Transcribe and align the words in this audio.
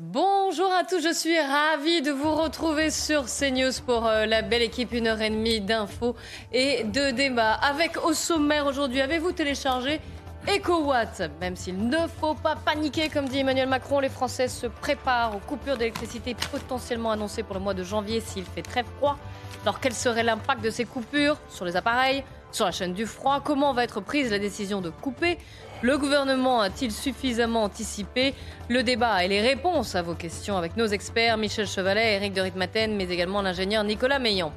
Bonjour 0.00 0.72
à 0.72 0.84
tous, 0.84 1.02
je 1.02 1.12
suis 1.12 1.36
ravie 1.40 2.02
de 2.02 2.12
vous 2.12 2.32
retrouver 2.32 2.88
sur 2.92 3.24
CNews 3.24 3.72
pour 3.84 4.06
euh, 4.06 4.26
la 4.26 4.42
belle 4.42 4.62
équipe, 4.62 4.92
une 4.92 5.08
heure 5.08 5.20
et 5.20 5.28
demie 5.28 5.60
d'infos 5.60 6.14
et 6.52 6.84
de 6.84 7.10
débats. 7.10 7.54
Avec 7.54 8.04
au 8.04 8.12
sommaire 8.12 8.66
aujourd'hui, 8.66 9.00
avez-vous 9.00 9.32
téléchargé 9.32 10.00
EcoWatt? 10.46 11.28
Même 11.40 11.56
s'il 11.56 11.88
ne 11.88 12.06
faut 12.20 12.34
pas 12.34 12.54
paniquer, 12.54 13.08
comme 13.08 13.28
dit 13.28 13.40
Emmanuel 13.40 13.68
Macron, 13.68 13.98
les 13.98 14.08
Français 14.08 14.46
se 14.46 14.68
préparent 14.68 15.34
aux 15.34 15.40
coupures 15.40 15.76
d'électricité 15.76 16.36
potentiellement 16.52 17.10
annoncées 17.10 17.42
pour 17.42 17.54
le 17.54 17.60
mois 17.60 17.74
de 17.74 17.82
janvier 17.82 18.20
s'il 18.20 18.44
fait 18.44 18.62
très 18.62 18.84
froid. 18.84 19.18
Alors 19.64 19.80
quel 19.80 19.94
serait 19.94 20.22
l'impact 20.22 20.62
de 20.62 20.70
ces 20.70 20.84
coupures 20.84 21.38
sur 21.48 21.64
les 21.64 21.74
appareils, 21.74 22.22
sur 22.52 22.66
la 22.66 22.70
chaîne 22.70 22.94
du 22.94 23.04
froid? 23.04 23.40
Comment 23.44 23.72
va 23.74 23.82
être 23.82 24.00
prise 24.00 24.30
la 24.30 24.38
décision 24.38 24.80
de 24.80 24.90
couper 24.90 25.38
Le 25.80 25.96
gouvernement 25.96 26.60
a-t-il 26.60 26.90
suffisamment 26.90 27.62
anticipé 27.62 28.34
le 28.68 28.82
débat 28.82 29.24
et 29.24 29.28
les 29.28 29.40
réponses 29.40 29.94
à 29.94 30.02
vos 30.02 30.14
questions 30.14 30.56
avec 30.56 30.76
nos 30.76 30.86
experts 30.86 31.36
Michel 31.36 31.68
Chevalet, 31.68 32.16
Eric 32.16 32.32
de 32.32 32.40
Ritmaten, 32.40 32.96
mais 32.96 33.04
également 33.04 33.42
l'ingénieur 33.42 33.84
Nicolas 33.84 34.18
Meillan. 34.18 34.52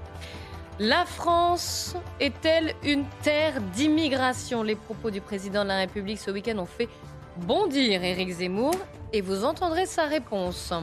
La 0.80 1.06
France 1.06 1.96
est-elle 2.20 2.74
une 2.84 3.06
terre 3.22 3.62
d'immigration? 3.76 4.64
Les 4.64 4.76
propos 4.76 5.12
du 5.12 5.22
président 5.22 5.62
de 5.62 5.68
la 5.68 5.78
République 5.78 6.18
ce 6.18 6.32
week-end 6.32 6.58
ont 6.58 6.66
fait 6.66 6.90
bondir 7.38 8.04
Éric 8.04 8.32
Zemmour 8.32 8.74
et 9.14 9.22
vous 9.22 9.46
entendrez 9.46 9.86
sa 9.86 10.06
réponse. 10.06 10.74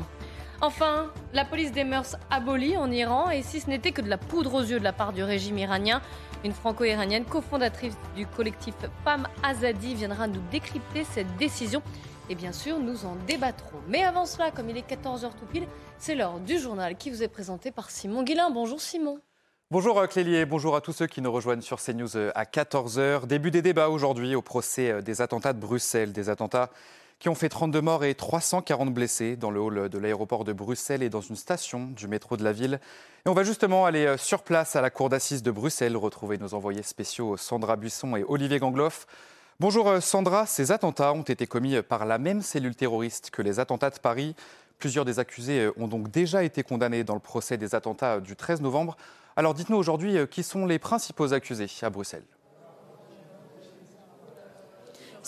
Enfin, 0.61 1.11
la 1.33 1.45
police 1.45 1.73
des 1.73 1.83
mœurs 1.83 2.17
abolie 2.30 2.77
en 2.77 2.92
Iran 2.92 3.30
et 3.30 3.42
si 3.42 3.58
ce 3.58 3.69
n'était 3.69 3.91
que 3.91 4.02
de 4.02 4.08
la 4.08 4.19
poudre 4.19 4.55
aux 4.55 4.62
yeux 4.62 4.78
de 4.78 4.84
la 4.84 4.92
part 4.92 5.12
du 5.12 5.25
régime 5.25 5.58
iranien, 5.58 6.00
une 6.44 6.53
franco-iranienne 6.53 7.25
cofondatrice 7.25 7.94
du 8.17 8.27
collectif 8.27 8.75
Femme 9.05 9.27
Azadi 9.42 9.94
viendra 9.94 10.27
nous 10.27 10.41
décrypter 10.50 11.05
cette 11.05 11.36
décision 11.36 11.83
et 12.30 12.34
bien 12.34 12.53
sûr 12.53 12.78
nous 12.78 13.05
en 13.05 13.17
débattrons. 13.27 13.78
Mais 13.89 14.03
avant 14.03 14.27
cela, 14.27 14.50
comme 14.50 14.70
il 14.70 14.77
est 14.77 14.89
14h 14.89 15.30
tout 15.39 15.47
pile, 15.50 15.67
c'est 15.98 16.14
l'heure 16.14 16.41
du 16.41 16.58
journal 16.58 16.97
qui 16.97 17.11
vous 17.11 17.22
est 17.22 17.28
présenté 17.28 17.70
par 17.70 17.91
Simon 17.91 18.22
Guillain. 18.22 18.50
Bonjour 18.50 18.80
Simon. 18.80 19.20
Bonjour 19.70 20.06
Clélier, 20.08 20.47
bonjour 20.47 20.77
à 20.77 20.80
tous 20.80 20.92
ceux 20.92 21.06
qui 21.06 21.20
nous 21.20 21.30
rejoignent 21.30 21.61
sur 21.61 21.78
CNews 21.78 22.17
à 22.34 22.45
14h. 22.45 23.27
Début 23.27 23.50
des 23.50 23.61
débats 23.61 23.91
aujourd'hui 23.91 24.34
au 24.34 24.41
procès 24.41 25.02
des 25.02 25.20
attentats 25.20 25.52
de 25.52 25.61
Bruxelles, 25.61 26.12
des 26.12 26.30
attentats 26.30 26.70
qui 27.19 27.28
ont 27.28 27.34
fait 27.34 27.48
32 27.48 27.80
morts 27.80 28.05
et 28.05 28.14
340 28.14 28.94
blessés 28.94 29.36
dans 29.36 29.50
le 29.50 29.61
hall 29.61 29.88
de 29.88 29.98
l'aéroport 29.98 30.44
de 30.44 30.52
Bruxelles 30.52 31.02
et 31.02 31.08
dans 31.08 31.20
une 31.20 31.36
station 31.36 31.86
du 31.86 32.06
métro 32.06 32.36
de 32.36 32.44
la 32.44 32.52
ville. 32.52 32.80
Et 33.27 33.28
on 33.28 33.34
va 33.34 33.42
justement 33.42 33.86
aller 33.86 34.16
sur 34.19 34.42
place 34.42 34.77
à 34.77 34.80
la 34.80 34.91
cour 34.91 35.08
d'assises 35.08 35.42
de 35.42 35.50
Bruxelles, 35.50 35.96
retrouver 35.96 36.39
nos 36.39 36.55
envoyés 36.55 36.83
spéciaux 36.83 37.36
Sandra 37.36 37.77
Buisson 37.77 38.14
et 38.16 38.24
Olivier 38.28 38.58
Gangloff. 38.58 39.06
Bonjour 39.58 40.00
Sandra, 40.00 40.46
ces 40.46 40.70
attentats 40.70 41.12
ont 41.12 41.22
été 41.22 41.48
commis 41.48 41.83
par 41.83 42.06
la 42.06 42.19
même 42.19 42.42
cellule 42.42 42.77
terroriste 42.77 43.30
que 43.30 43.42
les 43.42 43.58
attentats 43.58 43.91
de 43.91 43.98
Paris. 43.98 44.36
Plusieurs 44.78 45.05
des 45.05 45.19
accusés 45.19 45.69
ont 45.77 45.89
donc 45.89 46.12
déjà 46.12 46.44
été 46.44 46.62
condamnés 46.62 47.02
dans 47.02 47.14
le 47.14 47.20
procès 47.20 47.56
des 47.56 47.74
attentats 47.74 48.20
du 48.20 48.36
13 48.36 48.61
novembre. 48.61 48.96
Alors 49.34 49.55
dites-nous 49.55 49.77
aujourd'hui 49.77 50.17
qui 50.30 50.45
sont 50.45 50.67
les 50.67 50.78
principaux 50.78 51.33
accusés 51.33 51.67
à 51.83 51.90
Bruxelles? 51.90 52.23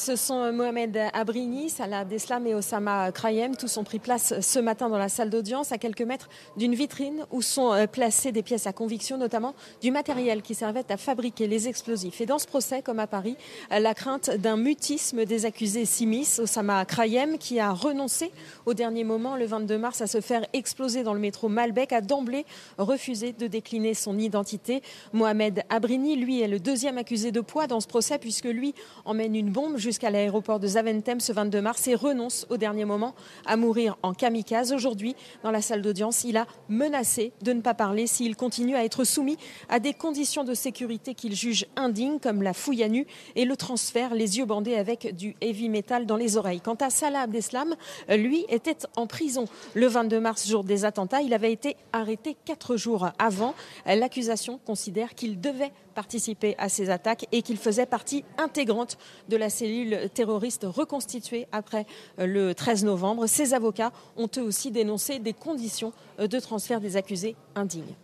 Ce 0.01 0.17
sont 0.17 0.51
Mohamed 0.51 0.99
Abrini, 1.13 1.69
Salah 1.69 1.99
Abdeslam 2.01 2.47
et 2.47 2.55
Osama 2.55 3.13
Krayem. 3.13 3.55
Tous 3.55 3.77
ont 3.77 3.85
pris 3.85 3.99
place 3.99 4.33
ce 4.41 4.59
matin 4.59 4.89
dans 4.89 4.97
la 4.97 5.11
salle 5.11 5.29
d'audience, 5.29 5.73
à 5.73 5.79
quelques 5.79 6.01
mètres 6.01 6.31
d'une 6.57 6.75
vitrine 6.75 7.27
où 7.31 7.43
sont 7.43 7.87
placées 7.93 8.33
des 8.33 8.43
pièces 8.43 8.67
à 8.67 8.73
conviction, 8.73 9.19
notamment 9.19 9.55
du 9.83 9.91
matériel 9.91 10.41
qui 10.41 10.55
servait 10.55 10.91
à 10.91 10.97
fabriquer 10.97 11.47
les 11.47 11.69
explosifs. 11.69 12.23
Et 12.23 12.25
dans 12.25 12.39
ce 12.39 12.47
procès, 12.47 12.81
comme 12.81 12.99
à 12.99 13.07
Paris, 13.07 13.37
la 13.71 13.93
crainte 13.93 14.31
d'un 14.31 14.57
mutisme 14.57 15.27
des 15.27 15.45
accusés 15.45 15.85
s'immisce. 15.85 16.39
Osama 16.39 16.87
Krayem, 16.87 17.37
qui 17.37 17.61
a 17.61 17.71
renoncé 17.71 18.33
au 18.65 18.73
dernier 18.73 19.05
moment, 19.05 19.37
le 19.37 19.45
22 19.45 19.77
mars, 19.77 20.01
à 20.01 20.07
se 20.07 20.23
faire 20.23 20.47
exploser 20.55 21.03
dans 21.03 21.13
le 21.13 21.21
métro 21.21 21.51
Malbec, 21.51 21.93
a 21.93 22.01
d'emblée 22.01 22.47
refusé 22.79 23.35
de 23.35 23.47
décliner 23.49 23.93
son 23.93 24.19
identité. 24.19 24.83
Mohamed 25.13 25.63
Abrini, 25.69 26.17
lui, 26.17 26.41
est 26.41 26.49
le 26.49 26.59
deuxième 26.59 26.97
accusé 26.97 27.33
de 27.33 27.43
poids 27.43 27.67
dans 27.67 27.81
ce 27.81 27.87
procès, 27.87 28.19
puisque 28.19 28.47
lui 28.47 28.75
emmène 29.05 29.37
une 29.37 29.51
bombe 29.51 29.77
jusqu'à 29.91 30.11
l'aéroport 30.11 30.61
de 30.61 30.69
Zaventem 30.69 31.19
ce 31.19 31.33
22 31.33 31.61
mars 31.61 31.89
et 31.89 31.97
renonce 31.97 32.47
au 32.49 32.57
dernier 32.57 32.85
moment 32.85 33.13
à 33.45 33.57
mourir 33.57 33.99
en 34.05 34.15
kamikaze. 34.15 34.73
Aujourd'hui, 34.73 35.17
dans 35.43 35.51
la 35.51 35.61
salle 35.61 35.83
d'audience, 35.83 36.23
il 36.23 36.37
a 36.37 36.47
menacé 36.69 37.33
de 37.43 37.53
ne 37.53 37.61
pas 37.61 37.75
parler 37.75 38.07
s'il 38.07 38.37
continue 38.37 38.77
à 38.77 38.85
être 38.85 39.03
soumis 39.03 39.37
à 39.69 39.81
des 39.81 39.93
conditions 39.93 40.45
de 40.45 40.55
sécurité 40.55 41.15
qu'il 41.15 41.35
juge 41.35 41.67
indignes, 41.75 42.21
comme 42.21 42.41
la 42.41 42.53
fouille 42.53 42.85
à 42.85 42.89
nu 42.89 43.05
et 43.35 43.45
le 43.45 43.57
transfert, 43.57 44.15
les 44.15 44.39
yeux 44.39 44.45
bandés 44.45 44.77
avec 44.77 45.13
du 45.17 45.35
heavy 45.41 45.69
metal 45.69 46.07
dans 46.07 46.17
les 46.17 46.37
oreilles. 46.37 46.61
Quant 46.61 46.77
à 46.77 46.89
Salah 46.89 47.23
Abdeslam, 47.23 47.75
lui 48.09 48.47
était 48.49 48.79
en 48.95 49.09
prison 49.09 49.47
le 49.75 49.89
22 49.89 50.21
mars, 50.21 50.47
jour 50.47 50.63
des 50.63 50.85
attentats. 50.85 51.21
Il 51.21 51.35
avait 51.35 51.51
été 51.51 51.75
arrêté 51.93 52.37
quatre 52.45 52.77
jours 52.77 53.09
avant. 53.19 53.57
L'accusation 53.87 54.61
considère 54.65 55.17
qu'il 55.17 55.41
devait 55.41 55.73
participer 56.01 56.55
à 56.57 56.71
ces 56.71 56.89
attaques 56.89 57.27
et 57.31 57.43
qu'il 57.43 57.59
faisait 57.59 57.85
partie 57.85 58.25
intégrante 58.39 58.97
de 59.29 59.37
la 59.37 59.51
cellule 59.51 60.09
terroriste 60.15 60.65
reconstituée 60.65 61.47
après 61.53 61.85
le 62.17 62.55
13 62.55 62.85
novembre. 62.85 63.27
Ses 63.27 63.53
avocats 63.53 63.93
ont 64.17 64.31
eux 64.39 64.43
aussi 64.43 64.71
dénoncé 64.71 65.19
des 65.19 65.35
conditions 65.35 65.93
de 66.19 66.41
transfert 66.41 66.81
des 66.81 66.97
accusés 66.97 67.37
indignes. 67.55 67.95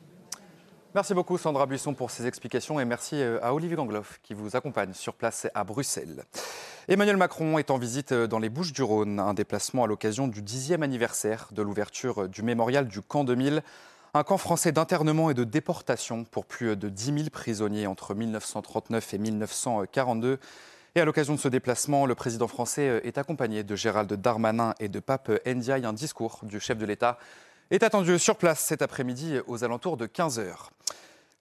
Merci 0.94 1.14
beaucoup 1.14 1.38
Sandra 1.38 1.64
Buisson 1.64 1.94
pour 1.94 2.10
ces 2.10 2.26
explications 2.26 2.78
et 2.78 2.84
merci 2.84 3.22
à 3.40 3.54
Olivier 3.54 3.76
Gangloff 3.76 4.20
qui 4.22 4.34
vous 4.34 4.56
accompagne 4.56 4.92
sur 4.92 5.14
place 5.14 5.46
à 5.54 5.64
Bruxelles. 5.64 6.24
Emmanuel 6.88 7.16
Macron 7.16 7.56
est 7.56 7.70
en 7.70 7.78
visite 7.78 8.12
dans 8.12 8.38
les 8.38 8.50
Bouches 8.50 8.74
du 8.74 8.82
Rhône, 8.82 9.20
un 9.20 9.32
déplacement 9.32 9.84
à 9.84 9.86
l'occasion 9.86 10.28
du 10.28 10.42
dixième 10.42 10.82
anniversaire 10.82 11.48
de 11.52 11.62
l'ouverture 11.62 12.28
du 12.28 12.42
mémorial 12.42 12.88
du 12.88 13.00
camp 13.00 13.24
2000 13.24 13.62
un 14.16 14.24
camp 14.24 14.38
français 14.38 14.72
d'internement 14.72 15.30
et 15.30 15.34
de 15.34 15.44
déportation 15.44 16.24
pour 16.24 16.46
plus 16.46 16.74
de 16.74 16.88
10 16.88 17.04
000 17.04 17.30
prisonniers 17.30 17.86
entre 17.86 18.14
1939 18.14 19.14
et 19.14 19.18
1942. 19.18 20.38
Et 20.94 21.00
à 21.00 21.04
l'occasion 21.04 21.34
de 21.34 21.38
ce 21.38 21.48
déplacement, 21.48 22.06
le 22.06 22.14
président 22.14 22.48
français 22.48 23.02
est 23.04 23.18
accompagné 23.18 23.62
de 23.62 23.76
Gérald 23.76 24.10
Darmanin 24.14 24.74
et 24.80 24.88
de 24.88 25.00
Pape 25.00 25.30
Ndiaye. 25.46 25.84
Un 25.84 25.92
discours 25.92 26.40
du 26.42 26.60
chef 26.60 26.78
de 26.78 26.86
l'État 26.86 27.18
est 27.70 27.82
attendu 27.82 28.18
sur 28.18 28.36
place 28.36 28.60
cet 28.60 28.80
après-midi 28.80 29.36
aux 29.46 29.64
alentours 29.64 29.98
de 29.98 30.06
15 30.06 30.38
heures. 30.38 30.70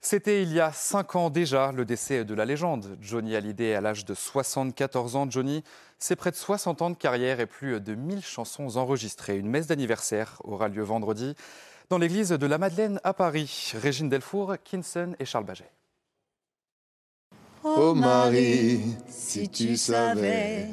C'était 0.02 0.42
il 0.42 0.52
y 0.52 0.60
a 0.60 0.70
cinq 0.72 1.16
ans 1.16 1.30
déjà 1.30 1.72
le 1.72 1.86
décès 1.86 2.24
de 2.26 2.34
la 2.34 2.44
légende. 2.44 2.98
Johnny 3.00 3.34
Hallyday, 3.34 3.74
à 3.74 3.80
l'âge 3.80 4.04
de 4.04 4.12
74 4.12 5.16
ans, 5.16 5.26
Johnny, 5.30 5.64
c'est 5.98 6.14
près 6.14 6.30
de 6.30 6.36
60 6.36 6.82
ans 6.82 6.90
de 6.90 6.96
carrière 6.96 7.40
et 7.40 7.46
plus 7.46 7.80
de 7.80 7.94
1000 7.94 8.22
chansons 8.22 8.76
enregistrées. 8.76 9.38
Une 9.38 9.48
messe 9.48 9.66
d'anniversaire 9.66 10.36
aura 10.44 10.68
lieu 10.68 10.82
vendredi 10.82 11.34
dans 11.88 11.98
l'église 11.98 12.30
de 12.30 12.46
la 12.46 12.58
Madeleine 12.58 13.00
à 13.04 13.12
Paris. 13.12 13.72
Régine 13.74 14.08
Delfour, 14.08 14.56
Kinson 14.64 15.14
et 15.18 15.24
Charles 15.24 15.44
Baget. 15.44 15.70
Oh 17.64 17.94
Marie, 17.94 18.80
si 19.08 19.48
tu 19.48 19.76
savais 19.76 20.68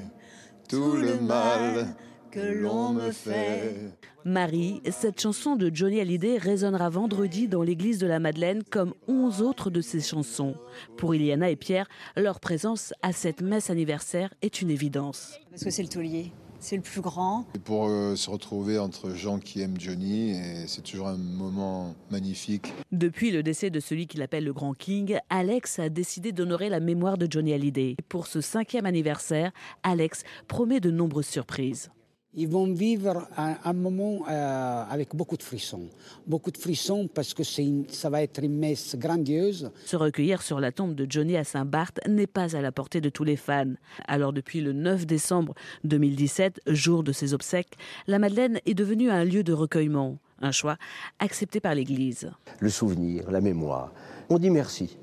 tout 0.70 0.94
le 0.94 1.20
mal 1.20 1.96
que 2.30 2.40
l'on 2.40 2.94
me 2.94 3.12
fait. 3.12 3.92
Marie, 4.26 4.82
cette 4.92 5.20
chanson 5.20 5.56
de 5.56 5.70
Johnny 5.74 6.00
Hallyday 6.00 6.38
résonnera 6.38 6.90
vendredi 6.90 7.48
dans 7.48 7.62
l'église 7.62 7.98
de 7.98 8.08
la 8.08 8.20
Madeleine 8.20 8.64
comme 8.64 8.94
onze 9.08 9.42
autres 9.42 9.70
de 9.70 9.82
ses 9.82 10.02
chansons. 10.02 10.56
Pour 10.98 11.14
Iliana 11.14 11.50
et 11.50 11.56
Pierre, 11.56 11.90
leur 12.16 12.40
présence 12.40 12.94
à 13.02 13.12
cette 13.12 13.42
messe 13.42 13.70
anniversaire 13.70 14.34
est 14.42 14.62
une 14.62 14.70
évidence. 14.70 15.40
Parce 15.50 15.64
que 15.64 15.70
c'est 15.72 15.84
le 15.84 15.90
taulier 15.90 16.32
c'est 16.64 16.78
le 16.78 16.82
plus 16.82 17.02
grand. 17.02 17.46
Et 17.56 17.60
pour 17.60 17.88
euh, 17.88 18.16
se 18.16 18.30
retrouver 18.30 18.80
entre 18.80 19.14
gens 19.14 19.40
qui 19.40 19.62
aiment 19.62 19.80
Johnny, 19.80 20.32
et 20.32 20.68
c'est 20.68 20.82
toujours 20.82 21.08
un 21.08 21.18
moment 21.18 21.94
magnifique. 22.10 22.74
Depuis 22.92 23.32
le 23.32 23.44
décès 23.44 23.70
de 23.70 23.80
celui 23.80 24.08
qu'il 24.08 24.22
appelle 24.22 24.46
le 24.46 24.54
Grand 24.54 24.74
King, 24.74 25.18
Alex 25.30 25.80
a 25.80 25.90
décidé 25.90 26.32
d'honorer 26.32 26.70
la 26.70 26.80
mémoire 26.80 27.18
de 27.18 27.28
Johnny 27.30 27.54
Hallyday. 27.54 27.98
Pour 28.08 28.28
ce 28.28 28.42
cinquième 28.42 28.86
anniversaire, 28.86 29.52
Alex 29.84 30.24
promet 30.48 30.80
de 30.80 30.90
nombreuses 30.90 31.28
surprises. 31.28 31.92
Ils 32.36 32.48
vont 32.48 32.74
vivre 32.74 33.28
un, 33.38 33.74
moment 33.74 34.24
euh, 34.28 34.84
avec 34.90 35.16
beaucoup 35.16 35.38
de 35.38 35.44
frissons. 35.44 35.88
Beaucoup 36.26 36.50
de 36.50 36.58
frissons 36.58 37.08
parce 37.08 37.36
que 37.36 37.44
ça 37.44 38.10
va 38.10 38.24
être 38.24 38.44
une 38.44 38.58
messe 38.58 38.96
grandiose. 38.96 39.70
Se 39.86 39.96
recueillir 39.96 40.42
sur 40.42 40.60
la 40.60 40.72
tombe 40.72 40.96
de 40.96 41.06
Johnny 41.08 41.38
à 41.38 41.44
Saint-Barth 41.44 42.00
n'est 42.08 42.26
pas 42.26 42.56
à 42.56 42.62
la 42.62 42.72
portée 42.72 43.02
de 43.02 43.10
tous 43.10 43.24
les 43.24 43.36
fans. 43.36 43.74
Alors 44.08 44.34
depuis 44.34 44.62
le 44.62 44.74
9 44.74 45.06
décembre 45.06 45.54
2017, 45.84 46.62
jour 46.66 47.04
de 47.04 47.12
ses 47.12 47.36
obsèques, 47.36 47.76
la 48.08 48.18
Madeleine 48.18 48.60
est 48.66 48.74
devenue 48.74 49.12
un 49.12 49.26
lieu 49.26 49.44
de 49.44 49.54
recueillement. 49.54 50.18
Un 50.42 50.52
choix 50.52 50.78
accepté 51.20 51.60
par 51.60 51.76
l'Église. 51.76 52.32
Le 52.60 52.70
souvenir, 52.70 53.30
la 53.30 53.42
mémoire. 53.42 53.94
On 54.30 54.40
dit 54.40 54.50
merci. 54.50 54.98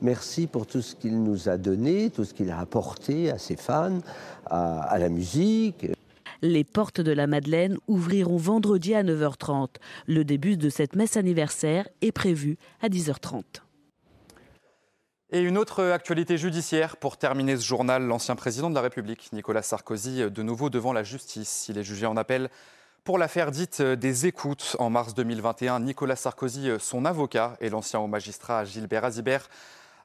Merci 0.00 0.46
pour 0.46 0.66
tout 0.66 0.80
ce 0.80 0.96
qu'il 0.96 1.22
nous 1.22 1.50
a 1.50 1.58
donné, 1.58 2.08
tout 2.08 2.24
ce 2.24 2.32
qu'il 2.32 2.50
a 2.50 2.58
apporté 2.58 3.30
à 3.30 3.36
ses 3.36 3.56
fans, 3.56 3.98
à, 4.46 4.80
à 4.80 4.98
la 4.98 5.10
musique. 5.10 5.86
Les 6.42 6.64
portes 6.64 7.02
de 7.02 7.12
la 7.12 7.26
Madeleine 7.26 7.76
ouvriront 7.86 8.38
vendredi 8.38 8.94
à 8.94 9.02
9h30. 9.02 9.76
Le 10.06 10.24
début 10.24 10.56
de 10.56 10.70
cette 10.70 10.96
messe 10.96 11.18
anniversaire 11.18 11.86
est 12.00 12.12
prévu 12.12 12.56
à 12.80 12.88
10h30. 12.88 13.42
Et 15.32 15.40
une 15.40 15.58
autre 15.58 15.84
actualité 15.84 16.38
judiciaire 16.38 16.96
pour 16.96 17.18
terminer 17.18 17.56
ce 17.56 17.64
journal, 17.64 18.02
l'ancien 18.02 18.36
président 18.36 18.70
de 18.70 18.74
la 18.74 18.80
République, 18.80 19.30
Nicolas 19.32 19.62
Sarkozy, 19.62 20.30
de 20.30 20.42
nouveau 20.42 20.70
devant 20.70 20.94
la 20.94 21.02
justice. 21.02 21.66
Il 21.68 21.76
est 21.76 21.84
jugé 21.84 22.06
en 22.06 22.16
appel 22.16 22.48
pour 23.04 23.18
l'affaire 23.18 23.50
dite 23.50 23.82
des 23.82 24.26
écoutes. 24.26 24.76
En 24.78 24.88
mars 24.88 25.14
2021, 25.14 25.80
Nicolas 25.80 26.16
Sarkozy, 26.16 26.70
son 26.78 27.04
avocat 27.04 27.56
et 27.60 27.68
l'ancien 27.68 28.00
haut 28.00 28.06
magistrat 28.06 28.64
Gilbert 28.64 29.04
Azibert 29.04 29.48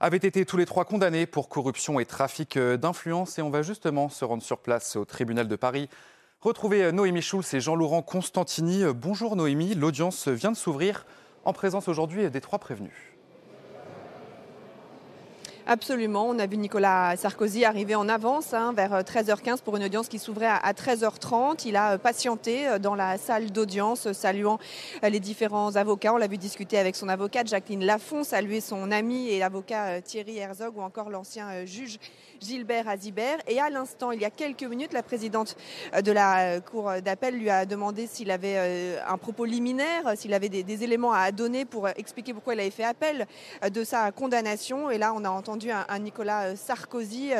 avaient 0.02 0.18
été 0.18 0.46
tous 0.46 0.58
les 0.58 0.66
trois 0.66 0.84
condamnés 0.84 1.26
pour 1.26 1.48
corruption 1.48 2.00
et 2.00 2.06
trafic 2.06 2.60
d'influence. 2.60 3.40
Et 3.40 3.42
on 3.42 3.50
va 3.50 3.62
justement 3.62 4.10
se 4.10 4.26
rendre 4.26 4.44
sur 4.44 4.60
place 4.60 4.98
au 4.98 5.06
tribunal 5.06 5.48
de 5.48 5.56
Paris 5.56 5.90
Retrouvez 6.46 6.84
euh, 6.84 6.92
Noémie 6.92 7.24
Schulz 7.24 7.56
et 7.56 7.60
Jean-Laurent 7.60 8.04
Constantini. 8.04 8.84
Euh, 8.84 8.94
bonjour 8.94 9.36
Noémie, 9.36 9.74
l'audience 9.74 10.28
vient 10.28 10.52
de 10.52 10.56
s'ouvrir 10.56 11.08
en 11.44 11.54
présence 11.54 11.88
aujourd'hui 11.88 12.30
des 12.30 12.40
trois 12.40 12.60
prévenus. 12.60 12.94
Absolument. 15.66 16.28
On 16.30 16.38
a 16.38 16.46
vu 16.46 16.58
Nicolas 16.58 17.18
Sarkozy 17.18 17.66
arriver 17.66 17.96
en 17.96 18.08
avance 18.08 18.54
hein, 18.54 18.74
vers 18.74 19.02
13h15 19.02 19.54
euh, 19.54 19.58
pour 19.66 19.76
une 19.76 19.86
audience 19.86 20.08
qui 20.08 20.20
s'ouvrait 20.20 20.46
à 20.46 20.72
13h30. 20.74 21.64
Il 21.66 21.76
a 21.78 21.98
patienté 21.98 22.78
dans 22.80 22.94
la 22.94 23.18
salle 23.18 23.50
d'audience, 23.50 24.12
saluant 24.12 24.60
les 25.02 25.20
différents 25.20 25.76
avocats. 25.78 26.14
On 26.14 26.18
l'a 26.18 26.28
vu 26.28 26.38
discuter 26.38 26.78
avec 26.78 26.96
son 26.96 27.10
avocate 27.10 27.48
Jacqueline 27.48 27.84
Lafont, 27.84 28.24
saluer 28.24 28.62
son 28.62 28.92
ami 28.92 29.30
et 29.30 29.40
l'avocat 29.40 30.00
Thierry 30.04 30.38
Herzog 30.38 30.78
ou 30.78 30.82
encore 30.84 31.10
l'ancien 31.10 31.66
juge 31.66 31.98
Gilbert 32.42 32.88
Azibert. 32.88 33.38
Et 33.48 33.60
à 33.60 33.70
l'instant, 33.70 34.12
il 34.12 34.22
y 34.22 34.26
a 34.26 34.30
quelques 34.30 34.64
minutes, 34.64 34.94
la 34.94 35.04
présidente 35.04 35.56
euh, 35.94 36.02
de 36.02 36.12
la 36.12 36.40
euh, 36.40 36.60
Cour 36.60 36.92
d'appel 37.04 37.36
lui 37.36 37.50
a 37.50 37.66
demandé 37.66 38.08
s'il 38.08 38.32
avait 38.32 38.56
euh, 38.58 39.00
un 39.08 39.18
propos 39.18 39.46
liminaire, 39.46 40.14
s'il 40.16 40.34
avait 40.34 40.50
des, 40.50 40.84
éléments 40.84 41.14
à 41.14 41.32
donner 41.32 41.64
pour 41.64 41.88
expliquer 41.88 42.34
pourquoi 42.34 42.54
il 42.54 42.60
avait 42.60 42.70
fait 42.70 42.84
appel 42.84 43.28
de 43.72 43.84
sa 43.84 44.12
condamnation. 44.12 44.92
Et 44.92 44.98
là, 44.98 45.14
on 45.16 45.24
a 45.24 45.30
entendu 45.30 45.70
un, 45.72 46.00
Nicolas 46.00 46.56
Sarkozy 46.58 47.32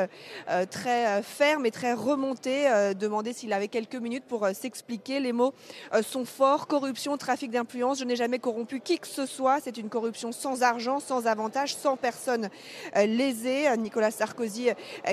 très 0.72 1.22
ferme 1.22 1.66
et 1.66 1.72
très 1.72 1.92
remonté 1.94 2.66
demander 2.98 3.34
s'il 3.34 3.52
avait 3.52 3.68
quelques 3.68 3.96
minutes 3.96 4.24
pour 4.24 4.48
s'expliquer. 4.54 5.20
Les 5.20 5.34
mots 5.34 5.54
sont 6.02 6.24
forts. 6.24 6.68
Corruption, 6.68 7.18
trafic 7.18 7.52
d'influence. 7.52 8.00
Je 8.00 8.06
n'ai 8.06 8.16
jamais 8.16 8.40
corrompu 8.40 8.80
qui 8.80 9.00
que 9.00 9.08
ce 9.08 9.26
soit. 9.26 9.60
C'est 9.62 9.78
une 9.78 9.90
corruption 9.90 10.32
sans 10.32 10.64
argent, 10.64 11.02
sans 11.02 11.28
avantage, 11.28 11.76
sans 11.76 11.98
personne 11.98 12.50
lésée. 12.96 13.66
Nicolas 13.78 14.12
Sarkozy 14.12 14.70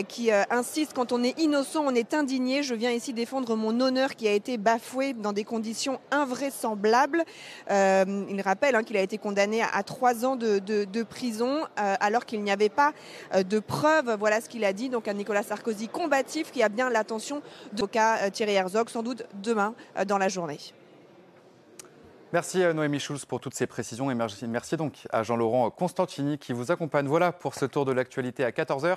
qui 0.09 0.31
euh, 0.31 0.43
insiste 0.51 0.93
quand 0.95 1.13
on 1.13 1.23
est 1.23 1.39
innocent, 1.39 1.83
on 1.85 1.95
est 1.95 2.15
indigné. 2.15 2.63
Je 2.63 2.75
viens 2.75 2.91
ici 2.91 3.13
défendre 3.13 3.57
mon 3.57 3.81
honneur 3.81 4.15
qui 4.17 4.29
a 4.29 4.33
été 4.33 4.59
bafoué 4.59 5.13
dans 5.13 5.33
des 5.33 5.45
conditions 5.45 6.01
invraisemblables. 6.11 7.25
Euh, 7.71 8.25
il 8.29 8.41
rappelle 8.41 8.75
hein, 8.75 8.83
qu'il 8.83 8.97
a 8.97 9.03
été 9.03 9.19
condamné 9.19 9.63
à 9.63 9.83
trois 9.83 10.25
ans 10.25 10.37
de, 10.37 11.03
prison 11.03 11.67
alors 11.77 12.25
qu'il 12.27 12.43
n'y 12.43 12.51
avait 12.51 12.69
pas 12.69 12.93
de 13.37 13.59
preuves. 13.59 14.17
Voilà 14.19 14.41
ce 14.41 14.49
qu'il 14.49 14.65
a 14.65 14.73
dit. 14.73 14.89
Donc 14.89 15.09
un 15.09 15.15
Nicolas 15.15 15.43
Sarkozy 15.43 15.89
combatif 15.89 16.53
qui 16.53 16.63
a 16.63 16.69
bien 16.69 16.91
l'attention 16.91 17.43
de 17.73 17.85
cas 17.85 18.31
Thierry 18.31 18.55
Herzog, 18.55 18.89
sans 18.89 19.03
doute 19.03 19.25
demain 19.43 19.75
dans 20.07 20.19
la 20.19 20.29
journée. 20.29 20.59
Merci 22.33 22.61
Noémie 22.61 22.99
Schulz 22.99 23.27
pour 23.27 23.41
toutes 23.41 23.53
ces 23.53 23.67
précisions 23.67 24.11
et 24.11 24.15
merci 24.15 24.77
donc 24.79 25.07
à 25.11 25.23
Jean-Laurent 25.23 25.71
Constantini 25.71 26.39
qui 26.39 26.55
vous 26.55 26.73
accompagne. 26.73 27.07
Voilà 27.07 27.31
pour 27.31 27.55
ce 27.55 27.67
tour 27.67 27.85
de 27.85 27.93
l'actualité 27.93 28.43
à 28.43 28.51
14h. 28.51 28.97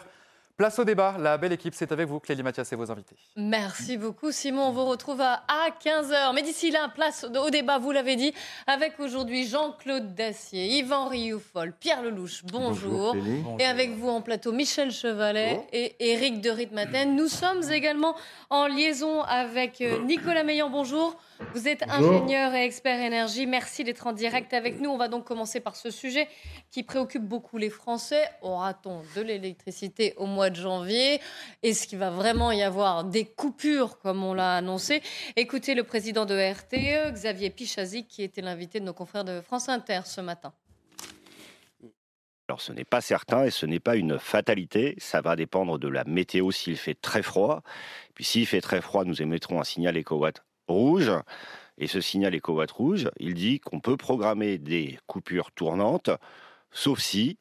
Place 0.57 0.79
au 0.79 0.85
débat, 0.85 1.17
la 1.19 1.37
belle 1.37 1.51
équipe, 1.51 1.73
c'est 1.75 1.91
avec 1.91 2.07
vous, 2.07 2.21
Clélie 2.21 2.41
Mathias 2.41 2.71
et 2.71 2.77
vos 2.77 2.89
invités. 2.89 3.17
Merci 3.35 3.97
beaucoup, 3.97 4.31
Simon. 4.31 4.67
On 4.67 4.71
vous 4.71 4.85
retrouve 4.85 5.19
à 5.19 5.41
15h. 5.83 6.33
Mais 6.33 6.43
d'ici 6.43 6.71
là, 6.71 6.87
place 6.87 7.25
au 7.25 7.49
débat, 7.49 7.77
vous 7.77 7.91
l'avez 7.91 8.15
dit, 8.15 8.33
avec 8.65 8.97
aujourd'hui 9.01 9.45
Jean-Claude 9.45 10.15
Dacier, 10.15 10.77
Yvan 10.77 11.09
Rioufol, 11.09 11.73
Pierre 11.77 12.03
Lelouch, 12.03 12.43
bonjour. 12.45 13.17
et 13.59 13.65
avec 13.65 13.97
vous 13.97 14.07
en 14.07 14.21
plateau, 14.21 14.53
Michel 14.53 14.91
Chevalet 14.91 15.59
et 15.73 15.93
Éric 15.99 16.39
de 16.39 16.51
Ritmaten. 16.51 17.17
Nous 17.17 17.27
sommes 17.27 17.69
également 17.69 18.15
en 18.49 18.67
liaison 18.67 19.23
avec 19.23 19.81
euh, 19.81 20.01
Nicolas 20.05 20.45
Meillan, 20.45 20.69
bonjour. 20.69 21.17
Vous 21.53 21.67
êtes 21.67 21.83
ingénieur 21.89 22.53
et 22.53 22.63
expert 22.63 22.99
énergie. 22.99 23.45
Merci 23.45 23.83
d'être 23.83 24.07
en 24.07 24.13
direct 24.13 24.53
avec 24.53 24.79
nous. 24.79 24.89
On 24.89 24.97
va 24.97 25.07
donc 25.07 25.25
commencer 25.25 25.59
par 25.59 25.75
ce 25.75 25.89
sujet 25.89 26.27
qui 26.71 26.83
préoccupe 26.83 27.23
beaucoup 27.23 27.57
les 27.57 27.69
Français. 27.69 28.23
Aura-t-on 28.41 29.01
de 29.15 29.21
l'électricité 29.21 30.13
au 30.17 30.27
mois 30.27 30.49
de 30.49 30.55
janvier? 30.55 31.19
Est-ce 31.61 31.87
qu'il 31.87 31.99
va 31.99 32.09
vraiment 32.09 32.51
y 32.51 32.63
avoir 32.63 33.03
des 33.03 33.25
coupures 33.25 33.99
comme 33.99 34.23
on 34.23 34.33
l'a 34.33 34.55
annoncé? 34.55 35.01
Écoutez 35.35 35.75
le 35.75 35.83
président 35.83 36.25
de 36.25 36.35
RTE, 36.35 37.11
Xavier 37.11 37.49
Pichazik, 37.49 38.07
qui 38.07 38.23
était 38.23 38.41
l'invité 38.41 38.79
de 38.79 38.85
nos 38.85 38.93
confrères 38.93 39.25
de 39.25 39.41
France 39.41 39.67
Inter 39.67 40.01
ce 40.05 40.21
matin. 40.21 40.53
Alors 42.47 42.61
ce 42.61 42.71
n'est 42.71 42.85
pas 42.85 43.01
certain 43.01 43.43
et 43.43 43.51
ce 43.51 43.65
n'est 43.65 43.79
pas 43.79 43.95
une 43.95 44.19
fatalité, 44.19 44.95
ça 44.99 45.19
va 45.19 45.35
dépendre 45.35 45.79
de 45.79 45.87
la 45.87 46.03
météo 46.03 46.51
s'il 46.51 46.77
fait 46.77 46.93
très 46.93 47.23
froid. 47.23 47.63
Puis 48.13 48.23
s'il 48.23 48.45
fait 48.45 48.61
très 48.61 48.81
froid, 48.81 49.03
nous 49.03 49.21
émettrons 49.21 49.59
un 49.59 49.63
signal 49.63 49.97
éco-watt 49.97 50.43
rouge. 50.67 51.11
Et 51.77 51.87
ce 51.87 51.99
signal 51.99 52.33
éco-watt 52.33 52.71
rouge, 52.71 53.09
il 53.19 53.33
dit 53.33 53.59
qu'on 53.59 53.79
peut 53.79 53.97
programmer 53.97 54.57
des 54.57 54.97
coupures 55.07 55.51
tournantes, 55.51 56.09
sauf 56.71 56.99
si 56.99 57.37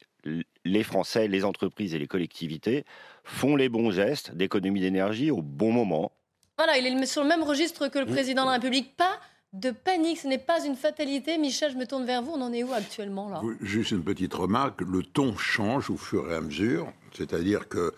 les 0.65 0.83
Français, 0.83 1.29
les 1.29 1.45
entreprises 1.45 1.95
et 1.95 1.99
les 1.99 2.07
collectivités 2.07 2.85
font 3.23 3.57
les 3.57 3.69
bons 3.69 3.91
gestes 3.91 4.35
d'économie 4.35 4.81
d'énergie 4.81 5.31
au 5.31 5.43
bon 5.43 5.71
moment. 5.71 6.13
Voilà, 6.57 6.79
il 6.79 6.87
est 6.87 7.07
sur 7.07 7.23
le 7.23 7.29
même 7.29 7.43
registre 7.43 7.89
que 7.89 7.99
le 7.99 8.07
président 8.07 8.43
de 8.43 8.49
la 8.49 8.55
République. 8.55 8.97
Pas 8.97 9.21
de 9.53 9.71
panique, 9.71 10.19
ce 10.19 10.27
n'est 10.27 10.39
pas 10.39 10.65
une 10.65 10.77
fatalité. 10.77 11.39
Michel, 11.39 11.73
je 11.73 11.77
me 11.77 11.87
tourne 11.87 12.05
vers 12.05 12.23
vous. 12.23 12.33
On 12.33 12.41
en 12.41 12.53
est 12.53 12.65
où 12.65 12.73
actuellement 12.73 13.29
là? 13.29 13.41
Juste 13.61 13.93
une 13.93 14.03
petite 14.03 14.35
remarque. 14.35 14.81
Le 14.81 15.03
ton 15.03 15.37
change 15.37 15.91
au 15.91 15.97
fur 15.97 16.31
et 16.31 16.35
à 16.35 16.41
mesure. 16.41 16.93
C'est-à-dire 17.13 17.69
que 17.69 17.93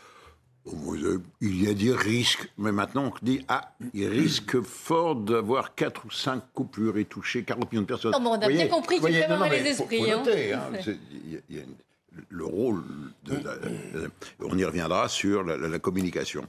il 1.41 1.63
y 1.63 1.69
a 1.69 1.75
des 1.75 1.93
risques, 1.93 2.49
mais 2.59 2.73
maintenant 2.73 3.13
on 3.13 3.25
dit 3.25 3.45
ah, 3.49 3.73
il 3.95 4.09
risque 4.09 4.61
fort 4.61 5.15
d'avoir 5.17 5.75
4 5.75 6.07
ou 6.07 6.11
5 6.11 6.43
coupures 6.53 6.99
et 6.99 7.05
toucher 7.05 7.45
40 7.45 7.71
millions 7.71 7.83
de 7.83 7.87
personnes. 7.87 8.13
Non, 8.13 8.33
on 8.33 8.41
a 8.41 8.49
bien 8.49 8.67
compris 8.69 9.01
qu'il 9.01 9.13
fait 9.13 9.51
les 9.51 9.71
esprits. 9.71 10.11
Hein. 10.11 10.23
le 12.29 12.45
rôle, 12.45 12.83
de 13.25 13.41
on 14.41 14.59
y 14.59 14.65
reviendra 14.65 15.09
sur 15.09 15.45
la, 15.45 15.79
communication. 15.79 16.47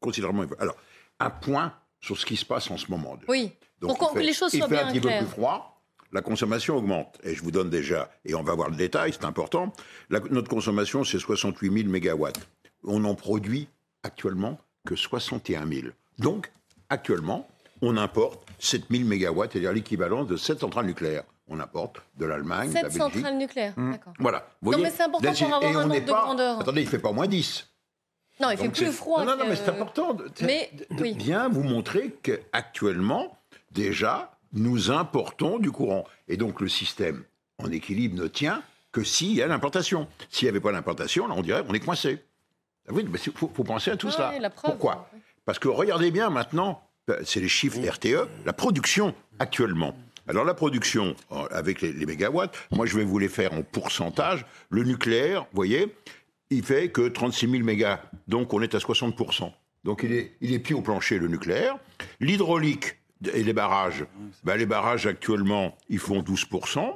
considérablement. 0.00 0.46
Alors, 0.58 0.76
un 1.20 1.30
point 1.30 1.72
sur 2.00 2.18
ce 2.18 2.26
qui 2.26 2.36
se 2.36 2.44
passe 2.44 2.70
en 2.70 2.76
ce 2.76 2.90
moment. 2.90 3.18
Oui, 3.28 3.52
Donc, 3.80 3.98
pour 3.98 4.12
que 4.12 4.18
les 4.18 4.32
choses 4.32 4.50
soient 4.50 4.66
bien 4.66 4.78
claires. 4.78 4.94
Il 4.94 5.00
fait 5.00 5.08
un 5.08 5.10
petit 5.10 5.20
peu 5.20 5.24
plus 5.24 5.32
froid, 5.32 5.82
la 6.12 6.22
consommation 6.22 6.76
augmente. 6.76 7.18
Et 7.22 7.34
je 7.34 7.42
vous 7.42 7.50
donne 7.50 7.70
déjà, 7.70 8.10
et 8.24 8.34
on 8.34 8.42
va 8.42 8.54
voir 8.54 8.68
le 8.68 8.76
détail, 8.76 9.12
c'est 9.12 9.24
important. 9.24 9.72
notre 10.10 10.48
consommation, 10.48 11.04
c'est 11.04 11.18
68 11.18 11.72
000 11.72 11.88
mégawatts 11.88 12.40
on 12.86 13.00
n'en 13.00 13.14
produit 13.14 13.68
actuellement 14.02 14.58
que 14.86 14.96
61 14.96 15.66
000. 15.66 15.88
Donc, 16.18 16.50
actuellement, 16.88 17.48
on 17.82 17.96
importe 17.96 18.46
7 18.58 18.84
000 18.90 19.04
mégawatts, 19.04 19.52
c'est-à-dire 19.52 19.72
l'équivalent 19.72 20.24
de 20.24 20.36
7 20.36 20.60
centrales 20.60 20.86
nucléaires. 20.86 21.24
On 21.48 21.60
importe 21.60 22.02
de 22.16 22.26
l'Allemagne, 22.26 22.70
de 22.70 22.74
la 22.74 22.82
Belgique. 22.82 23.02
7 23.02 23.12
centrales 23.12 23.38
nucléaires, 23.38 23.74
mmh. 23.76 23.92
d'accord. 23.92 24.12
Voilà. 24.18 24.48
non, 24.62 24.78
mais 24.78 24.90
c'est 24.90 25.02
important 25.02 25.32
pour 25.32 25.54
avoir 25.54 25.76
un 25.76 25.90
ordre 25.90 26.00
de 26.00 26.06
grandeur. 26.06 26.60
Attendez, 26.60 26.80
il 26.82 26.84
ne 26.84 26.90
fait 26.90 26.98
pas 26.98 27.12
moins 27.12 27.26
10. 27.26 27.68
Non, 28.40 28.50
il 28.50 28.58
fait 28.58 28.68
plus 28.68 28.92
froid. 28.92 29.24
Non, 29.24 29.36
non, 29.36 29.44
mais 29.48 29.56
c'est 29.56 29.68
important 29.68 30.14
de, 30.14 30.30
mais, 30.42 30.70
bien 31.14 31.48
vous 31.48 31.62
montrer 31.62 32.14
qu'actuellement, 32.22 33.38
déjà, 33.72 34.32
nous 34.52 34.90
importons 34.90 35.58
du 35.58 35.70
courant. 35.70 36.04
Et 36.28 36.36
donc, 36.36 36.60
le 36.60 36.68
système 36.68 37.24
en 37.58 37.70
équilibre 37.70 38.20
ne 38.20 38.28
tient 38.28 38.62
que 38.92 39.02
s'il 39.02 39.34
y 39.34 39.42
a 39.42 39.46
l'importation. 39.46 40.06
S'il 40.30 40.46
n'y 40.46 40.50
avait 40.50 40.60
pas 40.60 40.72
l'importation, 40.72 41.26
là, 41.26 41.34
on 41.36 41.42
dirait 41.42 41.64
qu'on 41.64 41.74
est 41.74 41.80
coincé. 41.80 42.24
Ah 42.88 42.92
oui, 42.92 43.04
mais 43.10 43.18
il 43.24 43.32
faut, 43.32 43.48
penser 43.48 43.90
à 43.90 43.96
tout 43.96 44.10
cela. 44.10 44.32
Pourquoi? 44.62 45.10
Parce 45.44 45.58
que 45.58 45.68
regardez 45.68 46.10
bien 46.10 46.30
maintenant, 46.30 46.82
euh, 47.10 47.20
c'est 47.24 47.40
les 47.40 47.48
chiffres 47.48 47.78
RTE, 47.78 48.28
la 48.44 48.52
production 48.52 49.14
actuellement. 49.38 49.96
Alors 50.28 50.44
la 50.44 50.54
production 50.54 51.14
euh, 51.30 51.46
avec 51.50 51.80
les, 51.82 51.92
mégawatts, 52.04 52.56
moi 52.72 52.86
je 52.86 52.96
vais 52.96 53.04
vous 53.04 53.18
les 53.18 53.28
faire 53.28 53.52
en 53.52 53.62
pourcentage. 53.62 54.44
Le 54.70 54.82
nucléaire, 54.82 55.42
vous 55.42 55.56
voyez, 55.56 55.94
il 56.50 56.64
fait 56.64 56.90
que 56.90 57.08
36 57.08 57.48
000 57.48 57.64
mégas, 57.64 58.00
donc 58.26 58.52
on 58.52 58.60
est 58.60 58.74
à 58.74 58.78
60% 58.78 59.52
Donc 59.84 60.02
il 60.02 60.12
est, 60.12 60.36
il 60.40 60.52
est 60.52 60.58
pied 60.58 60.74
au 60.74 60.82
plancher, 60.82 61.18
le 61.18 61.28
nucléaire. 61.28 61.76
L'hydraulique 62.18 62.96
et 63.32 63.42
les 63.42 63.52
barrages, 63.52 64.04
ben, 64.44 64.56
les 64.56 64.66
barrages 64.66 65.06
actuellement, 65.06 65.76
ils 65.88 65.98
font 65.98 66.20
12%. 66.20 66.92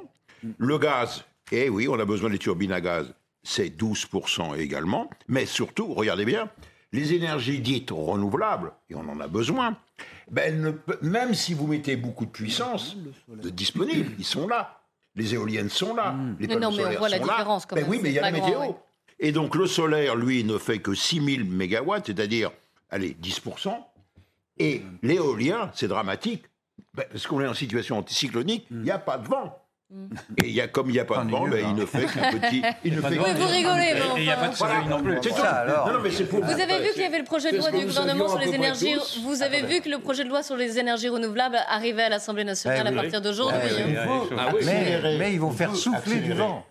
Le 0.57 0.77
gaz, 0.77 1.23
eh 1.51 1.69
oui, 1.69 1.87
on 1.87 1.99
a 1.99 2.05
besoin 2.05 2.29
des 2.29 2.37
turbines 2.37 2.71
à 2.71 2.81
gaz, 2.81 3.13
c'est 3.43 3.69
12% 3.69 4.57
également. 4.57 5.09
Mais 5.27 5.45
surtout, 5.45 5.93
regardez 5.93 6.25
bien, 6.25 6.49
les 6.91 7.13
énergies 7.13 7.59
dites 7.59 7.91
renouvelables, 7.91 8.73
et 8.89 8.95
on 8.95 9.07
en 9.07 9.19
a 9.19 9.27
besoin, 9.27 9.77
ben, 10.29 10.77
même 11.01 11.33
si 11.33 11.53
vous 11.53 11.67
mettez 11.67 11.95
beaucoup 11.95 12.25
de 12.25 12.31
puissance 12.31 12.97
de 13.27 13.49
disponible, 13.49 14.13
ils 14.17 14.25
sont 14.25 14.47
là. 14.47 14.81
Les 15.15 15.33
éoliennes 15.33 15.69
sont 15.69 15.93
là. 15.93 16.15
Les 16.39 16.47
panneaux 16.47 16.71
non, 16.71 16.77
mais 16.77 16.85
on 16.85 16.99
voit 16.99 17.09
la 17.09 17.19
différence 17.19 17.65
quand 17.65 17.75
ben 17.75 17.85
oui, 17.87 17.99
mais 18.01 18.09
il 18.09 18.15
y 18.15 18.19
a 18.19 18.21
la 18.21 18.31
météo. 18.31 18.73
Et 19.19 19.31
donc 19.31 19.55
le 19.55 19.67
solaire, 19.67 20.15
lui, 20.15 20.43
ne 20.43 20.57
fait 20.57 20.79
que 20.79 20.93
6000 20.93 21.43
mégawatts, 21.45 22.07
c'est-à-dire, 22.07 22.51
allez, 22.89 23.15
10%. 23.21 23.73
Et 24.57 24.83
l'éolien, 25.03 25.71
c'est 25.73 25.87
dramatique, 25.87 26.43
ben, 26.93 27.05
parce 27.11 27.27
qu'on 27.27 27.41
est 27.41 27.47
en 27.47 27.53
situation 27.53 27.97
anticyclonique, 27.97 28.65
il 28.71 28.81
n'y 28.81 28.91
a 28.91 28.99
pas 28.99 29.17
de 29.17 29.27
vent. 29.27 29.60
Et 30.41 30.47
il 30.47 30.53
y 30.53 30.61
a, 30.61 30.67
comme 30.67 30.89
il 30.89 30.93
n'y 30.93 30.99
a 30.99 31.05
pas 31.05 31.23
de 31.23 31.29
vent, 31.29 31.47
ben, 31.47 31.65
il 31.69 31.75
ne 31.75 31.85
fait 31.85 32.05
qu'un 32.05 32.31
petit. 32.39 32.61
Il 32.83 32.95
ne 32.95 33.01
fait 33.01 33.07
oui, 33.09 33.33
vous 33.35 33.47
rigolez, 33.47 33.93
mais 33.93 34.21
il 34.21 34.23
n'y 34.23 34.31
a 34.31 34.37
pas 34.37 34.47
de 34.47 34.55
soleil 34.55 34.87
non 34.89 35.01
plus. 35.01 35.17
C'est 35.21 35.33
ça, 35.33 35.49
alors. 35.49 35.87
Non, 35.87 35.93
non, 35.93 35.99
mais 36.03 36.25
pour 36.25 36.43
vous 36.43 36.51
avez 36.51 36.79
vu 36.79 36.91
qu'il 36.93 37.01
y 37.01 37.05
avait 37.05 37.19
le 37.19 37.25
projet 37.25 37.51
de 37.51 37.57
loi 37.57 37.71
du 37.71 37.85
gouvernement 37.85 38.29
sur 38.29 38.39
les 38.39 38.53
énergies. 38.53 38.95
Vous 39.23 39.43
avez 39.43 39.63
vu 39.63 39.81
que 39.81 39.89
le 39.89 39.99
projet 39.99 40.23
de 40.23 40.29
loi 40.29 40.43
sur 40.43 40.55
les 40.55 40.79
énergies 40.79 41.09
renouvelables 41.09 41.57
arrivait 41.67 42.03
à 42.03 42.09
l'Assemblée 42.09 42.43
nationale 42.43 42.87
à 42.87 42.91
partir 42.91 43.21
d'aujourd'hui. 43.21 43.59
Mais 45.17 45.33
ils 45.33 45.39
vont 45.39 45.51
faire 45.51 45.75
souffler 45.75 46.17
du 46.17 46.33
vent. 46.33 46.65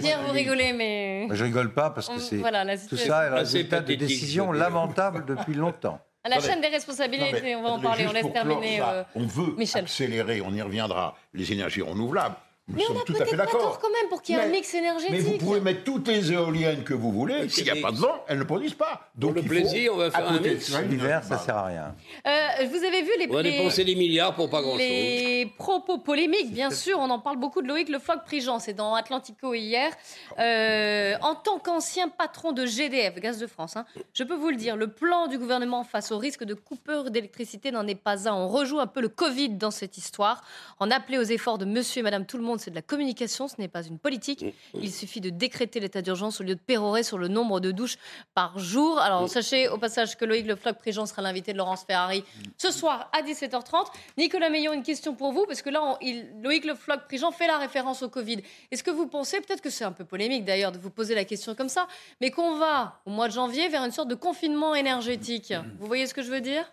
Pierre, 0.00 0.20
vous 0.26 0.32
rigolez, 0.32 0.72
mais. 0.72 1.28
Je 1.30 1.44
rigole 1.44 1.72
pas 1.72 1.90
parce 1.90 2.08
que 2.08 2.18
c'est 2.18 2.42
tout 2.88 2.96
ça 2.96 3.26
est 3.26 3.30
le 3.30 3.36
résultat 3.36 3.80
de 3.80 3.94
décisions 3.94 4.52
lamentables 4.52 5.24
depuis 5.26 5.54
longtemps. 5.54 6.00
La 6.28 6.40
chaîne 6.40 6.60
des 6.60 6.68
responsabilités, 6.68 7.56
on 7.56 7.62
va 7.62 7.70
en 7.70 7.80
parler, 7.80 8.06
on 8.06 8.12
laisse 8.12 8.32
terminer. 8.32 8.80
Euh, 8.80 9.02
on 9.14 9.26
veut 9.26 9.54
accélérer, 9.74 10.40
on 10.40 10.52
y 10.52 10.62
reviendra, 10.62 11.16
les 11.34 11.52
énergies 11.52 11.82
renouvelables. 11.82 12.36
Nous 12.68 12.78
mais 12.78 12.82
on 12.90 13.00
a 13.00 13.04
peut-être 13.04 13.36
pas 13.36 13.46
tort 13.46 13.78
quand 13.78 13.90
même 13.90 14.08
pour 14.08 14.22
qu'il 14.22 14.34
y 14.34 14.38
ait 14.38 14.42
un 14.42 14.48
mix 14.48 14.74
énergétique. 14.74 15.12
Mais 15.12 15.20
vous 15.20 15.38
pouvez 15.38 15.60
mettre 15.60 15.84
toutes 15.84 16.08
les 16.08 16.32
éoliennes 16.32 16.82
que 16.82 16.94
vous 16.94 17.12
voulez. 17.12 17.48
S'il 17.48 17.62
n'y 17.62 17.70
a 17.70 17.76
pas 17.76 17.92
de 17.92 17.98
vent, 17.98 18.24
elles 18.26 18.40
ne 18.40 18.44
produisent 18.44 18.74
pas. 18.74 19.08
Donc 19.14 19.34
pour 19.34 19.42
le 19.42 19.48
plaisir, 19.48 19.92
on 19.94 19.98
va 19.98 20.10
faire 20.10 20.28
un 20.28 20.40
mix. 20.40 20.76
L'hiver, 20.80 21.22
ça 21.22 21.36
ne 21.36 21.40
sert 21.40 21.56
à 21.56 21.66
rien. 21.66 21.94
Euh, 22.26 22.66
vous 22.68 22.82
avez 22.84 23.02
vu 23.02 23.10
les... 23.20 23.28
On 23.30 23.34
va 23.34 23.44
dépenser 23.44 23.84
des 23.84 23.94
milliards 23.94 24.34
pour 24.34 24.50
pas 24.50 24.62
grand-chose. 24.62 24.80
Les 24.80 25.46
propos 25.56 25.98
polémiques, 25.98 26.52
bien 26.52 26.70
sûr. 26.70 26.98
On 26.98 27.08
en 27.10 27.20
parle 27.20 27.36
beaucoup 27.36 27.62
de 27.62 27.68
Loïc 27.68 27.88
Le 27.88 28.00
Floch-Prigent. 28.00 28.58
C'est 28.58 28.74
dans 28.74 28.94
Atlantico 28.94 29.54
hier. 29.54 29.92
Euh, 30.40 31.14
en 31.22 31.36
tant 31.36 31.60
qu'ancien 31.60 32.08
patron 32.08 32.50
de 32.50 32.66
GDF, 32.66 33.14
Gaz 33.20 33.38
de 33.38 33.46
France, 33.46 33.76
hein, 33.76 33.84
je 34.12 34.24
peux 34.24 34.34
vous 34.34 34.50
le 34.50 34.56
dire, 34.56 34.74
le 34.74 34.88
plan 34.88 35.28
du 35.28 35.38
gouvernement 35.38 35.84
face 35.84 36.10
au 36.10 36.18
risque 36.18 36.42
de 36.42 36.54
coupure 36.54 37.12
d'électricité 37.12 37.70
n'en 37.70 37.86
est 37.86 37.94
pas 37.94 38.28
un. 38.28 38.34
On 38.34 38.48
rejoue 38.48 38.80
un 38.80 38.88
peu 38.88 39.00
le 39.00 39.08
Covid 39.08 39.50
dans 39.50 39.70
cette 39.70 39.98
histoire. 39.98 40.42
En 40.80 40.90
appeler 40.90 41.18
aux 41.18 41.22
efforts 41.22 41.58
de 41.58 41.64
monsieur 41.64 42.00
et 42.00 42.02
madame 42.02 42.26
tout 42.26 42.36
le 42.36 42.42
monde 42.42 42.55
c'est 42.58 42.70
de 42.70 42.74
la 42.74 42.82
communication, 42.82 43.48
ce 43.48 43.54
n'est 43.58 43.68
pas 43.68 43.84
une 43.84 43.98
politique. 43.98 44.42
Mm, 44.42 44.46
mm. 44.46 44.80
Il 44.82 44.92
suffit 44.92 45.20
de 45.20 45.30
décréter 45.30 45.80
l'état 45.80 46.02
d'urgence 46.02 46.40
au 46.40 46.44
lieu 46.44 46.54
de 46.54 46.60
pérorer 46.60 47.02
sur 47.02 47.18
le 47.18 47.28
nombre 47.28 47.60
de 47.60 47.70
douches 47.70 47.96
par 48.34 48.58
jour. 48.58 48.98
Alors, 48.98 49.24
mm. 49.24 49.28
sachez 49.28 49.68
au 49.68 49.78
passage 49.78 50.16
que 50.16 50.24
Loïc 50.24 50.46
Le 50.46 50.56
Floch-Prigent 50.56 51.06
sera 51.06 51.22
l'invité 51.22 51.52
de 51.52 51.58
Laurence 51.58 51.84
Ferrari 51.84 52.24
ce 52.56 52.70
soir 52.70 53.10
à 53.12 53.22
17h30. 53.22 53.86
Nicolas 54.18 54.50
Meillon, 54.50 54.72
une 54.72 54.82
question 54.82 55.14
pour 55.14 55.32
vous, 55.32 55.44
parce 55.46 55.62
que 55.62 55.70
là, 55.70 55.96
il, 56.00 56.26
Loïc 56.42 56.64
Le 56.64 56.74
Floch-Prigent 56.74 57.30
fait 57.32 57.46
la 57.46 57.58
référence 57.58 58.02
au 58.02 58.08
Covid. 58.08 58.42
Est-ce 58.70 58.82
que 58.82 58.90
vous 58.90 59.06
pensez, 59.06 59.40
peut-être 59.40 59.60
que 59.60 59.70
c'est 59.70 59.84
un 59.84 59.92
peu 59.92 60.04
polémique 60.04 60.44
d'ailleurs 60.44 60.72
de 60.72 60.78
vous 60.78 60.90
poser 60.90 61.14
la 61.14 61.24
question 61.24 61.54
comme 61.54 61.68
ça, 61.68 61.86
mais 62.20 62.30
qu'on 62.30 62.56
va, 62.56 63.00
au 63.06 63.10
mois 63.10 63.28
de 63.28 63.32
janvier, 63.32 63.68
vers 63.68 63.84
une 63.84 63.92
sorte 63.92 64.08
de 64.08 64.14
confinement 64.14 64.74
énergétique 64.74 65.52
Vous 65.78 65.86
voyez 65.86 66.06
ce 66.06 66.14
que 66.14 66.22
je 66.22 66.30
veux 66.30 66.40
dire? 66.40 66.64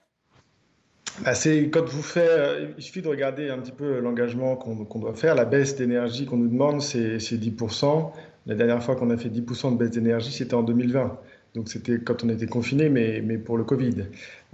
Bah, 1.22 1.34
quand 1.72 1.86
vous 1.86 2.02
faites, 2.02 2.30
euh, 2.30 2.72
il 2.78 2.84
suffit 2.84 3.02
de 3.02 3.08
regarder 3.08 3.50
un 3.50 3.60
petit 3.60 3.72
peu 3.72 4.00
l'engagement 4.00 4.56
qu'on 4.56 5.00
doit 5.00 5.14
faire. 5.14 5.36
La 5.36 5.46
baisse 5.46 5.76
d'énergie 5.76 6.26
qu'on 6.26 6.38
nous 6.38 6.48
demande, 6.48 6.82
c'est 6.82 7.18
10%. 7.18 8.12
La 8.48 8.56
dernière 8.56 8.84
fois 8.84 8.96
qu'on 8.96 9.10
a 9.12 9.18
fait 9.18 9.30
10% 9.30 9.74
de 9.74 9.78
baisse 9.78 9.92
d'énergie, 9.92 10.32
c'était 10.32 10.56
en 10.56 10.64
2020. 10.64 11.18
Donc 11.54 11.70
c'était 11.70 12.00
quand 12.00 12.24
on 12.24 12.30
était 12.30 12.48
confiné, 12.48 12.90
mais, 12.90 13.38
pour 13.38 13.58
le 13.58 13.64
Covid. 13.64 14.06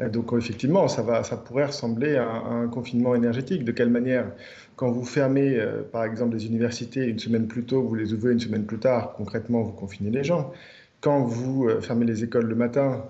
Euh, 0.01 0.09
donc 0.09 0.33
effectivement, 0.37 0.89
ça, 0.89 1.03
pourrait 1.37 1.65
ressembler 1.65 2.17
à, 2.17 2.29
un 2.29 2.67
confinement 2.67 3.15
énergétique. 3.15 3.63
De 3.63 3.71
quelle 3.71 3.89
manière? 3.89 4.29
Quand 4.75 4.91
vous 4.91 5.05
fermez, 5.05 5.57
euh, 5.57 5.81
par 5.81 6.03
exemple, 6.03 6.35
les 6.35 6.45
universités 6.45 7.05
une 7.05 7.19
semaine 7.19 7.47
plus 7.47 7.63
tôt, 7.63 7.81
vous 7.83 7.95
les 7.95 8.13
ouvrez 8.13 8.33
une 8.33 8.39
semaine 8.39 8.65
plus 8.65 8.79
tard, 8.79 9.13
concrètement, 9.15 9.61
vous 9.61 9.71
confinez 9.71 10.09
les 10.09 10.25
gens. 10.25 10.51
Quand 10.99 11.23
vous 11.23 11.69
fermez 11.79 12.05
les 12.05 12.25
écoles 12.25 12.47
le 12.47 12.55
matin, 12.55 13.05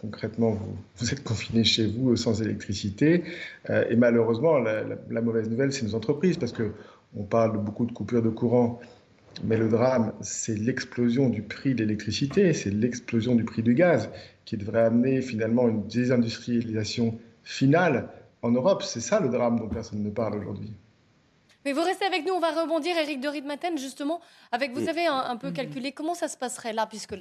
concrètement, 0.00 0.58
vous, 0.96 1.12
êtes 1.12 1.24
confiné 1.24 1.64
chez 1.64 1.86
vous 1.86 2.16
sans 2.16 2.42
électricité. 2.42 3.24
Euh, 3.70 3.84
et 3.88 3.96
malheureusement, 3.96 4.58
la, 4.58 5.20
mauvaise 5.22 5.48
nouvelle, 5.48 5.72
c'est 5.72 5.84
nos 5.84 5.94
entreprises, 5.94 6.36
parce 6.36 6.52
que 6.52 6.72
on 7.16 7.24
parle 7.24 7.52
de 7.52 7.58
beaucoup 7.58 7.86
de 7.86 7.92
coupures 7.92 8.22
de 8.22 8.30
courant, 8.30 8.80
mais 9.44 9.56
le 9.56 9.68
drame, 9.68 10.12
c'est 10.20 10.58
l'explosion 10.58 11.28
du 11.28 11.42
prix 11.42 11.74
de 11.74 11.84
l'électricité, 11.84 12.52
c'est 12.52 12.70
l'explosion 12.70 13.34
du 13.34 13.44
prix 13.44 13.62
du 13.62 13.74
gaz, 13.74 14.10
qui 14.44 14.56
devrait 14.56 14.82
amener 14.82 15.22
finalement 15.22 15.68
une 15.68 15.86
désindustrialisation 15.86 17.18
finale 17.42 18.08
en 18.42 18.50
Europe. 18.50 18.82
C'est 18.82 19.00
ça 19.00 19.20
le 19.20 19.28
drame 19.28 19.58
dont 19.58 19.68
personne 19.68 20.02
ne 20.02 20.10
parle 20.10 20.36
aujourd'hui. 20.36 20.72
Mais 21.64 21.72
vous 21.72 21.82
restez 21.82 22.04
avec 22.04 22.26
nous, 22.26 22.32
on 22.32 22.40
va 22.40 22.50
rebondir, 22.50 22.96
Eric 22.96 23.20
de 23.20 23.28
Ridmaten, 23.28 23.78
justement, 23.78 24.20
avec, 24.50 24.72
vous 24.72 24.88
avez 24.88 25.06
un, 25.06 25.36
peu 25.36 25.52
calculé 25.52 25.92
comment 25.92 26.14
ça 26.14 26.26
se 26.26 26.36
passerait 26.36 26.72
là, 26.72 26.86
puisque 26.86 27.14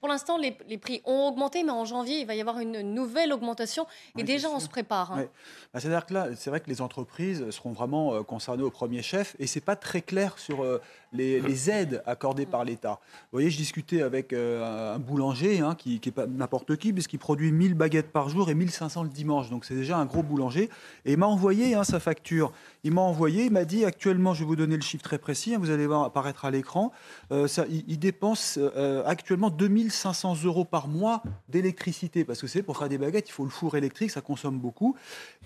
pour 0.00 0.08
l'instant, 0.08 0.38
les, 0.38 0.52
prix 0.78 1.02
ont 1.04 1.28
augmenté, 1.28 1.64
mais 1.64 1.72
en 1.72 1.84
janvier, 1.84 2.20
il 2.20 2.26
va 2.26 2.34
y 2.34 2.40
avoir 2.40 2.60
une 2.60 2.80
nouvelle 2.82 3.32
augmentation. 3.32 3.86
Et 4.16 4.22
déjà, 4.22 4.48
on 4.48 4.60
se 4.60 4.68
prépare. 4.68 5.12
Hein. 5.12 5.26
Bah, 5.72 5.80
c'est-à-dire 5.80 6.06
que 6.06 6.14
là, 6.14 6.28
c'est 6.36 6.50
vrai 6.50 6.60
que 6.60 6.68
les 6.68 6.80
entreprises 6.80 7.50
seront 7.50 7.72
vraiment 7.72 8.14
euh, 8.14 8.22
concernées 8.22 8.62
au 8.62 8.70
premier 8.70 9.02
chef. 9.02 9.34
Et 9.38 9.46
ce 9.46 9.58
n'est 9.58 9.64
pas 9.64 9.76
très 9.76 10.02
clair 10.02 10.38
sur 10.38 10.62
euh, 10.62 10.80
les, 11.12 11.70
aides 11.70 12.02
accordées 12.06 12.46
par 12.46 12.64
l'État. 12.64 13.00
Vous 13.00 13.38
voyez, 13.38 13.50
je 13.50 13.56
discutais 13.56 14.02
avec 14.02 14.32
euh, 14.32 14.94
un 14.94 14.98
boulanger, 14.98 15.60
hein, 15.60 15.74
qui 15.74 16.00
n'est 16.04 16.12
pas 16.12 16.26
n'importe 16.26 16.76
qui, 16.76 16.92
puisqu'il 16.92 17.18
produit 17.18 17.50
1000 17.52 17.74
baguettes 17.74 18.12
par 18.12 18.28
jour 18.28 18.50
et 18.50 18.54
1500 18.54 19.04
le 19.04 19.08
dimanche. 19.08 19.50
Donc 19.50 19.64
c'est 19.64 19.74
déjà 19.74 19.98
un 19.98 20.06
gros 20.06 20.22
boulanger. 20.22 20.70
Et 21.04 21.12
il 21.12 21.18
m'a 21.18 21.26
envoyé 21.26 21.74
hein, 21.74 21.84
sa 21.84 22.00
facture. 22.00 22.52
Il 22.84 22.92
m'a 22.92 23.00
envoyé, 23.00 23.46
il 23.46 23.52
m'a 23.52 23.64
dit 23.64 23.84
actuellement, 23.84 24.34
je 24.34 24.40
vais 24.40 24.46
vous 24.46 24.56
donner 24.56 24.76
le 24.76 24.82
chiffre 24.82 25.02
très 25.02 25.18
précis, 25.18 25.56
vous 25.56 25.70
allez 25.70 25.86
voir 25.86 26.04
apparaître 26.04 26.44
à 26.44 26.50
l'écran, 26.50 26.92
il, 27.30 27.84
il, 27.88 27.98
dépense 27.98 28.58
actuellement 29.04 29.50
2000 29.50 29.88
500 29.90 30.44
euros 30.44 30.64
par 30.64 30.88
mois 30.88 31.22
d'électricité, 31.48 32.24
parce 32.24 32.40
que 32.40 32.46
c'est 32.46 32.62
pour 32.62 32.76
faire 32.78 32.88
des 32.88 32.98
baguettes, 32.98 33.28
il 33.28 33.32
faut 33.32 33.44
le 33.44 33.50
four 33.50 33.76
électrique, 33.76 34.10
ça 34.10 34.20
consomme 34.20 34.58
beaucoup, 34.58 34.96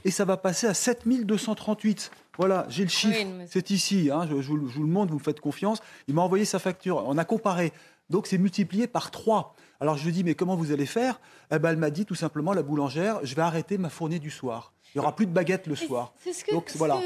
et 0.05 0.11
ça 0.11 0.25
va 0.25 0.37
passer 0.37 0.67
à 0.67 0.75
7238. 0.75 2.11
Voilà, 2.39 2.67
j'ai 2.69 2.85
le 2.85 2.89
chiffre, 2.89 3.27
c'est 3.47 3.71
ici, 3.71 4.11
hein, 4.13 4.27
je, 4.29 4.35
vous, 4.35 4.57
le 4.57 4.87
montre, 4.87 5.13
vous 5.13 5.19
me 5.19 5.23
faites 5.23 5.41
confiance. 5.41 5.81
Il 6.09 6.15
m'a 6.15 6.23
envoyé 6.23 6.45
sa 6.45 6.59
facture, 6.59 7.05
on 7.07 7.19
a 7.19 7.25
comparé, 7.25 7.73
donc 8.09 8.27
c'est 8.27 8.39
multiplié 8.39 8.87
par 8.87 9.11
3. 9.11 9.55
Alors 9.81 9.97
je 9.97 10.05
lui 10.05 10.13
dis, 10.13 10.25
mais 10.25 10.35
comment 10.35 10.57
vous 10.57 10.73
allez 10.73 10.87
faire? 10.87 11.21
Eh 11.51 11.59
ben, 11.59 11.71
Elle 11.71 11.77
m'a 11.77 11.91
dit 11.91 12.07
tout 12.07 12.15
simplement, 12.15 12.53
la 12.53 12.63
boulangère, 12.63 13.21
je 13.23 13.35
vais 13.35 13.43
arrêter 13.43 13.79
ma 13.79 13.91
fournée 13.91 14.19
du 14.19 14.31
soir. 14.31 14.73
Il 14.95 14.99
n'y 14.99 15.01
aura 15.01 15.17
plus 15.17 15.27
de 15.27 15.33
baguettes 15.33 15.67
le 15.67 15.75
soir. 15.75 16.13
C'est 16.23 16.33
ce 16.33 16.45
qu'on 16.45 16.63
voilà. 16.77 17.01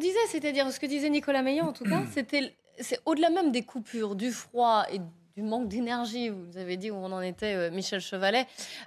disait, 0.00 0.18
c'est-à-dire 0.28 0.70
ce 0.70 0.80
que 0.80 0.86
disait 0.86 1.10
Nicolas 1.10 1.42
Meillan 1.42 1.68
en 1.68 1.72
tout 1.72 1.84
cas, 1.84 2.02
c'était 2.12 2.54
c'est 2.80 2.98
au-delà 3.04 3.30
même 3.30 3.52
des 3.52 3.62
coupures, 3.62 4.16
du 4.16 4.32
froid 4.32 4.84
et 4.90 5.00
du 5.36 5.42
manque 5.42 5.68
d'énergie, 5.68 6.28
vous 6.28 6.56
avez 6.56 6.76
dit 6.76 6.90
où 6.90 6.94
on 6.94 7.12
en 7.12 7.20
était, 7.20 7.54
euh, 7.54 7.70
Michel 7.70 8.00
Chevalet, 8.00 8.46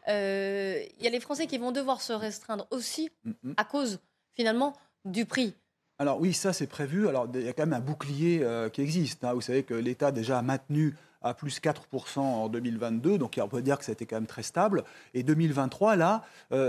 euh, 0.10 0.84
il 0.98 1.04
y 1.04 1.08
a 1.08 1.10
les 1.10 1.20
Français 1.20 1.48
qui 1.48 1.58
vont 1.58 1.72
devoir 1.72 2.02
se 2.02 2.13
restreindre 2.13 2.68
aussi 2.72 3.10
mm-hmm. 3.25 3.54
à 3.58 3.63
cause, 3.63 4.00
finalement, 4.34 4.74
du 5.06 5.25
prix. 5.25 5.54
Alors 6.00 6.19
oui, 6.19 6.33
ça 6.33 6.53
c'est 6.53 6.67
prévu. 6.67 7.07
Alors 7.07 7.27
il 7.33 7.41
y 7.41 7.47
a 7.47 7.53
quand 7.53 7.65
même 7.65 7.73
un 7.73 7.79
bouclier 7.79 8.41
euh, 8.43 8.69
qui 8.69 8.81
existe. 8.81 9.23
Hein. 9.23 9.33
Vous 9.33 9.41
savez 9.41 9.63
que 9.63 9.73
l'État 9.73 10.12
déjà 10.12 10.41
maintenu 10.41 10.95
à 11.21 11.33
plus 11.33 11.62
4% 11.62 12.19
en 12.19 12.50
2022, 12.50 13.17
donc 13.17 13.39
on 13.41 13.47
peut 13.47 13.62
dire 13.62 13.79
que 13.79 13.89
été 13.89 14.05
quand 14.05 14.17
même 14.17 14.25
très 14.25 14.43
stable. 14.43 14.83
Et 15.13 15.23
2023, 15.23 15.95
là, 15.95 16.21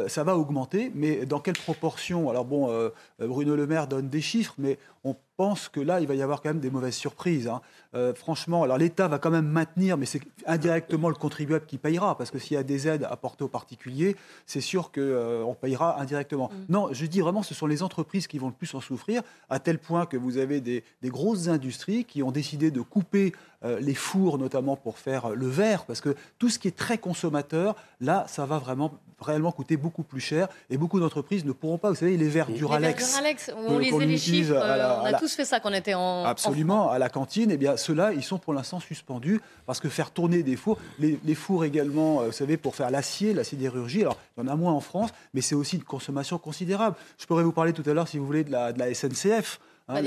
ça 0.07 0.23
va 0.23 0.37
augmenter, 0.37 0.93
mais 0.95 1.27
dans 1.27 1.41
quelle 1.41 1.57
proportion? 1.57 2.31
Alors 2.31 2.45
bon, 2.45 2.73
Bruno 3.19 3.57
Le 3.57 3.67
Maire 3.67 3.89
donne 3.89 4.09
des 4.09 4.21
chiffres, 4.21 4.55
mais 4.59 4.79
on 5.03 5.17
pense 5.37 5.69
que 5.69 5.81
là, 5.81 6.01
il 6.01 6.07
va 6.07 6.15
y 6.15 6.23
avoir 6.23 6.43
quand 6.43 6.51
même 6.51 6.61
des 6.61 6.71
mauvaises 6.71 6.95
surprises. 6.95 7.49
Hein. 7.49 7.61
Euh, 7.95 8.15
franchement, 8.15 8.63
alors 8.63 8.79
l'État 8.79 9.09
va 9.09 9.19
quand 9.19 9.31
même 9.31 9.47
maintenir, 9.47 9.97
mais 9.97 10.07
c'est 10.07 10.21
indirectement 10.47 11.09
le 11.09 11.15
contribuable 11.15 11.67
qui 11.67 11.79
payera, 11.79 12.17
parce 12.17 12.31
que 12.31 12.39
s'il 12.39 12.55
y 12.55 12.61
a 12.61 12.63
des 12.63 12.89
aides 12.89 13.07
apportées 13.11 13.45
aux 13.45 13.49
particuliers, 13.49 14.17
c'est 14.47 14.61
sûr 14.61 14.93
qu'on 14.93 15.01
euh, 15.01 15.55
payera 15.61 16.01
indirectement. 16.01 16.51
Mm. 16.51 16.73
Non, 16.73 16.89
je 16.93 17.07
dis 17.07 17.21
vraiment, 17.21 17.43
ce 17.43 17.55
sont 17.55 17.67
les 17.67 17.83
entreprises 17.83 18.27
qui 18.27 18.39
vont 18.39 18.49
le 18.49 18.53
plus 18.53 18.75
en 18.75 18.81
souffrir, 18.81 19.23
à 19.51 19.59
tel 19.59 19.79
point 19.79 20.07
que 20.07 20.17
vous 20.17 20.39
avez 20.39 20.61
des, 20.61 20.85
grosses 21.05 21.49
industries 21.49 22.05
qui 22.05 22.23
ont 22.23 22.33
décidé 22.33 22.71
de 22.71 22.81
couper 22.81 23.33
euh, 23.65 23.79
les 23.79 23.95
fours, 23.95 24.39
notamment 24.39 24.77
pour 24.77 24.99
faire 24.99 25.31
le 25.31 25.47
verre, 25.47 25.85
parce 25.85 26.01
que 26.01 26.15
tout 26.39 26.49
ce 26.49 26.59
qui 26.59 26.69
est 26.69 26.77
très 26.77 26.99
consommateur, 26.99 27.77
là, 28.01 28.25
ça 28.29 28.47
va 28.47 28.59
vraiment 28.59 28.93
réellement 29.21 29.53
coûter 29.53 29.77
beaucoup 29.77 30.03
plus 30.03 30.21
cher, 30.21 30.49
et 30.71 30.77
beaucoup 30.77 31.01
d'entreprises 31.01 31.45
ne 31.45 31.53
pourront 31.53 31.79
pas, 31.79 31.91
vous 31.91 31.95
savez, 31.95 32.17
les 32.17 32.29
verres 32.29 32.51
Duralex, 32.51 33.13
Duralex 33.13 33.51
on 33.57 33.79
lisait 33.79 34.07
les 34.07 34.19
chiffres, 34.19 34.55
on 34.55 35.05
a 35.05 35.19
tous 35.25 35.35
fait 35.35 35.47
ça 35.47 35.59
quand 35.59 35.71
on 35.71 35.75
était 35.75 35.95
en. 35.95 36.25
Absolument, 36.25 36.91
à 36.91 36.99
la 36.99 37.09
cantine, 37.09 37.51
eh 37.51 37.57
bien, 37.57 37.79
ceux-là, 37.79 38.13
ils 38.13 38.23
sont 38.23 38.39
pour 38.39 38.53
l'instant 38.53 38.79
suspendus 38.79 39.41
parce 39.65 39.81
que 39.81 39.89
faire 39.89 40.11
tourner 40.11 40.43
des 40.43 40.55
fours, 40.55 40.79
les, 40.99 41.35
fours 41.35 41.65
également, 41.65 42.21
euh, 42.21 42.27
vous 42.27 42.33
savez, 42.33 42.59
pour 42.59 42.77
faire 42.77 42.91
l'acier, 42.91 43.33
la 43.33 43.43
sidérurgie, 43.43 44.03
alors 44.03 44.19
il 44.37 44.45
y 44.45 44.47
en 44.47 44.53
a 44.53 44.55
moins 44.55 44.73
en 44.73 44.81
France, 44.81 45.11
mais 45.33 45.41
c'est 45.41 45.55
aussi 45.55 45.77
une 45.77 45.85
consommation 45.85 46.37
considérable. 46.37 46.97
Je 47.19 47.25
pourrais 47.25 47.43
vous 47.43 47.53
parler 47.53 47.73
tout 47.73 47.89
à 47.89 47.95
l'heure, 47.95 48.07
si 48.07 48.19
vous 48.19 48.27
voulez, 48.27 48.45
de 48.45 48.53
la, 48.53 48.75
de 48.75 48.79
la 48.79 48.93
SNCF. 48.93 49.61
Hein, 49.87 50.03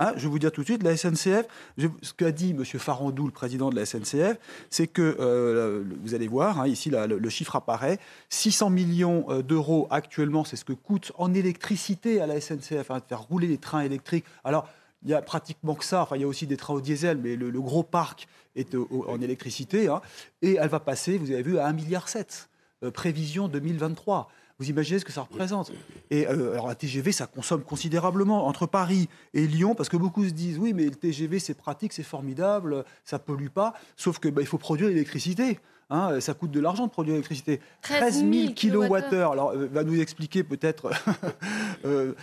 hein, 0.00 0.12
je 0.16 0.22
vais 0.22 0.28
vous 0.28 0.38
dire 0.40 0.50
tout 0.50 0.62
de 0.62 0.66
suite, 0.66 0.82
la 0.82 0.96
SNCF, 0.96 1.46
ce 1.78 2.12
qu'a 2.12 2.32
dit 2.32 2.50
M. 2.50 2.64
Farandou, 2.64 3.26
le 3.26 3.32
président 3.32 3.70
de 3.70 3.76
la 3.76 3.86
SNCF, 3.86 4.36
c'est 4.68 4.88
que, 4.88 5.16
euh, 5.20 5.84
vous 6.02 6.14
allez 6.14 6.26
voir, 6.26 6.60
hein, 6.60 6.66
ici 6.66 6.90
le, 6.90 7.28
chiffre 7.28 7.54
apparaît, 7.54 8.00
600 8.30 8.70
millions 8.70 9.26
euh, 9.28 9.42
d'euros 9.42 9.86
actuellement, 9.90 10.44
c'est 10.44 10.56
ce 10.56 10.64
que 10.64 10.72
coûte 10.72 11.12
en 11.18 11.32
électricité 11.34 12.20
à 12.20 12.26
la 12.26 12.40
SNCF, 12.40 12.88
de 12.88 13.00
faire 13.08 13.22
rouler 13.22 13.46
les 13.46 13.58
trains 13.58 13.82
électriques. 13.82 14.24
Alors, 14.42 14.68
il 15.04 15.10
y 15.10 15.14
a 15.14 15.22
pratiquement 15.22 15.76
que 15.76 15.84
ça, 15.84 16.02
enfin 16.02 16.16
il 16.16 16.22
y 16.22 16.24
a 16.24 16.28
aussi 16.28 16.48
des 16.48 16.56
trains 16.56 16.74
au 16.74 16.80
diesel, 16.80 17.18
mais 17.18 17.36
le, 17.36 17.60
gros 17.60 17.84
parc 17.84 18.26
est 18.56 18.74
en 18.74 19.20
électricité, 19.20 19.88
et 20.42 20.56
elle 20.60 20.68
va 20.68 20.80
passer, 20.80 21.18
vous 21.18 21.30
avez 21.30 21.42
vu, 21.42 21.58
à 21.58 21.70
1,7 21.70 21.74
milliard, 21.74 22.06
euh, 22.82 22.90
prévision 22.90 23.46
2023. 23.46 24.28
Vous 24.62 24.70
imaginez 24.70 25.00
ce 25.00 25.04
que 25.04 25.10
ça 25.10 25.22
représente 25.22 25.72
Et 26.12 26.28
euh, 26.28 26.52
alors 26.52 26.68
la 26.68 26.76
TGV, 26.76 27.10
ça 27.10 27.26
consomme 27.26 27.64
considérablement 27.64 28.46
entre 28.46 28.66
Paris 28.66 29.08
et 29.34 29.44
Lyon, 29.44 29.74
parce 29.74 29.88
que 29.88 29.96
beaucoup 29.96 30.24
se 30.24 30.30
disent 30.30 30.56
oui, 30.56 30.72
mais 30.72 30.84
le 30.84 30.94
TGV 30.94 31.40
c'est 31.40 31.54
pratique, 31.54 31.92
c'est 31.92 32.04
formidable, 32.04 32.84
ça 33.04 33.18
pollue 33.18 33.48
pas. 33.48 33.74
Sauf 33.96 34.20
que 34.20 34.28
bah, 34.28 34.40
il 34.40 34.46
faut 34.46 34.58
produire 34.58 34.88
l'électricité. 34.88 35.58
Hein, 35.90 36.20
ça 36.20 36.34
coûte 36.34 36.52
de 36.52 36.60
l'argent 36.60 36.86
de 36.86 36.92
produire 36.92 37.14
l'électricité. 37.14 37.58
13 37.80 38.24
000 38.24 38.54
kWh. 38.54 39.14
Alors, 39.16 39.50
euh, 39.50 39.66
va 39.66 39.82
nous 39.82 40.00
expliquer 40.00 40.44
peut-être 40.44 40.90
euh, 41.84 42.14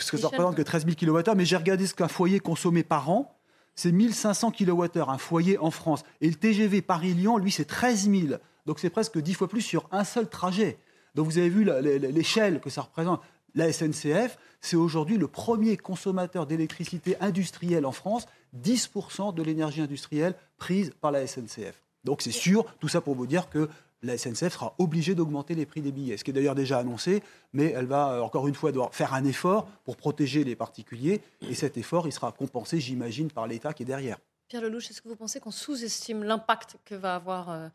ce 0.00 0.10
que 0.10 0.16
ça 0.16 0.26
représente 0.26 0.56
que 0.56 0.62
13 0.62 0.86
000 0.86 0.96
kWh. 0.96 1.36
Mais 1.36 1.44
j'ai 1.44 1.56
regardé 1.56 1.86
ce 1.86 1.94
qu'un 1.94 2.08
foyer 2.08 2.40
consommait 2.40 2.82
par 2.82 3.10
an. 3.10 3.32
C'est 3.76 3.92
1500 3.92 4.50
kWh, 4.50 5.08
un 5.08 5.18
foyer 5.18 5.56
en 5.58 5.70
France. 5.70 6.02
Et 6.20 6.28
le 6.28 6.34
TGV 6.34 6.82
Paris-Lyon, 6.82 7.38
lui, 7.38 7.52
c'est 7.52 7.64
13 7.64 8.10
000. 8.10 8.38
Donc 8.66 8.80
c'est 8.80 8.90
presque 8.90 9.18
10 9.18 9.34
fois 9.34 9.48
plus 9.48 9.62
sur 9.62 9.88
un 9.92 10.02
seul 10.02 10.28
trajet. 10.28 10.78
Donc 11.16 11.26
vous 11.26 11.38
avez 11.38 11.48
vu 11.48 11.66
l'échelle 12.12 12.60
que 12.60 12.70
ça 12.70 12.82
représente. 12.82 13.22
La 13.54 13.72
SNCF, 13.72 14.38
c'est 14.60 14.76
aujourd'hui 14.76 15.16
le 15.16 15.26
premier 15.26 15.78
consommateur 15.78 16.46
d'électricité 16.46 17.16
industrielle 17.20 17.86
en 17.86 17.92
France, 17.92 18.26
10% 18.62 19.34
de 19.34 19.42
l'énergie 19.42 19.80
industrielle 19.80 20.34
prise 20.58 20.92
par 21.00 21.10
la 21.10 21.26
SNCF. 21.26 21.80
Donc 22.04 22.20
c'est 22.20 22.30
sûr, 22.30 22.66
tout 22.78 22.88
ça 22.88 23.00
pour 23.00 23.14
vous 23.14 23.26
dire 23.26 23.48
que 23.48 23.70
la 24.02 24.18
SNCF 24.18 24.52
sera 24.52 24.74
obligée 24.78 25.14
d'augmenter 25.14 25.54
les 25.54 25.64
prix 25.64 25.80
des 25.80 25.90
billets, 25.90 26.18
ce 26.18 26.22
qui 26.22 26.30
est 26.30 26.34
d'ailleurs 26.34 26.54
déjà 26.54 26.78
annoncé, 26.78 27.22
mais 27.54 27.72
elle 27.72 27.86
va 27.86 28.12
euh, 28.12 28.20
encore 28.20 28.46
une 28.46 28.54
fois 28.54 28.70
devoir 28.70 28.94
faire 28.94 29.14
un 29.14 29.24
effort 29.24 29.66
pour 29.84 29.96
protéger 29.96 30.44
les 30.44 30.54
particuliers, 30.54 31.22
et 31.40 31.54
cet 31.54 31.78
effort, 31.78 32.06
il 32.06 32.12
sera 32.12 32.30
compensé, 32.30 32.78
j'imagine, 32.78 33.30
par 33.30 33.46
l'État 33.46 33.72
qui 33.72 33.84
est 33.84 33.86
derrière. 33.86 34.18
Pierre 34.48 34.62
Lelouch, 34.62 34.90
est-ce 34.90 35.00
que 35.00 35.08
vous 35.08 35.16
pensez 35.16 35.40
qu'on 35.40 35.50
sous-estime 35.50 36.22
l'impact 36.22 36.76
que 36.84 36.94
va 36.94 37.16
avoir 37.16 37.50
euh, 37.50 37.68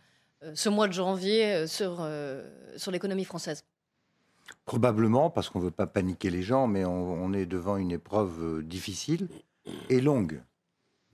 ce 0.54 0.70
mois 0.70 0.88
de 0.88 0.94
janvier 0.94 1.54
euh, 1.54 1.68
sur, 1.68 1.98
euh, 2.00 2.48
sur 2.78 2.92
l'économie 2.92 3.26
française 3.26 3.64
Probablement, 4.66 5.30
parce 5.30 5.50
qu'on 5.50 5.60
ne 5.60 5.66
veut 5.66 5.72
pas 5.72 5.88
paniquer 5.88 6.30
les 6.30 6.44
gens, 6.44 6.68
mais 6.68 6.84
on, 6.84 7.32
est 7.34 7.46
devant 7.46 7.78
une 7.78 7.92
épreuve 7.92 8.64
difficile 8.64 9.30
et 9.90 10.02
longue. 10.02 10.42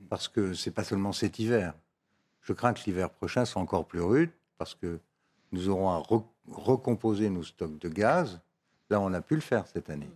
Parce 0.09 0.27
que 0.27 0.53
ce 0.53 0.69
n'est 0.69 0.73
pas 0.73 0.83
seulement 0.83 1.11
cet 1.11 1.37
hiver. 1.37 1.73
Je 2.41 2.53
crains 2.53 2.73
que 2.73 2.79
l'hiver 2.85 3.09
prochain 3.09 3.45
soit 3.45 3.61
encore 3.61 3.85
plus 3.85 4.01
rude, 4.01 4.31
parce 4.57 4.73
que 4.73 4.99
nous 5.51 5.69
aurons 5.69 5.89
à 5.89 6.03
recomposer 6.51 7.29
nos 7.29 7.43
stocks 7.43 7.77
de 7.77 7.89
gaz. 7.89 8.39
Là, 8.89 8.99
on 9.01 9.13
a 9.13 9.21
pu 9.21 9.35
le 9.35 9.41
faire 9.41 9.67
cette 9.67 9.89
année. 9.89 10.09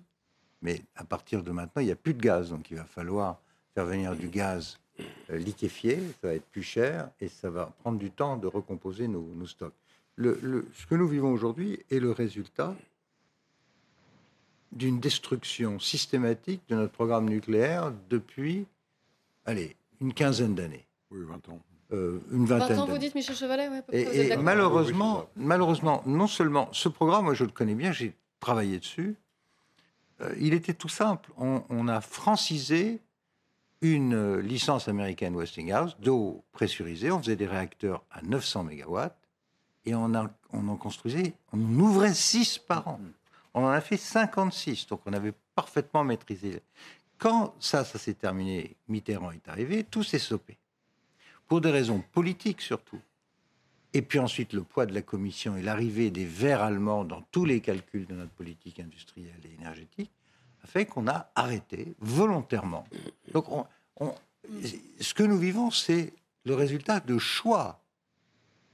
Mais 0.62 0.82
à 0.96 1.04
partir 1.04 1.44
de 1.44 1.52
maintenant, 1.52 1.82
il 1.82 1.86
n'y 1.86 1.92
a 1.92 1.96
plus 1.96 2.14
de 2.14 2.22
gaz. 2.22 2.50
Donc 2.50 2.72
il 2.72 2.78
va 2.78 2.86
falloir 2.86 3.40
faire 3.76 3.86
venir 3.86 4.16
du 4.16 4.30
gaz 4.30 4.80
euh, 4.91 4.91
liquéfié, 5.30 6.00
ça 6.22 6.28
va 6.28 6.34
être 6.34 6.46
plus 6.46 6.64
cher 6.64 7.10
et 7.20 7.28
ça 7.28 7.50
va 7.50 7.74
prendre 7.82 7.98
du 7.98 8.12
temps 8.12 8.38
de 8.38 8.48
recomposer 8.48 9.08
nos, 9.08 9.46
stocks. 9.46 9.74
Le, 10.16 10.68
ce 10.76 10.86
que 10.86 10.96
nous 10.96 11.08
vivons 11.08 11.32
aujourd'hui 11.32 11.80
est 11.90 12.00
le 12.00 12.12
résultat 12.12 12.76
d'une 14.72 15.00
destruction 15.00 15.80
systématique 15.80 16.62
de 16.70 16.76
notre 16.76 16.94
programme 16.94 17.30
nucléaire 17.30 17.92
depuis, 18.10 18.66
allez, 19.46 19.76
une 20.00 20.14
quinzaine 20.14 20.56
d'années. 20.56 20.86
Oui, 21.12 21.20
20 21.24 21.50
ans. 21.50 21.60
Euh, 21.92 22.20
une 22.32 22.46
vingtaine 22.46 22.78
20 22.78 22.84
ans, 22.84 22.86
vous 22.86 22.98
dites, 22.98 23.16
Michel 23.16 23.36
Chevalet 23.36 23.70
Et, 23.92 24.38
malheureusement, 24.38 25.28
malheureusement, 25.36 26.04
non 26.06 26.28
seulement 26.28 26.70
ce 26.72 26.88
programme, 26.88 27.26
moi 27.26 27.34
je 27.34 27.44
le 27.44 27.52
connais 27.52 27.76
bien, 27.76 27.92
j'ai 27.92 28.14
travaillé 28.40 28.80
dessus, 28.80 29.16
euh, 30.22 30.34
il 30.40 30.54
était 30.54 30.74
tout 30.74 30.90
simple. 30.90 31.30
On, 31.38 31.64
on 31.70 31.88
a 31.90 32.00
francisé 32.00 33.02
une 33.82 34.38
licence 34.38 34.88
américaine 34.88 35.36
Westinghouse 35.36 35.98
d'eau 36.00 36.44
pressurisée. 36.52 37.12
On 37.12 37.20
faisait 37.20 37.36
des 37.36 37.48
réacteurs 37.48 38.04
à 38.12 38.22
900 38.22 38.66
MW 38.66 39.00
et 39.86 39.96
on, 39.96 40.14
en 40.14 40.76
construisait, 40.78 41.34
on 41.52 41.60
ouvrait 41.60 42.14
6 42.14 42.60
par 42.60 42.88
an. 42.88 43.00
On 43.54 43.66
en 43.66 43.70
a 43.70 43.82
fait 43.82 43.98
56, 43.98 44.88
donc 44.88 45.02
on 45.06 45.14
avait 45.14 45.34
parfaitement 45.56 46.04
maîtrisé. 46.04 46.62
Quand 47.18 47.54
ça, 47.60 47.84
ça 47.84 48.00
s'est 48.00 48.14
terminé, 48.14 48.76
Mitterrand 48.88 49.32
est 49.32 49.48
arrivé, 49.48 49.84
tout 49.84 50.04
s'est 50.04 50.20
stoppé. 50.20 50.58
Pour 51.48 51.62
des 51.62 51.72
raisons 51.72 52.04
politiques 52.12 52.62
surtout. 52.62 53.02
Et 53.94 54.02
puis 54.02 54.20
ensuite, 54.20 54.54
le 54.54 54.64
poids 54.64 54.86
de 54.86 54.94
la 54.94 55.02
Commission 55.02 55.58
et 55.58 55.62
l'arrivée 55.62 56.12
des 56.12 56.24
Verts 56.24 56.62
allemands 56.62 57.04
dans 57.04 57.22
tous 57.24 57.44
les 57.44 57.60
calculs 57.60 58.06
de 58.06 58.16
notre 58.16 58.32
politique 58.32 58.80
industrielle 58.80 59.42
et 59.44 59.54
énergétique 59.60 60.12
a 60.64 60.68
fait 60.68 60.86
qu'on 60.86 61.08
a 61.08 61.30
arrêté 61.36 61.94
volontairement. 62.00 62.86
Donc, 63.34 63.46
ce 65.00 65.14
que 65.14 65.24
nous 65.24 65.38
vivons, 65.38 65.72
c'est 65.72 66.14
le 66.46 66.56
résultat 66.56 67.00
de 67.00 67.18
choix 67.18 67.80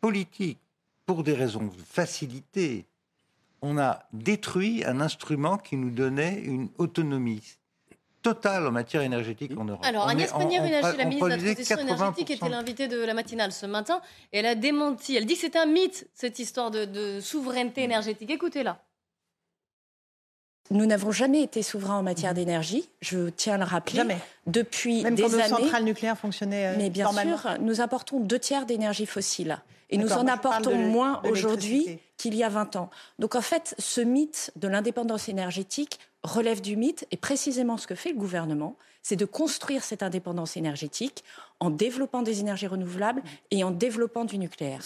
politiques 0.02 0.60
pour 1.06 1.23
des 1.23 1.34
raisons 1.34 1.63
de 1.63 1.82
facilité. 1.84 2.86
On 3.62 3.78
a 3.78 4.04
détruit 4.13 4.84
un 4.86 5.02
instrument 5.02 5.58
qui 5.58 5.78
nous 5.78 5.89
donnait 5.89 6.39
une 6.41 6.69
autonomie 6.78 7.41
totale 8.21 8.67
en 8.67 8.71
matière 8.71 9.02
énergétique 9.02 9.54
en 9.58 9.65
Europe. 9.65 9.86
Alors, 9.86 10.08
Agnès 10.08 10.32
Pannier-Runacher, 10.32 10.97
la 10.97 11.06
ministre 11.06 11.30
de 11.30 11.36
la 11.36 11.54
Transition 11.54 11.78
énergétique, 11.78 12.32
était 12.32 12.50
l'invitée 12.50 12.88
de 12.88 13.00
la 13.04 13.13
matinale 13.13 13.52
ce 13.52 13.65
matin. 13.65 14.02
Et 14.34 14.39
elle 14.39 14.45
a 14.45 14.56
démenti. 14.56 15.15
Elle 15.15 15.26
dit 15.26 15.36
que 15.36 15.41
c'est 15.41 15.56
un 15.56 15.65
mythe, 15.65 16.08
cette 16.13 16.38
histoire 16.39 16.69
de, 16.71 16.86
de 16.86 17.19
souveraineté 17.21 17.84
énergétique. 17.84 18.30
Écoutez-la. 18.30 18.82
Nous 20.72 20.86
n'avons 20.86 21.12
jamais 21.12 21.42
été 21.42 21.64
souverains 21.64 21.98
en 21.98 22.04
matière 22.04 22.32
mhm. 22.32 22.38
d'énergie, 22.38 22.90
je 23.02 23.30
tiens 23.30 23.56
à 23.56 23.58
le 23.58 23.64
rappeler. 23.64 23.98
Jamais. 23.98 24.18
Depuis 24.46 25.04
Même 25.04 25.16
des 25.16 25.24
quand 25.24 25.30
nos 25.30 25.40
centrales 25.40 25.84
nucléaires 25.84 26.18
fonctionnaient 26.18 26.68
euh, 26.68 26.76
Mais 26.78 26.90
bien 26.90 27.12
sûr, 27.12 27.58
nous 27.60 27.82
apportons 27.82 28.20
deux 28.20 28.40
tiers 28.40 28.66
d'énergie 28.66 29.06
fossile. 29.06 29.58
Et 29.90 29.98
nous 29.98 30.12
en 30.12 30.28
apportons 30.28 30.76
moins 30.76 31.22
aujourd'hui 31.30 32.00
qu'il 32.18 32.36
y 32.36 32.44
a 32.44 32.50
20 32.50 32.76
ans. 32.76 32.90
Donc 33.20 33.36
en 33.36 33.42
fait, 33.42 33.74
ce 33.80 34.02
mythe 34.02 34.52
de 34.58 34.68
l'indépendance 34.68 35.30
énergétique 35.30 36.00
relève 36.24 36.60
du 36.60 36.76
mythe. 36.76 37.08
Et 37.12 37.18
précisément 37.18 37.78
ce 37.78 37.88
que 37.88 37.96
fait 37.96 38.12
le 38.12 38.18
gouvernement, 38.18 38.76
c'est 39.02 39.16
de 39.16 39.26
construire 39.26 39.84
cette 39.84 40.04
indépendance 40.04 40.58
énergétique 40.58 41.24
en 41.62 41.70
développant 41.70 42.22
des 42.22 42.42
énergies 42.42 42.68
renouvelables 42.68 43.24
et 43.52 43.64
en 43.64 43.72
développant 43.72 44.26
du 44.26 44.38
nucléaire. 44.38 44.82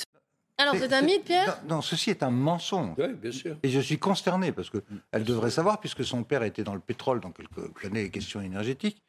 Alors, 0.58 0.76
c'est 0.76 0.94
un 0.94 1.02
mythe, 1.02 1.26
Pierre 1.26 1.60
non, 1.68 1.82
ceci 1.82 2.10
est 2.12 2.24
un 2.24 2.30
mensonge. 2.30 2.96
Oui, 2.98 3.14
bien 3.14 3.32
sûr. 3.32 3.58
Et 3.64 3.70
je 3.70 3.80
suis 3.80 3.98
consterné, 3.98 4.52
parce 4.52 4.70
qu'elle 4.70 5.24
devrait 5.24 5.52
savoir, 5.52 5.80
puisque 5.80 6.06
son 6.06 6.24
père 6.24 6.44
était 6.44 6.64
dans 6.64 6.76
le 6.76 6.80
pétrole, 6.80 7.20
donc 7.20 7.36
elle 7.40 7.48
connaît 7.70 8.04
les 8.04 8.10
questions 8.10 8.42
énergétiques. 8.42 9.02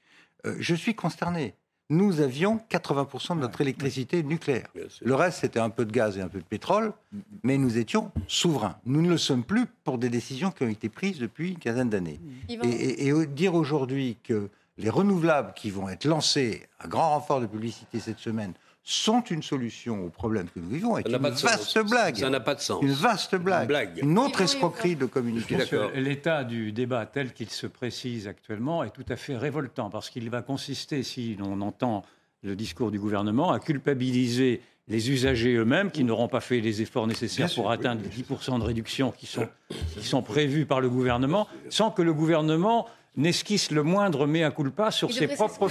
Euh, 0.46 0.56
je 0.58 0.74
suis 0.74 0.94
consterné. 0.94 1.54
Nous 1.90 2.20
avions 2.20 2.58
80% 2.70 3.36
de 3.36 3.40
notre 3.40 3.60
électricité 3.60 4.22
nucléaire. 4.22 4.68
Le 5.02 5.14
reste, 5.14 5.40
c'était 5.40 5.60
un 5.60 5.68
peu 5.68 5.84
de 5.84 5.92
gaz 5.92 6.16
et 6.16 6.22
un 6.22 6.28
peu 6.28 6.38
de 6.38 6.44
pétrole, 6.44 6.94
mais 7.42 7.58
nous 7.58 7.76
étions 7.76 8.12
souverains. 8.28 8.78
Nous 8.86 9.02
ne 9.02 9.10
le 9.10 9.18
sommes 9.18 9.44
plus 9.44 9.66
pour 9.84 9.98
des 9.98 10.08
décisions 10.08 10.50
qui 10.50 10.62
ont 10.62 10.68
été 10.68 10.88
prises 10.88 11.18
depuis 11.18 11.50
une 11.50 11.58
quinzaine 11.58 11.90
d'années. 11.90 12.18
Et, 12.48 13.08
et 13.08 13.26
dire 13.26 13.54
aujourd'hui 13.54 14.16
que 14.24 14.48
les 14.78 14.88
renouvelables 14.88 15.52
qui 15.54 15.70
vont 15.70 15.88
être 15.90 16.06
lancés 16.06 16.66
à 16.78 16.88
grand 16.88 17.10
renfort 17.10 17.40
de 17.40 17.46
publicité 17.46 18.00
cette 18.00 18.20
semaine 18.20 18.54
sont 18.84 19.20
une 19.22 19.42
solution 19.42 20.04
au 20.04 20.08
problème 20.08 20.48
que 20.48 20.58
nous 20.58 20.68
vivons 20.68 20.98
est 20.98 21.08
une 21.08 21.16
vaste 21.16 21.78
blague. 21.88 22.16
Ça 22.16 22.30
n'a 22.30 22.40
pas 22.40 22.54
de 22.54 22.60
sens. 22.60 22.82
Une 22.82 22.92
vaste 22.92 23.36
blague. 23.36 23.98
Une, 24.02 24.18
autre 24.18 24.40
escroquerie 24.40 24.96
de 24.96 25.06
communication. 25.06 25.90
L'état 25.94 26.42
du 26.42 26.72
débat 26.72 27.06
tel 27.06 27.32
qu'il 27.32 27.50
se 27.50 27.66
précise 27.66 28.26
actuellement 28.26 28.82
est 28.82 28.90
tout 28.90 29.04
à 29.08 29.16
fait 29.16 29.36
révoltant 29.36 29.88
parce 29.88 30.10
qu'il 30.10 30.28
va 30.30 30.42
consister, 30.42 31.02
si 31.02 31.36
l'on 31.36 31.60
entend 31.60 32.02
le 32.42 32.56
discours 32.56 32.90
du 32.90 32.98
gouvernement, 32.98 33.52
à 33.52 33.60
culpabiliser 33.60 34.60
les 34.88 35.10
usagers 35.10 35.54
eux-mêmes 35.54 35.92
qui 35.92 36.02
n'auront 36.02 36.26
pas 36.26 36.40
fait 36.40 36.60
les 36.60 36.82
efforts 36.82 37.06
nécessaires 37.06 37.52
pour 37.54 37.70
atteindre 37.70 38.02
les 38.02 38.22
10% 38.22 38.58
de 38.58 38.64
réduction 38.64 39.12
qui 39.12 39.26
sont, 39.26 39.48
qui 39.94 40.04
sont 40.04 40.22
prévus 40.22 40.66
par 40.66 40.80
le 40.80 40.90
gouvernement, 40.90 41.46
sans 41.68 41.92
que 41.92 42.02
le 42.02 42.12
gouvernement 42.12 42.88
n'esquisse 43.16 43.70
le 43.70 43.82
moindre 43.82 44.26
mea 44.26 44.50
culpa 44.50 44.90
sur 44.90 45.12
ses 45.12 45.28
propres 45.28 45.70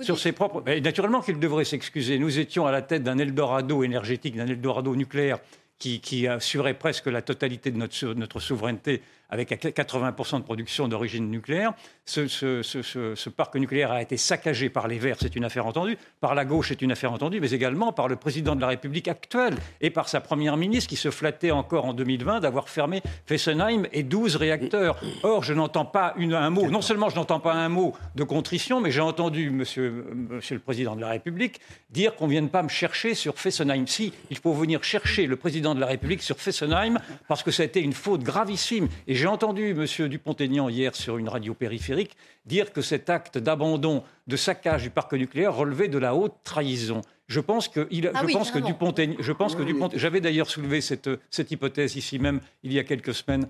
sur 0.00 0.18
ses 0.18 0.32
propres. 0.32 0.62
naturellement 0.80 1.20
qu'il 1.20 1.40
devrait 1.40 1.64
s'excuser. 1.64 2.18
Nous 2.18 2.38
étions 2.38 2.66
à 2.66 2.72
la 2.72 2.82
tête 2.82 3.02
d'un 3.02 3.18
Eldorado 3.18 3.82
énergétique, 3.82 4.36
d'un 4.36 4.46
Eldorado 4.46 4.94
nucléaire 4.94 5.38
qui, 5.78 6.00
qui 6.00 6.26
assurait 6.28 6.74
presque 6.74 7.06
la 7.06 7.22
totalité 7.22 7.70
de 7.70 7.78
notre, 7.78 8.14
notre 8.14 8.38
souveraineté 8.40 9.02
avec 9.30 9.50
80% 9.50 10.38
de 10.38 10.42
production 10.42 10.88
d'origine 10.88 11.30
nucléaire. 11.30 11.72
Ce, 12.04 13.28
parc 13.28 13.56
nucléaire 13.56 13.92
a 13.92 14.02
été 14.02 14.16
saccagé 14.16 14.70
par 14.70 14.88
les 14.88 14.98
Verts, 14.98 15.16
c'est 15.20 15.36
une 15.36 15.44
affaire 15.44 15.66
entendue, 15.66 15.98
par 16.20 16.34
la 16.34 16.44
gauche, 16.44 16.68
c'est 16.68 16.82
une 16.82 16.92
affaire 16.92 17.12
entendue, 17.12 17.40
mais 17.40 17.50
également 17.50 17.92
par 17.92 18.08
le 18.08 18.16
président 18.16 18.56
de 18.56 18.60
la 18.60 18.68
République 18.68 19.08
actuelle 19.08 19.54
et 19.80 19.90
par 19.90 20.08
sa 20.08 20.20
première 20.20 20.56
ministre 20.56 20.88
qui 20.88 20.96
se 20.96 21.10
flattait 21.10 21.50
encore 21.50 21.84
en 21.84 21.92
2020 21.92 22.40
d'avoir 22.40 22.68
fermé 22.68 23.02
Fessenheim 23.26 23.86
et 23.92 24.02
12 24.02 24.36
réacteurs. 24.36 24.98
Or, 25.22 25.42
je 25.44 25.52
n'entends 25.52 25.84
pas 25.84 26.14
un 26.18 26.50
mot, 26.50 26.70
non 26.70 26.80
seulement 26.80 27.10
je 27.10 27.16
n'entends 27.16 27.40
pas 27.40 27.52
un 27.52 27.68
mot 27.68 27.94
de 28.14 28.24
contrition, 28.24 28.80
mais 28.80 28.90
j'ai 28.90 29.00
entendu 29.00 29.50
monsieur, 29.50 30.06
le 30.50 30.58
président 30.58 30.96
de 30.96 31.00
la 31.00 31.08
République 31.08 31.60
dire 31.90 32.14
qu'on 32.16 32.26
ne 32.26 32.32
vienne 32.32 32.48
pas 32.48 32.62
me 32.62 32.68
chercher 32.68 33.14
sur 33.14 33.38
Fessenheim. 33.38 33.86
Si, 33.86 34.12
il 34.30 34.38
faut 34.38 34.52
venir 34.52 34.82
chercher 34.82 35.26
le 35.26 35.36
président 35.36 35.74
de 35.74 35.80
la 35.80 35.86
République 35.86 36.22
sur 36.22 36.38
Fessenheim 36.38 36.98
parce 37.28 37.42
que 37.42 37.50
ça 37.50 37.62
a 37.62 37.66
été 37.66 37.80
une 37.80 37.92
faute 37.92 38.22
gravissime. 38.22 38.88
J'ai 39.18 39.26
entendu 39.26 39.70
M. 39.70 40.08
Dupont-Aignan 40.08 40.68
hier 40.68 40.94
sur 40.94 41.18
une 41.18 41.28
radio 41.28 41.52
périphérique 41.52 42.16
dire 42.46 42.72
que 42.72 42.82
cet 42.82 43.10
acte 43.10 43.36
d'abandon, 43.36 44.04
de 44.28 44.36
saccage 44.36 44.84
du 44.84 44.90
parc 44.90 45.12
nucléaire 45.12 45.54
relevait 45.54 45.88
de 45.88 45.98
la 45.98 46.14
haute 46.14 46.34
trahison. 46.44 47.00
Je 47.26 47.40
pense 47.40 47.66
que, 47.68 47.88
il, 47.90 48.10
ah 48.14 48.22
je, 48.26 48.32
pense 48.32 48.52
que 48.52 48.60
Dupont-Aignan, 48.60 49.16
je 49.18 49.32
pense 49.32 49.56
que 49.56 49.62
Dupont, 49.62 49.90
j'avais 49.92 50.20
d'ailleurs 50.20 50.48
soulevé 50.48 50.80
cette, 50.80 51.10
cette 51.30 51.50
hypothèse 51.50 51.96
ici 51.96 52.20
même 52.20 52.40
il 52.62 52.72
y 52.72 52.78
a 52.78 52.84
quelques 52.84 53.12
semaines. 53.12 53.46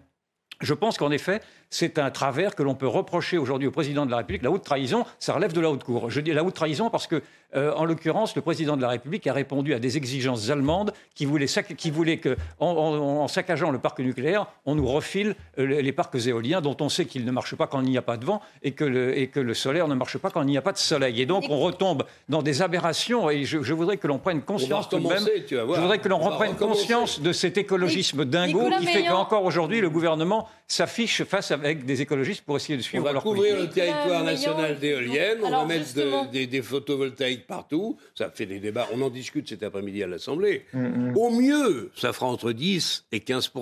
Je 0.60 0.74
pense 0.74 0.96
qu'en 0.96 1.10
effet, 1.10 1.40
c'est 1.70 1.98
un 1.98 2.10
travers 2.10 2.54
que 2.54 2.62
l'on 2.62 2.74
peut 2.74 2.86
reprocher 2.86 3.38
aujourd'hui 3.38 3.68
au 3.68 3.70
président 3.70 4.06
de 4.06 4.10
la 4.10 4.18
République. 4.18 4.42
La 4.42 4.50
haute 4.50 4.64
trahison, 4.64 5.04
ça 5.18 5.34
relève 5.34 5.52
de 5.52 5.60
la 5.60 5.70
haute 5.70 5.84
cour. 5.84 6.10
Je 6.10 6.20
dis 6.20 6.32
la 6.32 6.44
haute 6.44 6.54
trahison 6.54 6.90
parce 6.90 7.06
que, 7.06 7.22
euh, 7.54 7.72
en 7.74 7.84
l'occurrence, 7.84 8.36
le 8.36 8.42
président 8.42 8.76
de 8.76 8.82
la 8.82 8.88
République 8.88 9.26
a 9.26 9.32
répondu 9.32 9.74
à 9.74 9.78
des 9.78 9.96
exigences 9.96 10.50
allemandes 10.50 10.92
qui 11.14 11.26
voulaient, 11.26 11.46
qui 11.76 11.90
voulaient 11.90 12.18
que, 12.18 12.36
en, 12.58 13.28
saccageant 13.28 13.70
le 13.70 13.78
parc 13.78 14.00
nucléaire, 14.00 14.46
on 14.66 14.74
nous 14.74 14.86
refile 14.86 15.34
euh, 15.58 15.80
les 15.80 15.92
parcs 15.92 16.14
éoliens 16.26 16.60
dont 16.60 16.76
on 16.80 16.88
sait 16.88 17.04
qu'ils 17.04 17.24
ne 17.24 17.30
marchent 17.30 17.56
pas 17.56 17.66
quand 17.66 17.80
il 17.80 17.90
n'y 17.90 17.98
a 17.98 18.02
pas 18.02 18.16
de 18.16 18.24
vent 18.24 18.40
et 18.62 18.72
que, 18.72 18.84
le, 18.84 19.18
et 19.18 19.28
que 19.28 19.40
le 19.40 19.54
solaire 19.54 19.88
ne 19.88 19.94
marche 19.94 20.18
pas 20.18 20.30
quand 20.30 20.42
il 20.42 20.48
n'y 20.48 20.58
a 20.58 20.62
pas 20.62 20.72
de 20.72 20.78
soleil. 20.78 21.20
Et 21.20 21.26
donc, 21.26 21.44
on 21.48 21.58
retombe 21.58 22.04
dans 22.28 22.42
des 22.42 22.62
aberrations. 22.62 23.30
Et 23.30 23.44
je, 23.44 23.72
voudrais 23.72 23.96
que 23.98 24.06
l'on 24.06 24.18
prenne 24.18 24.42
conscience 24.42 24.88
tout 24.88 24.98
de 24.98 25.06
même. 25.06 25.24
Je 25.48 25.80
voudrais 25.80 25.98
que 25.98 26.08
l'on 26.08 26.18
reprenne 26.18 26.54
conscience 26.56 27.20
de 27.20 27.32
cet 27.32 27.58
écologisme 27.58 28.24
dingo 28.24 28.70
qui 28.78 28.86
fait 28.86 29.04
qu'encore 29.04 29.44
aujourd'hui, 29.44 29.80
le 29.80 29.90
gouvernement 29.90 30.48
s'affiche 30.66 31.24
face 31.24 31.50
avec 31.64 31.84
des 31.84 32.00
écologistes 32.00 32.42
pour 32.42 32.56
essayer 32.56 32.76
de 32.76 32.82
suivre 32.82 33.08
on 33.08 33.12
va 33.12 33.20
couvrir 33.20 33.58
le 33.58 33.68
territoire 33.68 34.24
national 34.24 34.78
d'éoliennes, 34.78 35.38
on 35.42 35.50
va 35.50 35.64
mettre 35.64 36.30
des, 36.30 36.62
photovoltaïques 36.62 37.46
partout. 37.46 37.96
Ça 38.14 38.30
fait 38.30 38.46
des 38.46 38.58
débats. 38.58 38.88
On 38.92 39.00
en 39.02 39.10
discute 39.10 39.48
cet 39.48 39.62
après-midi 39.62 40.02
à 40.02 40.06
l'Assemblée. 40.06 40.64
Mm, 40.72 41.10
mm. 41.10 41.16
Au 41.16 41.30
mieux, 41.30 41.90
ça 41.94 42.12
fera 42.12 42.26
entre 42.26 42.52
10 42.52 43.06
et 43.12 43.20
15 43.20 43.52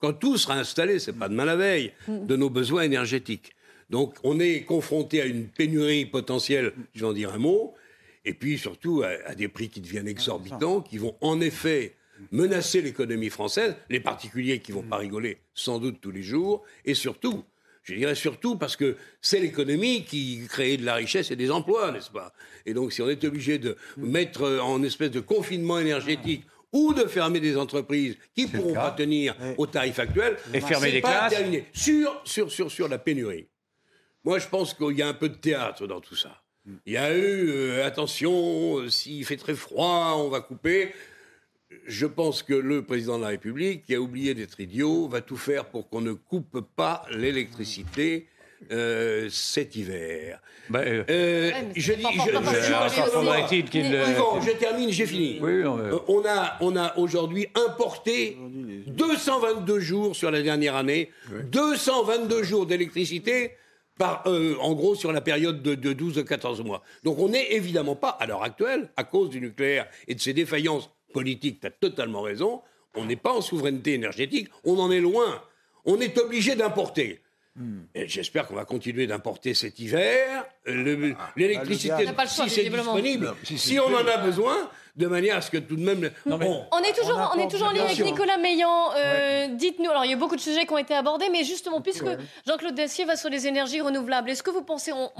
quand 0.00 0.14
tout 0.14 0.38
sera 0.38 0.54
installé, 0.54 0.98
c'est 0.98 1.12
pas 1.12 1.28
demain 1.28 1.44
la 1.44 1.56
veille, 1.56 1.92
mm. 2.08 2.26
de 2.26 2.36
nos 2.36 2.50
besoins 2.50 2.82
énergétiques. 2.82 3.52
Donc, 3.90 4.14
on 4.22 4.38
est 4.38 4.62
confronté 4.62 5.20
à 5.20 5.26
une 5.26 5.46
pénurie 5.46 6.06
potentielle, 6.06 6.72
je 6.94 7.00
vais 7.00 7.06
en 7.06 7.12
dire 7.12 7.34
un 7.34 7.38
mot, 7.38 7.74
et 8.24 8.34
puis 8.34 8.56
surtout 8.56 9.02
à, 9.02 9.34
des 9.34 9.48
prix 9.48 9.68
qui 9.68 9.80
deviennent 9.80 10.08
exorbitants, 10.08 10.80
qui 10.80 10.98
vont 10.98 11.16
en 11.20 11.40
effet 11.40 11.94
menacer 12.32 12.82
l'économie 12.82 13.30
française, 13.30 13.76
les 13.88 14.00
particuliers 14.00 14.60
qui 14.60 14.72
vont 14.72 14.82
pas 14.82 14.96
rigoler 14.96 15.38
sans 15.54 15.78
doute 15.78 16.00
tous 16.00 16.10
les 16.10 16.22
jours, 16.22 16.64
et 16.84 16.94
surtout 16.94 17.44
je 17.82 17.94
dirais 17.94 18.14
surtout 18.14 18.56
parce 18.56 18.76
que 18.76 18.96
c'est 19.20 19.40
l'économie 19.40 20.04
qui 20.04 20.46
crée 20.48 20.76
de 20.76 20.84
la 20.84 20.94
richesse 20.94 21.30
et 21.30 21.36
des 21.36 21.50
emplois, 21.50 21.90
n'est-ce 21.92 22.10
pas? 22.10 22.32
Et 22.66 22.74
donc, 22.74 22.92
si 22.92 23.00
on 23.02 23.08
est 23.08 23.24
obligé 23.24 23.58
de 23.58 23.76
mettre 23.96 24.60
en 24.62 24.82
espèce 24.82 25.10
de 25.10 25.20
confinement 25.20 25.78
énergétique 25.78 26.44
ou 26.72 26.94
de 26.94 27.06
fermer 27.06 27.40
des 27.40 27.56
entreprises 27.56 28.16
qui 28.34 28.44
ne 28.44 28.48
pourront 28.48 28.74
pas 28.74 28.92
tenir 28.92 29.34
au 29.58 29.66
tarif 29.66 29.98
actuel, 29.98 30.36
et 30.54 30.60
fermer 30.60 30.92
des 30.92 31.00
classes. 31.00 31.34
sur, 31.72 32.20
sur, 32.24 32.52
sur, 32.52 32.70
sur 32.70 32.86
la 32.86 32.98
pénurie. 32.98 33.48
Moi, 34.24 34.38
je 34.38 34.46
pense 34.46 34.74
qu'il 34.74 34.96
y 34.96 35.02
a 35.02 35.08
un 35.08 35.14
peu 35.14 35.28
de 35.28 35.34
théâtre 35.34 35.86
dans 35.86 36.00
tout 36.00 36.16
ça. 36.16 36.42
Il 36.86 36.92
y 36.92 36.96
a 36.96 37.12
eu, 37.16 37.48
euh, 37.48 37.86
attention, 37.86 38.78
euh, 38.78 38.90
s'il 38.90 39.24
fait 39.24 39.38
très 39.38 39.54
froid, 39.54 40.14
on 40.18 40.28
va 40.28 40.40
couper 40.40 40.92
je 41.86 42.06
pense 42.06 42.42
que 42.42 42.54
le 42.54 42.82
président 42.82 43.18
de 43.18 43.22
la 43.22 43.28
République, 43.28 43.84
qui 43.84 43.94
a 43.94 44.00
oublié 44.00 44.34
d'être 44.34 44.60
idiot, 44.60 45.08
va 45.08 45.20
tout 45.20 45.36
faire 45.36 45.66
pour 45.66 45.88
qu'on 45.88 46.00
ne 46.00 46.12
coupe 46.12 46.60
pas 46.76 47.04
l'électricité. 47.10 48.26
Euh, 48.70 49.30
cet 49.30 49.74
hiver. 49.74 50.38
Bah, 50.68 50.80
euh, 50.80 51.02
euh, 51.08 51.50
je 51.74 51.94
dis, 51.94 52.02
je, 52.02 52.28
termine, 54.58 54.90
j'ai 54.90 55.06
fini. 55.06 55.40
on 55.40 56.22
a, 56.26 56.58
on 56.60 56.76
a 56.76 56.94
aujourd'hui 56.98 57.46
importé 57.54 58.36
222 58.86 59.80
jours 59.80 60.14
sur 60.14 60.30
la 60.30 60.42
dernière 60.42 60.76
année, 60.76 61.10
222 61.50 62.42
jours 62.42 62.66
d'électricité. 62.66 63.52
Par, 63.96 64.24
en 64.26 64.74
gros, 64.74 64.94
sur 64.94 65.10
la 65.12 65.22
période 65.22 65.62
de, 65.62 65.74
de 65.74 65.92
12 65.92 66.18
à 66.18 66.22
14 66.22 66.62
mois. 66.62 66.82
Donc, 67.02 67.18
on 67.18 67.28
n'est 67.28 67.52
évidemment 67.52 67.96
pas, 67.96 68.08
à 68.08 68.26
l'heure 68.26 68.42
actuelle, 68.42 68.90
à 68.96 69.04
cause 69.04 69.28
du 69.28 69.40
nucléaire 69.42 69.86
et 70.08 70.14
de 70.14 70.20
ses 70.20 70.32
défaillances 70.32 70.90
politique, 71.12 71.60
tu 71.60 71.66
as 71.66 71.70
totalement 71.70 72.22
raison. 72.22 72.62
On 72.94 73.04
n'est 73.04 73.16
pas 73.16 73.32
en 73.32 73.40
souveraineté 73.40 73.94
énergétique, 73.94 74.48
on 74.64 74.78
en 74.78 74.90
est 74.90 75.00
loin. 75.00 75.42
On 75.84 76.00
est 76.00 76.18
obligé 76.18 76.54
d'importer. 76.56 77.22
Hmm. 77.56 77.80
J'espère 77.94 78.46
qu'on 78.46 78.54
va 78.54 78.64
continuer 78.64 79.06
d'importer 79.06 79.54
cet 79.54 79.78
hiver. 79.80 80.44
Ah, 80.66 81.32
l'électricité, 81.36 82.06
si 82.26 82.48
c'est 82.48 82.68
disponible, 82.68 83.34
si, 83.44 83.78
on 83.80 83.92
en 83.92 84.06
a 84.06 84.18
besoin, 84.18 84.70
de 84.96 85.06
manière 85.08 85.36
à 85.36 85.40
ce 85.40 85.50
que 85.50 85.58
tout 85.58 85.76
de 85.76 85.82
même. 85.82 86.10
on, 86.26 86.80
est 86.82 86.96
toujours, 86.96 87.32
on, 87.34 87.38
est 87.38 87.50
toujours 87.50 87.68
en 87.68 87.72
ligne 87.72 87.82
avec 87.82 87.98
Nicolas 88.00 88.38
Meillan. 88.38 88.92
Euh, 88.94 89.48
dites-nous, 89.48 89.90
alors 89.90 90.04
il 90.04 90.10
y 90.10 90.14
a 90.14 90.16
beaucoup 90.16 90.36
de 90.36 90.40
sujets 90.40 90.64
qui 90.64 90.72
ont 90.72 90.78
été 90.78 90.94
abordés, 90.94 91.28
mais 91.30 91.42
justement, 91.42 91.80
puisque 91.80 92.08
Jean-Claude 92.46 92.74
Dessier 92.74 93.04
va 93.04 93.16
sur 93.16 93.30
les 93.30 93.46
énergies 93.48 93.80
renouvelables, 93.80 94.30
est-ce 94.30 94.44
que 94.44 94.50
vous 94.50 94.62
pensez, 94.62 94.92
on, 94.92 95.10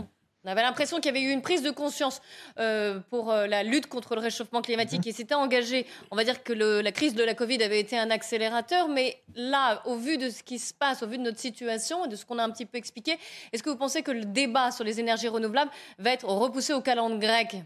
on 0.45 0.49
avait 0.49 0.63
l'impression 0.63 0.97
qu'il 0.97 1.15
y 1.15 1.17
avait 1.17 1.27
eu 1.27 1.33
une 1.33 1.43
prise 1.43 1.63
de 1.63 1.71
conscience 1.71 2.23
euh, 2.59 2.99
pour 3.11 3.31
euh, 3.31 3.47
la 3.47 3.63
lutte 3.63 3.89
contre 3.89 4.15
le 4.15 4.23
réchauffement 4.23 4.63
climatique 4.63 5.05
mhm. 5.05 5.11
et 5.11 5.13
s'était 5.13 5.35
engagé. 5.35 5.87
On 6.11 6.17
va 6.17 6.25
dire 6.25 6.43
que 6.43 6.53
la 6.53 6.93
crise 6.93 7.15
de 7.15 7.23
la 7.23 7.35
Covid 7.35 7.63
avait 7.63 7.81
été 7.81 7.99
un 7.99 8.11
accélérateur, 8.11 8.89
mais 8.89 9.23
là, 9.35 9.83
au 9.87 9.97
vu 9.97 10.17
de 10.17 10.31
ce 10.31 10.43
qui 10.43 10.59
se 10.59 10.73
passe, 10.73 11.03
au 11.03 11.07
vu 11.07 11.19
de 11.19 11.23
notre 11.23 11.39
situation 11.39 12.07
et 12.07 12.09
de 12.09 12.17
ce 12.17 12.25
qu'on 12.25 12.39
a 12.39 12.45
un 12.45 12.51
petit 12.51 12.65
peu 12.65 12.79
expliqué, 12.79 13.19
est-ce 13.53 13.63
que 13.63 13.69
vous 13.71 13.77
pensez 13.77 14.03
que 14.03 14.13
le 14.13 14.25
débat 14.25 14.71
sur 14.71 14.85
les 14.85 14.99
énergies 14.99 15.29
renouvelables 15.29 15.71
va 15.99 16.11
être 16.11 16.27
repoussé 16.27 16.73
au 16.73 16.81
calendrier 16.81 17.21
grec? 17.21 17.57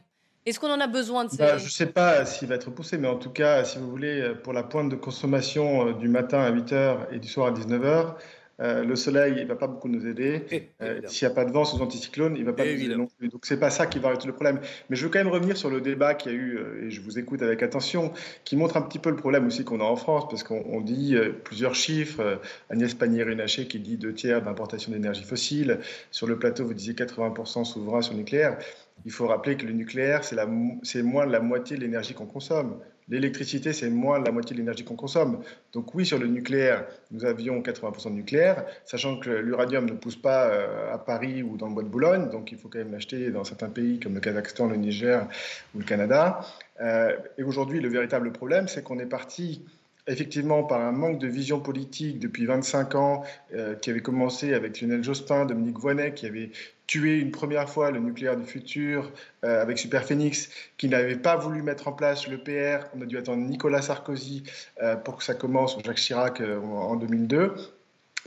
Est-ce 0.47 0.59
qu'on 0.59 0.71
en 0.71 0.81
a 0.81 0.87
besoin 0.87 1.25
de 1.25 1.31
ça 1.31 1.37
bah, 1.37 1.59
Je 1.59 1.65
ne 1.65 1.71
sais 1.71 1.87
pas 1.87 2.27
s'il 2.27 2.49
va 2.49 2.57
être 2.57 2.67
repoussé, 2.67 2.99
mais 2.99 3.09
en 3.09 3.17
tout 3.17 3.31
cas, 3.31 3.65
si 3.65 3.79
vous 3.79 3.89
voulez, 3.89 4.35
pour 4.43 4.53
la 4.53 4.63
pointe 4.63 4.89
de 4.91 4.97
consommation 4.97 5.89
euh, 5.89 5.93
du 5.93 6.09
matin 6.09 6.41
à 6.41 6.51
8h 6.51 7.13
et 7.13 7.19
du 7.19 7.29
soir 7.29 7.49
à 7.49 7.53
19h, 7.53 8.15
euh, 8.61 8.85
le 8.85 8.97
soleil, 8.97 9.35
il 9.39 9.47
va 9.47 9.57
pas 9.57 9.67
beaucoup 9.67 9.89
nous 9.89 10.07
aider. 10.07 10.43
Euh, 10.81 11.01
s'il 11.07 11.27
n'y 11.27 11.33
a 11.33 11.35
pas 11.35 11.45
de 11.45 11.51
vent 11.51 11.65
sous 11.65 11.81
anticyclone, 11.83 12.37
il 12.37 12.45
va 12.45 12.53
pas 12.53 12.65
nous 12.65 12.71
aider 12.71 12.97
non 12.97 13.07
plus. 13.07 13.29
Donc 13.29 13.47
c'est 13.47 13.59
pas 13.59 13.71
ça 13.71 13.87
qui 13.87 13.99
va 13.99 14.13
être 14.13 14.27
le 14.27 14.33
problème. 14.33 14.61
Mais 14.89 14.97
je 14.97 15.05
veux 15.05 15.11
quand 15.11 15.19
même 15.19 15.29
revenir 15.29 15.57
sur 15.57 15.71
le 15.71 15.81
débat 15.81 16.15
qu'il 16.15 16.33
y 16.33 16.35
a 16.35 16.39
eu, 16.39 16.57
euh, 16.57 16.87
et 16.87 16.91
je 16.91 17.01
vous 17.01 17.19
écoute 17.19 17.43
avec 17.43 17.63
attention, 17.63 18.13
qui 18.45 18.57
montre 18.57 18.77
un 18.77 18.83
petit 18.83 18.99
peu 18.99 19.11
le 19.11 19.17
problème 19.17 19.47
aussi 19.47 19.65
qu'on 19.65 19.81
a 19.81 19.85
en 19.85 19.97
France, 19.97 20.29
parce 20.29 20.43
qu'on 20.43 20.81
dit 20.81 21.17
plusieurs 21.45 21.75
chiffres. 21.75 22.41
Agnès 22.71 22.95
Pannier-Runacher 22.95 23.67
qui 23.67 23.79
dit 23.79 23.97
deux 23.97 24.13
tiers 24.13 24.43
d'importation 24.43 24.93
d'énergie 24.93 25.25
fossile. 25.25 25.81
Sur 26.11 26.27
le 26.27 26.39
plateau, 26.39 26.65
vous 26.65 26.75
disiez 26.75 26.95
80% 26.95 27.65
souverain 27.65 28.03
sur 28.03 28.13
le 28.13 28.21
nucléaire. 28.21 28.59
Il 29.05 29.13
faut 29.13 29.27
rappeler 29.27 29.57
que 29.57 29.67
le 29.67 29.73
nucléaire, 29.73 30.23
c'est 30.25 31.03
moins 31.03 31.27
de 31.27 31.33
la 31.33 31.41
moitié 31.41 31.77
de 31.77 31.83
l'énergie 31.83 32.15
qu'on 32.15 32.27
consomme. 32.27 32.79
L'électricité, 33.09 33.75
c'est 33.75 33.91
moins 33.91 34.19
la 34.19 34.33
moitié 34.33 34.55
de 34.55 34.61
l'énergie 34.61 34.83
qu'on 34.83 34.97
consomme. 34.97 35.43
Donc 35.75 35.95
oui, 35.95 36.07
sur 36.07 36.19
le 36.19 36.27
nucléaire, 36.27 36.87
nous 37.11 37.27
avions 37.27 37.61
80% 37.61 38.05
de 38.05 38.15
nucléaire, 38.15 38.65
sachant 38.87 39.19
que 39.19 39.29
l'uranium 39.29 39.85
ne 39.85 39.93
pousse 39.93 40.17
pas 40.17 40.47
euh, 40.47 40.95
à 40.95 40.97
Paris 40.97 41.43
ou 41.43 41.59
dans 41.59 41.69
le 41.69 41.75
bois 41.75 41.83
de 41.83 41.89
Boulogne, 41.89 42.31
donc 42.31 42.51
il 42.51 42.57
faut 42.57 42.69
quand 42.69 42.79
même 42.79 42.93
l'acheter 42.93 43.31
dans 43.31 43.45
certains 43.45 43.69
pays 43.69 44.01
comme 44.01 44.15
le 44.15 44.21
Kazakhstan, 44.21 44.69
le 44.69 44.77
Niger 44.77 45.29
ou 45.75 45.81
le 45.81 45.85
Canada. 45.85 46.41
Euh, 46.81 47.15
et 47.37 47.43
aujourd'hui, 47.43 47.81
le 47.81 47.91
véritable 47.91 48.33
problème, 48.33 48.69
c'est 48.69 48.83
qu'on 48.83 48.99
est 48.99 49.07
parti 49.07 49.63
effectivement 50.07 50.63
par 50.65 50.81
un 50.81 50.93
manque 50.93 51.19
de 51.19 51.27
vision 51.27 51.61
politique 51.61 52.19
depuis 52.19 52.47
25 52.47 52.95
ans, 52.95 53.25
euh, 53.55 53.75
qui 53.75 53.91
avait 53.91 54.01
commencé 54.01 54.53
avec 54.53 54.81
Lionel 54.81 55.03
Jospin, 55.03 55.47
Dominique 55.47 55.79
Voynet, 55.79 56.13
qui 56.13 56.27
avait 56.27 56.51
tué 56.87 57.19
une 57.19 57.31
première 57.31 57.69
fois 57.69 57.91
le 57.91 58.01
nucléaire 58.01 58.37
du 58.37 58.45
futur 58.45 59.11
euh, 59.45 59.63
avec 59.63 59.79
Superphénix, 59.79 60.51
qui 60.77 60.89
n'avait 60.89 61.17
pas 61.17 61.37
voulu 61.37 61.63
mettre 61.63 61.89
en 61.89 61.93
place 61.93 62.29
le 62.29 62.39
PR. 62.39 62.87
On 62.95 63.01
a 63.01 63.07
dû 63.07 63.17
attendre 63.17 63.43
Nicolas 63.43 63.81
Sarkozy 63.81 64.43
euh, 64.83 64.97
pour 64.97 65.17
que 65.17 65.25
ça 65.25 65.35
commence, 65.35 65.79
Jacques 65.85 65.97
Chirac 65.97 66.41
en 66.41 66.97
2002 66.97 67.55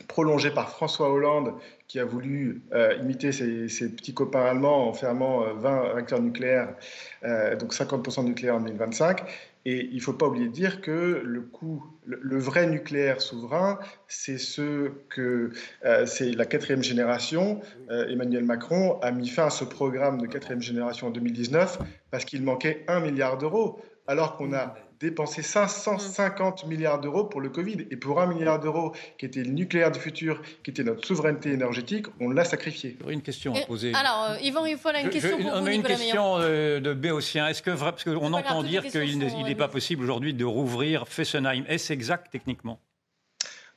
prolongé 0.07 0.51
par 0.51 0.69
François 0.69 1.11
Hollande, 1.11 1.53
qui 1.87 1.99
a 1.99 2.05
voulu 2.05 2.61
imiter 3.01 3.31
ses, 3.31 3.89
petits 3.89 4.13
copains 4.13 4.45
allemands 4.45 4.87
en 4.87 4.93
fermant 4.93 5.51
20 5.55 5.93
réacteurs 5.93 6.21
nucléaires, 6.21 6.75
donc 7.23 7.73
50% 7.73 8.21
de 8.21 8.27
nucléaire 8.27 8.57
en 8.57 8.59
2025. 8.59 9.23
Et 9.69 9.89
il 9.91 9.97
ne 9.97 10.01
faut 10.01 10.13
pas 10.13 10.27
oublier 10.27 10.47
de 10.47 10.53
dire 10.53 10.79
que 10.79 11.21
le 11.25 12.37
vrai 12.39 12.67
nucléaire 12.67 13.19
souverain, 13.19 13.79
c'est 14.07 14.37
ce 14.37 14.91
euh, 15.19 15.51
la 15.83 16.45
quatrième 16.45 16.81
génération. 16.81 17.59
Euh, 17.91 18.07
Emmanuel 18.07 18.45
Macron 18.45 18.97
a 19.01 19.11
mis 19.11 19.27
fin 19.27 19.47
à 19.47 19.49
ce 19.49 19.65
programme 19.65 20.21
de 20.21 20.25
quatrième 20.25 20.61
génération 20.61 21.07
en 21.07 21.09
2019 21.09 21.79
parce 22.11 22.23
qu'il 22.23 22.43
manquait 22.43 22.85
un 22.87 23.01
milliard 23.01 23.37
d'euros, 23.37 23.81
alors 24.07 24.37
qu'on 24.37 24.53
a 24.53 24.73
dépensé 24.99 25.41
550 25.41 26.65
mm. 26.65 26.69
milliards 26.69 26.99
d'euros 26.99 27.25
pour 27.25 27.41
le 27.41 27.49
Covid. 27.49 27.87
Et 27.91 27.95
pour 27.97 28.21
un 28.21 28.27
milliard 28.27 28.59
d'euros, 28.59 28.93
qui 29.17 29.25
était 29.25 29.43
le 29.43 29.51
nucléaire 29.51 29.91
du 29.91 29.99
futur, 29.99 30.41
qui 30.63 30.71
était 30.71 30.83
notre 30.83 31.05
souveraineté 31.05 31.51
énergétique, 31.51 32.07
on 32.19 32.29
l'a 32.29 32.43
sacrifié. 32.43 32.97
Une 33.07 33.21
question 33.21 33.53
à 33.53 33.61
poser. 33.61 33.93
Alors, 33.93 34.31
euh, 34.31 34.41
Yvan 34.41 34.65
il 34.65 34.77
a 34.95 35.01
une 35.01 35.09
question 35.09 35.37
pour 35.37 35.51
on 35.53 35.65
a 35.65 35.73
une 35.73 35.83
question 35.83 36.37
euh, 36.39 36.79
de 36.79 36.93
Béotien. 36.93 37.47
Est-ce 37.47 37.61
que 37.61 37.71
parce 37.71 38.03
qu'on 38.03 38.33
entend 38.33 38.63
dire 38.63 38.83
qu'il 38.83 39.17
n'est 39.17 39.55
pas 39.55 39.67
possible 39.67 40.03
aujourd'hui 40.03 40.33
de 40.33 40.45
rouvrir 40.45 41.07
Fessenheim 41.07 41.63
Est-ce 41.67 41.93
exact 41.93 42.27
techniquement? 42.31 42.79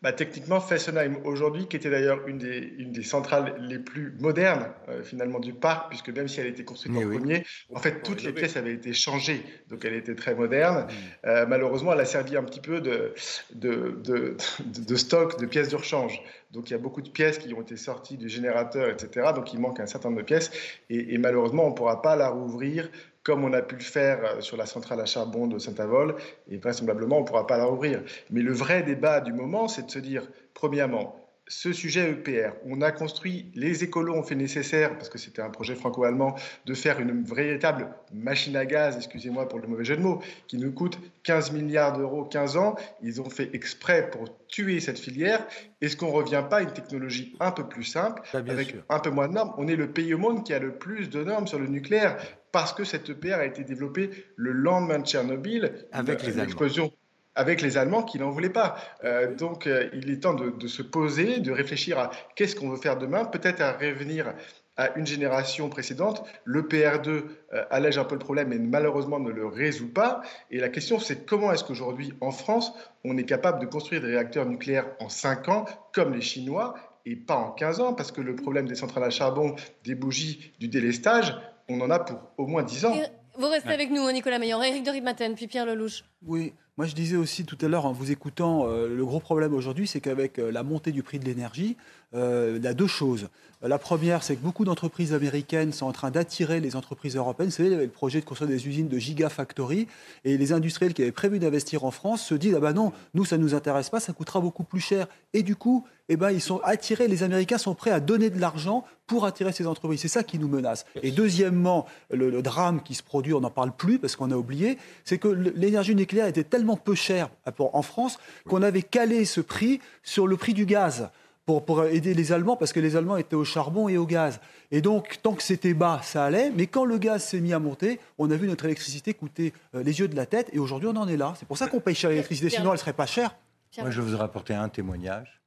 Bah, 0.02 0.12
techniquement, 0.12 0.60
Fessenheim, 0.60 1.18
aujourd'hui, 1.24 1.66
qui 1.66 1.76
était 1.76 1.90
d'ailleurs 1.90 2.26
une 2.26 2.38
des, 2.38 2.72
une 2.78 2.90
des 2.90 3.02
centrales 3.02 3.54
les 3.60 3.78
plus 3.78 4.14
modernes, 4.18 4.68
euh, 4.88 5.02
finalement, 5.02 5.40
du 5.40 5.52
parc, 5.52 5.90
puisque 5.90 6.08
même 6.08 6.26
si 6.26 6.40
elle 6.40 6.46
a 6.46 6.50
été 6.50 6.64
construite 6.64 6.96
en 6.96 7.00
premier, 7.02 7.44
en 7.74 7.78
fait, 7.78 8.02
toutes 8.02 8.22
les 8.22 8.32
pièces 8.32 8.56
avaient 8.56 8.72
été 8.72 8.94
changées. 8.94 9.42
Donc, 9.68 9.84
elle 9.84 9.94
était 9.94 10.14
très 10.14 10.34
moderne. 10.34 10.86
Mm. 10.86 11.26
Euh, 11.26 11.46
malheureusement, 11.46 11.92
elle 11.92 12.00
a 12.00 12.06
servi 12.06 12.36
un 12.36 12.44
petit 12.44 12.60
peu 12.60 12.80
de, 12.80 13.12
de, 13.54 14.00
de, 14.02 14.36
de 14.64 14.96
stock 14.96 15.38
de 15.38 15.44
pièces 15.44 15.68
de 15.68 15.76
rechange. 15.76 16.22
Donc, 16.50 16.70
il 16.70 16.72
y 16.72 16.76
a 16.76 16.78
beaucoup 16.78 17.02
de 17.02 17.10
pièces 17.10 17.38
qui 17.38 17.52
ont 17.52 17.60
été 17.60 17.76
sorties 17.76 18.16
du 18.16 18.28
générateur, 18.28 18.88
etc. 18.88 19.28
Donc, 19.34 19.52
il 19.52 19.60
manque 19.60 19.80
un 19.80 19.86
certain 19.86 20.08
nombre 20.08 20.22
de 20.22 20.26
pièces. 20.26 20.50
Et, 20.88 21.14
et 21.14 21.18
malheureusement, 21.18 21.66
on 21.66 21.70
ne 21.70 21.74
pourra 21.74 22.00
pas 22.00 22.16
la 22.16 22.30
rouvrir 22.30 22.90
comme 23.22 23.44
on 23.44 23.52
a 23.52 23.62
pu 23.62 23.76
le 23.76 23.82
faire 23.82 24.24
euh, 24.24 24.40
sur 24.40 24.56
la 24.56 24.66
centrale 24.66 25.00
à 25.00 25.06
charbon 25.06 25.46
de 25.46 25.58
Saint-Avold, 25.58 26.14
et 26.48 26.56
vraisemblablement 26.56 27.18
on 27.18 27.20
ne 27.20 27.26
pourra 27.26 27.46
pas 27.46 27.58
la 27.58 27.64
rouvrir. 27.64 28.02
Mais 28.30 28.42
le 28.42 28.52
vrai 28.52 28.82
débat 28.82 29.20
du 29.20 29.32
moment, 29.32 29.68
c'est 29.68 29.86
de 29.86 29.90
se 29.90 29.98
dire, 29.98 30.28
premièrement, 30.54 31.16
ce 31.50 31.72
sujet 31.72 32.12
EPR, 32.12 32.52
on 32.64 32.80
a 32.80 32.92
construit, 32.92 33.50
les 33.56 33.82
écolos 33.82 34.14
ont 34.14 34.22
fait 34.22 34.36
nécessaire, 34.36 34.96
parce 34.96 35.08
que 35.08 35.18
c'était 35.18 35.42
un 35.42 35.50
projet 35.50 35.74
franco-allemand, 35.74 36.36
de 36.64 36.74
faire 36.74 37.00
une 37.00 37.24
véritable 37.24 37.88
machine 38.14 38.56
à 38.56 38.64
gaz, 38.64 38.96
excusez-moi 38.96 39.48
pour 39.48 39.58
le 39.58 39.66
mauvais 39.66 39.84
jeu 39.84 39.96
de 39.96 40.00
mots, 40.00 40.22
qui 40.46 40.58
nous 40.58 40.70
coûte 40.70 41.00
15 41.24 41.50
milliards 41.50 41.98
d'euros 41.98 42.24
15 42.24 42.56
ans. 42.56 42.76
Ils 43.02 43.20
ont 43.20 43.28
fait 43.28 43.52
exprès 43.52 44.10
pour 44.10 44.26
tuer 44.46 44.78
cette 44.78 45.00
filière. 45.00 45.44
Est-ce 45.80 45.96
qu'on 45.96 46.06
ne 46.06 46.12
revient 46.12 46.44
pas 46.48 46.58
à 46.58 46.62
une 46.62 46.72
technologie 46.72 47.34
un 47.40 47.50
peu 47.50 47.68
plus 47.68 47.84
simple, 47.84 48.22
avec 48.32 48.76
un 48.88 49.00
peu 49.00 49.10
moins 49.10 49.26
de 49.26 49.34
normes? 49.34 49.52
On 49.58 49.66
est 49.66 49.76
le 49.76 49.90
pays 49.90 50.14
au 50.14 50.18
monde 50.18 50.44
qui 50.44 50.54
a 50.54 50.60
le 50.60 50.78
plus 50.78 51.10
de 51.10 51.24
normes 51.24 51.48
sur 51.48 51.58
le 51.58 51.66
nucléaire 51.66 52.16
parce 52.52 52.72
que 52.72 52.84
cette 52.84 53.08
EPR 53.08 53.34
a 53.34 53.44
été 53.44 53.64
développée 53.64 54.10
le 54.36 54.52
lendemain 54.52 54.98
de 54.98 55.06
Tchernobyl, 55.06 55.86
avec 55.92 56.22
les 56.22 56.38
explosion 56.40 56.92
avec 57.34 57.62
les 57.62 57.78
Allemands 57.78 58.02
qui 58.02 58.18
n'en 58.18 58.30
voulaient 58.30 58.50
pas. 58.50 58.76
Euh, 59.04 59.34
donc 59.34 59.66
euh, 59.66 59.88
il 59.92 60.10
est 60.10 60.20
temps 60.20 60.34
de, 60.34 60.66
se 60.66 60.82
poser, 60.82 61.38
de 61.38 61.52
réfléchir 61.52 61.98
à 61.98 62.10
qu'est-ce 62.34 62.56
qu'on 62.56 62.68
veut 62.68 62.76
faire 62.76 62.98
demain, 62.98 63.24
peut-être 63.24 63.60
à 63.60 63.72
revenir 63.72 64.34
à 64.76 64.96
une 64.96 65.06
génération 65.06 65.68
précédente. 65.68 66.22
Le 66.44 66.62
PR2 66.62 67.08
euh, 67.08 67.64
allège 67.70 67.98
un 67.98 68.04
peu 68.04 68.14
le 68.14 68.20
problème, 68.20 68.48
mais 68.48 68.58
malheureusement 68.58 69.18
ne 69.18 69.30
le 69.30 69.46
résout 69.46 69.92
pas. 69.92 70.22
Et 70.50 70.58
la 70.58 70.68
question, 70.68 70.98
c'est 70.98 71.26
comment 71.26 71.52
est-ce 71.52 71.64
qu'aujourd'hui, 71.64 72.12
en 72.20 72.30
France, 72.30 72.72
on 73.04 73.16
est 73.16 73.24
capable 73.24 73.60
de 73.60 73.66
construire 73.66 74.00
des 74.00 74.08
réacteurs 74.08 74.46
nucléaires 74.46 74.88
en 75.00 75.08
5 75.08 75.48
ans, 75.48 75.64
comme 75.92 76.14
les 76.14 76.20
Chinois, 76.20 76.74
et 77.06 77.16
pas 77.16 77.36
en 77.36 77.50
15 77.50 77.80
ans, 77.80 77.94
parce 77.94 78.12
que 78.12 78.20
le 78.20 78.36
problème 78.36 78.66
des 78.66 78.74
centrales 78.74 79.04
à 79.04 79.10
charbon, 79.10 79.54
des 79.84 79.94
bougies, 79.94 80.52
du 80.60 80.68
délestage, 80.68 81.36
on 81.70 81.80
en 81.80 81.90
a 81.90 81.98
pour 82.00 82.18
au 82.36 82.46
moins 82.46 82.62
10 82.62 82.84
ans. 82.86 82.94
Vous 83.38 83.48
restez 83.48 83.70
avec 83.70 83.90
nous, 83.90 84.10
Nicolas 84.10 84.38
Meillon, 84.38 84.62
Éric 84.62 84.84
de 84.84 84.90
Rimaten, 84.90 85.34
puis 85.34 85.46
Pierre 85.46 85.64
Lelouch. 85.64 86.04
Oui, 86.26 86.52
moi 86.76 86.86
je 86.86 86.94
disais 86.94 87.16
aussi 87.16 87.46
tout 87.46 87.56
à 87.62 87.68
l'heure 87.68 87.86
en 87.86 87.92
vous 87.92 88.10
écoutant, 88.10 88.66
euh, 88.66 88.88
le 88.88 89.04
gros 89.04 89.20
problème 89.20 89.54
aujourd'hui, 89.54 89.86
c'est 89.86 90.00
qu'avec 90.00 90.38
euh, 90.38 90.50
la 90.50 90.62
montée 90.62 90.92
du 90.92 91.02
prix 91.02 91.18
de 91.18 91.24
l'énergie, 91.24 91.76
euh, 92.14 92.54
il 92.56 92.64
y 92.64 92.66
a 92.66 92.74
deux 92.74 92.86
choses. 92.86 93.28
La 93.62 93.78
première, 93.78 94.22
c'est 94.22 94.36
que 94.36 94.40
beaucoup 94.40 94.64
d'entreprises 94.64 95.12
américaines 95.12 95.74
sont 95.74 95.84
en 95.84 95.92
train 95.92 96.10
d'attirer 96.10 96.60
les 96.60 96.76
entreprises 96.76 97.16
européennes. 97.16 97.50
Vous 97.50 97.56
savez, 97.56 97.68
il 97.68 97.72
y 97.72 97.74
avait 97.74 97.84
le 97.84 97.90
projet 97.90 98.20
de 98.20 98.24
construire 98.24 98.50
des 98.50 98.66
usines 98.66 98.88
de 98.88 98.98
Gigafactory 98.98 99.86
et 100.24 100.38
les 100.38 100.52
industriels 100.54 100.94
qui 100.94 101.02
avaient 101.02 101.12
prévu 101.12 101.38
d'investir 101.38 101.84
en 101.84 101.90
France 101.90 102.24
se 102.24 102.34
disent 102.34 102.54
ah 102.56 102.60
ben 102.60 102.72
non, 102.72 102.94
nous 103.12 103.26
ça 103.26 103.36
ne 103.36 103.42
nous 103.42 103.54
intéresse 103.54 103.90
pas, 103.90 104.00
ça 104.00 104.14
coûtera 104.14 104.40
beaucoup 104.40 104.64
plus 104.64 104.80
cher. 104.80 105.08
Et 105.34 105.42
du 105.42 105.56
coup, 105.56 105.84
eh 106.08 106.16
ben, 106.16 106.30
ils 106.30 106.40
sont 106.40 106.62
attirés, 106.64 107.06
les 107.06 107.22
Américains 107.22 107.58
sont 107.58 107.74
prêts 107.74 107.90
à 107.90 108.00
donner 108.00 108.30
de 108.30 108.40
l'argent 108.40 108.82
pour 109.06 109.26
attirer 109.26 109.52
ces 109.52 109.66
entreprises. 109.66 110.00
C'est 110.00 110.08
ça 110.08 110.22
qui 110.22 110.38
nous 110.38 110.48
menace. 110.48 110.86
Et 111.02 111.10
deuxièmement, 111.10 111.84
le, 112.10 112.40
drame 112.40 112.82
qui 112.82 112.94
se 112.94 113.02
produit, 113.02 113.34
on 113.34 113.40
n'en 113.40 113.50
parle 113.50 113.72
plus 113.72 113.98
parce 113.98 114.16
qu'on 114.16 114.30
a 114.30 114.36
oublié, 114.36 114.78
c'est 115.04 115.18
que 115.18 115.28
l'énergie 115.28 115.94
nucléaire 115.94 116.26
était 116.26 116.44
tellement 116.44 116.78
peu 116.78 116.94
chère 116.94 117.28
en 117.58 117.82
France 117.82 118.18
qu'on 118.48 118.62
avait 118.62 118.82
calé 118.82 119.26
ce 119.26 119.42
prix 119.42 119.80
sur 120.02 120.26
le 120.26 120.38
prix 120.38 120.54
du 120.54 120.64
gaz 120.64 121.10
pour, 121.58 121.84
aider 121.84 122.14
les 122.14 122.32
Allemands, 122.32 122.56
parce 122.56 122.72
que 122.72 122.80
les 122.80 122.96
Allemands 122.96 123.16
étaient 123.16 123.36
au 123.36 123.44
charbon 123.44 123.88
et 123.88 123.98
au 123.98 124.06
gaz. 124.06 124.40
Et 124.70 124.80
donc, 124.80 125.18
tant 125.22 125.34
que 125.34 125.42
c'était 125.42 125.74
bas, 125.74 126.00
ça 126.02 126.24
allait. 126.24 126.50
Mais 126.50 126.66
quand 126.66 126.84
le 126.84 126.98
gaz 126.98 127.24
s'est 127.24 127.40
mis 127.40 127.52
à 127.52 127.58
monter, 127.58 127.98
on 128.18 128.30
a 128.30 128.36
vu 128.36 128.46
notre 128.46 128.64
électricité 128.64 129.14
coûter 129.14 129.52
euh, 129.74 129.82
les 129.82 129.98
yeux 130.00 130.08
de 130.08 130.16
la 130.16 130.26
tête. 130.26 130.48
Et 130.52 130.58
aujourd'hui, 130.58 130.88
on 130.88 130.96
en 130.96 131.08
est 131.08 131.16
là. 131.16 131.34
C'est 131.38 131.46
pour 131.46 131.58
ça 131.58 131.68
qu'on 131.68 131.80
paye 131.80 131.94
cher 131.94 132.10
l'électricité, 132.10 132.50
sinon 132.50 132.70
elle 132.70 132.72
ne 132.72 132.76
serait 132.78 132.92
pas 132.92 133.06
chère. 133.06 133.34
Moi, 133.78 133.90
je 133.90 134.00
vais 134.00 134.10
vous 134.10 134.16
rapporter 134.16 134.54
un 134.54 134.68
témoignage 134.68 135.40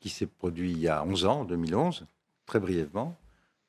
qui 0.00 0.08
s'est 0.08 0.26
produit 0.26 0.72
il 0.72 0.80
y 0.80 0.88
a 0.88 1.04
11 1.04 1.26
ans, 1.26 1.40
en 1.40 1.44
2011, 1.44 2.06
très 2.46 2.58
brièvement, 2.58 3.16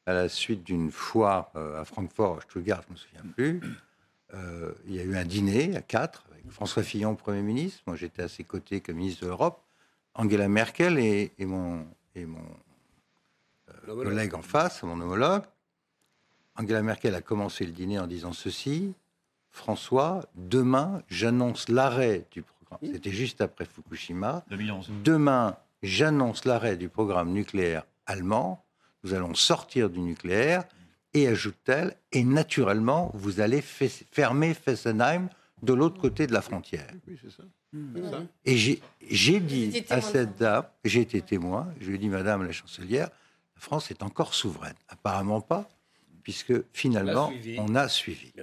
à 0.06 0.14
la 0.14 0.30
suite 0.30 0.64
d'une 0.64 0.92
foire 0.92 1.52
euh, 1.56 1.82
à 1.82 1.86
Francfort, 1.86 2.38
à 2.38 2.42
Stuttgart, 2.42 2.82
je 2.84 2.88
ne 2.90 2.94
me 2.94 2.98
souviens 2.98 3.34
plus. 3.36 3.62
Euh, 4.34 4.72
il 4.88 4.96
y 4.96 5.00
a 5.00 5.04
eu 5.04 5.16
un 5.16 5.26
dîner 5.26 5.76
à 5.76 5.82
quatre 5.82 6.26
avec 6.32 6.50
François 6.50 6.84
Fillon, 6.84 7.16
Premier 7.16 7.42
ministre. 7.42 7.82
Moi, 7.86 7.96
j'étais 7.96 8.24
à 8.24 8.30
ses 8.30 8.44
côtés 8.44 8.80
comme 8.80 8.96
ministre 8.96 9.24
de 9.24 9.28
l'Europe. 9.28 9.62
Angela 10.14 10.48
Merkel 10.48 11.00
et, 11.00 11.32
mon, 11.40 11.86
et 12.16 12.26
mon 12.26 12.44
euh, 13.88 14.04
collègue 14.04 14.36
en 14.36 14.42
face, 14.42 14.84
mon 14.84 15.00
homologue. 15.00 15.44
Angela 16.56 16.82
Merkel 16.82 17.16
a 17.16 17.22
commencé 17.22 17.66
le 17.66 17.72
dîner 17.72 18.00
en 18.00 18.08
disant 18.08 18.34
ceci 18.34 18.94
François, 19.52 20.24
demain, 20.36 21.04
j'annonce 21.10 21.68
l'arrêt 21.68 22.26
du 22.32 22.42
programme. 22.42 22.80
C'était 22.94 23.12
juste 23.12 23.42
après 23.42 23.66
Fukushima. 23.66 24.46
2011. 24.50 24.90
Demain, 25.04 25.58
j'annonce 25.84 26.46
l'arrêt 26.46 26.78
du 26.78 26.88
programme 26.88 27.32
nucléaire 27.32 27.84
allemand. 28.06 28.64
Nous 29.04 29.14
allons 29.14 29.34
sortir 29.34 29.90
du 29.90 30.00
nucléaire. 30.00 30.64
Et 31.14 31.28
ajoute-t-elle, 31.28 31.98
et 32.14 32.24
naturellement, 32.24 33.12
vous 33.14 33.42
allez 33.42 33.62
fermer 33.62 34.54
Fessenheim 34.54 35.28
de 35.62 35.74
l'autre 35.74 36.00
côté 36.00 36.26
de 36.26 36.32
la 36.32 36.42
frontière. 36.42 36.90
Oui, 37.06 37.20
c'est 37.22 37.32
ça. 37.32 37.44
Mmh. 37.74 38.26
Et 38.46 38.58
j'ai 38.58 39.40
dit 39.40 39.84
à 39.90 40.02
cette 40.02 40.38
dame, 40.38 40.66
j'ai 40.84 41.02
été 41.02 41.22
témoin, 41.22 41.74
je 41.80 41.88
lui 41.88 41.96
ai 41.96 41.98
dit, 41.98 42.10
Madame 42.10 42.44
la 42.44 42.52
chancelière, 42.52 43.10
la 43.56 43.62
France 43.62 43.92
est 43.92 44.04
encore 44.04 44.34
souveraine. 44.34 44.76
Apparemment 44.90 45.40
pas, 45.40 45.70
puisque 46.22 46.54
finalement, 46.74 47.32
on 47.58 47.76
a 47.76 47.88
suivi. 47.88 48.34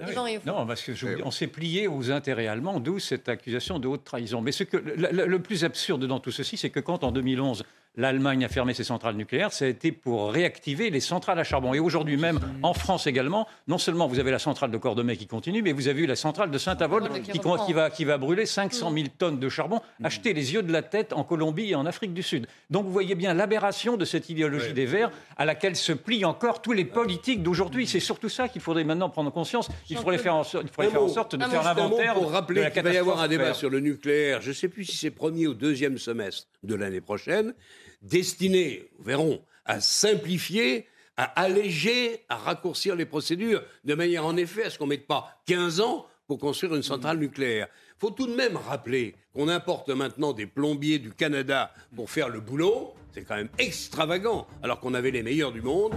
Non, 0.45 0.65
parce 0.65 0.81
que 0.81 1.23
on 1.23 1.31
s'est 1.31 1.47
plié 1.47 1.87
aux 1.87 2.11
intérêts 2.11 2.47
allemands, 2.47 2.79
d'où 2.79 2.99
cette 2.99 3.29
accusation 3.29 3.79
de 3.79 3.87
haute 3.87 4.03
trahison. 4.03 4.41
Mais 4.41 4.51
ce 4.51 4.63
que, 4.63 4.77
le 4.77 5.41
plus 5.41 5.63
absurde 5.63 6.05
dans 6.05 6.19
tout 6.19 6.31
ceci, 6.31 6.57
c'est 6.57 6.69
que 6.69 6.79
quand 6.79 7.03
en 7.03 7.11
2011, 7.11 7.63
l'Allemagne 7.99 8.45
a 8.45 8.47
fermé 8.47 8.73
ses 8.73 8.85
centrales 8.85 9.15
nucléaires, 9.15 9.51
ça 9.51 9.65
a 9.65 9.67
été 9.67 9.91
pour 9.91 10.31
réactiver 10.31 10.89
les 10.89 11.01
centrales 11.01 11.37
à 11.37 11.43
charbon. 11.43 11.73
Et 11.73 11.79
aujourd'hui 11.79 12.15
même, 12.15 12.39
en 12.63 12.73
France 12.73 13.07
également, 13.07 13.45
non 13.67 13.77
seulement 13.77 14.07
vous 14.07 14.19
avez 14.19 14.31
la 14.31 14.39
centrale 14.39 14.71
de 14.71 14.77
Cordemais 14.77 15.17
qui 15.17 15.27
continue, 15.27 15.61
mais 15.61 15.73
vous 15.73 15.89
avez 15.89 16.03
eu 16.03 16.05
la 16.05 16.15
centrale 16.15 16.49
de 16.49 16.57
Saint-Avold 16.57 17.09
qui, 17.23 17.73
va, 17.73 17.89
qui 17.89 18.05
va 18.05 18.17
brûler 18.17 18.45
500 18.45 18.93
000 18.93 19.07
tonnes 19.17 19.39
de 19.39 19.49
charbon, 19.49 19.81
acheter 20.01 20.31
les 20.31 20.53
yeux 20.53 20.63
de 20.63 20.71
la 20.71 20.81
tête 20.81 21.11
en 21.11 21.25
Colombie 21.25 21.71
et 21.71 21.75
en 21.75 21.85
Afrique 21.85 22.13
du 22.13 22.23
Sud. 22.23 22.47
Donc 22.69 22.85
vous 22.85 22.91
voyez 22.93 23.15
bien 23.15 23.33
l'aberration 23.33 23.97
de 23.97 24.05
cette 24.05 24.29
idéologie 24.29 24.73
des 24.73 24.85
Verts 24.85 25.11
à 25.35 25.43
laquelle 25.43 25.75
se 25.75 25.91
plient 25.91 26.23
encore 26.23 26.61
tous 26.61 26.71
les 26.71 26.85
politiques 26.85 27.43
d'aujourd'hui. 27.43 27.85
C'est 27.85 27.99
surtout 27.99 28.29
ça 28.29 28.47
qu'il 28.47 28.61
faudrait 28.61 28.85
maintenant 28.85 29.09
prendre 29.09 29.31
conscience. 29.31 29.67
Il 29.89 29.97
faudrait 29.97 30.19
faire 30.19 30.35
en, 30.35 30.45
sorte, 30.45 30.65
il 30.65 30.69
faire, 30.69 31.03
en 31.03 31.09
sorte 31.09 31.35
de 31.35 31.43
faire 31.43 31.63
l'inventaire. 31.63 32.13
Pour 32.13 32.31
rappeler 32.31 32.71
qu'il 32.71 32.81
va 32.81 32.93
y 32.93 32.97
avoir 32.97 33.19
un 33.19 33.27
débat 33.27 33.53
sur 33.53 33.69
le 33.69 33.81
nucléaire, 33.81 34.41
je 34.41 34.49
ne 34.49 34.53
sais 34.53 34.69
plus 34.69 34.85
si 34.85 34.95
c'est 34.95 35.11
premier 35.11 35.47
ou 35.47 35.53
deuxième 35.53 35.97
semestre 35.97 36.47
de 36.63 36.75
l'année 36.75 37.01
prochaine 37.01 37.53
destiné, 38.01 38.89
verront, 38.99 39.41
à 39.65 39.81
simplifier, 39.81 40.87
à 41.17 41.23
alléger, 41.41 42.23
à 42.29 42.37
raccourcir 42.37 42.95
les 42.95 43.05
procédures, 43.05 43.63
de 43.83 43.93
manière 43.93 44.25
en 44.25 44.37
effet 44.37 44.63
à 44.63 44.69
ce 44.69 44.77
qu'on 44.77 44.85
ne 44.85 44.91
mette 44.91 45.07
pas 45.07 45.41
15 45.47 45.81
ans 45.81 46.05
pour 46.27 46.39
construire 46.39 46.75
une 46.75 46.83
centrale 46.83 47.17
nucléaire. 47.17 47.67
Il 47.97 47.99
faut 47.99 48.11
tout 48.11 48.27
de 48.27 48.35
même 48.35 48.55
rappeler 48.55 49.15
qu'on 49.33 49.49
importe 49.49 49.89
maintenant 49.89 50.31
des 50.31 50.45
plombiers 50.45 50.99
du 50.99 51.11
Canada 51.11 51.73
pour 51.95 52.09
faire 52.09 52.29
le 52.29 52.39
boulot, 52.39 52.93
c'est 53.11 53.23
quand 53.23 53.35
même 53.35 53.49
extravagant, 53.57 54.47
alors 54.63 54.79
qu'on 54.79 54.93
avait 54.93 55.11
les 55.11 55.23
meilleurs 55.23 55.51
du 55.51 55.61
monde, 55.61 55.93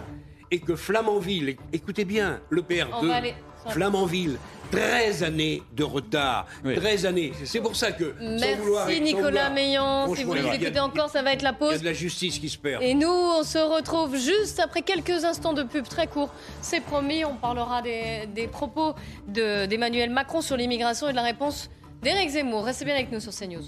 et 0.51 0.59
que 0.59 0.75
Flamanville, 0.75 1.57
écoutez 1.73 2.05
bien, 2.05 2.41
le 2.51 2.62
PR2, 2.62 3.35
Flamanville, 3.68 4.38
13 4.70 5.22
années 5.22 5.62
de 5.72 5.85
retard. 5.85 6.46
13 6.64 7.07
années. 7.07 7.33
C'est 7.44 7.61
pour 7.61 7.77
ça 7.77 7.92
que. 7.92 8.14
Merci 8.20 9.01
Nicolas 9.01 9.51
Meillan. 9.51 10.12
Si 10.14 10.25
vous 10.25 10.35
les 10.35 10.46
écoutez 10.46 10.81
encore, 10.81 11.11
ça 11.11 11.22
va 11.22 11.33
être 11.33 11.42
la 11.42 11.53
pause. 11.53 11.70
Il 11.70 11.75
y 11.75 11.77
a 11.77 11.81
de 11.81 11.85
la 11.85 11.92
justice 11.92 12.38
qui 12.38 12.48
se 12.48 12.59
perd. 12.59 12.83
Et 12.83 12.94
nous, 12.94 13.09
on 13.09 13.42
se 13.42 13.59
retrouve 13.59 14.16
juste 14.16 14.61
après 14.61 14.83
quelques 14.83 15.25
instants 15.25 15.53
de 15.53 15.62
pub 15.62 15.87
très 15.87 16.07
court. 16.07 16.33
C'est 16.62 16.81
promis, 16.81 17.25
on 17.25 17.35
parlera 17.35 17.83
des, 17.83 18.27
des 18.27 18.48
propos 18.48 18.94
d'Emmanuel 19.27 20.11
Macron 20.11 20.40
sur 20.40 20.57
l'immigration 20.57 21.09
et 21.09 21.12
de 21.12 21.16
la 21.16 21.22
réponse 21.22 21.70
d'Éric 22.03 22.31
Zemmour. 22.31 22.64
Restez 22.64 22.85
bien 22.85 22.94
avec 22.94 23.12
nous 23.12 23.20
sur 23.20 23.33
CNews. 23.33 23.62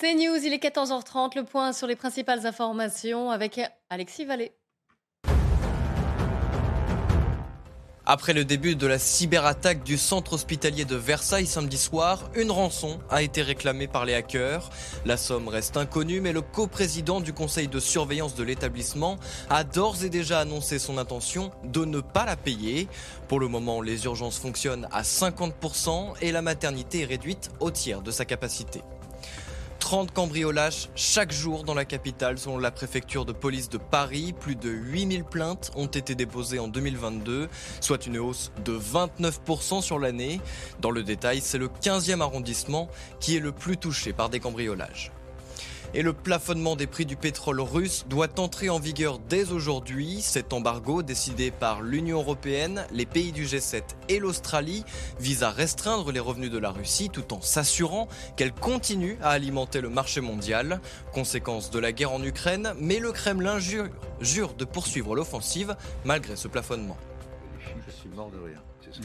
CNews, 0.00 0.36
il 0.44 0.52
est 0.54 0.62
14h30, 0.62 1.36
le 1.36 1.44
point 1.44 1.72
sur 1.72 1.86
les 1.86 1.94
principales 1.94 2.46
informations 2.46 3.30
avec 3.30 3.60
Alexis 3.90 4.24
Vallée. 4.24 4.52
Après 8.12 8.32
le 8.32 8.44
début 8.44 8.74
de 8.74 8.88
la 8.88 8.98
cyberattaque 8.98 9.84
du 9.84 9.96
centre 9.96 10.32
hospitalier 10.32 10.84
de 10.84 10.96
Versailles 10.96 11.46
samedi 11.46 11.78
soir, 11.78 12.28
une 12.34 12.50
rançon 12.50 12.98
a 13.08 13.22
été 13.22 13.40
réclamée 13.40 13.86
par 13.86 14.04
les 14.04 14.14
hackers. 14.14 14.68
La 15.04 15.16
somme 15.16 15.46
reste 15.46 15.76
inconnue, 15.76 16.20
mais 16.20 16.32
le 16.32 16.40
coprésident 16.40 17.20
du 17.20 17.32
conseil 17.32 17.68
de 17.68 17.78
surveillance 17.78 18.34
de 18.34 18.42
l'établissement 18.42 19.16
a 19.48 19.62
d'ores 19.62 20.02
et 20.02 20.08
déjà 20.08 20.40
annoncé 20.40 20.80
son 20.80 20.98
intention 20.98 21.52
de 21.62 21.84
ne 21.84 22.00
pas 22.00 22.26
la 22.26 22.34
payer. 22.34 22.88
Pour 23.28 23.38
le 23.38 23.46
moment, 23.46 23.80
les 23.80 24.06
urgences 24.06 24.40
fonctionnent 24.40 24.88
à 24.90 25.02
50% 25.02 26.14
et 26.20 26.32
la 26.32 26.42
maternité 26.42 27.02
est 27.02 27.06
réduite 27.06 27.52
au 27.60 27.70
tiers 27.70 28.02
de 28.02 28.10
sa 28.10 28.24
capacité. 28.24 28.82
30 29.80 30.12
cambriolages 30.12 30.88
chaque 30.94 31.32
jour 31.32 31.64
dans 31.64 31.74
la 31.74 31.84
capitale 31.84 32.38
selon 32.38 32.58
la 32.58 32.70
préfecture 32.70 33.24
de 33.24 33.32
police 33.32 33.68
de 33.68 33.78
Paris. 33.78 34.32
Plus 34.38 34.54
de 34.54 34.70
8000 34.70 35.24
plaintes 35.24 35.72
ont 35.74 35.86
été 35.86 36.14
déposées 36.14 36.60
en 36.60 36.68
2022, 36.68 37.48
soit 37.80 38.06
une 38.06 38.18
hausse 38.18 38.52
de 38.64 38.78
29% 38.78 39.82
sur 39.82 39.98
l'année. 39.98 40.40
Dans 40.80 40.90
le 40.90 41.02
détail, 41.02 41.40
c'est 41.40 41.58
le 41.58 41.68
15e 41.68 42.20
arrondissement 42.20 42.88
qui 43.18 43.36
est 43.36 43.40
le 43.40 43.52
plus 43.52 43.78
touché 43.78 44.12
par 44.12 44.28
des 44.28 44.38
cambriolages. 44.38 45.10
Et 45.92 46.02
le 46.02 46.12
plafonnement 46.12 46.76
des 46.76 46.86
prix 46.86 47.04
du 47.04 47.16
pétrole 47.16 47.60
russe 47.60 48.04
doit 48.08 48.38
entrer 48.38 48.70
en 48.70 48.78
vigueur 48.78 49.18
dès 49.18 49.50
aujourd'hui. 49.50 50.20
Cet 50.22 50.52
embargo, 50.52 51.02
décidé 51.02 51.50
par 51.50 51.82
l'Union 51.82 52.18
européenne, 52.18 52.86
les 52.92 53.06
pays 53.06 53.32
du 53.32 53.44
G7 53.44 53.82
et 54.08 54.20
l'Australie, 54.20 54.84
vise 55.18 55.42
à 55.42 55.50
restreindre 55.50 56.12
les 56.12 56.20
revenus 56.20 56.52
de 56.52 56.58
la 56.58 56.70
Russie 56.70 57.10
tout 57.10 57.34
en 57.34 57.40
s'assurant 57.40 58.06
qu'elle 58.36 58.52
continue 58.52 59.18
à 59.20 59.30
alimenter 59.30 59.80
le 59.80 59.88
marché 59.88 60.20
mondial. 60.20 60.80
Conséquence 61.12 61.72
de 61.72 61.80
la 61.80 61.90
guerre 61.90 62.12
en 62.12 62.22
Ukraine, 62.22 62.72
mais 62.78 63.00
le 63.00 63.10
Kremlin 63.10 63.58
jure, 63.58 64.54
de 64.54 64.64
poursuivre 64.64 65.16
l'offensive 65.16 65.74
malgré 66.04 66.36
ce 66.36 66.46
plafonnement. 66.46 66.96
Je 67.58 67.90
suis 67.90 68.08
mort 68.10 68.30
de 68.30 68.38
rire. 68.38 68.62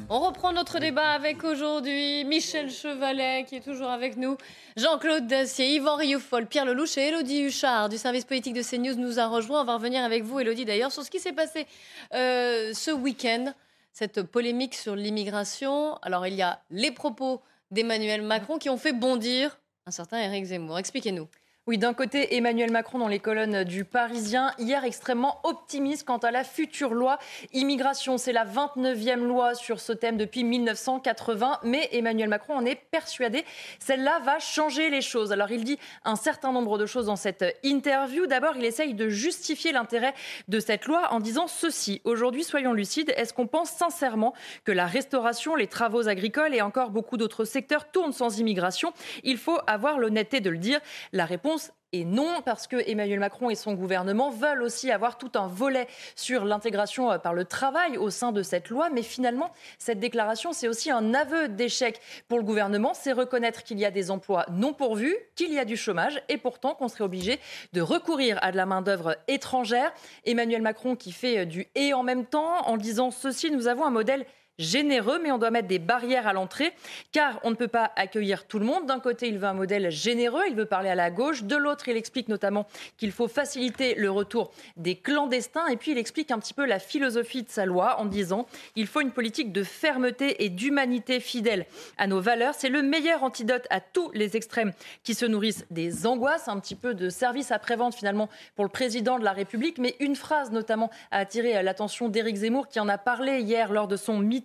On 0.10 0.20
reprend 0.20 0.54
notre 0.54 0.80
débat 0.80 1.12
avec 1.12 1.44
aujourd'hui 1.44 2.24
Michel 2.26 2.70
Chevalet 2.70 3.46
qui 3.48 3.56
est 3.56 3.62
toujours 3.62 3.90
avec 3.90 4.18
nous, 4.18 4.38
Jean-Claude 4.78 5.28
Dacier, 5.28 5.76
Yvan 5.76 5.96
Rioufol, 5.96 6.48
Pierre 6.48 6.66
Lelouch 6.66 6.98
et 6.98 7.08
Elodie 7.08 7.42
Huchard 7.42 7.90
du 7.90 7.98
service 7.98 8.26
politique 8.26 8.54
de 8.54 8.62
CNews 8.62 8.96
nous 8.96 9.20
a 9.20 9.28
rejoint. 9.28 9.62
On 9.62 9.66
va 9.66 9.76
revenir 9.76 10.04
avec 10.04 10.24
vous, 10.24 10.40
Elodie, 10.40 10.66
d'ailleurs, 10.66 10.92
sur 10.92 11.04
ce 11.04 11.12
qui 11.12 11.20
s'est 11.20 11.34
passé 11.34 11.68
euh, 12.14 12.74
ce 12.74 12.92
week-end, 12.92 13.54
cette 13.92 14.24
polémique 14.24 14.76
sur 14.76 14.96
l'immigration. 14.96 15.96
Alors, 16.02 16.28
il 16.28 16.34
y 16.34 16.42
a 16.42 16.62
les 16.70 16.92
propos 16.92 17.42
d'Emmanuel 17.72 18.22
Macron 18.22 18.58
qui 18.58 18.70
ont 18.70 18.78
fait 18.78 18.94
bondir 18.94 19.60
un 19.86 19.92
certain 19.92 20.20
Éric 20.20 20.46
Zemmour. 20.46 20.80
Expliquez-nous. 20.80 21.28
Oui, 21.68 21.80
d'un 21.80 21.96
côté, 21.96 22.36
Emmanuel 22.36 22.70
Macron 22.70 23.00
dans 23.00 23.08
les 23.08 23.18
colonnes 23.18 23.64
du 23.64 23.86
Parisien, 23.86 24.52
hier 24.60 24.84
extrêmement 24.84 25.40
optimiste 25.44 26.06
quant 26.06 26.20
à 26.20 26.30
la 26.30 26.44
future 26.44 26.94
loi 26.94 27.18
immigration. 27.54 28.20
C'est 28.20 28.34
la 28.34 28.46
29e 28.46 29.24
loi 29.24 29.56
sur 29.56 29.80
ce 29.80 29.92
thème 29.92 30.16
depuis 30.16 30.44
1980, 30.44 31.62
mais 31.64 31.90
Emmanuel 31.92 32.30
Macron 32.30 32.56
en 32.56 32.66
est 32.68 32.76
persuadé. 32.76 33.46
Celle-là 33.80 34.20
va 34.20 34.38
changer 34.38 34.92
les 34.92 35.02
choses. 35.02 35.32
Alors 35.32 35.50
il 35.50 35.64
dit 35.64 35.80
un 36.04 36.16
certain 36.16 36.52
nombre 36.52 36.78
de 36.78 36.86
choses 36.86 37.08
dans 37.08 37.16
cette 37.16 37.44
interview. 37.64 38.28
D'abord, 38.28 38.56
il 38.58 38.64
essaye 38.64 38.94
de 38.94 39.10
justifier 39.10 39.72
l'intérêt 39.72 40.14
de 40.48 40.60
cette 40.60 40.86
loi 40.86 41.12
en 41.14 41.20
disant 41.20 41.48
ceci. 41.48 42.00
Aujourd'hui, 42.04 42.44
soyons 42.44 42.74
lucides, 42.74 43.12
est-ce 43.18 43.34
qu'on 43.34 43.48
pense 43.48 43.72
sincèrement 43.72 44.36
que 44.66 44.72
la 44.72 44.86
restauration, 44.86 45.56
les 45.56 45.66
travaux 45.66 46.10
agricoles 46.10 46.54
et 46.54 46.62
encore 46.62 46.92
beaucoup 46.92 47.18
d'autres 47.18 47.44
secteurs 47.44 47.90
tournent 47.90 48.14
sans 48.14 48.38
immigration? 48.38 48.94
Il 49.24 49.40
faut 49.40 49.58
avoir 49.66 49.98
l'honnêteté 49.98 50.42
de 50.42 50.52
le 50.52 50.60
dire. 50.60 50.80
La 51.12 51.26
réponse 51.26 51.55
et 51.96 52.04
non, 52.04 52.42
parce 52.44 52.68
que 52.68 52.76
Emmanuel 52.90 53.22
Macron 53.22 53.50
et 53.50 53.56
son 53.56 53.74
gouvernement 53.74 54.30
veulent 54.30 54.64
aussi 54.64 54.92
avoir 54.92 55.18
tout 55.18 55.32
un 55.36 55.48
volet 55.48 55.88
sur 56.18 56.44
l'intégration 56.44 57.10
euh, 57.10 57.18
par 57.18 57.34
le 57.34 57.46
travail 57.46 57.98
au 57.98 58.10
sein 58.10 58.34
de 58.34 58.44
cette 58.44 58.68
loi. 58.70 58.90
Mais 58.90 59.02
finalement, 59.02 59.50
cette 59.78 60.00
déclaration, 60.00 60.52
c'est 60.52 60.68
aussi 60.68 60.92
un 60.92 61.14
aveu 61.14 61.48
d'échec 61.48 62.02
pour 62.28 62.38
le 62.38 62.44
gouvernement. 62.44 62.94
C'est 62.94 63.14
reconnaître 63.14 63.64
qu'il 63.64 63.80
y 63.80 63.86
a 63.86 63.92
des 63.92 64.12
emplois 64.12 64.46
non 64.52 64.74
pourvus, 64.74 65.16
qu'il 65.36 65.54
y 65.54 65.58
a 65.58 65.64
du 65.64 65.78
chômage 65.78 66.22
et 66.28 66.38
pourtant 66.38 66.76
qu'on 66.76 66.90
serait 66.90 67.06
obligé 67.06 67.40
de 67.72 67.80
recourir 67.80 68.40
à 68.42 68.52
de 68.52 68.58
la 68.58 68.66
main-d'œuvre 68.66 69.16
étrangère. 69.30 69.94
Emmanuel 70.26 70.62
Macron 70.62 70.98
qui 70.98 71.14
fait 71.14 71.40
euh, 71.40 71.46
du 71.46 71.68
et 71.76 71.94
en 71.94 72.04
même 72.04 72.26
temps 72.26 72.68
en 72.68 72.76
disant 72.76 73.10
ceci, 73.10 73.52
nous 73.52 73.68
avons 73.68 73.86
un 73.86 73.92
modèle 73.92 74.26
généreux, 74.58 75.20
mais 75.22 75.32
on 75.32 75.38
doit 75.38 75.52
mettre 75.52 75.68
des 75.68 75.80
barrières 75.80 76.28
à 76.28 76.34
l'entrée, 76.34 76.74
car 77.12 77.40
on 77.44 77.50
ne 77.50 77.56
peut 77.56 77.68
pas 77.68 77.92
accueillir 77.96 78.48
tout 78.48 78.60
le 78.60 78.66
monde. 78.66 78.86
D'un 78.86 79.00
côté, 79.00 79.28
il 79.28 79.38
veut 79.38 79.48
un 79.48 79.54
modèle 79.54 79.90
généreux, 79.92 80.44
il 80.50 80.56
veut 80.56 80.66
parler 80.66 80.90
à 80.90 80.96
la 80.96 81.12
gauche. 81.12 81.44
De 81.44 81.56
l'autre, 81.56 81.88
il 81.88 81.98
explique 81.98 82.30
notamment 82.30 82.68
qu'il 82.98 83.12
faut 83.12 83.28
faciliter 83.28 83.96
le 83.96 84.10
retour 84.10 84.52
des 84.78 84.96
clandestins. 84.96 85.68
Et 85.68 85.78
puis, 85.78 85.92
il 85.92 85.98
explique 85.98 86.32
un 86.32 86.40
petit 86.40 86.54
peu 86.54 86.66
la 86.66 86.80
philosophie 86.80 87.44
de 87.44 87.50
sa 87.50 87.66
loi 87.66 88.00
en 88.00 88.06
disant 88.06 88.46
il 88.76 88.88
faut 88.88 89.02
une 89.02 89.12
politique 89.12 89.52
de 89.52 89.64
fermeté 89.64 90.44
et 90.46 90.50
d'humanité 90.50 91.20
fidèle 91.20 91.66
à 91.98 92.08
nos 92.08 92.22
valeurs. 92.22 92.54
C'est 92.58 92.70
le 92.70 92.82
meilleur 92.82 93.24
antidote 93.24 93.68
à 93.70 93.82
tous 93.82 94.10
les 94.14 94.38
extrêmes 94.38 94.72
qui 95.04 95.14
se 95.14 95.26
nourrissent 95.26 95.66
des 95.72 96.08
angoisses, 96.08 96.48
un 96.48 96.60
petit 96.60 96.76
peu 96.76 96.94
de 96.94 97.10
service 97.10 97.52
après-vente 97.52 97.96
finalement 97.96 98.30
pour 98.56 98.64
le 98.64 98.72
président 98.72 99.20
de 99.20 99.24
la 99.24 99.34
République. 99.34 99.78
Mais 99.80 99.96
une 100.00 100.16
phrase 100.16 100.52
notamment 100.52 100.90
a 101.12 101.20
attiré 101.20 101.62
l'attention 101.62 102.10
d'Éric 102.10 102.38
Zemmour 102.38 102.68
qui 102.68 102.80
en 102.80 102.88
a 102.88 102.98
parlé 102.98 103.40
hier 103.40 103.72
lors 103.72 103.88
de 103.88 103.98
son 103.98 104.20
meeting 104.20 104.45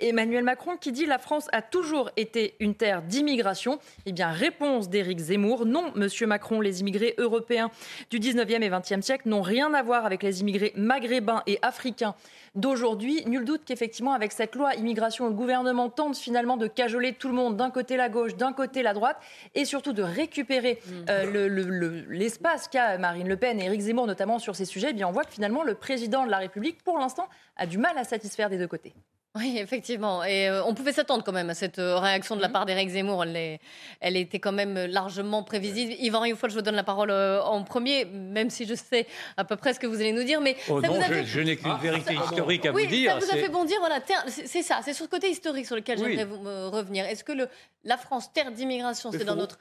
Emmanuel 0.00 0.44
Macron 0.44 0.76
qui 0.76 0.92
dit 0.92 1.06
la 1.06 1.18
France 1.18 1.48
a 1.52 1.62
toujours 1.62 2.10
été 2.16 2.54
une 2.60 2.74
terre 2.74 3.02
d'immigration. 3.02 3.78
Eh 4.06 4.12
bien, 4.12 4.30
réponse 4.30 4.88
d'Éric 4.88 5.18
Zemmour, 5.18 5.66
non, 5.66 5.92
Monsieur 5.94 6.26
Macron, 6.26 6.60
les 6.60 6.80
immigrés 6.80 7.14
européens 7.18 7.70
du 8.10 8.18
19e 8.18 8.62
et 8.62 8.70
20e 8.70 9.02
siècle 9.02 9.28
n'ont 9.28 9.42
rien 9.42 9.72
à 9.74 9.82
voir 9.82 10.06
avec 10.06 10.22
les 10.22 10.40
immigrés 10.40 10.72
maghrébins 10.76 11.42
et 11.46 11.58
africains 11.62 12.14
d'aujourd'hui. 12.54 13.22
Nul 13.26 13.44
doute 13.44 13.62
qu'effectivement, 13.64 14.12
avec 14.12 14.32
cette 14.32 14.54
loi 14.54 14.74
immigration, 14.74 15.26
le 15.26 15.32
gouvernement 15.32 15.90
tente 15.90 16.16
finalement 16.16 16.56
de 16.56 16.66
cajoler 16.66 17.12
tout 17.12 17.28
le 17.28 17.34
monde, 17.34 17.56
d'un 17.56 17.70
côté 17.70 17.96
la 17.96 18.08
gauche, 18.08 18.34
d'un 18.36 18.52
côté 18.52 18.82
la 18.82 18.94
droite, 18.94 19.18
et 19.54 19.64
surtout 19.64 19.92
de 19.92 20.02
récupérer 20.02 20.80
mm. 20.84 20.92
euh, 21.10 22.04
l'espace 22.08 22.68
qu'a 22.68 22.98
Marine 22.98 23.28
Le 23.28 23.36
Pen 23.36 23.60
et 23.60 23.64
Éric 23.66 23.82
Zemmour, 23.82 24.06
notamment 24.06 24.38
sur 24.38 24.56
ces 24.56 24.64
sujets. 24.64 24.88
Eh 24.90 24.94
bien, 24.94 25.08
on 25.08 25.12
voit 25.12 25.24
que 25.24 25.32
finalement, 25.32 25.62
le 25.62 25.74
président 25.74 26.24
de 26.24 26.30
la 26.30 26.38
République, 26.38 26.82
pour 26.82 26.98
l'instant, 26.98 27.28
a 27.56 27.66
du 27.66 27.78
mal 27.78 27.96
à 27.98 28.04
satisfaire 28.04 28.50
des 28.50 28.58
deux 28.58 28.68
côtés. 28.68 28.94
Oui, 29.36 29.58
effectivement. 29.58 30.24
Et 30.24 30.48
euh, 30.48 30.64
on 30.64 30.74
pouvait 30.74 30.92
s'attendre 30.92 31.22
quand 31.22 31.32
même 31.32 31.50
à 31.50 31.54
cette 31.54 31.78
euh, 31.78 31.98
réaction 31.98 32.36
de 32.36 32.40
la 32.40 32.48
mhm. 32.48 32.52
part 32.52 32.66
d'Éric 32.66 32.88
Zemmour. 32.88 33.24
Elle, 33.24 33.58
elle, 34.00 34.16
était 34.16 34.38
quand 34.38 34.52
même 34.52 34.74
largement 34.86 35.42
prévisible. 35.42 35.92
Yvan 35.98 36.20
Rioufol, 36.20 36.50
je 36.50 36.54
vous 36.54 36.62
donne 36.62 36.74
la 36.74 36.84
parole 36.84 37.10
euh, 37.10 37.42
en 37.42 37.62
premier, 37.62 38.04
même 38.06 38.50
si 38.50 38.66
je 38.66 38.74
sais 38.74 39.06
à 39.36 39.44
peu 39.44 39.56
près 39.56 39.74
ce 39.74 39.80
que 39.80 39.86
vous 39.86 39.96
allez 39.96 40.12
nous 40.12 40.24
dire. 40.24 40.40
Mais 40.40 40.56
oh 40.68 40.80
non, 40.80 40.98
je, 41.24 41.40
n'ai 41.40 41.56
qu'une 41.56 41.76
vérité 41.76 42.14
historique 42.14 42.66
à 42.66 42.72
vous 42.72 42.86
dire. 42.86 43.12
Ça 43.12 43.18
vous 43.18 43.32
a 43.32 43.34
fait 43.34 43.48
bondir. 43.48 43.76
Voilà, 43.80 44.00
c'est 44.28 44.62
ça. 44.62 44.80
C'est 44.82 44.94
sur 44.94 45.04
ce 45.04 45.10
côté 45.10 45.30
historique 45.30 45.66
sur 45.66 45.76
lequel 45.76 45.98
j'aimerais 45.98 46.24
revenir. 46.68 47.04
Est-ce 47.04 47.24
que 47.24 47.32
le, 47.32 47.48
la 47.84 47.96
France, 47.96 48.32
terre 48.32 48.50
d'immigration, 48.52 49.10
c'est 49.12 49.24
dans 49.24 49.36
notre 49.36 49.58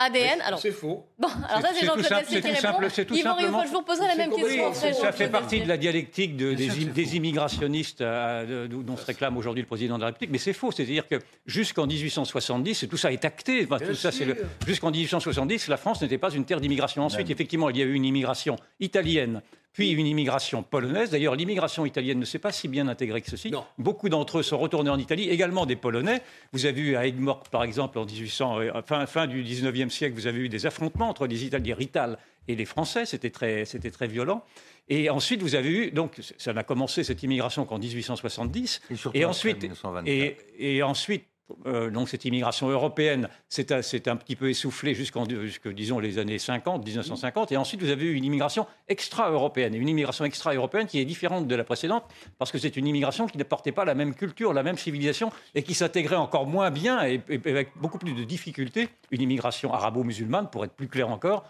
ADN. 0.00 0.40
Alors, 0.40 0.58
c'est 0.58 0.72
faux. 0.72 1.04
Bon, 1.18 1.28
alors 1.46 1.60
ça, 1.60 1.68
c'est 1.78 1.84
Jean-Claude 1.84 2.24
qui 2.24 2.38
répond. 2.38 2.88
C'est 2.88 3.04
tout 3.04 3.16
simplement. 3.16 3.64
je 3.66 3.70
vous 3.70 3.82
poserai 3.82 4.08
la 4.08 4.16
même 4.16 4.34
question. 4.34 4.72
ça 4.72 5.12
fait 5.12 5.28
partie 5.28 5.60
de 5.60 5.68
la 5.68 5.76
dialectique 5.76 6.36
des, 6.36 7.16
immigrationnistes 7.16 8.00
euh, 8.00 8.66
dont 8.66 8.96
se 8.96 9.04
réclame 9.04 9.36
aujourd'hui 9.36 9.62
le 9.62 9.68
président 9.68 9.96
de 9.96 10.00
la 10.00 10.06
République. 10.06 10.30
Mais 10.30 10.38
c'est 10.38 10.54
faux. 10.54 10.72
C'est-à-dire 10.72 11.06
que 11.06 11.16
jusqu'en 11.44 11.86
1870, 11.86 12.86
tout 12.88 12.96
ça 12.96 13.12
est 13.12 13.24
acté. 13.24 13.66
tout 13.66 13.94
ça, 13.94 14.10
c'est 14.10 14.26
Jusqu'en 14.66 14.90
1870, 14.90 15.68
la 15.68 15.76
France 15.76 16.00
n'était 16.00 16.18
pas 16.18 16.30
une 16.30 16.46
terre 16.46 16.60
d'immigration. 16.60 17.02
Ensuite, 17.02 17.28
effectivement, 17.30 17.68
il 17.68 17.76
y 17.76 17.82
a 17.82 17.84
eu 17.84 17.92
une 17.92 18.04
immigration 18.04 18.56
italienne, 18.80 19.42
puis 19.72 19.90
une 19.90 20.06
immigration 20.06 20.62
polonaise. 20.62 21.10
D'ailleurs, 21.10 21.36
l'immigration 21.36 21.86
italienne 21.86 22.18
ne 22.18 22.24
s'est 22.24 22.38
pas 22.38 22.52
si 22.52 22.68
bien 22.68 22.88
intégrée 22.88 23.22
que 23.22 23.30
ceci. 23.30 23.52
Beaucoup 23.78 24.08
d'entre 24.08 24.38
eux 24.38 24.42
sont 24.42 24.58
retournés 24.58 24.90
en 24.90 24.98
Italie, 24.98 25.28
également 25.28 25.66
des 25.66 25.76
Polonais. 25.76 26.22
Vous 26.52 26.66
avez 26.66 26.80
eu 26.80 26.96
à 26.96 27.06
Aigues-Mortes, 27.06 27.48
par 27.48 27.62
exemple, 27.62 27.98
en 27.98 28.04
1800, 28.04 28.60
euh, 28.60 28.82
fin, 28.84 29.06
fin 29.06 29.26
du 29.26 29.44
19e 29.44 29.90
siècle, 29.90 30.14
vous 30.14 30.26
avez 30.26 30.40
eu 30.40 30.48
des 30.48 30.66
affrontements 30.66 31.08
entre 31.08 31.26
les 31.26 31.44
Italiens 31.44 31.76
Rital 31.76 32.18
et 32.48 32.56
les 32.56 32.64
Français. 32.64 33.06
C'était 33.06 33.30
très, 33.30 33.64
c'était 33.64 33.90
très 33.90 34.08
violent. 34.08 34.44
Et 34.88 35.08
ensuite, 35.08 35.40
vous 35.40 35.54
avez 35.54 35.70
eu, 35.70 35.90
donc, 35.92 36.20
ça 36.36 36.52
n'a 36.52 36.64
commencé 36.64 37.04
cette 37.04 37.22
immigration 37.22 37.64
qu'en 37.64 37.78
1870. 37.78 38.80
Et, 39.14 39.24
ensuite, 39.24 39.64
et, 40.04 40.36
et, 40.58 40.82
ensuite, 40.82 41.24
euh, 41.66 41.90
donc 41.90 42.08
cette 42.08 42.24
immigration 42.24 42.68
européenne 42.68 43.28
s'est 43.48 43.72
un, 43.72 44.16
petit 44.16 44.36
peu 44.36 44.50
essoufflée 44.50 44.94
jusqu'en 44.94 45.26
disons 45.26 45.98
les 45.98 46.18
années 46.18 46.38
50, 46.38 46.84
1950, 46.84 47.52
et 47.52 47.56
ensuite 47.56 47.82
vous 47.82 47.90
avez 47.90 48.04
eu 48.04 48.14
une 48.14 48.24
immigration 48.24 48.66
extra-européenne, 48.88 49.74
une 49.74 49.88
immigration 49.88 50.24
extra-européenne 50.24 50.86
qui 50.86 51.00
est 51.00 51.04
différente 51.04 51.46
de 51.46 51.54
la 51.54 51.64
précédente 51.64 52.04
parce 52.38 52.50
que 52.50 52.58
c'est 52.58 52.76
une 52.76 52.86
immigration 52.86 53.26
qui 53.26 53.38
n'apportait 53.38 53.72
pas 53.72 53.84
la 53.84 53.94
même 53.94 54.14
culture, 54.14 54.52
la 54.52 54.62
même 54.62 54.78
civilisation 54.78 55.30
et 55.54 55.62
qui 55.62 55.74
s'intégrait 55.74 56.16
encore 56.16 56.46
moins 56.46 56.70
bien 56.70 57.02
et, 57.02 57.22
avec 57.28 57.70
beaucoup 57.76 57.98
plus 57.98 58.12
de 58.12 58.24
difficultés. 58.24 58.88
Une 59.10 59.22
immigration 59.22 59.72
arabo-musulmane, 59.72 60.50
pour 60.50 60.64
être 60.64 60.72
plus 60.72 60.88
clair 60.88 61.10
encore, 61.10 61.44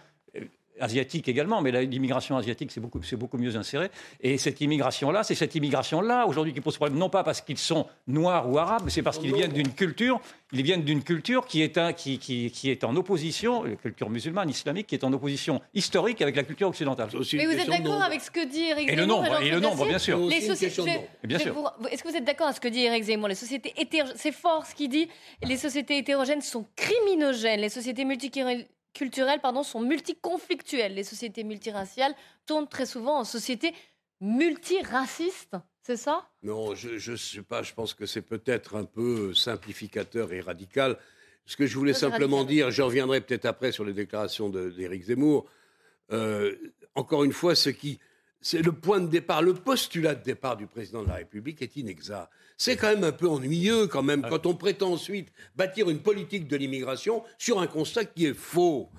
asiatique 0.81 1.29
également, 1.29 1.61
mais 1.61 1.71
l'immigration 1.85 2.37
asiatique, 2.37 2.71
c'est 2.73 2.81
beaucoup, 2.81 3.01
beaucoup 3.13 3.39
mieux 3.39 3.57
inséré. 3.57 3.91
Et 4.21 4.39
cette 4.39 4.61
immigration-là, 4.61 5.23
c'est 5.23 5.35
cette 5.35 5.55
immigration-là, 5.55 6.27
aujourd'hui, 6.27 6.53
qui 6.53 6.61
pose 6.61 6.77
problème, 6.77 6.99
non 6.99 7.11
pas 7.11 7.23
parce 7.23 7.41
qu'ils 7.41 7.59
sont 7.59 7.87
noirs 8.07 8.51
ou 8.51 8.59
arabes, 8.59 8.83
mais 8.85 8.91
c'est 8.91 9.03
parce 9.03 9.19
qu'ils 9.19 9.35
viennent 9.35 9.53
d'une 9.53 9.73
culture, 9.73 10.21
ils 10.53 10.63
viennent 10.63 10.83
d'une 10.83 11.03
culture 11.03 11.47
qui 11.47 11.63
est, 11.63 11.79
un, 11.79 11.93
qui, 11.93 12.19
qui, 12.19 12.51
qui, 12.51 12.71
est 12.71 12.85
en 12.85 12.97
opposition, 12.97 13.63
la 13.63 13.77
culture 13.77 14.11
musulmane, 14.11 14.49
islamique, 14.51 14.87
qui 14.87 14.95
est 14.95 15.05
en 15.05 15.13
opposition 15.13 15.61
historique 15.75 16.23
avec 16.23 16.37
la 16.37 16.43
culture 16.43 16.69
occidentale. 16.69 17.09
Mais 17.13 17.47
vous 17.47 17.53
êtes 17.53 17.69
d'accord 17.69 18.03
avec 18.03 18.21
ce 18.21 18.31
que 18.31 18.47
dit 18.47 18.65
Eric 18.65 18.89
Zemmour 18.89 18.93
Et 18.93 18.97
le 18.97 19.07
nombre, 19.07 19.43
et 19.43 19.51
le 19.51 19.61
nombre 19.61 19.87
bien 19.87 19.99
sûr. 19.99 20.19
Les 20.19 20.37
Est-ce 20.37 22.03
que 22.03 22.09
vous 22.09 22.17
êtes 22.17 22.25
d'accord 22.25 22.47
avec 22.47 22.57
ce 22.57 22.61
que 22.61 22.69
dit 22.69 22.85
Eric 22.85 23.05
Zemmour? 23.05 23.29
Les 23.29 23.35
sociétés 23.35 23.75
c'est 24.17 24.33
fort 24.33 24.67
ce 24.67 24.75
qu'il 24.75 24.89
dit, 24.89 25.09
les 25.43 25.57
sociétés 25.57 25.99
hétérogènes 25.99 26.43
sont 26.43 26.67
criminogènes, 26.77 27.61
les 27.61 27.69
sociétés 27.69 28.05
multiculturelles 28.05 28.67
culturelles 28.93 29.41
pardon, 29.41 29.63
sont 29.63 29.81
multiconflictuelles. 29.81 30.95
Les 30.95 31.05
sociétés 31.05 31.45
multiraciales 31.45 32.15
tournent 32.47 32.69
très 32.69 32.87
souvent 32.87 33.19
en 33.21 33.25
sociétés 33.25 33.75
multiracistes. 34.21 35.57
C'est 35.83 35.97
ça? 35.97 36.29
Non, 36.43 36.75
je 36.75 37.11
ne 37.11 37.17
sais 37.17 37.43
pas. 37.43 37.63
Je 37.63 37.73
pense 37.73 37.95
que 37.95 38.07
c'est 38.07 38.23
peut-être 38.23 38.77
un 38.77 38.85
peu 38.85 39.35
simplificateur 39.35 40.33
et 40.33 40.41
radical. 40.41 40.99
Ce 41.47 41.57
que 41.57 41.67
je 41.67 41.77
voulais 41.77 41.95
simplement 41.95 42.45
dire, 42.45 42.71
je 42.71 42.83
reviendrai 42.83 43.21
peut-être 43.21 43.47
après 43.47 43.73
sur 43.73 43.85
les 43.85 43.93
déclarations 43.93 44.51
d'Éric 44.51 45.05
Zemmour. 45.05 45.49
Euh, 46.13 46.55
encore 46.95 47.25
une 47.25 47.33
fois, 47.33 47.55
ce 47.55 47.71
qui, 47.71 47.99
c'est 48.41 48.63
le 48.63 48.73
point 48.73 49.01
de 49.01 49.09
départ, 49.09 49.43
le 49.43 49.55
postulat 49.55 50.15
de 50.15 50.23
départ 50.23 50.57
du 50.57 50.67
président 50.67 51.03
de 51.03 51.09
la 51.09 51.15
République 51.15 51.63
est 51.63 51.77
inexact. 51.77 52.31
C'est 52.63 52.77
quand 52.77 52.89
même 52.89 53.05
un 53.05 53.13
peu 53.13 53.27
ennuyeux 53.27 53.87
quand 53.87 54.03
même 54.03 54.21
quand 54.21 54.45
on 54.45 54.55
prétend 54.55 54.93
ensuite 54.93 55.33
bâtir 55.57 55.89
une 55.89 56.01
politique 56.01 56.47
de 56.47 56.59
l'immigration 56.59 57.25
sur 57.39 57.59
un 57.59 57.67
constat 57.67 58.05
qui 58.05 58.27
est 58.27 58.35
faux. 58.35 58.91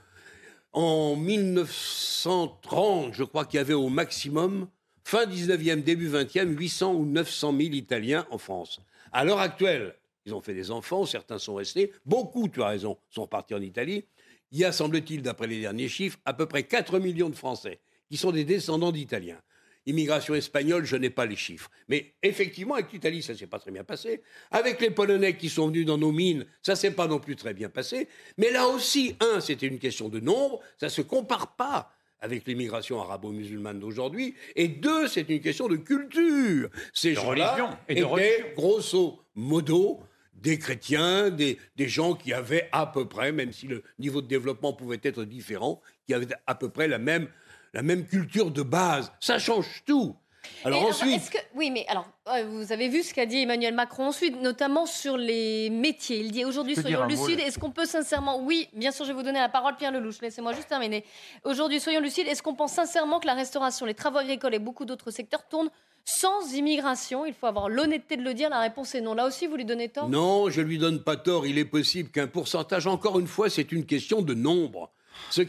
En 0.73 1.15
1930, 1.15 3.13
je 3.13 3.23
crois 3.23 3.45
qu'il 3.45 3.59
y 3.59 3.61
avait 3.61 3.75
au 3.75 3.89
maximum, 3.89 4.67
fin 5.03 5.27
19e, 5.27 5.83
début 5.83 6.09
20e, 6.09 6.57
800 6.57 6.95
ou 6.95 7.05
900 7.05 7.51
000 7.51 7.73
Italiens 7.73 8.25
en 8.31 8.39
France. 8.39 8.81
À 9.11 9.23
l'heure 9.23 9.37
actuelle, 9.37 9.93
ils 10.25 10.33
ont 10.33 10.41
fait 10.41 10.55
des 10.55 10.71
enfants, 10.71 11.05
certains 11.05 11.37
sont 11.37 11.53
restés, 11.53 11.91
beaucoup, 12.03 12.49
tu 12.49 12.63
as 12.63 12.69
raison, 12.69 12.97
sont 13.11 13.27
partis 13.27 13.53
en 13.53 13.61
Italie. 13.61 14.05
Il 14.51 14.57
y 14.57 14.65
a, 14.65 14.71
semble-t-il, 14.71 15.21
d'après 15.21 15.45
les 15.45 15.61
derniers 15.61 15.87
chiffres, 15.87 16.17
à 16.25 16.33
peu 16.33 16.47
près 16.47 16.63
4 16.63 16.97
millions 16.97 17.29
de 17.29 17.35
Français 17.35 17.79
qui 18.09 18.17
sont 18.17 18.31
des 18.31 18.43
descendants 18.43 18.91
d'Italiens. 18.91 19.39
Immigration 19.85 20.35
espagnole, 20.35 20.85
je 20.85 20.95
n'ai 20.95 21.09
pas 21.09 21.25
les 21.25 21.35
chiffres. 21.35 21.71
Mais 21.87 22.13
effectivement, 22.21 22.75
avec 22.75 22.91
l'Italie, 22.91 23.23
ça 23.23 23.33
ne 23.33 23.37
s'est 23.37 23.47
pas 23.47 23.59
très 23.59 23.71
bien 23.71 23.83
passé. 23.83 24.21
Avec 24.51 24.79
les 24.79 24.91
Polonais 24.91 25.35
qui 25.35 25.49
sont 25.49 25.67
venus 25.67 25.85
dans 25.85 25.97
nos 25.97 26.11
mines, 26.11 26.45
ça 26.61 26.73
ne 26.73 26.77
s'est 26.77 26.91
pas 26.91 27.07
non 27.07 27.19
plus 27.19 27.35
très 27.35 27.53
bien 27.53 27.69
passé. 27.69 28.07
Mais 28.37 28.51
là 28.51 28.67
aussi, 28.67 29.15
un, 29.19 29.39
c'était 29.41 29.67
une 29.67 29.79
question 29.79 30.09
de 30.09 30.19
nombre, 30.19 30.59
ça 30.79 30.85
ne 30.85 30.91
se 30.91 31.01
compare 31.01 31.55
pas 31.55 31.91
avec 32.19 32.45
l'immigration 32.45 33.01
arabo-musulmane 33.01 33.79
d'aujourd'hui. 33.79 34.35
Et 34.55 34.67
deux, 34.67 35.07
c'est 35.07 35.27
une 35.29 35.41
question 35.41 35.67
de 35.67 35.77
culture. 35.77 36.69
Ces 36.93 37.15
gens-là 37.15 37.79
étaient, 37.89 38.53
grosso 38.55 39.19
modo, 39.33 39.99
des 40.35 40.59
chrétiens, 40.59 41.29
des, 41.29 41.57
des, 41.75 41.87
gens 41.87 42.13
qui 42.15 42.33
avaient 42.33 42.69
à 42.71 42.85
peu 42.85 43.07
près, 43.07 43.31
même 43.31 43.51
si 43.51 43.67
le 43.67 43.83
niveau 43.99 44.21
de 44.21 44.27
développement 44.27 44.73
pouvait 44.73 44.99
être 45.03 45.23
différent, 45.23 45.81
qui 46.05 46.13
avaient 46.13 46.27
à 46.47 46.55
peu 46.55 46.69
près 46.69 46.87
la 46.87 46.97
même 46.99 47.27
la 47.73 47.81
même 47.81 48.05
culture 48.05 48.51
de 48.51 48.63
base. 48.63 49.11
Ça 49.19 49.39
change 49.39 49.83
tout. 49.85 50.15
Alors 50.65 50.85
ensuite. 50.85 51.31
oui, 51.55 51.69
mais 51.71 51.85
alors, 51.87 52.07
vous 52.49 52.71
avez 52.71 52.89
vu 52.89 53.03
ce 53.03 53.13
qu'a 53.13 53.25
dit 53.25 53.41
Emmanuel 53.41 53.73
Macron 53.73 54.07
ensuite, 54.07 54.41
notamment 54.41 54.85
sur 54.85 55.17
les 55.17 55.69
métiers. 55.69 56.19
Il 56.19 56.31
dit 56.31 56.45
aujourd'hui, 56.45 56.75
soyons 56.75 57.05
lucides. 57.05 57.39
Est-ce 57.39 57.59
qu'on 57.59 57.71
peut 57.71 57.85
sincèrement. 57.85 58.41
Oui, 58.41 58.67
bien 58.73 58.91
sûr, 58.91 59.05
je 59.05 59.11
vais 59.11 59.17
vous 59.17 59.23
donner 59.23 59.39
la 59.39 59.49
parole, 59.49 59.75
Pierre 59.75 59.91
Lelouch. 59.91 60.21
Laissez-moi 60.21 60.53
juste 60.53 60.67
terminer. 60.67 61.03
Aujourd'hui, 61.43 61.79
soyons 61.79 62.01
lucides. 62.01 62.27
Est-ce 62.27 62.41
qu'on 62.41 62.55
pense 62.55 62.73
sincèrement 62.73 63.19
que 63.19 63.27
la 63.27 63.33
restauration, 63.33 63.85
les 63.85 63.93
travaux 63.93 64.17
agricoles 64.17 64.55
et 64.55 64.59
beaucoup 64.59 64.85
d'autres 64.85 65.11
secteurs 65.11 65.47
tournent 65.47 65.69
sans 66.05 66.53
immigration? 66.53 67.25
Il 67.25 67.33
faut 67.33 67.47
avoir 67.47 67.69
l'honnêteté 67.69 68.17
de 68.17 68.23
le 68.23 68.33
dire. 68.33 68.49
La 68.49 68.61
réponse 68.61 68.95
est 68.95 69.01
non. 69.01 69.13
Là 69.13 69.27
aussi, 69.27 69.47
vous 69.47 69.55
lui 69.55 69.65
donnez 69.65 69.89
tort? 69.89 70.09
Non, 70.09 70.49
je 70.49 70.61
lui 70.61 70.77
donne 70.77 71.03
pas 71.03 71.17
tort. 71.17 71.45
Il 71.45 71.57
est 71.59 71.65
possible 71.65 72.09
qu'un 72.09 72.27
pourcentage, 72.27 72.87
encore 72.87 73.19
une 73.19 73.27
fois, 73.27 73.49
c'est 73.49 73.71
une 73.71 73.85
question 73.85 74.21
de 74.21 74.33
nombre. 74.33 74.91
Ce, 75.29 75.41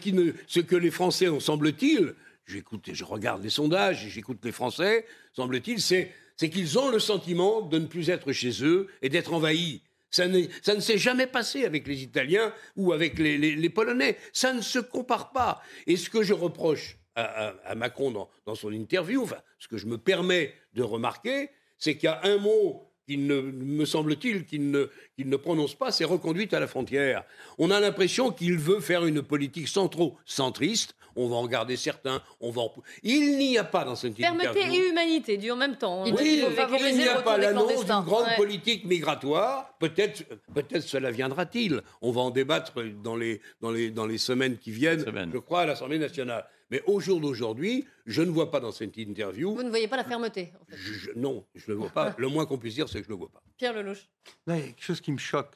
que 0.61 0.77
les 0.77 0.91
Français 0.91 1.29
ont, 1.29 1.41
semble-t-il, 1.41 2.15
j'écoute, 2.47 2.91
je 2.93 3.05
regarde 3.05 3.43
les 3.43 3.51
sondages, 3.51 4.09
j'écoute 4.09 4.39
les 4.45 4.53
Français, 4.53 5.07
semble-t-il, 5.33 5.81
c'est, 5.81 6.13
qu'ils 6.37 6.79
ont 6.79 6.91
le 6.91 6.99
sentiment 6.99 7.63
de 7.63 7.79
ne 7.79 7.87
plus 7.87 8.11
être 8.11 8.33
chez 8.33 8.65
eux 8.65 8.89
et 9.01 9.09
d'être 9.09 9.33
envahis. 9.33 9.83
Ça, 10.11 10.27
ne 10.29 10.81
s'est 10.81 10.99
jamais 10.99 11.27
passé 11.27 11.65
avec 11.65 11.87
les 11.87 12.03
Italiens 12.03 12.53
ou 12.77 12.93
avec 12.93 13.19
les, 13.19 13.71
Polonais. 13.71 14.19
Ça 14.33 14.53
ne 14.53 14.61
se 14.61 14.79
compare 14.79 15.33
pas. 15.33 15.63
Et 15.87 15.97
ce 15.97 16.11
que 16.11 16.23
je 16.23 16.35
reproche 16.35 16.99
à, 17.15 17.55
à, 17.65 17.75
Macron 17.75 18.11
dans, 18.11 18.29
dans, 18.45 18.55
son 18.55 18.73
interview, 18.73 19.23
enfin, 19.23 19.41
ce 19.59 19.69
que 19.69 19.79
je 19.79 19.87
me 19.87 19.97
permets 19.97 20.55
de 20.75 20.83
remarquer, 20.83 21.49
c'est 21.79 21.97
qu'il 21.97 22.09
y 22.09 22.09
a 22.09 22.21
un 22.25 22.37
mot 22.37 22.92
qu'il 23.07 23.27
ne, 23.27 23.41
me 23.41 23.85
semble-t-il, 23.85 24.45
qu'il 24.45 24.71
ne, 24.71 24.89
ne, 25.19 25.37
prononce 25.37 25.75
pas, 25.75 25.91
c'est 25.93 26.05
reconduite 26.05 26.55
à 26.55 26.61
la 26.61 26.67
frontière. 26.67 27.25
On 27.59 27.71
a 27.71 27.81
l'impression 27.81 28.31
qu'il 28.31 28.59
veut 28.59 28.81
faire 28.81 29.05
une 29.05 29.23
politique 29.23 29.69
centro-centriste. 29.69 30.95
On 31.15 31.29
va 31.29 31.37
en 31.37 31.47
garder 31.47 31.77
certains, 31.77 32.23
on 32.41 32.51
va 32.51 32.63
Il 33.03 33.37
n'y 33.37 33.59
a 33.59 33.65
pas 33.65 33.85
dans 33.85 33.97
cette 33.97 34.17
Fermeté 34.17 34.61
et 34.61 34.89
humanité, 34.89 35.37
du 35.37 35.51
en 35.51 35.57
même 35.57 35.77
temps. 35.77 36.07
Il 36.07 36.15
oui, 36.15 36.43
il 36.89 36.97
n'y 36.97 37.07
a 37.07 37.21
pas 37.21 37.37
l'annonce 37.37 37.85
d'une 37.85 38.01
grande 38.01 38.35
politique 38.39 38.87
migratoire. 38.87 39.75
Peut-être 39.79 40.25
peut 40.55 40.65
cela 40.81 41.11
viendra-t-il. 41.11 41.83
On 42.01 42.13
va 42.13 42.23
en 42.23 42.31
débattre 42.31 42.73
dans 43.03 43.17
les, 43.17 43.43
dans 43.61 43.71
les, 43.71 43.91
dans 43.91 44.07
les 44.07 44.17
semaines 44.17 44.57
qui 44.57 44.71
viennent, 44.71 45.05
je 45.33 45.39
crois, 45.39 45.61
à 45.61 45.67
l'Assemblée 45.67 45.99
nationale. 45.99 46.47
Mais 46.73 46.83
au 46.87 47.01
jour 47.01 47.21
d'aujourd'hui, 47.21 47.87
je 48.07 48.23
ne 48.23 48.31
vois 48.31 48.51
pas 48.51 48.59
dans 48.59 48.73
cette 48.73 48.97
interview. 48.97 49.55
Vous 49.55 49.63
ne 49.63 49.69
voyez 49.69 49.89
pas 49.89 49.99
la 49.99 50.05
fermeté 50.05 50.55
Non, 51.15 51.45
je 51.55 51.71
ne 51.71 51.75
le 51.75 51.81
vois 51.81 51.91
pas. 51.91 52.15
le 52.17 52.29
moins 52.29 52.47
qu'on 52.47 52.57
puisse 52.57 52.75
dire, 52.75 52.89
c'est 52.89 53.01
que 53.01 53.05
je 53.05 53.11
ne 53.11 53.15
le 53.15 53.19
vois 53.19 53.29
pas. 53.29 53.43
Pierre 53.59 53.75
Lelouch. 53.75 54.09
Il 54.47 54.55
y 54.55 54.57
a 54.57 54.63
quelque 54.63 54.83
chose 54.83 55.03
qui 55.03 55.13
me 55.13 55.19
choque. 55.19 55.53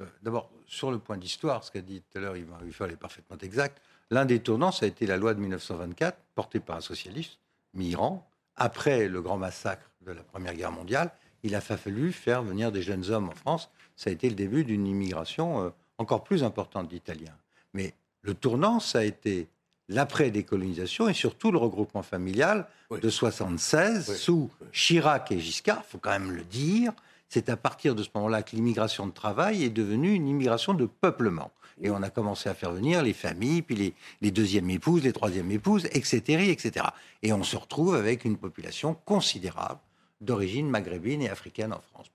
Euh, 0.00 0.04
d'abord, 0.22 0.48
sur 0.66 0.92
le 0.92 1.00
point 1.00 1.18
d'histoire, 1.18 1.64
ce 1.64 1.72
qu'a 1.72 1.80
dit 1.80 2.02
tout 2.02 2.18
à 2.18 2.20
l'heure 2.20 2.36
Yvan 2.36 2.56
Ruffal 2.58 2.92
est 2.92 2.96
parfaitement 2.96 3.36
exact. 3.38 3.82
L'un 4.10 4.24
des 4.24 4.38
tournants, 4.38 4.70
ça 4.70 4.86
a 4.86 4.88
été 4.88 5.06
la 5.06 5.16
loi 5.16 5.34
de 5.34 5.40
1924, 5.40 6.16
portée 6.36 6.60
par 6.60 6.76
un 6.76 6.80
socialiste, 6.80 7.40
Mitterrand. 7.74 8.24
Après 8.54 9.08
le 9.08 9.20
grand 9.22 9.38
massacre 9.38 9.90
de 10.02 10.12
la 10.12 10.22
Première 10.22 10.54
Guerre 10.54 10.70
mondiale, 10.70 11.10
il 11.42 11.56
a 11.56 11.60
fallu 11.60 12.12
faire 12.12 12.44
venir 12.44 12.70
des 12.70 12.82
jeunes 12.82 13.10
hommes 13.10 13.28
en 13.28 13.34
France. 13.34 13.70
Ça 13.96 14.10
a 14.10 14.12
été 14.12 14.28
le 14.28 14.36
début 14.36 14.62
d'une 14.62 14.86
immigration 14.86 15.64
euh, 15.64 15.70
encore 15.98 16.22
plus 16.22 16.44
importante 16.44 16.86
d'Italiens. 16.86 17.36
Mais 17.74 17.92
le 18.22 18.34
tournant, 18.34 18.78
ça 18.78 19.00
a 19.00 19.02
été 19.02 19.48
l'après-décolonisation 19.90 21.08
et 21.08 21.14
surtout 21.14 21.50
le 21.50 21.58
regroupement 21.58 22.02
familial 22.02 22.66
de 22.90 23.10
76 23.10 24.16
sous 24.16 24.50
Chirac 24.72 25.30
et 25.32 25.40
Giscard, 25.40 25.82
il 25.86 25.90
faut 25.90 25.98
quand 25.98 26.10
même 26.10 26.30
le 26.30 26.44
dire. 26.44 26.92
C'est 27.28 27.48
à 27.48 27.56
partir 27.56 27.94
de 27.94 28.02
ce 28.02 28.08
moment-là 28.14 28.42
que 28.42 28.56
l'immigration 28.56 29.06
de 29.06 29.12
travail 29.12 29.62
est 29.64 29.70
devenue 29.70 30.14
une 30.14 30.26
immigration 30.26 30.74
de 30.74 30.86
peuplement. 30.86 31.50
Et 31.82 31.90
on 31.90 32.02
a 32.02 32.10
commencé 32.10 32.48
à 32.48 32.54
faire 32.54 32.72
venir 32.72 33.02
les 33.02 33.12
familles, 33.12 33.62
puis 33.62 33.74
les, 33.74 33.94
les 34.20 34.30
deuxièmes 34.30 34.70
épouses, 34.70 35.02
les 35.02 35.12
troisièmes 35.12 35.50
épouses, 35.50 35.86
etc., 35.92 36.50
etc. 36.50 36.86
Et 37.22 37.32
on 37.32 37.42
se 37.42 37.56
retrouve 37.56 37.94
avec 37.94 38.24
une 38.24 38.36
population 38.36 38.94
considérable 39.04 39.80
d'origine 40.20 40.68
maghrébine 40.68 41.22
et 41.22 41.30
africaine 41.30 41.72
en 41.72 41.80
France. 41.80 42.10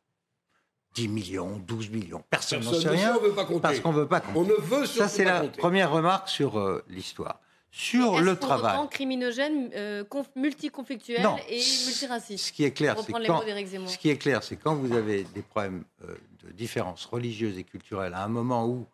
10 0.93 1.07
millions, 1.09 1.61
12 1.65 1.89
millions. 1.89 2.23
Personne 2.29 2.63
n'en 2.63 2.73
sait 2.73 2.89
rien. 2.89 3.17
Parce 3.61 3.79
qu'on 3.79 3.91
ne 3.91 3.99
veut 3.99 4.07
pas 4.07 4.21
compter. 4.21 4.39
On 4.39 4.43
ne 4.43 4.53
veut 4.53 4.85
Ça, 4.85 5.09
c'est 5.09 5.25
la 5.25 5.41
première 5.41 5.91
remarque 5.91 6.29
sur 6.29 6.57
euh, 6.59 6.83
l'histoire 6.87 7.39
sur 7.75 8.21
le 8.21 8.37
travail. 8.37 8.77
Autant 8.77 8.87
criminogène, 8.87 9.69
euh, 9.75 10.05
multiconflictuel 10.37 11.27
et 11.49 11.61
multiraciste. 11.85 12.45
Ce 12.45 12.53
qui 12.53 12.63
est 12.63 12.71
clair, 12.71 12.95
c'est 12.97 13.11
quand, 13.11 13.41
ce 13.87 13.97
qui 13.97 14.09
est 14.09 14.17
clair, 14.17 14.43
c'est 14.43 14.55
quand 14.55 14.75
vous 14.75 14.95
avez 14.95 15.25
des 15.35 15.41
problèmes 15.41 15.83
euh, 16.05 16.15
de 16.45 16.51
différences 16.53 17.03
religieuses 17.03 17.57
et 17.57 17.65
culturelles 17.65 18.13
à 18.13 18.23
un 18.23 18.29
moment 18.29 18.65
où, 18.65 18.85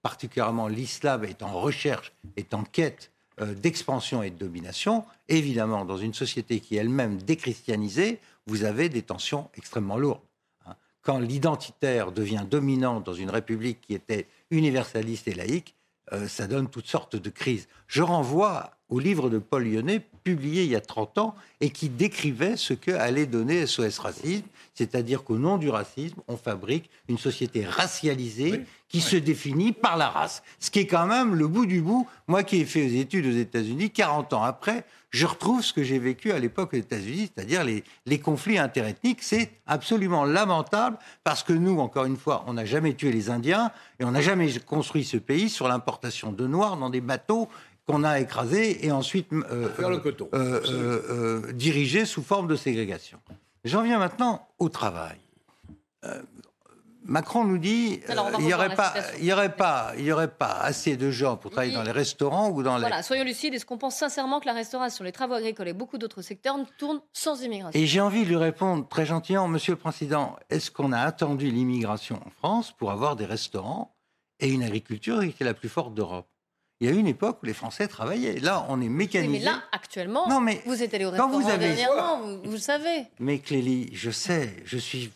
particulièrement, 0.00 0.68
l'islam 0.68 1.24
est 1.24 1.42
en 1.42 1.60
recherche, 1.60 2.12
est 2.36 2.54
en 2.54 2.64
quête 2.64 3.10
euh, 3.42 3.52
d'expansion 3.52 4.22
et 4.22 4.30
de 4.30 4.38
domination, 4.38 5.04
évidemment, 5.28 5.84
dans 5.84 5.98
une 5.98 6.14
société 6.14 6.60
qui 6.60 6.76
est 6.76 6.80
elle-même 6.80 7.18
déchristianisée, 7.18 8.20
vous 8.46 8.64
avez 8.64 8.88
des 8.88 9.02
tensions 9.02 9.50
extrêmement 9.54 9.98
lourdes. 9.98 10.22
Hein. 10.64 10.76
Quand 11.02 11.18
l'identitaire 11.18 12.10
devient 12.10 12.46
dominant 12.50 13.00
dans 13.00 13.12
une 13.12 13.28
république 13.28 13.82
qui 13.82 13.92
était 13.92 14.26
universaliste 14.50 15.28
et 15.28 15.34
laïque, 15.34 15.74
euh, 16.12 16.28
ça 16.28 16.46
donne 16.46 16.68
toutes 16.68 16.86
sortes 16.86 17.16
de 17.16 17.30
crises. 17.30 17.68
Je 17.86 18.02
renvoie 18.02 18.72
au 18.88 18.98
livre 18.98 19.30
de 19.30 19.38
Paul 19.38 19.64
Lyonnais, 19.64 20.00
publié 20.24 20.64
il 20.64 20.70
y 20.70 20.76
a 20.76 20.80
30 20.80 21.18
ans, 21.18 21.34
et 21.60 21.70
qui 21.70 21.88
décrivait 21.88 22.56
ce 22.56 22.74
que 22.74 22.90
allait 22.90 23.26
donner 23.26 23.66
SOS 23.66 23.98
Racisme, 23.98 24.44
c'est-à-dire 24.74 25.24
qu'au 25.24 25.38
nom 25.38 25.58
du 25.58 25.68
racisme, 25.68 26.20
on 26.26 26.36
fabrique 26.36 26.90
une 27.08 27.18
société 27.18 27.64
racialisée 27.64 28.64
qui 28.88 29.00
se 29.00 29.16
définit 29.16 29.72
par 29.72 29.96
la 29.96 30.08
race. 30.08 30.42
Ce 30.58 30.70
qui 30.70 30.80
est 30.80 30.86
quand 30.86 31.06
même 31.06 31.34
le 31.34 31.46
bout 31.46 31.66
du 31.66 31.80
bout. 31.80 32.08
Moi 32.26 32.42
qui 32.42 32.56
ai 32.60 32.64
fait 32.64 32.86
des 32.86 33.00
études 33.00 33.26
aux 33.26 33.36
États-Unis, 33.36 33.90
40 33.90 34.32
ans 34.32 34.42
après, 34.42 34.84
je 35.10 35.26
retrouve 35.26 35.62
ce 35.62 35.72
que 35.72 35.82
j'ai 35.82 35.98
vécu 35.98 36.30
à 36.32 36.38
l'époque 36.38 36.72
aux 36.72 36.76
États-Unis, 36.76 37.30
c'est-à-dire 37.34 37.64
les, 37.64 37.82
les, 38.06 38.20
conflits 38.20 38.58
interethniques. 38.58 39.22
C'est 39.22 39.50
absolument 39.66 40.24
lamentable 40.24 40.98
parce 41.24 41.42
que 41.42 41.52
nous, 41.52 41.80
encore 41.80 42.04
une 42.04 42.16
fois, 42.16 42.44
on 42.46 42.54
n'a 42.54 42.64
jamais 42.64 42.94
tué 42.94 43.10
les 43.10 43.28
Indiens 43.28 43.72
et 43.98 44.04
on 44.04 44.12
n'a 44.12 44.20
jamais 44.20 44.52
construit 44.60 45.04
ce 45.04 45.16
pays 45.16 45.48
sur 45.48 45.66
l'importation 45.66 46.32
de 46.32 46.46
Noirs 46.46 46.76
dans 46.76 46.90
des 46.90 47.00
bateaux 47.00 47.48
qu'on 47.86 48.04
a 48.04 48.20
écrasé 48.20 48.86
et 48.86 48.92
ensuite 48.92 49.28
Faire 49.76 49.90
le 49.90 49.98
coton. 49.98 50.28
dirigé 51.54 52.04
sous 52.04 52.22
forme 52.22 52.46
de 52.46 52.56
ségrégation. 52.56 53.18
J'en 53.64 53.82
viens 53.82 53.98
maintenant 53.98 54.48
au 54.58 54.68
travail. 54.68 55.18
Macron 57.10 57.44
nous 57.44 57.58
dit 57.58 58.00
qu'il 58.06 58.22
il 58.38 58.44
n'y 58.44 58.54
aurait, 58.54 58.72
pas, 58.72 58.94
y 59.20 59.32
aurait, 59.32 59.56
pas, 59.56 59.92
y 59.98 60.12
aurait 60.12 60.30
pas 60.30 60.52
assez 60.60 60.96
de 60.96 61.10
gens 61.10 61.36
pour 61.36 61.50
travailler 61.50 61.74
dans 61.74 61.82
les 61.82 61.90
restaurants 61.90 62.50
ou 62.50 62.62
dans 62.62 62.76
les... 62.76 62.82
Voilà, 62.82 63.02
soyons 63.02 63.24
lucides. 63.24 63.52
Est-ce 63.52 63.66
qu'on 63.66 63.78
pense 63.78 63.96
sincèrement 63.96 64.38
que 64.38 64.46
la 64.46 64.52
restauration, 64.52 65.02
les 65.02 65.10
travaux 65.10 65.34
agricoles 65.34 65.66
et 65.66 65.72
beaucoup 65.72 65.98
d'autres 65.98 66.22
secteurs 66.22 66.56
tournent 66.78 67.00
sans 67.12 67.42
immigration? 67.42 67.78
Et 67.78 67.84
j'ai 67.86 68.00
envie 68.00 68.22
de 68.22 68.28
lui 68.28 68.36
répondre 68.36 68.86
très 68.88 69.06
gentiment, 69.06 69.48
Monsieur 69.48 69.72
le 69.72 69.78
Président, 69.78 70.36
est-ce 70.50 70.70
qu'on 70.70 70.92
a 70.92 71.00
attendu 71.00 71.50
l'immigration 71.50 72.20
en 72.24 72.30
France 72.30 72.70
pour 72.70 72.92
avoir 72.92 73.16
des 73.16 73.26
restaurants 73.26 73.92
et 74.38 74.48
une 74.48 74.62
agriculture 74.62 75.20
qui 75.20 75.34
est 75.40 75.44
la 75.44 75.54
plus 75.54 75.68
forte 75.68 75.94
d'Europe? 75.94 76.28
Il 76.78 76.88
y 76.88 76.92
a 76.92 76.94
eu 76.94 76.98
une 76.98 77.08
époque 77.08 77.40
où 77.42 77.46
les 77.46 77.54
Français 77.54 77.88
travaillaient. 77.88 78.38
Là, 78.38 78.64
on 78.68 78.80
est 78.80 78.88
mécanisé. 78.88 79.32
mais 79.32 79.44
là, 79.44 79.64
actuellement, 79.72 80.28
non, 80.28 80.40
mais 80.40 80.62
vous 80.64 80.80
êtes 80.80 80.94
allé 80.94 81.06
au 81.06 81.10
restaurant 81.10 81.40
vous 81.40 81.50
avez... 81.50 81.74
dernièrement, 81.74 82.20
vous, 82.20 82.52
vous, 82.52 82.56
savez. 82.56 83.06
Mais 83.18 83.40
Clélie, 83.40 83.90
je 83.92 84.12
sais, 84.12 84.54
je 84.64 84.78
suis 84.78 85.10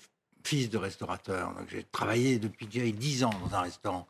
fils 0.44 0.70
de 0.70 0.78
restaurateur, 0.78 1.48
donc 1.58 1.68
j'ai 1.70 1.84
travaillé 1.90 2.38
depuis 2.38 2.66
10 2.66 3.24
ans 3.24 3.30
dans 3.44 3.56
un 3.56 3.62
restaurant, 3.62 4.06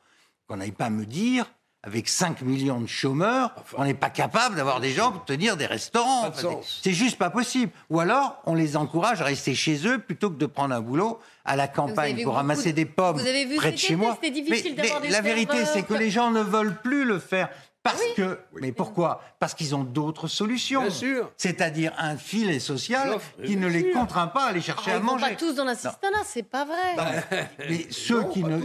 qu'on 0.47 0.57
n'aille 0.57 0.72
pas 0.72 0.91
me 0.91 1.07
dire, 1.07 1.47
avec 1.85 2.09
5 2.09 2.41
millions 2.41 2.80
de 2.80 2.87
chômeurs, 2.87 3.55
on 3.76 3.85
n'est 3.85 3.93
pas 3.93 4.09
capable 4.09 4.57
d'avoir 4.57 4.80
des 4.80 4.91
gens 4.91 5.12
pour 5.12 5.24
tenir 5.26 5.57
des 5.59 5.66
restaurants. 5.66 6.32
c'est 6.82 6.95
juste 6.95 7.18
pas 7.18 7.28
possible. 7.28 7.70
Ou 7.91 8.01
alors, 8.01 8.41
on 8.47 8.55
les 8.55 8.76
encourage 8.76 9.20
à 9.20 9.24
rester 9.24 9.55
chez 9.55 9.87
eux 9.87 9.99
plutôt 9.99 10.30
que 10.30 10.37
de 10.37 10.47
prendre 10.47 10.74
un 10.74 10.80
boulot 10.80 11.20
à 11.45 11.57
la 11.57 11.68
campagne 11.68 12.22
pour 12.24 12.35
ramasser 12.35 12.72
des 12.72 12.87
pommes 12.87 13.20
près 13.57 13.72
de 13.72 13.76
chez 13.76 13.97
moi. 13.97 14.18
Mais 14.22 15.11
la 15.11 15.20
vérité, 15.20 15.64
c'est 15.66 15.82
que 15.82 15.95
les 15.95 16.11
gens 16.11 16.30
ne 16.30 16.41
veulent 16.41 16.80
plus 16.82 17.05
le 17.05 17.18
faire. 17.18 17.51
Parce 17.85 18.03
que, 18.16 18.39
mais 18.62 18.72
pourquoi? 18.72 19.20
Parce 19.39 19.53
qu'ils 19.53 19.74
ont 19.74 19.85
d'autres 19.85 20.26
solutions. 20.26 20.89
C'est-à-dire 21.37 21.93
un 21.99 22.16
filet 22.16 22.59
social 22.59 23.18
qui 23.45 23.57
ne 23.57 23.68
les 23.68 23.91
contraint 23.91 24.28
pas 24.28 24.47
à 24.47 24.49
aller 24.49 24.62
chercher 24.62 24.93
ah, 24.93 24.97
à 24.97 25.01
manger. 25.01 25.26
Ils 25.26 25.30
pas 25.32 25.37
tous 25.37 25.55
dans 25.55 25.64
l'assistanat, 25.64 26.24
c'est 26.24 26.45
pas 26.45 26.64
vrai. 26.64 26.97
Bah, 26.97 27.11
mais 27.59 27.87
ceux 27.91 28.24
qui 28.30 28.43
ne, 28.43 28.59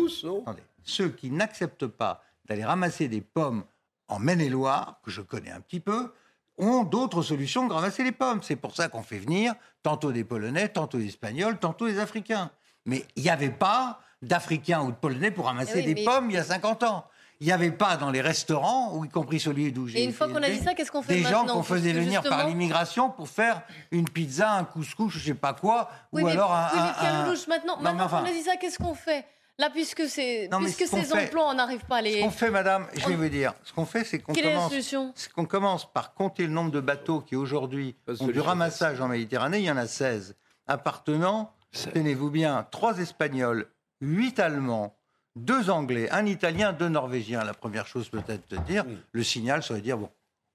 ceux 0.85 1.09
qui 1.09 1.31
n'acceptent 1.31 1.87
pas 1.87 2.23
d'aller 2.45 2.63
ramasser 2.63 3.09
des 3.09 3.19
pommes 3.19 3.65
en 4.07 4.19
Maine-et-Loire, 4.19 5.01
que 5.03 5.11
je 5.11 5.21
connais 5.21 5.51
un 5.51 5.59
petit 5.59 5.81
peu, 5.81 6.13
ont 6.57 6.83
d'autres 6.83 7.21
solutions 7.21 7.67
que 7.67 7.73
ramasser 7.73 8.05
les 8.05 8.13
pommes. 8.13 8.41
C'est 8.41 8.55
pour 8.55 8.73
ça 8.73 8.87
qu'on 8.87 9.03
fait 9.03 9.19
venir 9.19 9.53
tantôt 9.83 10.13
des 10.13 10.23
Polonais, 10.23 10.69
tantôt 10.69 10.97
des 10.97 11.07
Espagnols, 11.07 11.59
tantôt 11.59 11.87
des 11.87 11.99
Africains. 11.99 12.51
Mais 12.85 13.05
il 13.17 13.23
n'y 13.23 13.29
avait 13.29 13.51
pas 13.51 13.99
d'Africains 14.21 14.81
ou 14.81 14.91
de 14.91 14.97
Polonais 14.97 15.31
pour 15.31 15.45
ramasser 15.45 15.83
eh 15.85 15.93
des 15.93 16.05
pommes 16.05 16.29
il 16.29 16.35
y 16.35 16.37
a 16.37 16.43
50 16.43 16.83
ans 16.83 17.05
il 17.41 17.47
n'y 17.47 17.53
avait 17.53 17.71
pas 17.71 17.95
dans 17.95 18.11
les 18.11 18.19
restaurants, 18.19 18.95
ou 18.95 19.05
y 19.05 19.09
compris 19.09 19.39
celui 19.39 19.71
d'où 19.71 19.87
j'ai 19.87 20.01
Et 20.01 20.03
une 20.03 20.11
fois 20.11 20.27
qu'on 20.27 20.43
a 20.43 20.49
dit 20.49 20.59
ça, 20.59 20.73
qu'est-ce 20.73 20.91
qu'on 20.91 21.01
fait 21.01 21.15
Des 21.15 21.23
gens 21.23 21.45
qu'on 21.45 21.63
faisait 21.63 21.93
venir 21.93 22.21
par 22.21 22.45
l'immigration 22.47 23.09
pour 23.09 23.29
faire 23.29 23.61
une 23.91 24.09
pizza, 24.09 24.51
un 24.53 24.65
couscous, 24.65 25.13
je 25.13 25.19
ne 25.19 25.23
sais 25.23 25.33
pas 25.33 25.53
quoi, 25.53 25.89
oui, 26.11 26.21
ou 26.21 26.25
mais, 26.25 26.31
alors 26.33 26.53
un... 26.53 26.67
Oui, 26.73 26.79
mais 27.01 27.07
un, 27.07 27.35
maintenant, 27.47 27.77
maintenant 27.79 28.07
qu'on 28.09 28.25
a 28.25 28.31
dit 28.31 28.41
ça, 28.41 28.57
qu'est-ce 28.57 28.77
qu'on 28.77 28.93
fait 28.93 29.25
Là, 29.57 29.69
puisque, 29.69 30.03
puisque 30.03 30.87
ces 30.87 31.13
emplois, 31.13 31.49
on 31.49 31.53
n'arrive 31.53 31.83
pas 31.85 31.97
à 31.97 32.01
les... 32.01 32.19
Ce 32.19 32.23
qu'on 32.23 32.31
fait, 32.31 32.49
madame, 32.49 32.87
je 32.93 33.05
vais 33.05 33.15
vous 33.15 33.27
dire, 33.27 33.53
ce 33.63 33.73
qu'on 33.73 33.85
fait, 33.85 34.05
c'est 34.05 34.19
qu'on 34.19 34.33
commence, 34.33 35.27
qu'on 35.35 35.45
commence 35.45 35.91
par 35.91 36.13
compter 36.13 36.43
le 36.43 36.53
nombre 36.53 36.71
de 36.71 36.79
bateaux 36.79 37.19
qui, 37.19 37.35
aujourd'hui, 37.35 37.95
ont 38.21 38.27
du 38.27 38.39
ramassage 38.39 39.01
en 39.01 39.09
Méditerranée. 39.09 39.59
Il 39.59 39.65
y 39.65 39.71
en 39.71 39.75
a 39.75 39.85
16. 39.85 40.35
Appartenant, 40.65 41.51
tenez-vous 41.93 42.29
bien, 42.29 42.67
trois 42.71 42.99
Espagnols, 42.99 43.67
huit 43.99 44.39
Allemands, 44.39 44.95
deux 45.35 45.69
Anglais, 45.69 46.09
un 46.11 46.25
Italien, 46.25 46.73
deux 46.73 46.89
Norvégiens. 46.89 47.43
La 47.43 47.53
première 47.53 47.87
chose 47.87 48.09
peut-être 48.09 48.49
de 48.49 48.57
dire, 48.57 48.85
le 49.11 49.23
signal 49.23 49.63
serait 49.63 49.79
de 49.79 49.85
dire, 49.85 49.97
bon, 49.97 50.09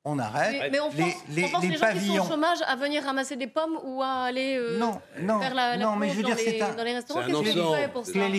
on 0.05 0.18
arrête. 0.18 0.70
Mais, 0.70 0.81
on 0.81 0.91
pense, 0.91 0.97
les, 0.97 1.45
on 1.55 1.61
les, 1.61 1.77
gens 1.77 1.93
qui 1.93 2.07
sont 2.07 2.20
au 2.20 2.29
chômage 2.29 2.59
à 2.66 2.77
venir 2.77 3.03
ramasser 3.03 3.37
des 3.37 3.47
pommes 3.47 3.79
ou 3.85 4.03
à 4.03 4.25
aller 4.25 4.57
euh, 4.59 4.79
non, 4.79 5.01
non, 5.20 5.41
faire 5.41 5.55
la, 5.55 5.77
non, 5.79 5.97
mais 5.97 6.11
je 6.11 6.16
veux 6.16 6.22
dans, 6.22 6.29
dire, 6.29 6.37
les, 6.37 6.61
un, 6.61 6.75
dans 6.75 6.85
les 6.85 6.95
restaurants. 6.95 7.22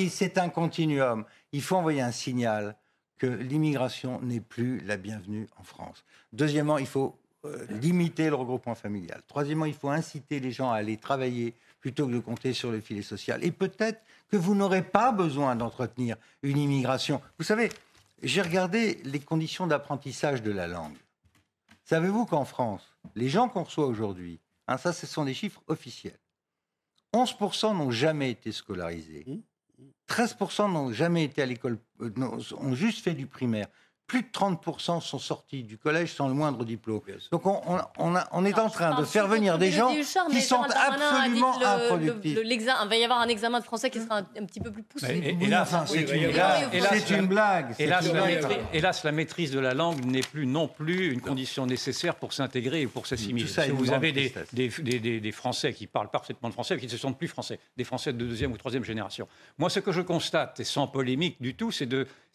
C'est 0.09 0.38
un 0.38 0.49
continuum. 0.49 1.25
Il 1.51 1.61
faut 1.61 1.75
envoyer 1.75 2.01
un 2.01 2.11
signal 2.11 2.75
que 3.17 3.25
l'immigration 3.25 4.21
n'est 4.21 4.41
plus 4.41 4.79
la 4.81 4.97
bienvenue 4.97 5.47
en 5.57 5.63
France. 5.63 6.03
Deuxièmement, 6.33 6.77
il 6.77 6.88
faut 6.88 7.17
euh, 7.45 7.65
limiter 7.81 8.29
le 8.29 8.36
regroupement 8.36 8.75
familial. 8.75 9.21
Troisièmement, 9.27 9.65
il 9.65 9.73
faut 9.73 9.89
inciter 9.89 10.39
les 10.39 10.51
gens 10.51 10.71
à 10.71 10.75
aller 10.75 10.97
travailler 10.97 11.55
plutôt 11.79 12.07
que 12.07 12.13
de 12.13 12.19
compter 12.19 12.53
sur 12.53 12.71
le 12.71 12.81
filet 12.81 13.01
social. 13.01 13.43
Et 13.43 13.51
peut-être 13.51 14.01
que 14.30 14.38
vous 14.38 14.55
n'aurez 14.55 14.84
pas 14.84 15.11
besoin 15.11 15.55
d'entretenir 15.55 16.17
une 16.41 16.57
immigration. 16.57 17.21
Vous 17.38 17.45
savez, 17.45 17.69
j'ai 18.23 18.41
regardé 18.41 19.01
les 19.03 19.19
conditions 19.19 19.67
d'apprentissage 19.67 20.41
de 20.41 20.51
la 20.51 20.67
langue. 20.67 20.97
Savez-vous 21.84 22.26
qu'en 22.26 22.45
France, 22.45 22.95
les 23.15 23.30
gens 23.30 23.47
qu'on 23.47 23.63
reçoit 23.63 23.86
aujourd'hui, 23.86 24.39
hein, 24.67 24.78
ça 24.78 24.93
ce 24.93 25.05
sont 25.05 25.26
des 25.26 25.34
chiffres 25.34 25.61
officiels, 25.67 26.17
11% 27.13 27.78
n'ont 27.78 27.91
jamais 27.91 28.32
été 28.32 28.51
scolarisés, 28.51 29.26
13% 30.09 30.71
n'ont 30.71 30.91
jamais 30.91 31.23
été 31.23 31.41
à 31.41 31.45
l'école, 31.45 31.78
euh, 32.01 32.11
ont 32.57 32.76
juste 32.76 33.03
fait 33.03 33.13
du 33.13 33.28
primaire 33.28 33.67
plus 34.08 34.22
de 34.22 34.28
30% 34.28 35.01
sont 35.01 35.20
sortis 35.20 35.64
du 35.64 35.78
collège 35.78 36.14
sans 36.14 36.28
le 36.28 36.34
moindre 36.34 36.64
diplôme. 36.64 37.01
Donc 37.32 37.45
on, 37.45 37.60
on, 37.97 38.14
on 38.32 38.45
est 38.45 38.60
en 38.60 38.70
train 38.70 38.99
de 38.99 39.06
faire 39.06 39.28
venir 39.28 39.58
des 39.58 39.72
gens 39.72 39.93
qui 40.30 40.41
sont 40.41 40.62
absolument 40.62 41.60
improductifs. 41.62 42.38
il 42.43 42.66
va 42.66 42.95
y 42.95 43.03
avoir 43.03 43.22
un 43.22 43.28
examen 43.28 43.60
de 43.60 43.66
français 43.66 43.89
qui 43.89 43.99
sera 43.99 44.18
un, 44.20 44.45
petit 44.45 44.60
peu 44.60 44.72
plus 44.72 44.84
poussé. 44.84 45.38
Hélas, 45.41 45.74
c'est 45.88 47.10
une, 47.10 47.28
blague. 47.28 47.76
Hélas, 48.74 49.03
la 49.03 49.12
maîtrise 49.12 49.51
de 49.51 49.60
la 49.60 49.74
langue 49.74 50.06
n'est 50.06 50.22
plus 50.22 50.45
non 50.45 50.68
plus 50.68 51.12
une 51.12 51.22
condition 51.22 51.66
nécessaire 51.66 52.16
pour 52.16 52.34
s'intégrer 52.34 52.82
et 52.82 52.88
pour 52.88 53.08
s'assimiler. 53.08 53.47
Vous 53.74 53.91
avez 53.91 54.12
des, 54.12 54.34
des, 54.53 55.20
des, 55.20 55.32
Français 55.32 55.74
qui 55.74 55.88
parlent 55.88 56.10
parfaitement 56.10 56.49
le 56.49 56.53
français 56.53 56.76
et 56.76 56.78
qui 56.78 56.86
ne 56.86 56.91
se 56.91 56.97
sentent 56.97 57.18
plus 57.18 57.28
français, 57.28 57.60
des 57.76 57.84
Français 57.84 58.14
de 58.14 58.18
deuxième 58.18 58.51
ou 58.51 58.58
troisième 58.58 58.84
génération. 58.84 59.28
Moi, 59.58 59.70
ce 59.70 59.80
que 59.80 59.91
je 59.91 60.01
constate, 60.01 60.60
et 60.60 60.64
sans 60.64 60.88
polémique 60.88 61.41
du 61.41 61.56
tout, 61.56 61.72
c'est 61.72 61.88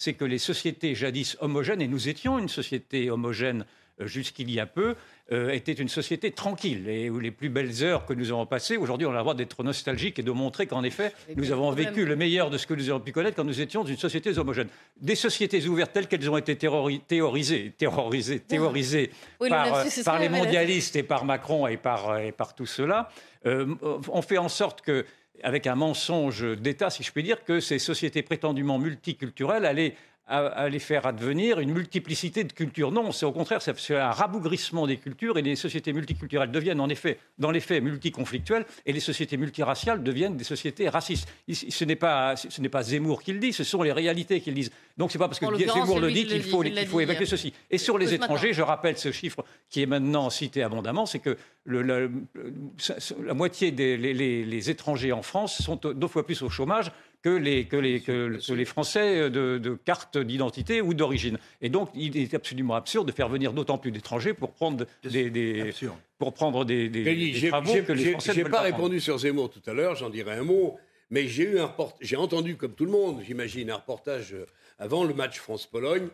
que 0.09 0.25
les 0.25 0.39
sociétés 0.39 0.95
jadis 0.95 1.37
homogènes 1.41 1.83
et 1.83 1.89
nous 1.89 2.09
étions 2.09 2.39
une 2.39 2.49
société 2.49 3.11
homogène 3.11 3.67
euh, 4.01 4.07
jusqu'il 4.07 4.51
y 4.51 4.59
a 4.59 4.67
peu, 4.67 4.95
euh, 5.33 5.51
était 5.51 5.73
une 5.73 5.89
société 5.89 6.31
tranquille. 6.31 6.89
Et 6.89 7.11
où 7.11 7.21
les 7.21 7.31
plus 7.31 7.51
belles 7.51 7.83
heures 7.83 8.07
que 8.07 8.15
nous 8.15 8.31
avons 8.31 8.47
passées, 8.47 8.77
aujourd'hui 8.77 9.07
on 9.07 9.11
a 9.11 9.17
le 9.17 9.21
droit 9.21 9.35
d'être 9.35 9.63
nostalgique 9.63 10.19
et 10.19 10.23
de 10.23 10.31
montrer 10.31 10.67
qu'en 10.67 10.83
effet 10.83 11.13
nous 11.37 11.53
avons 11.53 11.71
vécu 11.71 12.05
le 12.05 12.17
meilleur 12.17 12.51
de 12.51 12.57
ce 12.57 12.67
que 12.67 12.75
nous 12.75 12.89
avons 12.89 13.01
pu 13.01 13.13
connaître 13.13 13.37
quand 13.37 13.45
nous 13.45 13.61
étions 13.61 13.85
une 13.85 13.99
société 13.99 14.37
homogène. 14.39 14.69
Des 15.01 15.15
sociétés 15.15 15.67
ouvertes 15.67 15.93
telles 15.93 16.09
qu'elles 16.09 16.31
ont 16.31 16.37
été 16.37 16.57
théorisées, 16.57 17.73
terrorisées, 17.77 18.41
théorisées 18.41 19.11
par, 19.49 19.85
par 20.05 20.19
les 20.19 20.29
mondialistes 20.29 20.97
et 20.97 21.03
par 21.03 21.25
Macron 21.25 21.67
et 21.67 21.77
par, 21.77 22.19
et 22.19 22.33
par 22.33 22.55
tout 22.55 22.67
cela, 22.67 23.11
euh, 23.47 23.75
ont 24.09 24.23
fait 24.23 24.39
en 24.39 24.49
sorte 24.49 24.83
que 24.83 25.05
avec 25.43 25.67
un 25.67 25.75
mensonge 25.75 26.45
d'État, 26.59 26.91
si 26.91 27.03
je 27.03 27.13
puis 27.13 27.23
dire, 27.23 27.45
que 27.45 27.61
ces 27.61 27.79
sociétés 27.79 28.23
prétendument 28.23 28.79
multiculturelles 28.79 29.65
allaient 29.65 29.95
à, 30.27 30.69
les 30.69 30.79
faire 30.79 31.07
advenir 31.07 31.59
une 31.59 31.73
multiplicité 31.73 32.45
de 32.45 32.53
cultures. 32.53 32.93
Non, 32.93 33.11
c'est 33.11 33.27
au 33.27 33.33
contraire, 33.33 33.61
c'est 33.63 33.97
un 33.97 34.11
rabougrissement 34.13 34.87
des 34.87 34.97
cultures 34.97 35.39
et 35.39 35.43
les 35.43 35.57
sociétés 35.57 35.93
multiculturelles 35.93 36.53
deviennent 36.53 36.81
en 36.81 36.89
effet, 36.89 37.19
dans 37.39 37.51
les 37.51 37.59
faits, 37.59 37.83
multiconflictuelles 37.83 38.65
et 38.87 38.93
les 38.93 39.01
sociétés 39.01 39.37
multiraciales 39.37 40.05
deviennent 40.05 40.37
des 40.37 40.45
sociétés 40.45 40.89
racistes. 40.89 41.29
Ce 41.53 41.85
n'est 41.85 41.97
pas, 41.97 42.37
ce 42.37 42.61
n'est 42.61 42.69
pas 42.69 42.85
Zemmour 42.85 43.23
qui 43.23 43.33
le 43.33 43.41
dit, 43.41 43.53
ce 43.53 43.65
sont 43.65 43.83
les 43.83 43.91
réalités 43.91 44.41
qui 44.41 44.51
le 44.51 44.57
disent. 44.57 44.71
Donc 44.97 45.11
c'est 45.11 45.19
pas 45.19 45.27
parce 45.27 45.41
que 45.41 45.47
Zemmour 45.47 45.99
le 45.99 46.13
dit 46.13 46.27
qu'il 46.27 46.43
faut, 46.45 46.63
qu'il 46.63 46.87
faut 46.87 47.01
évacuer 47.01 47.27
ceci. 47.27 47.53
Et 47.69 47.79
sur 47.79 47.99
les 47.99 48.15
étrangers, 48.15 48.53
je 48.53 48.63
rappelle 48.63 48.99
ce 48.99 49.11
chiffre 49.11 49.45
qui 49.69 49.83
est 49.83 49.87
maintenant 49.87 50.31
cité 50.31 50.63
abondamment, 50.63 51.07
c'est 51.07 51.19
que 51.19 51.37
le, 51.65 51.83
la, 51.83 53.35
moitié 53.35 53.73
des 53.73 53.97
les, 53.97 54.71
étrangers 54.71 55.13
en 55.13 55.23
France 55.23 55.61
sont 55.61 55.77
deux 55.77 56.09
fois 56.09 56.25
plus 56.25 56.43
au 56.43 56.49
chômage 56.49 56.93
que 57.23 57.31
les, 57.31 57.67
que 57.67 57.77
les, 57.77 58.01
que, 58.01 58.53
les 58.53 58.65
Français 58.65 59.31
de, 59.31 59.59
de 59.59 59.75
carte 59.75 60.17
d'identité 60.19 60.81
ou 60.81 60.95
d'origine. 60.95 61.39
Et 61.61 61.69
donc, 61.69 61.91
il 61.95 62.17
est 62.17 62.35
absolument 62.35 62.75
absurde 62.75 63.07
de 63.07 63.13
faire 63.13 63.29
venir 63.29 63.53
d'autant 63.53 63.79
plus 63.79 63.91
d'étrangers 63.91 64.35
pour 64.35 64.53
prendre 64.53 64.87
des, 65.05 65.73
pour 66.19 66.33
prendre 66.33 66.65
des, 66.65 66.89
des, 66.89 67.49
travaux 67.49 67.73
que 67.83 67.93
les 67.93 68.13
Français 68.13 68.33
Je 68.35 68.41
n'ai 68.41 68.49
pas, 68.49 68.63
répondu 68.63 69.01
sur 69.01 69.21
ces 69.21 69.33
mots 69.33 69.49
tout 69.49 69.63
à 69.69 69.75
l'heure, 69.75 69.97
j'en 69.97 70.11
dirai 70.11 70.33
un 70.33 70.45
mot, 70.45 70.79
mais 71.11 71.27
j'ai 71.27 71.45
eu 71.45 71.59
un 71.59 71.75
j'ai 72.01 72.17
entendu, 72.17 72.57
comme 72.57 72.75
tout 72.75 72.87
le 72.87 72.93
monde, 72.93 73.23
j'imagine, 73.27 73.71
un 73.71 73.77
reportage 73.77 74.35
avant 74.79 75.05
le 75.05 75.13
match 75.13 75.39
France-Pologne 75.39 76.09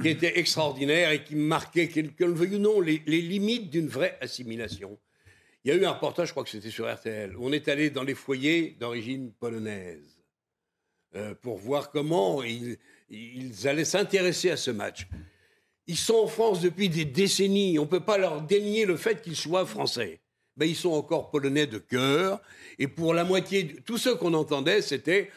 qui 0.00 0.08
était 0.08 0.38
extraordinaire 0.38 1.10
et 1.10 1.22
qui 1.22 1.36
marquait, 1.36 1.88
qu'on 1.88 2.26
le 2.26 2.32
veuille 2.32 2.56
ou 2.56 2.58
non, 2.58 2.80
les, 2.80 3.02
les 3.06 3.20
limites 3.20 3.68
d'une 3.68 3.88
vraie 3.88 4.16
assimilation. 4.22 4.98
Il 5.64 5.68
y 5.68 5.72
a 5.72 5.76
eu 5.76 5.84
un 5.84 5.90
reportage, 5.90 6.28
je 6.28 6.32
crois 6.32 6.44
que 6.44 6.50
c'était 6.50 6.70
sur 6.70 6.90
RTL, 6.90 7.36
où 7.36 7.46
on 7.46 7.52
est 7.52 7.68
allé 7.68 7.90
dans 7.90 8.04
les 8.04 8.14
foyers 8.14 8.76
d'origine 8.80 9.32
polonaise 9.32 10.15
euh, 11.16 11.34
pour 11.34 11.56
voir 11.56 11.90
comment 11.90 12.42
ils, 12.42 12.78
allaient 13.64 13.84
s'intéresser 13.84 14.50
à 14.50 14.56
ce 14.56 14.70
match. 14.70 15.06
Ils 15.86 15.96
sont 15.96 16.16
en 16.16 16.26
France 16.26 16.60
depuis 16.60 16.88
des 16.88 17.04
décennies. 17.04 17.78
On 17.78 17.82
ne 17.82 17.88
peut 17.88 18.00
pas 18.00 18.18
leur 18.18 18.42
dénier 18.42 18.84
le 18.84 18.96
fait 18.96 19.22
qu'ils 19.22 19.36
soient 19.36 19.64
français. 19.64 20.20
Mais 20.56 20.68
ils 20.68 20.76
sont 20.76 20.90
encore 20.90 21.30
polonais 21.30 21.66
de 21.66 21.78
cœur. 21.78 22.40
Et 22.78 22.88
pour 22.88 23.14
la 23.14 23.24
moitié, 23.24 23.76
tous 23.86 23.98
ceux 23.98 24.16
qu'on 24.16 24.34
entendait, 24.34 24.82
c'était 24.82 25.30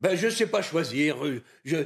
ben, 0.00 0.16
je 0.16 0.26
ne 0.26 0.30
sais 0.32 0.46
pas 0.46 0.62
choisir. 0.62 1.16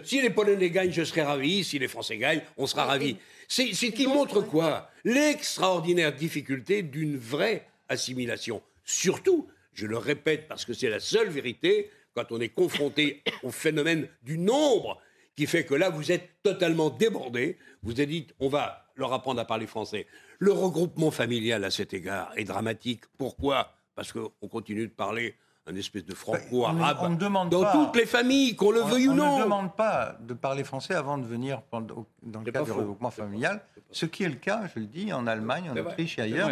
si 0.04 0.20
les 0.20 0.30
Polonais 0.30 0.70
gagnent, 0.70 0.92
je 0.92 1.04
serai 1.04 1.22
ravi. 1.22 1.62
Si 1.62 1.78
les 1.78 1.86
Français 1.86 2.16
gagnent, 2.16 2.42
on 2.56 2.66
sera 2.66 2.84
ravis. 2.84 3.16
C'est 3.46 3.72
ce 3.74 3.86
qui 3.86 4.06
montre 4.06 4.40
quoi? 4.40 4.90
L'extraordinaire 5.04 6.14
difficulté 6.14 6.82
d'une 6.82 7.16
vraie 7.16 7.66
assimilation. 7.88 8.62
Surtout, 8.84 9.46
je 9.72 9.86
le 9.86 9.98
répète 9.98 10.48
parce 10.48 10.64
que 10.64 10.72
c'est 10.72 10.88
la 10.88 10.98
seule 10.98 11.28
vérité, 11.28 11.90
quand 12.14 12.30
on 12.30 12.40
est 12.40 12.48
confronté 12.48 13.22
au 13.42 13.50
phénomène 13.50 14.08
du 14.22 14.38
nombre, 14.38 15.00
qui 15.36 15.46
fait 15.46 15.64
que 15.64 15.74
là, 15.74 15.88
vous 15.88 16.10
êtes 16.10 16.42
totalement 16.42 16.90
débordé. 16.90 17.58
Vous 17.82 17.92
avez 17.92 18.06
dit, 18.06 18.26
on 18.40 18.48
va 18.48 18.84
leur 18.96 19.12
apprendre 19.12 19.40
à 19.40 19.44
parler 19.44 19.66
français. 19.66 20.06
Le 20.40 20.52
regroupement 20.52 21.12
familial, 21.12 21.64
à 21.64 21.70
cet 21.70 21.94
égard, 21.94 22.32
est 22.36 22.44
dramatique. 22.44 23.04
Pourquoi? 23.16 23.72
Parce 23.94 24.12
qu'on 24.12 24.48
continue 24.48 24.86
de 24.88 24.92
parler 24.92 25.36
un 25.68 25.76
espèce 25.76 26.04
de 26.04 26.14
franco-arabe 26.14 27.18
dans 27.50 27.72
toutes 27.72 27.96
les 27.96 28.06
familles, 28.06 28.56
qu'on 28.56 28.70
le 28.70 28.80
veuille 28.80 29.08
ou 29.08 29.14
non. 29.14 29.34
On 29.34 29.38
ne 29.38 29.44
demande 29.44 29.76
pas 29.76 30.16
de 30.20 30.34
parler 30.34 30.64
français 30.64 30.94
avant 30.94 31.18
de 31.18 31.26
venir 31.26 31.62
dans 31.70 32.40
le 32.40 32.50
cadre 32.50 32.64
du 32.64 32.72
regroupement 32.72 33.10
familial, 33.10 33.60
ce 33.90 34.06
qui 34.06 34.24
est 34.24 34.28
le 34.28 34.36
cas, 34.36 34.62
je 34.74 34.80
le 34.80 34.86
dis, 34.86 35.12
en 35.12 35.26
Allemagne, 35.26 35.70
en 35.70 35.76
Autriche 35.76 36.18
et 36.18 36.22
ailleurs. 36.22 36.50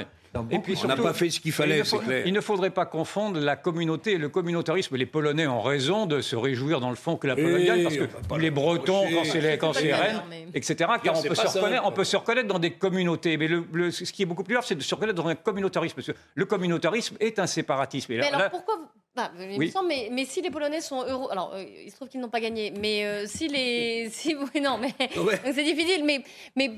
Et 0.51 0.59
puis 0.59 0.77
on 0.85 0.87
n'a 0.87 0.97
pas 0.97 1.13
fait 1.13 1.31
ce 1.31 1.41
qu'il 1.41 1.53
fallait, 1.53 1.85
c'est 1.85 1.99
clair. 1.99 2.27
Il 2.27 2.33
ne 2.33 2.41
faudrait 2.41 2.71
pas 2.71 2.87
confondre 2.87 3.41
la 3.41 3.57
communauté 3.57 4.13
et 4.13 4.19
le 4.19 4.29
communautarisme. 4.29 4.97
Les 4.97 5.07
Polonais 5.07 5.47
ont 5.47 5.63
raison 5.63 6.07
de 6.07 6.21
se 6.21 6.37
réuir 6.37 6.81
dans 6.81 6.91
le 6.91 6.97
fond 6.97 7.17
que 7.17 7.27
la 7.27 7.37
Pologne 7.37 7.65
gagne, 7.65 7.83
parce 7.83 7.97
que 7.97 8.41
les 8.41 8.51
Bretons, 8.51 9.05
quand 9.13 9.25
c'est 9.25 9.41
les, 9.41 9.59
quand 9.59 9.73
Rennes, 9.73 10.23
etc., 10.55 10.91
car 11.03 11.19
on 11.19 11.23
peut, 11.23 11.35
se 11.35 11.47
reconnaître, 11.47 11.83
on 11.87 11.93
peut 11.93 12.05
se 12.05 12.17
reconnaître 12.17 12.49
dans 12.49 12.59
des 12.59 12.73
communautés. 12.73 13.37
Mais 13.37 13.49
le, 13.49 13.91
ce 13.91 14.13
qui 14.13 14.23
est 14.23 14.27
beaucoup 14.27 14.45
plus 14.45 14.55
grave, 14.55 14.65
c'est 14.67 14.75
de 14.75 14.83
se 14.83 14.95
reconnaître 14.95 15.23
dans 15.23 15.29
un 15.29 15.35
communautarisme. 15.35 15.95
Parce 15.97 16.09
que 16.09 16.13
le 16.35 16.45
communautarisme 16.45 17.17
est 17.21 17.39
un 17.39 17.47
séparatisme. 17.47 18.15
mais 18.15 18.27
alors 18.27 18.51
pourquoi 18.51 18.77
bah, 19.17 19.31
mais, 19.39 20.09
mais, 20.13 20.25
si 20.27 20.43
les 20.43 20.51
Polonais 20.51 20.83
sont 20.83 21.03
heureux, 21.03 21.29
alors 21.31 21.53
euh, 21.55 21.65
il 21.85 21.91
se 21.91 21.97
trouve 21.97 22.09
qu'ils 22.09 22.21
n'ont 22.21 22.29
pas 22.29 22.41
gagné, 22.41 22.71
mais 22.79 23.07
euh, 23.07 23.25
si 23.27 23.49
les, 23.49 24.11
si 24.13 24.37
non, 24.63 24.79
mais 24.79 24.95
c'est 25.45 25.65
difficile, 25.65 26.05
mais 26.05 26.23
mais 26.55 26.71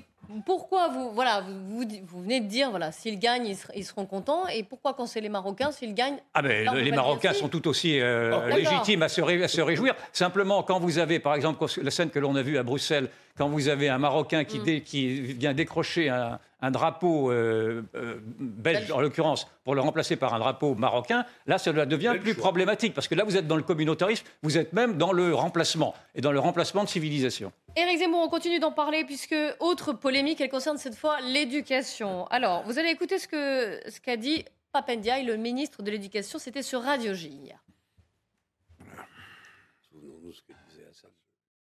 pourquoi 0.46 0.88
vous, 0.88 1.10
voilà, 1.10 1.40
vous, 1.40 1.82
vous, 2.06 2.22
venez 2.22 2.40
de 2.40 2.46
dire, 2.46 2.70
voilà, 2.70 2.92
s'ils 2.92 3.18
gagnent, 3.18 3.56
ils, 3.74 3.84
seront 3.84 4.04
contents. 4.04 4.46
Et 4.48 4.62
pourquoi 4.62 4.92
quand 4.92 5.06
c'est 5.06 5.22
les 5.22 5.30
Marocains, 5.30 5.72
s'ils 5.72 5.94
gagnent 5.94 6.18
Ah 6.34 6.42
ben, 6.42 6.74
les 6.74 6.92
Marocains 6.92 7.32
sont 7.32 7.48
tout 7.48 7.66
aussi 7.66 7.98
euh, 7.98 8.46
légitimes 8.54 9.02
à 9.02 9.08
se, 9.08 9.20
à 9.20 9.48
se, 9.48 9.60
réjouir. 9.60 9.94
Simplement, 10.12 10.62
quand 10.62 10.78
vous 10.80 10.98
avez, 10.98 11.18
par 11.18 11.34
exemple, 11.34 11.64
la 11.82 11.90
scène 11.90 12.10
que 12.10 12.18
l'on 12.18 12.36
a 12.36 12.42
vue 12.42 12.58
à 12.58 12.62
Bruxelles, 12.62 13.08
quand 13.38 13.48
vous 13.48 13.68
avez 13.68 13.88
un 13.88 13.98
Marocain 13.98 14.44
qui, 14.44 14.58
mm. 14.58 14.82
qui 14.82 15.20
vient 15.20 15.54
décrocher 15.54 16.10
un, 16.10 16.38
un 16.60 16.70
drapeau 16.70 17.30
euh, 17.30 17.82
euh, 17.94 18.18
belge, 18.22 18.90
en 18.90 19.00
l'occurrence, 19.00 19.46
pour 19.64 19.74
le 19.74 19.80
remplacer 19.80 20.16
par 20.16 20.34
un 20.34 20.38
drapeau 20.38 20.74
marocain, 20.74 21.24
là, 21.46 21.58
cela 21.58 21.86
devient 21.86 22.16
plus 22.20 22.34
problématique. 22.34 22.94
Parce 22.94 23.08
que 23.08 23.14
là, 23.14 23.24
vous 23.24 23.36
êtes 23.36 23.46
dans 23.46 23.56
le 23.56 23.62
communautarisme, 23.62 24.26
vous 24.42 24.58
êtes 24.58 24.72
même 24.72 24.96
dans 24.96 25.12
le 25.12 25.34
remplacement, 25.34 25.94
et 26.14 26.20
dans 26.20 26.32
le 26.32 26.40
remplacement 26.40 26.84
de 26.84 26.88
civilisation. 26.88 27.52
Éric 27.76 27.98
Zemmour, 27.98 28.22
on 28.24 28.28
continue 28.28 28.58
d'en 28.58 28.72
parler, 28.72 29.04
puisque 29.04 29.36
autre 29.60 29.92
polémique, 29.92 30.40
elle 30.40 30.50
concerne 30.50 30.78
cette 30.78 30.96
fois 30.96 31.20
l'éducation. 31.20 32.26
Alors, 32.28 32.62
vous 32.64 32.78
allez 32.78 32.90
écouter 32.90 33.18
ce 33.18 33.28
qu'a 33.28 33.90
ce 33.90 34.00
qu'a 34.00 34.16
dit 34.16 34.44
Papendiaï, 34.72 35.24
le 35.24 35.36
ministre 35.36 35.82
de 35.82 35.90
l'Éducation, 35.90 36.38
c'était 36.38 36.62
sur 36.62 36.82
Radio 36.82 37.14
J 37.14 37.52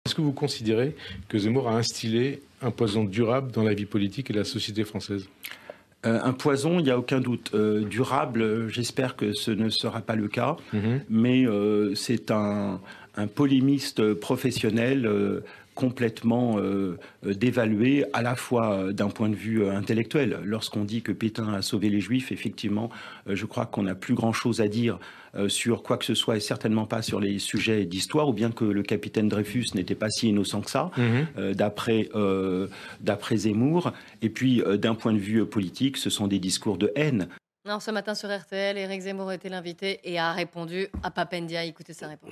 Est-ce 0.05 0.15
que 0.15 0.21
vous 0.21 0.33
considérez 0.33 0.97
que 1.29 1.37
Zemmour 1.37 1.69
a 1.69 1.77
instillé 1.77 2.41
un 2.61 2.71
poison 2.71 3.05
durable 3.05 3.53
dans 3.53 3.63
la 3.63 3.73
vie 3.73 3.85
politique 3.85 4.29
et 4.29 4.33
la 4.33 4.43
société 4.43 4.83
française? 4.83 5.29
Euh, 6.05 6.19
un 6.21 6.33
poison, 6.33 6.79
il 6.79 6.83
n'y 6.83 6.91
a 6.91 6.99
aucun 6.99 7.21
doute. 7.21 7.51
Euh, 7.53 7.85
durable, 7.85 8.67
j'espère 8.67 9.15
que 9.15 9.31
ce 9.31 9.49
ne 9.49 9.69
sera 9.69 10.01
pas 10.01 10.17
le 10.17 10.27
cas, 10.27 10.57
mhm. 10.73 11.03
mais 11.09 11.45
euh, 11.45 11.95
c'est 11.95 12.31
un, 12.31 12.81
un, 13.15 13.27
polémiste 13.27 14.13
professionnel 14.15 15.09
complètement 15.75 16.57
euh, 16.57 16.97
euh, 17.25 17.33
dévalué 17.33 18.05
à 18.13 18.21
la 18.21 18.35
fois 18.35 18.73
euh, 18.73 18.91
d'un 18.91 19.09
point 19.09 19.29
de 19.29 19.35
vue 19.35 19.67
intellectuel. 19.67 20.39
Lorsqu'on 20.43 20.83
dit 20.83 21.01
que 21.01 21.11
Pétain 21.11 21.53
a 21.53 21.61
sauvé 21.61 21.89
les 21.89 21.99
Juifs, 21.99 22.31
effectivement, 22.31 22.89
je 23.27 23.45
crois 23.45 23.65
qu'on 23.65 23.83
n'a 23.83 23.95
plus 23.95 24.13
grand-chose 24.13 24.61
à 24.61 24.67
dire 24.67 24.99
sur 25.47 25.81
quoi 25.81 25.97
que 25.97 26.05
ce 26.05 26.13
soit 26.13 26.37
et 26.37 26.39
certainement 26.39 26.85
pas 26.85 27.01
sur 27.01 27.19
les 27.19 27.39
sujets 27.39 27.85
d'histoire, 27.85 28.29
ou 28.29 28.33
bien 28.33 28.51
que 28.51 28.65
le 28.65 28.83
capitaine 28.83 29.27
Dreyfus 29.29 29.67
n'était 29.73 29.95
pas 29.95 30.09
si 30.09 30.29
innocent 30.29 30.61
que 30.61 30.69
ça, 30.69 30.91
mhm. 30.95 31.53
d'après 31.53 32.09
d'après 33.01 33.37
Zemmour. 33.37 33.93
Et 34.21 34.29
puis, 34.29 34.61
d'un 34.77 34.93
point 34.93 35.13
de 35.13 35.17
vue 35.17 35.43
politique, 35.45 35.97
ce 35.97 36.09
sont 36.09 36.27
des 36.27 36.39
discours 36.39 36.77
de 36.77 36.91
haine. 36.95 37.27
Non, 37.65 37.79
ce 37.79 37.91
matin 37.91 38.13
sur 38.13 38.29
RTL, 38.29 38.77
Éric 38.77 39.01
Zemmour 39.01 39.31
était 39.31 39.49
l'invité 39.49 39.99
et 40.03 40.19
a 40.19 40.33
répondu 40.33 40.87
à 41.01 41.09
Papendia. 41.09 41.63
Écoutez 41.63 41.93
sa 41.93 42.07
réponse. 42.07 42.31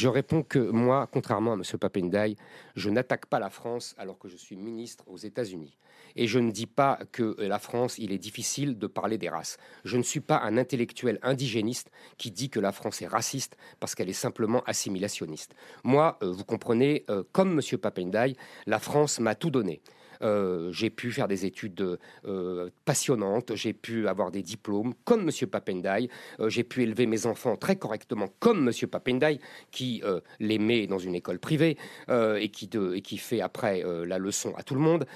Je 0.00 0.08
réponds 0.08 0.42
que 0.42 0.58
moi, 0.58 1.06
contrairement 1.12 1.52
à 1.52 1.56
M. 1.56 1.62
Papendai, 1.78 2.34
je 2.74 2.88
n'attaque 2.88 3.26
pas 3.26 3.38
la 3.38 3.50
France 3.50 3.94
alors 3.98 4.18
que 4.18 4.28
je 4.28 4.36
suis 4.38 4.56
ministre 4.56 5.04
aux 5.08 5.18
États-Unis. 5.18 5.76
Et 6.16 6.26
je 6.26 6.38
ne 6.38 6.50
dis 6.50 6.64
pas 6.64 7.00
que 7.12 7.36
la 7.38 7.58
France, 7.58 7.98
il 7.98 8.10
est 8.10 8.18
difficile 8.18 8.78
de 8.78 8.86
parler 8.86 9.18
des 9.18 9.28
races. 9.28 9.58
Je 9.84 9.98
ne 9.98 10.02
suis 10.02 10.20
pas 10.20 10.40
un 10.40 10.56
intellectuel 10.56 11.18
indigéniste 11.20 11.90
qui 12.16 12.30
dit 12.30 12.48
que 12.48 12.60
la 12.60 12.72
France 12.72 13.02
est 13.02 13.08
raciste 13.08 13.58
parce 13.78 13.94
qu'elle 13.94 14.08
est 14.08 14.14
simplement 14.14 14.62
assimilationniste. 14.64 15.54
Moi, 15.84 16.16
euh, 16.22 16.32
vous 16.32 16.44
comprenez, 16.46 17.04
euh, 17.10 17.22
comme 17.32 17.60
M. 17.60 17.78
Papendai, 17.78 18.38
la 18.64 18.78
France 18.78 19.20
m'a 19.20 19.34
tout 19.34 19.50
donné. 19.50 19.82
Euh, 20.22 20.70
j'ai 20.72 20.90
pu 20.90 21.12
faire 21.12 21.28
des 21.28 21.46
études 21.46 21.98
euh, 22.24 22.70
passionnantes, 22.84 23.54
j'ai 23.54 23.72
pu 23.72 24.08
avoir 24.08 24.30
des 24.30 24.42
diplômes 24.42 24.94
comme 25.04 25.28
M. 25.28 25.48
Papendai, 25.48 26.10
euh, 26.40 26.48
j'ai 26.48 26.64
pu 26.64 26.82
élever 26.82 27.06
mes 27.06 27.26
enfants 27.26 27.56
très 27.56 27.76
correctement 27.76 28.28
comme 28.38 28.68
M. 28.68 28.88
Papendai, 28.88 29.40
qui 29.70 30.02
les 30.38 30.58
met 30.58 30.86
dans 30.86 30.98
une 30.98 31.14
école 31.14 31.38
privée 31.38 31.76
et, 32.08 32.48
qui 32.50 32.68
et 32.94 33.00
qui 33.00 33.18
fait 33.18 33.40
après 33.40 33.82
la 34.06 34.18
leçon 34.18 34.52
à 34.56 34.62
tout 34.62 34.74
le 34.74 34.80
monde. 34.80 35.06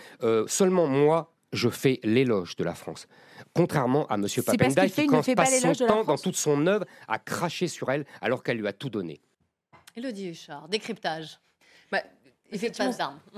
seulement 0.46 0.86
moi, 0.86 1.32
je 1.52 1.68
fais 1.68 2.00
l'éloge 2.02 2.56
de 2.56 2.64
la 2.64 2.74
France. 2.74 3.06
Contrairement 3.52 4.06
à 4.06 4.14
M. 4.14 4.26
Papendai, 4.44 4.90
qui 4.90 5.34
passe 5.34 5.60
son 5.60 5.86
temps 5.86 6.04
dans 6.04 6.16
toute 6.16 6.36
son 6.36 6.66
œuvre 6.66 6.84
à 7.08 7.18
cracher 7.18 7.68
sur 7.68 7.90
elle 7.90 8.04
alors 8.20 8.42
qu'elle 8.42 8.58
lui 8.58 8.68
a 8.68 8.72
tout 8.72 8.90
donné. 8.90 9.20
Elodie 9.96 10.30
Huchard, 10.30 10.68
décryptage. 10.68 11.38
Bah, 11.90 12.02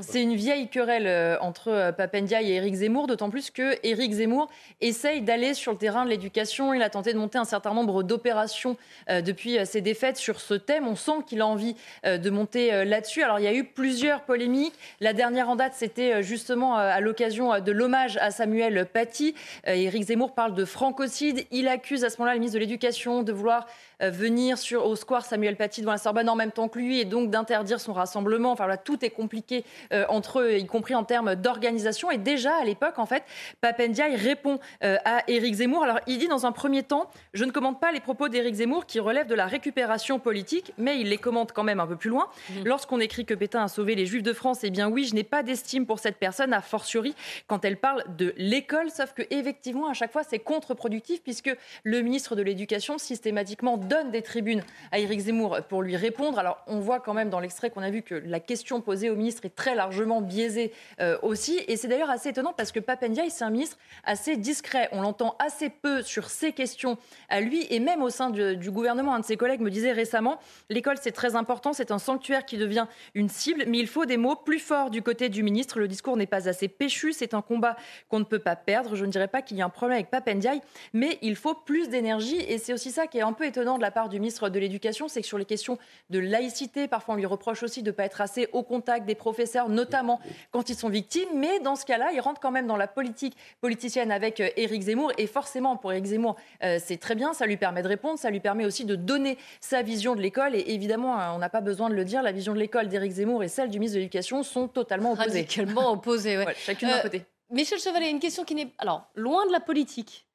c'est 0.00 0.22
une 0.22 0.34
vieille 0.34 0.68
querelle 0.68 1.06
euh, 1.06 1.36
entre 1.40 1.68
euh, 1.68 1.92
Papendia 1.92 2.42
et 2.42 2.50
Éric 2.50 2.74
Zemmour, 2.74 3.06
d'autant 3.06 3.30
plus 3.30 3.50
que 3.50 3.76
Éric 3.82 4.12
Zemmour 4.12 4.48
essaye 4.80 5.22
d'aller 5.22 5.54
sur 5.54 5.72
le 5.72 5.78
terrain 5.78 6.04
de 6.04 6.10
l'éducation. 6.10 6.74
Il 6.74 6.82
a 6.82 6.90
tenté 6.90 7.12
de 7.12 7.18
monter 7.18 7.38
un 7.38 7.44
certain 7.44 7.72
nombre 7.72 8.02
d'opérations 8.02 8.76
euh, 9.08 9.20
depuis 9.22 9.58
ses 9.64 9.80
défaites 9.80 10.16
sur 10.16 10.40
ce 10.40 10.54
thème. 10.54 10.86
On 10.86 10.96
sent 10.96 11.24
qu'il 11.26 11.40
a 11.40 11.46
envie 11.46 11.76
de 12.04 12.30
monter 12.30 12.84
là-dessus. 12.84 13.22
Alors 13.22 13.38
il 13.38 13.44
y 13.44 13.48
a 13.48 13.54
eu 13.54 13.64
plusieurs 13.64 14.22
polémiques. 14.22 14.74
La 15.00 15.12
dernière 15.12 15.48
en 15.48 15.56
date, 15.56 15.72
c'était 15.74 16.22
justement 16.22 16.76
à 16.76 17.00
l'occasion 17.00 17.60
de 17.60 17.72
l'hommage 17.72 18.16
à 18.18 18.30
Samuel 18.30 18.86
Paty. 18.86 19.34
Éric 19.66 20.04
Zemmour 20.04 20.34
parle 20.34 20.54
de 20.54 20.64
francocide. 20.64 21.46
Il 21.50 21.68
accuse 21.68 22.04
à 22.04 22.10
ce 22.10 22.18
moment-là 22.18 22.34
le 22.34 22.40
ministre 22.40 22.58
de 22.58 22.60
l'Éducation 22.60 23.22
de 23.22 23.32
vouloir 23.32 23.66
venir 24.00 24.58
sur, 24.58 24.86
au 24.86 24.96
square 24.96 25.24
Samuel 25.24 25.56
Paty 25.56 25.80
devant 25.80 25.92
la 25.92 25.98
Sorbonne 25.98 26.28
en 26.28 26.36
même 26.36 26.52
temps 26.52 26.68
que 26.68 26.78
lui 26.78 27.00
et 27.00 27.04
donc 27.04 27.30
d'interdire 27.30 27.80
son 27.80 27.92
rassemblement. 27.92 28.52
Enfin, 28.52 28.66
là, 28.66 28.76
tout 28.76 29.04
est 29.04 29.10
compliqué 29.10 29.64
euh, 29.92 30.04
entre 30.08 30.40
eux, 30.40 30.54
y 30.58 30.66
compris 30.66 30.94
en 30.94 31.04
termes 31.04 31.34
d'organisation. 31.34 32.10
Et 32.10 32.18
déjà, 32.18 32.54
à 32.56 32.64
l'époque, 32.64 32.98
en 32.98 33.06
fait, 33.06 33.24
Papendiaï 33.60 34.16
répond 34.16 34.58
euh, 34.84 34.96
à 35.04 35.22
Éric 35.28 35.54
Zemmour. 35.54 35.84
Alors, 35.84 36.00
il 36.06 36.18
dit 36.18 36.28
dans 36.28 36.46
un 36.46 36.52
premier 36.52 36.82
temps, 36.82 37.10
je 37.34 37.44
ne 37.44 37.50
commente 37.50 37.80
pas 37.80 37.92
les 37.92 38.00
propos 38.00 38.28
d'Éric 38.28 38.56
Zemmour 38.56 38.86
qui 38.86 39.00
relèvent 39.00 39.26
de 39.26 39.34
la 39.34 39.46
récupération 39.46 40.18
politique, 40.18 40.72
mais 40.78 41.00
il 41.00 41.08
les 41.08 41.18
commente 41.18 41.52
quand 41.52 41.64
même 41.64 41.80
un 41.80 41.86
peu 41.86 41.96
plus 41.96 42.10
loin. 42.10 42.28
Mmh. 42.50 42.54
Lorsqu'on 42.64 43.00
écrit 43.00 43.24
que 43.24 43.34
Pétain 43.34 43.64
a 43.64 43.68
sauvé 43.68 43.94
les 43.94 44.06
Juifs 44.06 44.22
de 44.22 44.32
France, 44.32 44.60
eh 44.62 44.70
bien 44.70 44.88
oui, 44.88 45.04
je 45.04 45.14
n'ai 45.14 45.24
pas 45.24 45.42
d'estime 45.42 45.86
pour 45.86 45.98
cette 45.98 46.18
personne, 46.18 46.52
a 46.52 46.60
fortiori 46.60 47.14
quand 47.46 47.64
elle 47.64 47.78
parle 47.78 48.04
de 48.16 48.34
l'école, 48.36 48.90
sauf 48.90 49.12
que 49.12 49.22
effectivement, 49.30 49.88
à 49.88 49.94
chaque 49.94 50.12
fois, 50.12 50.22
c'est 50.22 50.38
contre-productif 50.38 51.22
puisque 51.22 51.54
le 51.82 52.00
ministre 52.00 52.36
de 52.36 52.42
l'Éducation 52.42 52.98
systématiquement 52.98 53.76
donne 53.86 54.10
des 54.10 54.22
tribunes 54.22 54.62
à 54.92 54.98
Éric 54.98 55.20
Zemmour 55.20 55.58
pour 55.68 55.82
lui 55.82 55.96
répondre. 55.96 56.38
Alors, 56.38 56.62
on 56.66 56.80
voit 56.80 57.00
quand 57.00 57.14
même 57.14 57.30
dans 57.30 57.40
l'extrait 57.40 57.70
qu'on 57.70 57.82
a 57.82 57.90
vu 57.90 58.02
que 58.02 58.14
la 58.14 58.40
question 58.40 58.80
posée 58.80 59.10
au 59.10 59.16
ministre 59.16 59.44
est 59.44 59.54
très 59.54 59.74
largement 59.74 60.20
biaisée 60.20 60.72
euh, 61.00 61.18
aussi. 61.22 61.60
Et 61.68 61.76
c'est 61.76 61.88
d'ailleurs 61.88 62.10
assez 62.10 62.30
étonnant 62.30 62.52
parce 62.52 62.72
que 62.72 62.80
Papendiaï, 62.80 63.30
c'est 63.30 63.44
un 63.44 63.50
ministre 63.50 63.78
assez 64.04 64.36
discret. 64.36 64.88
On 64.92 65.02
l'entend 65.02 65.36
assez 65.38 65.70
peu 65.70 66.02
sur 66.02 66.30
ces 66.30 66.52
questions 66.52 66.98
à 67.28 67.40
lui 67.40 67.66
et 67.70 67.80
même 67.80 68.02
au 68.02 68.10
sein 68.10 68.30
du, 68.30 68.70
gouvernement. 68.70 69.14
Un 69.14 69.20
de 69.20 69.24
ses 69.24 69.36
collègues 69.36 69.60
me 69.60 69.70
disait 69.70 69.92
récemment 69.92 70.38
l'école, 70.70 70.96
c'est 71.00 71.12
très 71.12 71.36
important, 71.36 71.72
c'est 71.72 71.90
un 71.90 71.98
sanctuaire 71.98 72.44
qui 72.44 72.56
devient 72.56 72.86
une 73.14 73.28
cible, 73.28 73.64
mais 73.66 73.78
il 73.78 73.86
faut 73.86 74.06
des 74.06 74.16
mots 74.16 74.36
plus 74.36 74.58
forts 74.58 74.90
du 74.90 75.02
côté 75.02 75.28
du 75.28 75.42
ministre. 75.42 75.78
Le 75.78 75.88
discours 75.88 76.16
n'est 76.16 76.26
pas 76.26 76.48
assez 76.48 76.68
péchu, 76.68 77.12
c'est 77.12 77.34
un 77.34 77.42
combat 77.42 77.76
qu'on 78.08 78.18
ne 78.18 78.24
peut 78.24 78.38
pas 78.38 78.56
perdre. 78.56 78.96
Je 78.96 79.04
ne 79.04 79.10
dirais 79.10 79.28
pas 79.28 79.42
qu'il 79.42 79.56
y 79.56 79.62
a 79.62 79.64
un 79.64 79.70
problème 79.70 79.96
avec 79.96 80.10
Papendiaï, 80.10 80.60
mais 80.92 81.18
il 81.22 81.36
faut 81.36 81.54
plus 81.54 81.88
d'énergie 81.88 82.40
et 82.40 82.58
c'est 82.58 82.72
aussi 82.72 82.90
ça 82.90 83.06
qui 83.06 83.18
est 83.18 83.22
un 83.22 83.32
peu 83.32 83.44
étonnant 83.44 83.75
de 83.76 83.82
la 83.82 83.90
part 83.90 84.08
du 84.08 84.18
ministre 84.18 84.48
de 84.48 84.58
l'Éducation, 84.58 85.08
c'est 85.08 85.20
que 85.20 85.26
sur 85.26 85.38
les 85.38 85.44
questions 85.44 85.78
de 86.10 86.18
laïcité, 86.18 86.88
parfois 86.88 87.14
on 87.14 87.16
lui 87.16 87.26
reproche 87.26 87.62
aussi 87.62 87.82
de 87.82 87.90
ne 87.90 87.92
pas 87.92 88.04
être 88.04 88.20
assez 88.20 88.48
au 88.52 88.62
contact 88.62 89.06
des 89.06 89.14
professeurs, 89.14 89.68
notamment 89.68 90.20
quand 90.50 90.68
ils 90.70 90.76
sont 90.76 90.88
victimes. 90.88 91.28
Mais 91.34 91.60
dans 91.60 91.76
ce 91.76 91.84
cas-là, 91.84 92.10
ils 92.12 92.20
rentrent 92.20 92.40
quand 92.40 92.50
même 92.50 92.66
dans 92.66 92.76
la 92.76 92.88
politique 92.88 93.36
politicienne 93.60 94.10
avec 94.10 94.40
euh, 94.40 94.48
Éric 94.56 94.82
Zemmour. 94.82 95.12
Et 95.18 95.26
forcément, 95.26 95.76
pour 95.76 95.92
Éric 95.92 96.06
Zemmour, 96.06 96.36
euh, 96.62 96.78
c'est 96.82 96.98
très 96.98 97.14
bien. 97.14 97.32
Ça 97.32 97.46
lui 97.46 97.56
permet 97.56 97.82
de 97.82 97.88
répondre. 97.88 98.18
Ça 98.18 98.30
lui 98.30 98.40
permet 98.40 98.64
aussi 98.64 98.84
de 98.84 98.96
donner 98.96 99.38
sa 99.60 99.82
vision 99.82 100.14
de 100.14 100.20
l'école. 100.20 100.54
Et 100.54 100.64
évidemment, 100.68 101.18
hein, 101.18 101.32
on 101.34 101.38
n'a 101.38 101.48
pas 101.48 101.60
besoin 101.60 101.90
de 101.90 101.94
le 101.94 102.04
dire, 102.04 102.22
la 102.22 102.32
vision 102.32 102.54
de 102.54 102.58
l'école 102.58 102.88
d'Éric 102.88 103.12
Zemmour 103.12 103.42
et 103.42 103.48
celle 103.48 103.70
du 103.70 103.78
ministre 103.78 103.96
de 103.96 104.00
l'Éducation 104.00 104.42
sont 104.42 104.68
totalement 104.68 105.12
opposées. 105.12 105.40
Radicalement 105.40 105.92
opposées, 105.92 106.38
ouais. 106.38 106.54
chacune 106.56 106.88
d'un 106.88 107.00
côté. 107.00 107.22
Michel 107.50 107.78
Chevalet, 107.78 108.10
une 108.10 108.18
question 108.18 108.44
qui 108.44 108.54
n'est 108.54 108.72
alors 108.78 109.08
loin 109.14 109.46
de 109.46 109.52
la 109.52 109.60
politique. 109.60 110.25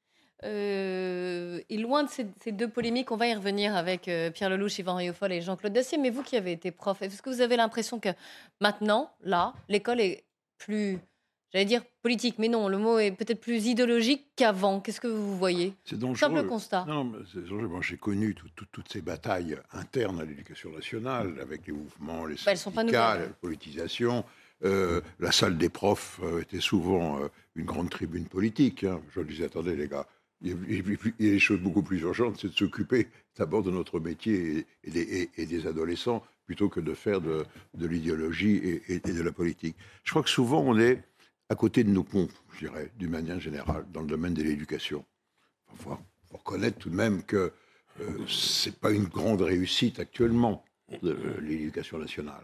Euh, 0.44 1.60
et 1.68 1.78
loin 1.78 2.04
de 2.04 2.08
ces, 2.10 2.52
deux 2.52 2.68
polémiques, 2.68 3.10
on 3.12 3.16
va 3.16 3.28
y 3.28 3.34
revenir 3.34 3.76
avec 3.76 4.08
euh, 4.08 4.30
Pierre 4.30 4.50
Lelouch, 4.50 4.78
Yvan 4.78 4.96
Riofol 4.96 5.32
et 5.32 5.40
Jean-Claude 5.40 5.72
Dacier. 5.72 5.98
Mais 5.98 6.10
vous 6.10 6.22
qui 6.22 6.36
avez 6.36 6.52
été 6.52 6.70
prof, 6.70 7.00
est-ce 7.02 7.22
que 7.22 7.30
vous 7.30 7.40
avez 7.40 7.56
l'impression 7.56 8.00
que 8.00 8.08
maintenant, 8.60 9.12
là, 9.22 9.54
l'école 9.68 10.00
est 10.00 10.24
plus, 10.58 10.98
j'allais 11.52 11.64
dire 11.64 11.82
politique, 12.02 12.36
mais 12.38 12.48
non, 12.48 12.68
le 12.68 12.78
mot 12.78 12.98
est 12.98 13.12
peut-être 13.12 13.40
plus 13.40 13.66
idéologique 13.66 14.26
qu'avant 14.34 14.80
Qu'est-ce 14.80 15.00
que 15.00 15.08
vous 15.08 15.36
voyez? 15.36 15.74
C'est 15.84 15.98
dangereux. 15.98 16.16
Simple 16.16 16.46
constat. 16.48 16.84
Non, 16.88 17.12
c'est 17.32 17.40
j'ai 17.82 17.96
connu 17.96 18.34
toutes 18.34 18.92
ces 18.92 19.00
batailles 19.00 19.56
internes 19.72 20.20
à 20.20 20.24
l'éducation 20.24 20.70
nationale, 20.70 21.34
avec 21.40 21.66
les 21.66 21.72
mouvements, 21.72 22.26
les 22.26 22.36
bah, 22.44 22.56
syndicats, 22.56 23.18
la 23.18 23.26
politisation. 23.26 24.24
Euh, 24.64 25.00
la 25.18 25.32
salle 25.32 25.58
des 25.58 25.68
profs 25.68 26.20
était 26.40 26.60
souvent 26.60 27.18
une 27.56 27.64
grande 27.64 27.90
tribune 27.90 28.26
politique. 28.26 28.84
Hein. 28.84 29.00
Je 29.14 29.20
disais, 29.20 29.46
attendez 29.46 29.74
les 29.74 29.88
gars, 29.88 30.06
il 30.42 30.50
y 31.20 31.28
a 31.28 31.32
des 31.32 31.38
choses 31.38 31.60
beaucoup 31.60 31.82
plus 31.82 32.00
urgentes, 32.00 32.38
c'est 32.40 32.48
de 32.48 32.52
s'occuper 32.52 33.08
d'abord 33.36 33.62
de 33.62 33.70
notre 33.70 34.00
métier 34.00 34.66
et, 34.84 35.46
des, 35.46 35.66
adolescents 35.66 36.24
plutôt 36.46 36.68
que 36.68 36.80
de 36.80 36.94
faire 36.94 37.20
de, 37.20 37.46
l'idéologie 37.74 38.80
et, 38.88 38.98
de 38.98 39.22
la 39.22 39.32
politique. 39.32 39.76
Je 40.04 40.10
crois 40.10 40.22
que 40.22 40.30
souvent 40.30 40.62
on 40.62 40.78
est 40.78 41.02
à 41.48 41.54
côté 41.54 41.84
de 41.84 41.90
nos 41.90 42.02
pompes, 42.02 42.32
je 42.54 42.66
dirais, 42.66 42.90
d'une 42.98 43.10
manière 43.10 43.40
générale, 43.40 43.86
dans 43.92 44.00
le 44.00 44.06
domaine 44.06 44.34
de 44.34 44.42
l'éducation. 44.42 45.04
Il 45.72 45.78
faut, 45.78 45.98
reconnaître 46.32 46.78
tout 46.78 46.90
de 46.90 46.96
même 46.96 47.22
que 47.24 47.52
euh, 48.00 48.18
ce 48.26 48.70
n'est 48.70 48.76
pas 48.76 48.90
une 48.90 49.04
grande 49.04 49.42
réussite 49.42 50.00
actuellement 50.00 50.64
de 51.02 51.16
l'éducation 51.40 51.98
nationale 51.98 52.42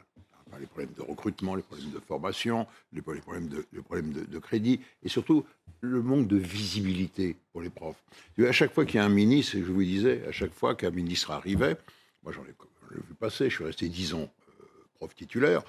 les 0.60 0.66
problèmes 0.66 0.94
de 0.96 1.02
recrutement, 1.02 1.54
les 1.54 1.62
problèmes 1.62 1.90
de 1.90 2.00
formation, 2.00 2.66
les 2.92 3.02
problèmes 3.02 3.48
de, 3.48 3.64
de, 3.72 4.38
crédit, 4.38 4.80
et 5.02 5.08
surtout 5.08 5.44
le 5.80 6.02
manque 6.02 6.26
de 6.26 6.36
visibilité 6.36 7.36
pour 7.52 7.62
les 7.62 7.70
profs. 7.70 8.02
À 8.38 8.52
chaque 8.52 8.72
fois 8.72 8.84
qu'il 8.84 8.96
y 8.96 8.98
a 8.98 9.04
un 9.04 9.10
ministre, 9.10 9.56
je 9.58 9.72
vous 9.72 9.82
disais, 9.82 10.22
à 10.26 10.32
chaque 10.32 10.52
fois 10.52 10.74
qu'un 10.74 10.90
ministre 10.90 11.30
arrivait, 11.30 11.76
moi 12.22 12.32
j'en 12.32 12.42
ai, 12.42 12.54
vu 12.90 13.14
passer, 13.18 13.50
je 13.50 13.54
suis 13.54 13.64
resté 13.64 13.88
dix 13.88 14.14
ans 14.14 14.28
euh, 14.60 14.64
prof 14.94 15.14
titulaire, 15.14 15.62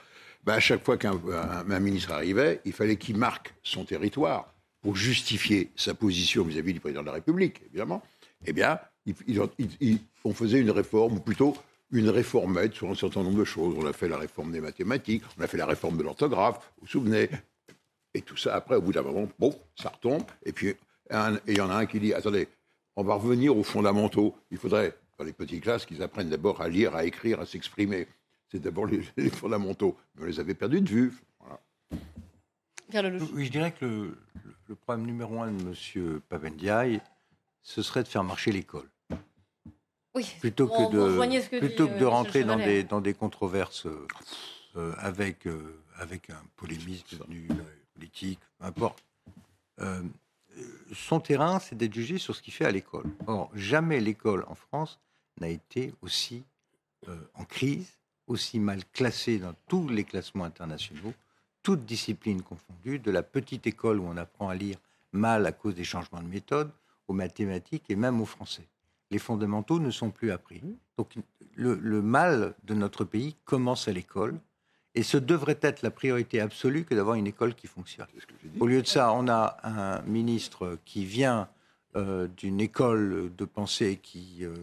ben 0.46 0.54
à 0.54 0.60
chaque 0.60 0.84
fois 0.84 0.98
qu'un 0.98 1.14
ministre 1.80 2.12
arrivait, 2.12 2.62
il 2.66 2.74
fallait 2.74 2.96
qu'il 2.96 3.18
marque 3.18 3.54
son 3.62 3.84
territoire 3.84 4.54
pour 4.82 4.96
justifier 4.96 5.70
sa 5.76 5.94
position 5.94 6.44
vis-à-vis 6.44 6.74
du 6.74 6.80
président 6.80 7.02
de 7.02 7.08
la 7.08 7.14
République, 7.14 7.62
évidemment. 7.68 8.02
Eh 8.46 8.54
bien, 8.54 8.80
on 10.24 10.34
faisait 10.34 10.60
une 10.60 10.72
réforme, 10.72 11.18
ou 11.18 11.20
plutôt 11.20 11.56
une 11.92 12.10
réformette 12.10 12.74
sur 12.74 12.90
un 12.90 12.96
certain 12.96 13.24
nombre 13.24 13.40
de 13.40 13.44
choses. 13.44 13.76
On 13.78 13.86
a 13.86 13.94
fait 13.94 14.08
la 14.08 14.18
réforme 14.18 14.52
des 14.52 14.62
mathématiques, 14.62 15.24
on 15.38 15.42
a 15.42 15.48
fait 15.48 15.58
la 15.58 15.66
réforme 15.66 15.98
de 15.98 16.04
l'orthographe, 16.04 16.58
vous 16.78 16.82
vous 16.82 16.88
souvenez? 16.88 17.30
Et 18.14 18.22
tout 18.22 18.38
ça, 18.38 18.56
après, 18.56 18.76
au 18.76 18.82
bout 18.82 18.92
d'un 18.92 19.04
moment, 19.04 19.28
bon, 19.38 19.56
ça 19.76 19.90
retombe. 19.90 20.24
Et 20.44 20.52
puis, 20.52 20.76
il 21.12 21.58
y 21.58 21.62
en 21.62 21.70
a 21.70 21.76
un 21.76 21.86
qui 21.86 22.00
dit, 22.00 22.14
attendez, 22.14 22.48
on 22.96 23.04
va 23.04 23.16
revenir 23.16 23.56
aux 23.56 23.64
fondamentaux. 23.64 24.36
Il 24.52 24.58
faudrait, 24.58 24.96
dans 25.18 25.26
les 25.26 25.34
petites 25.34 25.62
classes, 25.64 25.86
qu'ils 25.86 26.02
apprennent 26.02 26.30
d'abord 26.30 26.62
à 26.62 26.70
lire, 26.70 26.96
à 26.96 27.06
écrire, 27.06 27.40
à 27.40 27.46
s'exprimer. 27.46 28.08
C'est 28.52 28.60
d'abord 28.60 28.88
les, 28.88 29.02
fondamentaux. 29.30 29.96
Mais 30.16 30.24
on 30.24 30.26
les 30.26 30.40
avait 30.40 30.56
perdus 30.56 30.82
de 30.82 30.90
vue. 30.90 31.14
Oui, 33.34 33.46
je 33.46 33.52
dirais 33.52 33.72
que 33.72 34.18
le, 34.68 34.76
problème 34.76 35.06
numéro 35.06 35.42
un 35.42 35.52
de 35.52 35.62
M. 35.62 36.22
Pavendiaï, 36.28 37.02
ce 37.62 37.84
serait 37.84 38.02
de 38.02 38.08
faire 38.08 38.24
marcher 38.24 38.52
l'école 38.52 38.90
plutôt 40.39 40.68
que 40.68 40.91
de, 40.91 41.60
plutôt 41.60 41.88
que 41.88 41.97
de 41.97 42.05
euh, 42.05 42.10
rentrer 42.10 42.43
dans 42.43 42.57
des, 42.57 42.84
dans 42.84 43.01
des 43.01 43.14
controverses 43.14 43.86
euh, 44.76 44.93
avec, 44.97 45.45
euh, 45.47 45.82
avec 45.97 46.30
un 46.30 46.41
polémiste 46.55 47.16
devenu 47.16 47.47
politique, 47.93 48.39
peu 48.60 48.66
importe. 48.66 49.03
son 50.93 51.20
terrain, 51.20 51.60
c'est 51.60 51.76
d'être 51.76 51.93
jugé 51.93 52.18
sur 52.18 52.36
ce 52.36 52.41
qu'il 52.41 52.53
fait 52.53 52.66
à 52.66 52.72
l'école. 52.72 53.05
Or, 53.28 53.49
jamais 53.53 53.99
l'école 53.99 54.45
en 54.47 54.55
France 54.55 54.99
n'a 55.39 55.49
été 55.49 55.93
aussi 56.01 56.43
en 57.36 57.45
crise, 57.45 57.97
aussi 58.28 58.60
mal 58.60 58.84
classée 58.93 59.39
dans 59.39 59.53
tous 59.68 59.88
les 59.88 60.03
classements 60.03 60.43
internationaux, 60.43 61.14
toutes 61.64 61.86
disciplines 61.86 62.41
confondues, 62.41 62.99
de 62.99 63.12
la 63.12 63.24
petite 63.24 63.68
école 63.68 63.99
où 63.99 64.05
on 64.05 64.18
apprend 64.18 64.49
à 64.49 64.55
lire 64.55 64.78
mal 65.12 65.45
à 65.45 65.51
cause 65.51 65.76
des 65.76 65.84
changements 65.84 66.22
de 66.22 66.28
méthode, 66.28 66.72
aux 67.07 67.14
mathématiques 67.14 67.86
et 67.89 67.95
même 67.95 68.22
au 68.22 68.26
français 68.26 68.68
les 69.12 69.20
fondamentaux 69.20 69.80
ne 69.80 69.91
sont 69.91 70.12
plus 70.12 70.32
appris. 70.32 70.62
Donc 70.97 71.16
le, 71.55 72.01
mal 72.01 72.53
de 72.64 72.74
notre 72.74 73.03
pays 73.03 73.36
commence 73.45 73.88
à 73.88 73.91
l'école. 73.91 74.39
Et 74.95 75.03
ce 75.03 75.18
devrait 75.18 75.60
être 75.62 75.82
la 75.82 75.91
priorité 75.91 76.41
absolue 76.41 76.84
que 76.84 76.95
d'avoir 76.95 77.16
une 77.16 77.28
école 77.28 77.53
qui 77.53 77.68
fonctionne. 77.68 78.07
Au 78.60 78.66
lieu 78.66 78.82
de 78.82 78.88
ça, 78.88 79.14
on 79.14 79.28
a 79.28 79.57
un 79.64 80.01
ministre 80.01 80.80
qui 80.84 81.05
vient 81.05 81.47
euh, 81.95 82.28
d'une 82.28 82.60
école 82.60 83.32
de 83.36 83.45
pensée 83.45 83.99
qui 84.01 84.39
euh, 84.41 84.55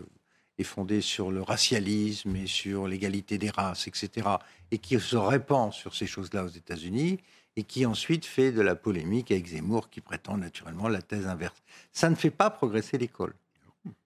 est 0.59 0.65
fondée 0.65 1.01
sur 1.01 1.31
le 1.31 1.43
racialisme 1.43 2.35
et 2.37 2.47
sur 2.47 2.89
l'égalité 2.89 3.39
des 3.39 3.51
races, 3.51 3.87
etc., 3.87 4.29
et 4.71 4.79
qui 4.79 4.99
se 4.99 5.17
répand 5.17 5.73
sur 5.73 5.95
ces 5.95 6.07
choses-là 6.07 6.45
aux 6.45 6.49
États-Unis, 6.49 7.19
et 7.57 7.63
qui 7.63 7.87
ensuite 7.87 8.27
fait 8.27 8.53
de 8.53 8.61
la 8.61 8.75
polémique 8.75 9.31
avec 9.31 9.47
Zemmour, 9.47 9.91
qui 9.91 10.01
prétend 10.01 10.37
naturellement 10.37 10.89
la 10.89 11.03
thèse 11.03 11.27
inverse. 11.27 11.63
Ça 11.93 12.11
ne 12.11 12.15
fait 12.15 12.31
pas 12.31 12.51
progresser 12.51 12.99
l'école. 12.99 13.35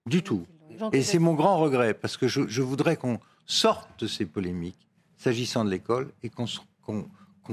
Du 0.06 0.22
tout. 0.22 0.46
Et 0.92 1.02
c'est 1.02 1.18
mon 1.18 1.34
grand 1.34 1.58
regret, 1.58 1.94
parce 1.94 2.16
que 2.16 2.26
je, 2.28 2.62
voudrais 2.62 2.96
qu'on 2.96 3.20
sorte 3.46 3.88
de 4.00 4.06
ces 4.06 4.26
polémiques 4.26 4.88
s'agissant 5.16 5.64
de 5.64 5.70
l'école 5.70 6.12
et 6.22 6.30
qu'on 6.30 6.46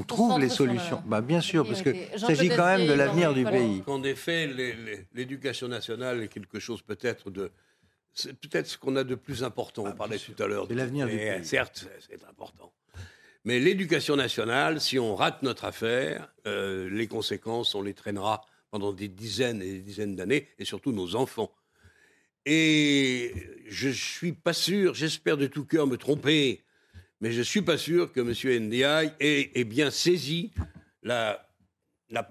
trouve 0.07 0.39
les 0.39 0.49
solutions. 0.49 1.01
Bah, 1.05 1.21
bien 1.21 1.41
sûr, 1.41 1.67
parce 1.67 1.81
qu'il 1.81 1.97
s'agit 2.17 2.49
quand 2.49 2.65
même 2.65 2.87
de 2.87 2.93
l'avenir 2.93 3.33
du 3.33 3.43
pays. 3.43 3.83
En 3.87 4.03
effet, 4.03 4.47
l'éducation 5.13 5.67
nationale 5.67 6.23
est 6.23 6.27
quelque 6.27 6.59
chose 6.59 6.81
peut-être 6.81 7.29
de... 7.29 7.51
C'est 8.13 8.33
peut-être 8.33 8.65
ce 8.65 8.79
qu'on 8.79 8.95
a 8.95 9.03
de 9.03 9.13
plus 9.13 9.43
important. 9.43 9.83
on 9.83 9.87
ah, 9.87 9.91
parlait 9.91 10.17
tout 10.17 10.41
à 10.41 10.47
l'heure. 10.47 10.65
C'est 10.67 10.73
l'avenir 10.73 11.07
du 11.07 11.17
pays. 11.17 11.45
Certes, 11.45 11.87
c'est 12.09 12.23
important. 12.27 12.71
Mais 13.47 13.59
l'éducation 13.59 14.15
nationale, 14.15 14.81
si 14.81 14.97
on 14.97 15.15
rate 15.15 15.43
notre 15.43 15.65
affaire, 15.65 16.33
euh, 16.47 16.89
les 16.89 17.07
conséquences, 17.07 17.75
on 17.75 17.81
les 17.81 17.93
traînera 17.93 18.45
pendant 18.71 18.91
des 18.91 19.07
dizaines 19.07 19.61
et 19.61 19.71
des 19.71 19.79
dizaines 19.79 20.15
d'années, 20.15 20.47
et 20.59 20.65
surtout 20.65 20.91
nos 20.91 21.15
enfants. 21.15 21.51
Et 22.49 23.33
je 23.67 23.89
ne 23.89 23.93
suis 23.93 24.31
pas 24.31 24.53
sûr, 24.53 24.93
j'espère 24.93 25.35
de 25.35 25.47
tout 25.47 25.65
cœur 25.65 25.85
me 25.85 25.97
tromper, 25.97 26.61
mais 27.19 27.33
je 27.33 27.39
ne 27.39 27.43
suis 27.43 27.61
pas 27.61 27.77
sûr 27.77 28.13
que 28.13 28.21
M. 28.21 28.67
Ndiaye 28.67 29.11
ait, 29.19 29.63
bien 29.65 29.91
saisi 29.91 30.53
la, 31.03 31.45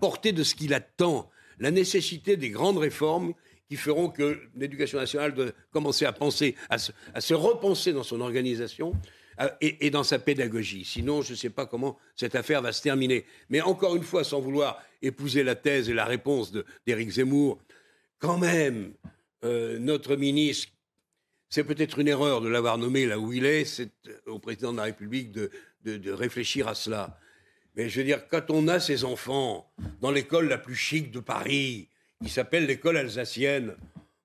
portée 0.00 0.32
de 0.32 0.42
ce 0.42 0.54
qu'il 0.54 0.72
attend, 0.72 1.28
la 1.58 1.70
nécessité 1.70 2.38
des 2.38 2.48
grandes 2.48 2.78
réformes 2.78 3.34
qui 3.68 3.76
feront 3.76 4.08
que 4.08 4.40
l'éducation 4.54 4.98
nationale 4.98 5.34
doit 5.34 5.50
commencer 5.70 6.06
à 6.06 6.12
penser, 6.12 6.56
à 6.70 6.78
se, 6.78 7.34
repenser 7.34 7.92
dans 7.92 8.02
son 8.02 8.22
organisation 8.22 8.94
et, 9.60 9.86
et, 9.86 9.90
dans 9.90 10.04
sa 10.04 10.18
pédagogie. 10.18 10.86
Sinon, 10.86 11.20
je 11.20 11.32
ne 11.32 11.36
sais 11.36 11.50
pas 11.50 11.66
comment 11.66 11.98
cette 12.14 12.36
affaire 12.36 12.62
va 12.62 12.72
se 12.72 12.80
terminer. 12.80 13.26
Mais 13.50 13.60
encore 13.60 13.96
une 13.96 14.02
fois, 14.02 14.24
sans 14.24 14.40
vouloir 14.40 14.82
épouser 15.02 15.42
la 15.42 15.56
thèse 15.56 15.90
et 15.90 15.94
la 15.94 16.06
réponse 16.06 16.52
d'Éric 16.86 17.10
Zemmour, 17.10 17.58
quand 18.18 18.38
même, 18.38 18.94
euh, 19.46 19.78
notre 19.78 20.16
ministre, 20.16 20.72
c'est 21.48 21.64
peut-être 21.64 21.98
une 21.98 22.08
erreur 22.08 22.40
de 22.40 22.48
l'avoir 22.48 22.78
nommé 22.78 23.06
là 23.06 23.18
où 23.18 23.32
il 23.32 23.46
est, 23.46 23.64
c'est 23.64 23.90
euh, 24.08 24.32
au 24.32 24.38
président 24.38 24.72
de 24.72 24.78
la 24.78 24.84
République 24.84 25.32
de, 25.32 25.50
réfléchir 26.10 26.66
à 26.66 26.74
cela. 26.74 27.16
Mais 27.76 27.88
je 27.88 28.00
veux 28.00 28.04
dire, 28.04 28.26
quand 28.26 28.50
on 28.50 28.66
a 28.66 28.80
ses 28.80 29.04
enfants 29.04 29.72
dans 30.00 30.10
l'école 30.10 30.48
la 30.48 30.58
plus 30.58 30.74
chic 30.74 31.12
de 31.12 31.20
Paris, 31.20 31.88
qui 32.24 32.28
s'appelle 32.28 32.66
l'école 32.66 32.96
alsacienne, 32.96 33.76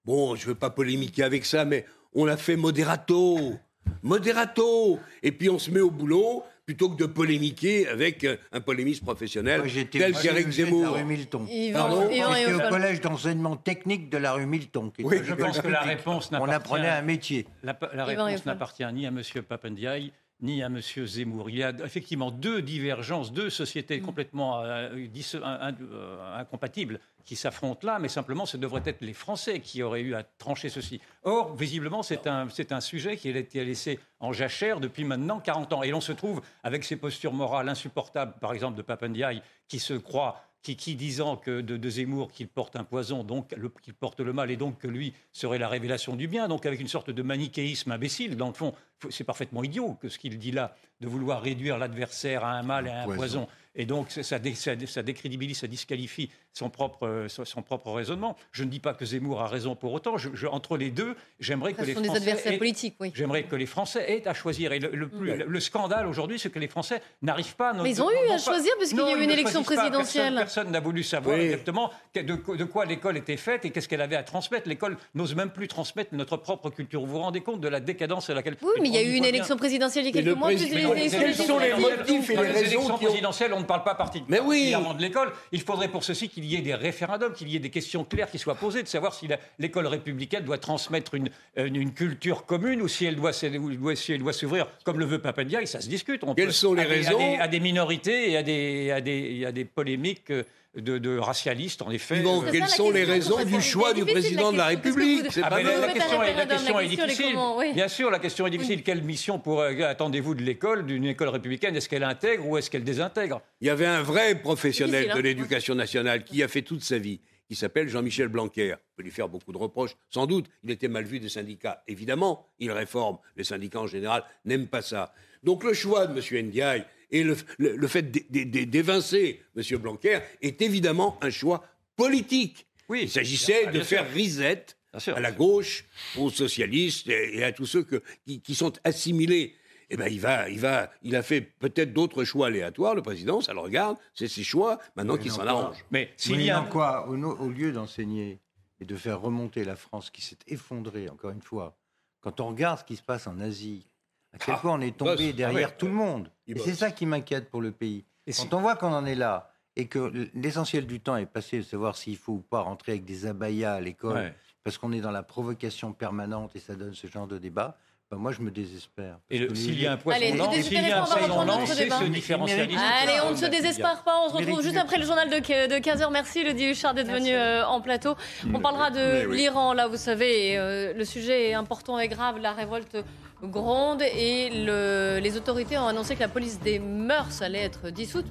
bon, 0.05 0.35
je 0.35 0.43
ne 0.43 0.47
veux 0.47 0.55
pas 0.55 0.71
polémiquer 0.71 1.21
avec 1.21 1.45
ça, 1.45 1.63
mais 1.63 1.85
on 2.13 2.25
l'a 2.25 2.37
fait 2.37 2.55
moderato, 2.55 3.59
moderato, 4.01 4.99
et 5.21 5.31
puis 5.31 5.49
on 5.49 5.59
se 5.59 5.69
met 5.69 5.81
au 5.81 5.91
boulot, 5.91 6.43
plutôt 6.71 6.89
que 6.89 6.95
de 6.95 7.05
polémiquer 7.05 7.85
avec 7.89 8.25
un 8.53 8.61
polémiste 8.61 9.03
professionnel 9.03 9.63
tel 9.91 10.13
qu'Éric 10.13 10.49
Zemmour. 10.51 10.83
La 10.83 10.91
rue 10.91 11.03
Milton. 11.03 11.45
J'étais 11.49 12.53
au 12.53 12.69
collège 12.69 13.01
d'enseignement 13.01 13.57
technique 13.57 14.09
de 14.09 14.17
la 14.17 14.31
rue 14.31 14.45
Milton. 14.45 14.89
oui, 15.03 15.17
je 15.21 15.33
pense 15.33 15.59
que 15.59 15.67
la 15.67 15.81
réponse 15.81 16.29
On 16.31 16.47
apprenait 16.47 16.87
un 16.87 17.01
métier. 17.01 17.45
La, 17.61 17.75
réponse 18.05 18.45
n'appartient 18.45 18.85
ni 18.93 19.05
à 19.05 19.09
M. 19.09 19.21
Papendiaï 19.47 20.13
ni 20.41 20.63
à 20.63 20.67
M. 20.67 20.79
Zemmour. 20.79 21.49
Il 21.49 21.57
y 21.57 21.63
a 21.63 21.71
effectivement 21.83 22.31
deux 22.31 22.61
divergences, 22.61 23.31
deux 23.31 23.49
sociétés 23.49 23.99
mm. 23.99 24.03
complètement 24.03 24.61
euh, 24.61 24.89
euh, 25.35 26.39
incompatibles 26.39 26.99
qui 27.23 27.35
s'affrontent 27.35 27.85
là, 27.85 27.99
mais 27.99 28.07
simplement 28.07 28.45
ce 28.45 28.57
devraient 28.57 28.81
être 28.85 29.01
les 29.01 29.13
Français 29.13 29.59
qui 29.59 29.83
auraient 29.83 30.01
eu 30.01 30.15
à 30.15 30.23
trancher 30.23 30.69
ceci. 30.69 30.99
Or, 31.23 31.55
visiblement, 31.55 32.01
c'est 32.01 32.25
un, 32.25 32.47
un, 32.71 32.81
sujet 32.81 33.15
qui 33.17 33.29
a 33.29 33.37
été 33.37 33.63
laissé 33.63 33.99
en 34.19 34.33
jachère 34.33 34.79
depuis 34.79 35.03
maintenant 35.03 35.39
40 35.39 35.73
ans. 35.73 35.83
Et 35.83 35.91
l'on 35.91 36.01
se 36.01 36.13
trouve 36.13 36.41
avec 36.63 36.83
ces 36.83 36.95
postures 36.95 37.33
morales 37.33 37.69
insupportables, 37.69 38.33
par 38.39 38.53
exemple 38.53 38.75
de 38.75 38.81
Papandiaï, 38.81 39.41
qui 39.67 39.79
se 39.79 39.93
croit 39.93 40.41
qui, 40.61 40.95
disant 40.95 41.37
que 41.37 41.61
de, 41.61 41.89
Zemmour 41.89 42.31
qu'il 42.31 42.47
porte 42.47 42.75
un 42.75 42.83
poison, 42.83 43.23
donc 43.23 43.55
qu'il 43.81 43.93
porte 43.93 44.19
le 44.19 44.31
mal, 44.31 44.51
et 44.51 44.57
donc 44.57 44.77
que 44.77 44.87
lui 44.87 45.13
serait 45.31 45.57
la 45.57 45.67
révélation 45.67 46.15
du 46.15 46.27
bien, 46.27 46.47
donc 46.47 46.65
avec 46.65 46.79
une 46.79 46.87
sorte 46.87 47.09
de 47.09 47.21
manichéisme 47.23 47.91
imbécile. 47.91 48.37
Dans 48.37 48.47
le 48.47 48.53
fond, 48.53 48.73
c'est 49.09 49.23
parfaitement 49.23 49.63
idiot 49.63 49.97
que 49.99 50.09
ce 50.09 50.19
qu'il 50.19 50.37
dit 50.37 50.51
là, 50.51 50.75
de 50.99 51.07
vouloir 51.07 51.41
réduire 51.41 51.77
l'adversaire 51.77 52.43
à 52.43 52.51
un 52.51 52.63
mal 52.63 52.87
et 52.87 52.91
à 52.91 53.03
un 53.03 53.15
poison. 53.15 53.47
Et 53.73 53.85
donc, 53.85 54.11
ça, 54.11 54.23
ça, 54.23 55.03
décrédibilise, 55.03 55.59
ça 55.59 55.67
disqualifie 55.67 56.29
son 56.53 56.69
propre, 56.69 57.07
euh, 57.07 57.27
son 57.27 57.61
propre 57.61 57.91
raisonnement. 57.91 58.35
Je 58.51 58.63
ne 58.63 58.69
dis 58.69 58.79
pas 58.79 58.93
que 58.93 59.05
Zemmour 59.05 59.41
a 59.41 59.47
raison 59.47 59.75
pour 59.75 59.93
autant. 59.93 60.17
Je, 60.17 60.47
entre 60.47 60.77
les 60.77 60.91
deux, 60.91 61.15
j'aimerais 61.39 61.73
que 61.73 61.81
les 61.81 61.93
sont 61.93 62.03
Français. 62.03 62.19
Des 62.19 62.29
adversaires 62.29 62.57
politiques, 62.57 62.95
oui. 62.99 63.11
J'aimerais 63.15 63.43
que 63.43 63.55
les 63.55 63.65
Français 63.65 64.11
aient 64.11 64.27
à 64.27 64.33
choisir. 64.33 64.73
Et 64.73 64.79
le, 64.79 65.09
le, 65.47 65.59
scandale 65.59 66.07
aujourd'hui, 66.07 66.39
c'est 66.39 66.49
que 66.49 66.59
les 66.59 66.67
Français 66.67 67.01
n'arrivent 67.21 67.55
pas. 67.55 67.73
Mais 67.73 67.91
ils 67.91 68.01
ont 68.01 68.11
eu 68.11 68.31
à 68.31 68.37
choisir 68.37 68.73
parce 68.77 68.89
qu'il 68.89 68.99
y 68.99 69.01
a 69.01 69.17
eu 69.17 69.23
une 69.23 69.31
élection 69.31 69.63
présidentielle. 69.63 70.35
Personne 70.35 70.71
n'a 70.71 70.79
voulu 70.79 71.03
savoir 71.03 71.37
exactement 71.37 71.91
de, 72.13 72.21
de 72.21 72.63
quoi 72.65 72.85
l'école 72.85 73.17
était 73.17 73.37
faite 73.37 73.65
et 73.65 73.71
qu'est-ce 73.71 73.87
qu'elle 73.87 74.01
avait 74.01 74.15
à 74.15 74.23
transmettre. 74.23 74.67
L'école 74.67 74.97
n'ose 75.15 75.35
même 75.35 75.51
plus 75.51 75.67
transmettre 75.67 76.13
notre 76.13 76.37
propre 76.37 76.69
culture. 76.69 77.01
Vous 77.01 77.13
vous 77.13 77.19
rendez 77.19 77.41
compte 77.41 77.61
de 77.61 77.67
la 77.67 77.79
décadence 77.79 78.29
à 78.29 78.33
laquelle. 78.33 78.57
Oui, 78.61 78.73
mais 78.81 78.89
il 78.89 78.95
y 78.95 78.97
a 78.97 79.03
eu 79.03 79.13
une 79.13 79.25
élection 79.25 79.55
présidentielle 79.55 80.05
il 80.05 80.15
y 80.15 80.19
a 80.19 80.21
quelques 80.21 80.37
mois. 80.37 80.49
Quels 80.49 81.35
sont 81.35 81.59
les 81.59 81.73
motifs 81.73 82.29
et 82.29 82.35
les 82.35 82.51
raisons 82.51 82.97
présidentielles 82.97 83.53
On 83.53 83.59
ne 83.61 83.65
parle 83.65 83.83
pas 83.83 83.95
particulièrement 83.95 84.47
oui. 84.49 84.95
de 84.97 85.01
l'école. 85.01 85.31
Il 85.51 85.61
faudrait 85.61 85.87
pour 85.87 86.03
ceci 86.03 86.29
qu'il 86.29 86.40
y 86.45 86.55
ait 86.55 86.61
des 86.61 86.75
référendums, 86.75 87.33
qu'il 87.33 87.49
y 87.49 87.55
ait 87.55 87.59
des 87.59 87.69
questions 87.69 88.03
claires 88.03 88.29
qui 88.29 88.39
soient 88.39 88.55
posées, 88.55 88.83
de 88.83 88.87
savoir 88.87 89.13
si 89.13 89.27
l'école 89.59 89.87
républicaine 89.87 90.43
doit 90.43 90.57
transmettre 90.57 91.15
une, 91.15 91.29
une, 91.57 91.93
culture 91.93 92.45
commune 92.45 92.81
ou 92.81 92.87
si 92.87 93.05
elle 93.05 93.15
doit, 93.15 93.33
si 93.33 93.45
elle 93.45 94.19
doit 94.19 94.33
s'ouvrir 94.33 94.67
comme 94.83 94.99
le 94.99 95.05
veut 95.05 95.19
Papandia, 95.19 95.61
et 95.61 95.65
ça 95.65 95.81
se 95.81 95.89
discute. 95.89 96.23
On 96.23 96.33
Quelles 96.35 96.53
sont 96.53 96.73
les 96.73 96.83
raisons? 96.83 97.19
à 97.39 97.47
des, 97.47 97.59
minorités 97.59 98.31
et 98.31 98.37
à 98.37 98.43
des, 98.43 98.91
à 98.91 99.01
des, 99.01 99.45
à 99.45 99.51
des 99.51 99.65
polémiques. 99.65 100.31
Euh, 100.31 100.43
de, 100.75 101.17
racialistes, 101.17 101.81
en 101.81 101.91
effet. 101.91 102.21
Bon, 102.21 102.41
quelles 102.49 102.67
sont 102.67 102.91
les 102.91 103.03
raisons 103.03 103.43
du 103.43 103.61
choix 103.61 103.93
du 103.93 104.05
président 104.05 104.51
de 104.51 104.57
la 104.57 104.67
République 104.67 105.27
ah, 105.43 105.49
la, 105.61 105.89
question 105.89 106.23
est, 106.23 106.33
la 106.33 106.45
question 106.45 106.79
est 106.79 106.87
difficile. 106.87 107.35
Bien 107.73 107.87
sûr, 107.87 108.09
la 108.09 108.19
question 108.19 108.47
est 108.47 108.51
difficile. 108.51 108.83
Quelle 108.83 109.03
mission 109.03 109.39
pour, 109.39 109.61
euh, 109.61 109.73
attendez-vous 109.81 110.35
de 110.35 110.43
l'école, 110.43 110.85
d'une 110.85 111.05
école 111.05 111.29
républicaine? 111.29 111.75
Est-ce 111.75 111.89
qu'elle 111.89 112.03
intègre 112.03 112.47
ou 112.47 112.57
est-ce 112.57 112.69
qu'elle 112.69 112.83
désintègre? 112.83 113.41
Il 113.59 113.67
y 113.67 113.69
avait 113.69 113.85
un 113.85 114.01
vrai 114.01 114.35
professionnel 114.35 115.07
de 115.07 115.11
hein. 115.11 115.21
l'éducation 115.21 115.75
nationale 115.75 116.23
qui 116.23 116.41
a 116.41 116.47
fait 116.47 116.61
toute 116.61 116.83
sa 116.83 116.97
vie 116.97 117.19
qui 117.51 117.57
s'appelle 117.57 117.89
Jean-Michel 117.89 118.29
Blanquer. 118.29 118.75
On 118.75 118.95
peut 118.95 119.03
lui 119.03 119.11
faire 119.11 119.27
beaucoup 119.27 119.51
de 119.51 119.57
reproches, 119.57 119.97
sans 120.09 120.25
doute. 120.25 120.45
Il 120.63 120.71
était 120.71 120.87
mal 120.87 121.03
vu 121.03 121.19
des 121.19 121.27
syndicats. 121.27 121.83
Évidemment, 121.85 122.47
il 122.59 122.71
réforme. 122.71 123.17
Les 123.35 123.43
syndicats 123.43 123.81
en 123.81 123.87
général 123.87 124.23
n'aiment 124.45 124.69
pas 124.69 124.81
ça. 124.81 125.13
Donc 125.43 125.65
le 125.65 125.73
choix 125.73 126.07
de 126.07 126.17
M. 126.17 126.45
Ndiaye 126.47 126.85
et 127.11 127.23
le, 127.23 127.87
fait 127.87 128.03
d'évincer 128.11 129.41
M. 129.55 129.77
Blanquer 129.77 130.19
est 130.41 130.61
évidemment 130.61 131.17
un 131.21 131.29
choix 131.29 131.65
politique. 131.95 132.67
Oui, 132.89 133.01
Il 133.03 133.09
s'agissait 133.09 133.67
de 133.67 133.81
faire 133.81 134.09
risette 134.11 134.77
à 134.93 135.19
la 135.19 135.31
gauche, 135.31 135.85
aux 136.17 136.29
socialistes 136.29 137.07
et, 137.07 137.43
à 137.43 137.51
tous 137.51 137.65
ceux 137.65 137.87
qui, 138.25 138.55
sont 138.55 138.73
assimilés. 138.83 139.55
Eh 139.89 139.97
ben, 139.97 140.07
il 140.07 140.21
va, 140.21 140.49
il 140.49 140.59
va, 140.59 140.89
il 141.01 141.17
a 141.17 141.21
fait 141.21 141.41
peut-être 141.41 141.91
d'autres 141.91 142.23
choix 142.23 142.47
aléatoires. 142.47 142.95
Le 142.95 143.01
président, 143.01 143.41
ça 143.41 143.53
le 143.53 143.59
regarde, 143.59 143.97
c'est 144.13 144.29
ses 144.29 144.43
choix. 144.43 144.79
Maintenant 144.95 145.17
qu'il 145.17 145.31
s'en 145.31 145.45
arrange. 145.45 145.83
Mais 145.91 146.13
s'il 146.15 146.41
y 146.41 146.49
a 146.49 146.61
quoi, 146.61 147.09
au 147.09 147.49
lieu 147.49 147.73
d'enseigner 147.73 148.39
et 148.79 148.85
de 148.85 148.95
faire 148.95 149.19
remonter 149.19 149.65
la 149.65 149.75
France 149.75 150.09
qui 150.09 150.21
s'est 150.21 150.39
effondrée, 150.47 151.09
encore 151.09 151.31
une 151.31 151.41
fois, 151.41 151.77
quand 152.21 152.39
on 152.39 152.47
regarde 152.47 152.79
ce 152.79 152.83
qui 152.85 152.95
se 152.95 153.03
passe 153.03 153.27
en 153.27 153.39
Asie, 153.39 153.90
à 154.33 154.37
quel 154.37 154.55
point 154.55 154.73
on 154.73 154.81
est 154.81 154.97
tombé 154.97 155.29
ah 155.29 155.33
derrière 155.33 155.77
tout 155.77 155.87
le 155.87 155.93
monde. 155.93 156.31
Et 156.47 156.57
c'est 156.57 156.75
ça 156.75 156.91
qui 156.91 157.05
m'inquiète 157.05 157.49
pour 157.49 157.61
le 157.61 157.71
pays. 157.71 158.05
Et 158.27 158.33
Quand 158.33 158.53
on 158.53 158.61
voit 158.61 158.75
qu'on 158.75 158.93
en 158.93 159.05
est 159.05 159.15
là 159.15 159.53
et 159.75 159.87
que 159.87 160.29
l'essentiel 160.33 160.85
du 160.85 160.99
temps 160.99 161.15
est 161.15 161.25
passé 161.25 161.57
de 161.57 161.63
savoir 161.63 161.95
s'il 161.95 162.17
faut 162.17 162.33
ou 162.33 162.41
pas 162.41 162.61
rentrer 162.61 162.93
avec 162.93 163.05
des 163.05 163.25
abayas 163.25 163.73
à 163.73 163.81
l'école, 163.81 164.33
parce 164.63 164.77
qu'on 164.77 164.91
est 164.91 165.01
dans 165.01 165.11
la 165.11 165.23
provocation 165.23 165.93
permanente 165.93 166.55
et 166.55 166.59
ça 166.59 166.75
donne 166.75 166.93
ce 166.93 167.07
genre 167.07 167.27
de 167.27 167.37
débat, 167.37 167.77
ben 168.11 168.17
moi, 168.17 168.33
je 168.33 168.41
me 168.41 168.51
désespère. 168.51 169.19
Et 169.29 169.47
s'il 169.55 169.81
y 169.81 169.87
a 169.87 169.93
un 169.93 169.97
poisson 169.97 170.35
lent, 170.35 170.51
s'il 170.51 170.73
y 170.73 170.91
a 170.91 171.01
un 171.01 171.05
poisson 171.05 171.45
lent, 171.45 171.65
c'est 171.65 171.89
ce 171.89 172.03
différentialisme. 172.09 172.81
Allez, 173.01 173.21
on 173.25 173.31
ne 173.31 173.37
se 173.37 173.45
désespère 173.45 174.03
pas. 174.03 174.25
On 174.25 174.29
se 174.29 174.35
retrouve 174.35 174.61
juste 174.61 174.75
après 174.75 174.97
le 174.97 175.05
journal 175.05 175.29
de, 175.29 175.35
15h. 175.37 176.11
Merci, 176.11 176.43
le 176.43 176.51
Huchard, 176.51 176.93
d'être 176.93 177.09
venu 177.09 177.31
euh, 177.31 177.65
en 177.65 177.79
plateau. 177.79 178.15
On 178.53 178.59
parlera 178.59 178.91
de 178.91 179.33
l'Iran, 179.33 179.71
là, 179.71 179.87
vous 179.87 179.95
savez. 179.95 180.57
Euh, 180.57 180.93
le 180.93 181.05
sujet 181.05 181.51
est 181.51 181.53
important 181.53 181.99
et 181.99 182.09
grave. 182.09 182.37
La 182.39 182.51
révolte 182.51 182.97
gronde 183.41 184.01
et 184.01 184.49
les 184.49 185.37
autorités 185.37 185.77
ont 185.77 185.87
annoncé 185.87 186.15
que 186.15 186.19
la 186.19 186.27
police 186.27 186.59
des 186.59 186.79
mœurs 186.79 187.41
allait 187.41 187.63
être 187.63 187.91
dissoute. 187.91 188.27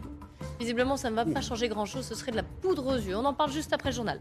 Visiblement, 0.58 0.98
ça 0.98 1.08
ne 1.08 1.14
va 1.14 1.24
pas 1.24 1.40
changer 1.40 1.68
grand-chose, 1.68 2.06
ce 2.06 2.14
serait 2.14 2.32
de 2.32 2.36
la 2.36 2.42
poudre 2.42 2.86
aux 2.86 2.96
yeux. 2.96 3.16
On 3.16 3.24
en 3.24 3.32
parle 3.32 3.50
juste 3.50 3.72
après 3.72 3.88
le 3.88 3.94
journal. 3.94 4.20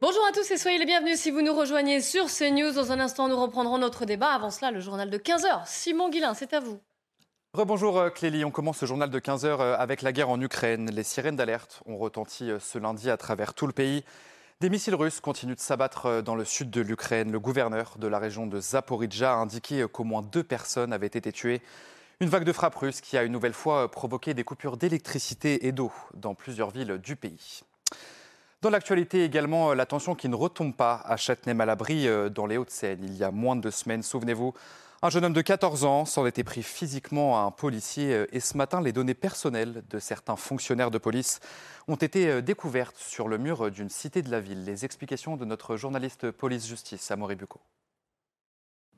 Bonjour 0.00 0.24
à 0.28 0.32
tous 0.32 0.48
et 0.52 0.56
soyez 0.56 0.78
les 0.78 0.86
bienvenus 0.86 1.18
si 1.18 1.32
vous 1.32 1.42
nous 1.42 1.52
rejoignez 1.52 2.00
sur 2.00 2.26
CNews. 2.26 2.70
Dans 2.70 2.92
un 2.92 3.00
instant, 3.00 3.26
nous 3.26 3.36
reprendrons 3.36 3.78
notre 3.78 4.04
débat. 4.04 4.28
Avant 4.28 4.52
cela, 4.52 4.70
le 4.70 4.78
journal 4.78 5.10
de 5.10 5.18
15h. 5.18 5.62
Simon 5.66 6.08
Guillain, 6.08 6.34
c'est 6.34 6.52
à 6.52 6.60
vous. 6.60 6.78
Rebonjour 7.52 7.98
euh, 7.98 8.08
Clélie, 8.08 8.44
on 8.44 8.52
commence 8.52 8.78
ce 8.78 8.86
journal 8.86 9.10
de 9.10 9.18
15h 9.18 9.46
euh, 9.46 9.76
avec 9.76 10.02
la 10.02 10.12
guerre 10.12 10.30
en 10.30 10.40
Ukraine. 10.40 10.88
Les 10.92 11.02
sirènes 11.02 11.34
d'alerte 11.34 11.82
ont 11.84 11.98
retenti 11.98 12.48
euh, 12.48 12.60
ce 12.60 12.78
lundi 12.78 13.10
à 13.10 13.16
travers 13.16 13.54
tout 13.54 13.66
le 13.66 13.72
pays. 13.72 14.04
Des 14.60 14.70
missiles 14.70 14.94
russes 14.94 15.18
continuent 15.18 15.56
de 15.56 15.60
s'abattre 15.60 16.22
dans 16.22 16.36
le 16.36 16.44
sud 16.44 16.70
de 16.70 16.80
l'Ukraine. 16.80 17.32
Le 17.32 17.40
gouverneur 17.40 17.96
de 17.98 18.06
la 18.06 18.20
région 18.20 18.46
de 18.46 18.60
Zaporizhzhia 18.60 19.32
a 19.32 19.36
indiqué 19.36 19.84
qu'au 19.92 20.04
moins 20.04 20.22
deux 20.22 20.44
personnes 20.44 20.92
avaient 20.92 21.08
été 21.08 21.32
tuées. 21.32 21.60
Une 22.20 22.28
vague 22.28 22.44
de 22.44 22.52
frappes 22.52 22.76
russes 22.76 23.00
qui 23.00 23.18
a 23.18 23.24
une 23.24 23.32
nouvelle 23.32 23.52
fois 23.52 23.90
provoqué 23.90 24.32
des 24.32 24.44
coupures 24.44 24.76
d'électricité 24.76 25.66
et 25.66 25.72
d'eau 25.72 25.90
dans 26.14 26.36
plusieurs 26.36 26.70
villes 26.70 26.98
du 26.98 27.16
pays. 27.16 27.62
Dans 28.60 28.70
l'actualité 28.70 29.24
également, 29.24 29.70
euh, 29.70 29.74
la 29.74 29.86
tension 29.86 30.14
qui 30.14 30.28
ne 30.28 30.34
retombe 30.34 30.74
pas 30.74 31.00
à 31.04 31.16
Châtenay-Malabry 31.16 32.08
dans 32.30 32.46
les 32.46 32.56
Hauts-de-Seine. 32.56 33.00
Il 33.02 33.16
y 33.16 33.24
a 33.24 33.30
moins 33.30 33.56
de 33.56 33.60
deux 33.60 33.70
semaines, 33.70 34.02
souvenez-vous, 34.02 34.54
un 35.00 35.10
jeune 35.10 35.24
homme 35.24 35.32
de 35.32 35.42
14 35.42 35.84
ans 35.84 36.04
s'en 36.04 36.26
était 36.26 36.42
pris 36.42 36.64
physiquement 36.64 37.38
à 37.38 37.42
un 37.42 37.52
policier 37.52 38.26
et 38.32 38.40
ce 38.40 38.56
matin, 38.56 38.80
les 38.80 38.90
données 38.90 39.14
personnelles 39.14 39.84
de 39.88 39.98
certains 40.00 40.34
fonctionnaires 40.34 40.90
de 40.90 40.98
police 40.98 41.38
ont 41.86 41.94
été 41.94 42.28
euh, 42.28 42.42
découvertes 42.42 42.96
sur 42.96 43.28
le 43.28 43.38
mur 43.38 43.70
d'une 43.70 43.90
cité 43.90 44.22
de 44.22 44.30
la 44.32 44.40
ville. 44.40 44.64
Les 44.64 44.84
explications 44.84 45.36
de 45.36 45.44
notre 45.44 45.76
journaliste 45.76 46.32
police-justice, 46.32 47.12
Amaury 47.12 47.36
Bucco. 47.36 47.60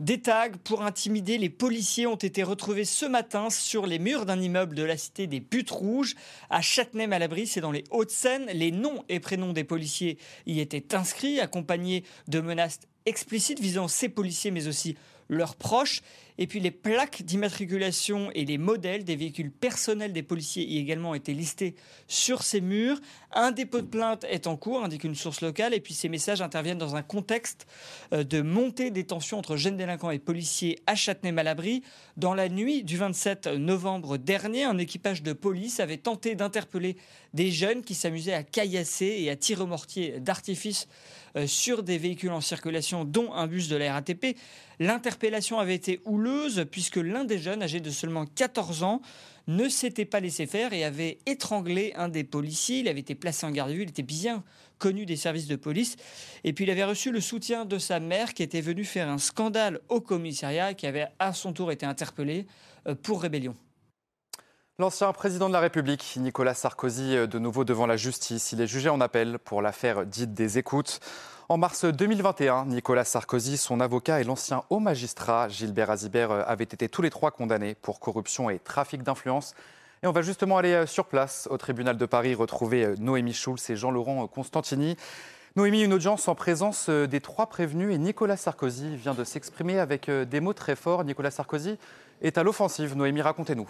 Des 0.01 0.23
tags 0.23 0.49
pour 0.65 0.83
intimider 0.83 1.37
les 1.37 1.51
policiers 1.51 2.07
ont 2.07 2.17
été 2.17 2.43
retrouvés 2.43 2.87
ce 2.87 3.05
matin 3.05 3.51
sur 3.51 3.87
les 3.87 3.99
murs 3.99 4.25
d'un 4.25 4.41
immeuble 4.41 4.75
de 4.75 4.83
la 4.83 4.97
cité 4.97 5.27
des 5.27 5.41
Buttes 5.41 5.71
Rouges 5.71 6.15
à 6.49 6.63
Châtenay-Malabry, 6.63 7.47
c'est 7.47 7.61
dans 7.61 7.71
les 7.71 7.85
Hauts-de-Seine. 7.91 8.47
Les 8.55 8.71
noms 8.71 9.05
et 9.11 9.21
prénoms 9.21 9.53
des 9.53 9.63
policiers 9.63 10.17
y 10.47 10.61
étaient 10.61 10.95
inscrits, 10.95 11.39
accompagnés 11.39 12.05
de 12.29 12.41
menaces 12.41 12.81
explicites 13.05 13.61
visant 13.61 13.89
ces 13.89 14.09
policiers, 14.09 14.51
mais 14.51 14.69
aussi 14.69 14.97
leurs 15.31 15.57
proches. 15.57 16.03
Et 16.39 16.47
puis 16.47 16.59
les 16.59 16.71
plaques 16.71 17.23
d'immatriculation 17.23 18.31
et 18.35 18.47
les 18.47 18.57
modèles 18.57 19.05
des 19.05 19.15
véhicules 19.15 19.51
personnels 19.51 20.15
des 20.15 20.23
policiers 20.23 20.65
y 20.65 20.79
également 20.79 21.15
été 21.15 21.35
listés 21.35 21.75
sur 22.09 22.43
ces 22.43 22.63
murs. 22.63 22.99
Un 23.33 23.53
dépôt 23.53 23.83
de 23.83 23.87
plainte 23.87 24.25
est 24.25 24.47
en 24.47 24.57
cours, 24.57 24.83
indique 24.83 25.05
une 25.05 25.15
source 25.15 25.43
locale, 25.43 25.75
et 25.75 25.81
puis 25.81 25.93
ces 25.93 26.09
messages 26.09 26.41
interviennent 26.41 26.79
dans 26.79 26.97
un 26.97 27.03
contexte 27.03 27.67
euh, 28.15 28.25
de 28.25 28.41
montée 28.41 28.91
des 28.91 29.05
tensions 29.05 29.39
entre 29.39 29.57
jeunes 29.57 29.77
délinquants 29.77 30.11
et 30.11 30.19
policiers 30.19 30.79
à 30.87 30.95
Châtenay-Malabry. 30.95 31.83
Dans 32.17 32.35
la 32.35 32.49
nuit 32.49 32.85
du 32.85 32.97
27 32.97 33.49
novembre 33.49 34.17
dernier, 34.17 34.65
un 34.65 34.79
équipage 34.79 35.23
de 35.23 35.35
police 35.35 35.79
avait 35.79 35.99
tenté 35.99 36.35
d'interpeller 36.35 36.97
des 37.35 37.51
jeunes 37.51 37.83
qui 37.83 37.95
s'amusaient 37.95 38.33
à 38.33 38.43
caillasser 38.43 39.15
et 39.19 39.31
à 39.31 39.37
tirer 39.37 39.63
au 39.63 39.67
mortier 39.67 40.21
d'artifice 40.21 40.89
sur 41.47 41.83
des 41.83 41.99
véhicules 41.99 42.31
en 42.31 42.41
circulation, 42.41 43.05
dont 43.05 43.33
un 43.33 43.47
bus 43.47 43.69
de 43.69 43.77
la 43.77 43.93
RATP. 43.93 44.37
L'interpellation 44.79 45.59
avait 45.59 45.75
été 45.75 46.01
houleuse 46.05 46.67
puisque 46.71 46.97
l'un 46.97 47.25
des 47.25 47.39
jeunes, 47.39 47.63
âgé 47.63 47.81
de 47.81 47.91
seulement 47.91 48.27
14 48.27 48.83
ans, 48.83 49.01
ne 49.47 49.69
s'était 49.69 50.05
pas 50.05 50.21
laissé 50.21 50.47
faire 50.47 50.73
et 50.73 50.85
avait 50.85 51.19
étranglé 51.27 51.93
un 51.97 52.09
des 52.09 52.25
policiers. 52.25 52.81
Il 52.81 52.89
avait 52.89 53.01
été 53.01 53.15
placé 53.15 53.47
en 53.47 53.51
garde 53.51 53.71
à 53.71 53.75
vue, 53.75 53.83
il 53.83 53.89
était 53.91 54.03
bien 54.03 54.45
connu 54.79 55.07
des 55.07 55.17
services 55.17 55.47
de 55.47 55.57
police. 55.57 55.97
Et 56.45 56.53
puis 56.53 56.65
il 56.65 56.71
avait 56.71 56.85
reçu 56.85 57.13
le 57.13 57.21
soutien 57.21 57.65
de 57.65 57.79
sa 57.79 58.01
mère 58.01 58.35
qui 58.35 58.43
était 58.43 58.61
venue 58.61 58.85
faire 58.85 59.09
un 59.09 59.19
scandale 59.19 59.81
au 59.89 60.01
commissariat, 60.01 60.75
qui 60.75 60.87
avait 60.87 61.07
à 61.19 61.33
son 61.33 61.53
tour 61.53 61.71
été 61.71 61.87
interpellé 61.87 62.47
euh, 62.87 62.95
pour 62.95 63.23
rébellion. 63.23 63.55
L'ancien 64.81 65.13
président 65.13 65.49
de 65.49 65.53
la 65.53 65.61
République, 65.61 66.17
Nicolas 66.19 66.55
Sarkozy, 66.55 67.15
de 67.29 67.39
nouveau 67.39 67.65
devant 67.65 67.85
la 67.85 67.99
justice. 67.99 68.53
Il 68.53 68.63
est 68.63 68.67
jugé 68.67 68.89
en 68.89 68.99
appel 69.03 69.39
pour 69.39 69.61
l'affaire 69.61 70.07
dite 70.07 70.33
des 70.33 70.57
écoutes. 70.57 71.01
En 71.51 71.59
mars 71.59 71.85
2021, 71.85 72.65
Nicolas 72.65 73.05
Sarkozy, 73.05 73.59
son 73.59 73.79
avocat 73.81 74.23
et 74.23 74.25
l'ancien 74.25 74.63
haut 74.71 74.79
magistrat 74.79 75.51
Gilbert 75.51 75.91
Azibert 75.91 76.31
avaient 76.31 76.65
été 76.65 76.89
tous 76.89 77.03
les 77.03 77.11
trois 77.11 77.31
condamnés 77.31 77.75
pour 77.75 78.01
corruption 78.01 78.49
et 78.49 78.59
trafic 78.59 79.03
d'influence. 79.03 79.53
Et 80.03 80.07
on 80.07 80.13
va 80.13 80.23
justement 80.23 80.57
aller 80.57 80.73
euh, 80.73 80.87
sur 80.87 81.05
place 81.05 81.47
au 81.51 81.59
tribunal 81.59 81.99
de 81.99 82.07
Paris 82.07 82.35
retrouver 82.35 82.87
euh, 82.87 82.95
Noémie 82.99 83.35
Schulz 83.35 83.69
et 83.69 83.77
Jean-Laurent 83.77 84.27
Constantini. 84.29 84.97
Noémie, 85.57 85.83
une 85.83 85.93
audience 85.93 86.27
en 86.27 86.35
présence 86.35 86.87
euh, 86.89 87.07
des 87.07 87.21
trois 87.21 87.49
prévenus 87.49 87.95
et 87.95 87.99
Nicolas 87.99 88.39
Sarkozy 88.39 88.97
vient 88.97 89.13
de 89.13 89.25
s'exprimer 89.25 89.79
avec 89.79 90.11
des 90.11 90.41
mots 90.41 90.55
très 90.55 90.75
forts. 90.75 91.05
Nicolas 91.05 91.31
Sarkozy 91.31 91.77
est 92.23 92.39
à 92.39 92.43
l'offensive. 92.43 92.97
Noémie, 92.97 93.21
racontez-nous. 93.21 93.69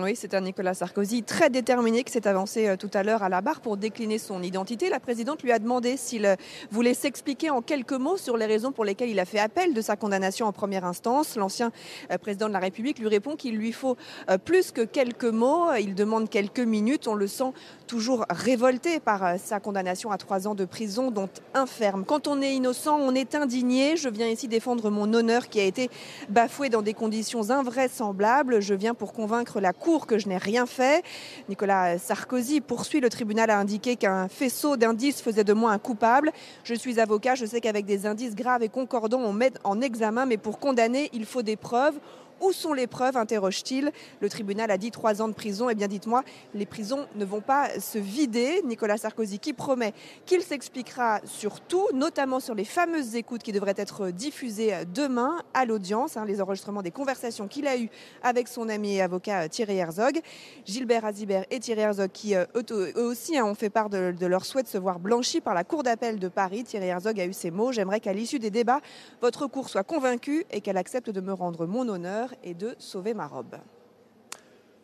Oui, 0.00 0.16
c'est 0.16 0.34
un 0.34 0.40
Nicolas 0.40 0.74
Sarkozy 0.74 1.22
très 1.22 1.50
déterminé 1.50 2.02
qui 2.02 2.10
s'est 2.12 2.26
avancé 2.26 2.66
euh, 2.66 2.76
tout 2.76 2.90
à 2.94 3.04
l'heure 3.04 3.22
à 3.22 3.28
la 3.28 3.40
barre 3.40 3.60
pour 3.60 3.76
décliner 3.76 4.18
son 4.18 4.42
identité. 4.42 4.88
La 4.88 4.98
présidente 4.98 5.44
lui 5.44 5.52
a 5.52 5.60
demandé 5.60 5.96
s'il 5.96 6.26
euh, 6.26 6.34
voulait 6.72 6.94
s'expliquer 6.94 7.50
en 7.50 7.62
quelques 7.62 7.92
mots 7.92 8.16
sur 8.16 8.36
les 8.36 8.46
raisons 8.46 8.72
pour 8.72 8.84
lesquelles 8.84 9.10
il 9.10 9.20
a 9.20 9.24
fait 9.24 9.38
appel 9.38 9.72
de 9.72 9.80
sa 9.80 9.94
condamnation 9.94 10.46
en 10.46 10.52
première 10.52 10.84
instance. 10.84 11.36
L'ancien 11.36 11.70
euh, 12.10 12.18
président 12.18 12.48
de 12.48 12.52
la 12.52 12.58
République 12.58 12.98
lui 12.98 13.06
répond 13.06 13.36
qu'il 13.36 13.56
lui 13.56 13.70
faut 13.70 13.96
plus 14.44 14.72
que 14.72 14.80
quelques 14.80 15.24
mots. 15.24 15.72
Il 15.74 15.94
demande 15.94 16.28
quelques 16.28 16.58
minutes. 16.58 17.06
On 17.06 17.14
le 17.14 17.28
sent 17.28 17.52
toujours 17.86 18.26
révolté 18.30 18.98
par 18.98 19.38
sa 19.38 19.60
condamnation 19.60 20.10
à 20.10 20.18
trois 20.18 20.48
ans 20.48 20.56
de 20.56 20.64
prison, 20.64 21.12
dont 21.12 21.28
inferme. 21.52 22.04
Quand 22.04 22.26
on 22.26 22.42
est 22.42 22.54
innocent, 22.54 22.98
on 22.98 23.14
est 23.14 23.34
indigné. 23.34 23.96
Je 23.96 24.08
viens 24.08 24.28
ici 24.28 24.48
défendre 24.48 24.90
mon 24.90 25.12
honneur 25.12 25.48
qui 25.48 25.60
a 25.60 25.64
été 25.64 25.88
bafoué 26.30 26.68
dans 26.68 26.82
des 26.82 26.94
conditions 26.94 27.50
invraisemblables. 27.50 28.60
Je 28.60 28.74
viens 28.74 28.94
pour 28.94 29.12
convaincre 29.12 29.60
la 29.60 29.72
que 30.06 30.18
je 30.18 30.28
n'ai 30.28 30.38
rien 30.38 30.66
fait. 30.66 31.04
Nicolas 31.48 31.98
Sarkozy 31.98 32.60
poursuit. 32.60 33.00
Le 33.00 33.10
tribunal 33.10 33.50
a 33.50 33.58
indiqué 33.58 33.96
qu'un 33.96 34.28
faisceau 34.28 34.76
d'indices 34.76 35.20
faisait 35.20 35.44
de 35.44 35.52
moi 35.52 35.72
un 35.72 35.78
coupable. 35.78 36.32
Je 36.64 36.74
suis 36.74 36.98
avocat. 36.98 37.34
Je 37.34 37.46
sais 37.46 37.60
qu'avec 37.60 37.84
des 37.84 38.06
indices 38.06 38.34
graves 38.34 38.62
et 38.62 38.68
concordants, 38.68 39.20
on 39.20 39.32
met 39.32 39.52
en 39.62 39.80
examen. 39.80 40.26
Mais 40.26 40.36
pour 40.36 40.58
condamner, 40.58 41.10
il 41.12 41.26
faut 41.26 41.42
des 41.42 41.56
preuves. 41.56 41.98
Où 42.44 42.52
sont 42.52 42.74
les 42.74 42.86
preuves 42.86 43.16
interroge-t-il. 43.16 43.90
Le 44.20 44.28
tribunal 44.28 44.70
a 44.70 44.76
dit 44.76 44.90
trois 44.90 45.22
ans 45.22 45.28
de 45.28 45.32
prison. 45.32 45.70
Eh 45.70 45.74
bien, 45.74 45.88
dites-moi, 45.88 46.22
les 46.52 46.66
prisons 46.66 47.06
ne 47.14 47.24
vont 47.24 47.40
pas 47.40 47.80
se 47.80 47.96
vider. 47.96 48.60
Nicolas 48.66 48.98
Sarkozy 48.98 49.38
qui 49.38 49.54
promet 49.54 49.94
qu'il 50.26 50.42
s'expliquera 50.42 51.22
sur 51.24 51.62
tout, 51.62 51.88
notamment 51.94 52.40
sur 52.40 52.54
les 52.54 52.66
fameuses 52.66 53.16
écoutes 53.16 53.42
qui 53.42 53.52
devraient 53.52 53.72
être 53.78 54.10
diffusées 54.10 54.74
demain 54.92 55.38
à 55.54 55.64
l'audience, 55.64 56.18
hein, 56.18 56.26
les 56.26 56.42
enregistrements 56.42 56.82
des 56.82 56.90
conversations 56.90 57.48
qu'il 57.48 57.66
a 57.66 57.78
eues 57.78 57.88
avec 58.22 58.48
son 58.48 58.68
ami 58.68 58.96
et 58.96 59.00
avocat 59.00 59.48
Thierry 59.48 59.78
Herzog. 59.78 60.20
Gilbert 60.66 61.06
Azibert 61.06 61.46
et 61.50 61.60
Thierry 61.60 61.80
Herzog 61.80 62.10
qui 62.12 62.34
euh, 62.34 62.44
eux 62.54 62.92
aussi 62.96 63.38
hein, 63.38 63.46
ont 63.46 63.54
fait 63.54 63.70
part 63.70 63.88
de, 63.88 64.12
de 64.12 64.26
leur 64.26 64.44
souhait 64.44 64.62
de 64.62 64.68
se 64.68 64.76
voir 64.76 64.98
blanchis 64.98 65.40
par 65.40 65.54
la 65.54 65.64
Cour 65.64 65.82
d'appel 65.82 66.18
de 66.18 66.28
Paris. 66.28 66.64
Thierry 66.64 66.88
Herzog 66.88 67.18
a 67.18 67.24
eu 67.24 67.32
ces 67.32 67.50
mots. 67.50 67.72
J'aimerais 67.72 68.00
qu'à 68.00 68.12
l'issue 68.12 68.38
des 68.38 68.50
débats, 68.50 68.80
votre 69.22 69.46
cour 69.46 69.70
soit 69.70 69.84
convaincue 69.84 70.44
et 70.50 70.60
qu'elle 70.60 70.76
accepte 70.76 71.08
de 71.08 71.22
me 71.22 71.32
rendre 71.32 71.66
mon 71.66 71.88
honneur 71.88 72.33
et 72.42 72.54
de 72.54 72.74
sauver 72.78 73.14
ma 73.14 73.26
robe. 73.26 73.56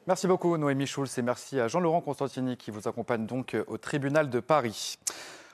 Merci 0.06 0.26
beaucoup 0.26 0.56
Noémie 0.56 0.86
Schulz 0.86 1.18
et 1.18 1.22
merci 1.22 1.60
à 1.60 1.68
Jean-Laurent 1.68 2.00
Constantini 2.00 2.56
qui 2.56 2.70
vous 2.70 2.88
accompagne 2.88 3.26
donc 3.26 3.56
au 3.66 3.76
tribunal 3.76 4.30
de 4.30 4.40
Paris. 4.40 4.98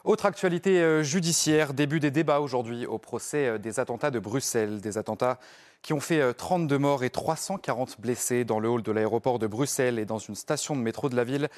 Autre 0.07 0.27
actualité 0.27 0.81
euh, 0.83 1.03
judiciaire, 1.03 1.75
début 1.75 1.99
des 1.99 2.13
débats 2.13 2.39
aujourd'hui 2.39 2.87
au 2.87 2.97
procès 2.97 3.49
euh, 3.49 3.59
des 3.59 3.81
attentats 3.81 4.13
de 4.13 4.21
Bruxelles, 4.21 4.81
des 4.81 4.99
attentats 4.99 5.41
qui 5.83 5.93
ont 5.95 6.01
fait 6.01 6.33
32 6.33 6.77
euh, 6.77 6.79
morts 6.79 7.03
et 7.03 7.11
340 7.11 8.01
blessés 8.01 8.45
dans 8.45 8.61
le 8.61 8.69
hall 8.69 8.85
de 8.85 8.93
l'aéroport 8.93 9.41
de 9.41 9.49
Bruxelles 9.49 9.99
et 9.99 10.05
dans 10.05 10.19
une 10.19 10.37
station 10.37 10.77
de 10.77 10.81
métro 10.81 11.09
de 11.09 11.17
la 11.17 11.25
ville. 11.25 11.49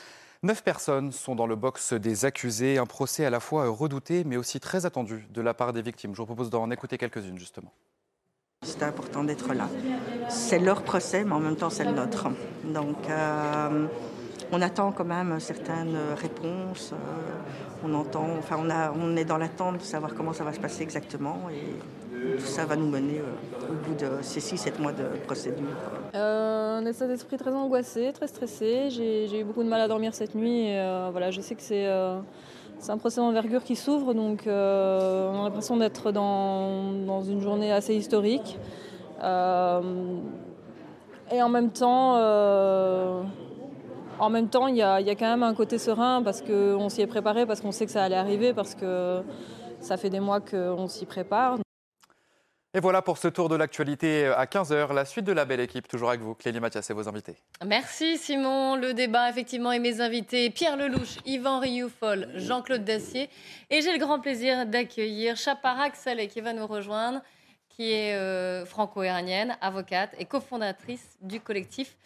Neuf 0.43 0.65
personnes 0.65 1.13
sont 1.13 1.35
dans 1.35 1.47
le 1.47 1.57
box 1.57 1.93
des 1.93 2.25
accusés, 2.25 2.79
un 2.79 2.87
procès 2.87 3.27
à 3.27 3.31
la 3.31 3.41
fois 3.41 3.69
redouté 3.69 4.25
mais 4.25 4.39
aussi 4.39 4.61
très 4.61 4.87
attendu 4.87 5.29
de 5.29 5.43
la 5.43 5.53
part 5.53 5.75
des 5.75 5.83
victimes. 5.83 6.15
Je 6.15 6.23
vous 6.23 6.27
propose 6.27 6.49
d'en 6.49 6.71
écouter 6.71 6.97
quelques-unes 6.97 7.39
justement. 7.39 7.75
C'est 8.63 8.83
important 8.83 9.25
d'être 9.25 9.55
là. 9.55 9.69
C'est 10.29 10.59
leur 10.59 10.83
procès, 10.83 11.25
mais 11.25 11.33
en 11.33 11.41
même 11.41 11.57
temps, 11.57 11.71
c'est 11.71 11.85
le 11.85 11.93
nôtre. 11.93 12.29
Donc, 12.65 12.97
euh, 13.09 13.87
on 14.53 14.61
attend 14.61 14.93
quand 14.93 15.05
même 15.05 15.39
certaines 15.41 15.97
réponses. 16.17 16.93
Euh, 16.93 16.97
on 17.85 17.95
entend, 17.95 18.27
enfin, 18.39 18.57
on 18.59 19.17
est 19.17 19.25
dans 19.25 19.39
l'attente 19.39 19.79
de 19.79 19.83
savoir 19.83 20.13
comment 20.15 20.33
ça 20.33 20.45
va 20.45 20.53
se 20.53 20.61
passer 20.61 20.83
exactement. 20.83 21.49
Et 21.51 22.37
tout 22.37 22.47
ça 22.47 22.67
va 22.67 22.75
nous 22.77 22.89
mener 22.89 23.21
euh, 23.21 23.73
au 23.73 23.75
bout 23.75 23.95
de 23.95 24.23
ces 24.23 24.41
6-7 24.41 24.81
mois 24.81 24.93
de 24.93 25.05
procédure. 25.25 25.67
un 26.15 26.85
état 26.85 27.07
d'esprit 27.07 27.37
très 27.37 27.53
angoissé, 27.53 28.13
très 28.13 28.27
stressé. 28.27 28.91
J'ai 28.91 29.41
eu 29.41 29.45
beaucoup 29.45 29.63
de 29.63 29.69
mal 29.69 29.81
à 29.81 29.89
dormir 29.89 30.15
cette 30.15 30.35
nuit. 30.35 30.67
Et, 30.69 31.09
voilà, 31.13 31.31
je 31.31 31.41
sais 31.41 31.55
que 31.55 31.63
c'est 31.63 31.87
c'est 32.79 32.93
un 32.93 32.99
procès 32.99 33.21
d'envergure 33.21 33.65
qui 33.65 33.77
s'ouvre, 33.77 34.15
donc 34.15 34.47
euh, 34.47 35.31
on 35.33 35.41
a 35.41 35.45
l'impression 35.45 35.77
d'être 35.77 36.13
dans, 36.13 37.23
une 37.23 37.41
journée 37.41 37.73
assez 37.73 37.95
historique. 37.95 38.59
Euh, 39.23 39.81
et 41.33 41.43
en 41.43 41.49
même 41.49 41.71
temps, 41.71 42.17
euh, 42.17 43.23
en 44.19 44.31
même 44.31 44.49
temps, 44.49 44.69
il 44.69 44.77
y, 44.77 44.83
a, 44.83 45.01
quand 45.03 45.29
même 45.29 45.43
un 45.43 45.55
côté 45.55 45.79
serein 45.79 46.23
parce 46.23 46.41
qu'on 46.41 46.89
s'y 46.89 47.03
est 47.03 47.07
préparé, 47.07 47.47
parce 47.47 47.61
qu'on 47.61 47.73
sait 47.73 47.85
que 47.85 47.93
ça 47.93 48.05
allait 48.05 48.17
arriver, 48.17 48.53
parce 48.55 48.75
que 48.75 49.23
ça 49.81 49.97
fait 49.97 50.11
des 50.11 50.21
mois 50.21 50.41
qu'on 50.41 50.87
s'y 50.87 51.05
prépare. 51.05 51.59
Et 52.79 52.81
voilà 52.81 53.03
pour 53.03 53.19
ce 53.19 53.27
tour 53.27 53.49
de 53.49 53.57
l'actualité 53.57 54.27
à 54.27 54.45
15h. 54.45 54.95
La 54.95 55.05
suite 55.05 55.25
de 55.25 55.33
la 55.33 55.45
belle 55.45 55.59
équipe, 55.59 55.89
toujours 55.89 56.11
avec 56.11 56.21
vous, 56.21 56.37
Clélie 56.37 56.61
Mathias 56.61 56.89
et 56.89 56.93
vos 56.93 57.09
invités. 57.09 57.35
Merci 57.67 58.19
Simon. 58.19 58.77
Le 58.77 58.95
débat, 58.95 59.29
effectivement, 59.29 59.73
et 59.73 59.81
mes 59.81 60.01
invités, 60.01 60.49
Pierre 60.51 60.77
Lelouch, 60.77 61.19
Yvan 61.27 61.59
Rioufol, 61.59 62.29
Jean-Claude 62.37 62.85
Dacier. 62.85 63.31
Et 63.71 63.83
j'ai 63.83 63.93
le 63.93 63.99
grand 63.99 64.21
plaisir 64.21 64.65
d'accueillir 64.65 65.37
Chaparak 65.37 65.97
Saleh 65.97 66.29
qui 66.29 66.41
va 66.41 66.53
nous 66.53 66.69
rejoindre, 66.69 67.21
qui 67.69 67.91
est 67.91 68.15
euh, 68.15 68.65
franco-iranienne, 68.65 69.57
avocate 69.61 70.15
et 70.17 70.25
cofondatrice 70.25 71.19
du 71.21 71.41
collectif 71.41 71.97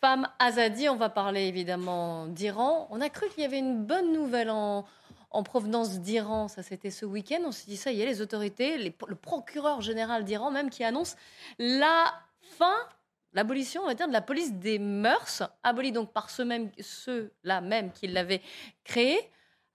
Femmes 0.00 0.28
Azadi. 0.38 0.88
On 0.88 0.94
va 0.94 1.08
parler 1.08 1.48
évidemment 1.48 2.28
d'Iran. 2.28 2.86
On 2.92 3.00
a 3.00 3.08
cru 3.08 3.26
qu'il 3.30 3.42
y 3.42 3.46
avait 3.46 3.58
une 3.58 3.84
bonne 3.84 4.12
nouvelle 4.12 4.50
en 4.50 4.84
en 5.30 5.42
provenance 5.42 6.00
d'Iran. 6.00 6.48
Ça, 6.48 6.62
c'était 6.62 6.90
ce 6.90 7.06
week-end. 7.06 7.40
On 7.44 7.52
s'est 7.52 7.66
dit, 7.66 7.76
ça 7.76 7.92
y 7.92 8.00
est, 8.00 8.06
les 8.06 8.20
autorités, 8.20 8.78
le 8.78 9.14
procureur 9.14 9.80
général 9.80 10.24
d'Iran 10.24 10.50
même 10.50 10.70
qui 10.70 10.84
annonce 10.84 11.16
la 11.58 12.12
fin, 12.40 12.76
l'abolition, 13.32 13.82
on 13.82 13.86
va 13.86 13.94
dire, 13.94 14.08
de 14.08 14.12
la 14.12 14.20
police 14.20 14.52
des 14.54 14.78
mœurs, 14.78 15.42
abolie 15.62 15.92
donc 15.92 16.12
par 16.12 16.30
ceux-là 16.30 16.48
même, 16.48 16.70
ceux 16.80 17.32
même 17.44 17.92
qui 17.92 18.06
l'avaient 18.08 18.42
créée. 18.84 19.20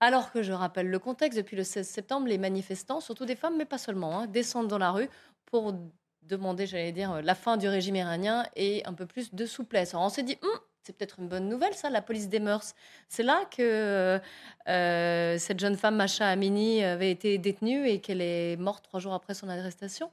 Alors 0.01 0.32
que 0.32 0.43
je 0.43 0.51
rappelle 0.51 0.89
le 0.89 0.99
contexte, 0.99 1.38
depuis 1.38 1.56
le 1.56 1.64
16 1.64 1.88
septembre, 1.88 2.28
les 2.28 2.38
manifestants, 2.38 2.99
surtout 2.99 3.26
des 3.26 3.36
femmes, 3.36 3.58
mais 3.58 3.66
pas 3.66 3.78
seulement, 3.78 4.20
hein, 4.20 4.28
descendent 4.28 4.68
dans 4.68 4.78
la 4.78 4.91
rue 4.91 5.10
pour 5.45 5.74
demander, 6.22 6.68
j'allais 6.68 6.91
dire, 6.91 7.22
la 7.22 7.36
fin 7.36 7.56
du 7.56 7.70
régime 7.70 7.95
iranien 7.95 8.45
et 8.56 8.86
un 8.86 8.93
peu 8.93 9.06
plus 9.06 9.34
de 9.34 9.45
souplesse. 9.45 9.93
Alors 9.93 10.06
on 10.06 10.10
s'est 10.10 10.24
dit, 10.24 10.38
hum, 10.41 10.60
c'est 10.86 10.93
peut-être 10.95 11.19
une 11.19 11.27
bonne 11.27 11.49
nouvelle, 11.49 11.73
ça, 11.73 11.89
la 11.89 12.01
police 12.01 12.29
des 12.29 12.39
mœurs. 12.39 12.75
C'est 13.09 13.23
là 13.23 13.43
que 13.45 14.19
euh, 14.67 15.38
cette 15.39 15.59
jeune 15.59 15.77
femme, 15.77 15.95
Macha 15.95 16.27
Amini, 16.27 16.83
avait 16.83 17.09
été 17.09 17.38
détenue 17.39 17.88
et 17.88 17.99
qu'elle 17.99 18.21
est 18.21 18.55
morte 18.57 18.83
trois 18.83 18.99
jours 18.99 19.13
après 19.13 19.33
son 19.33 19.49
arrestation. 19.49 20.11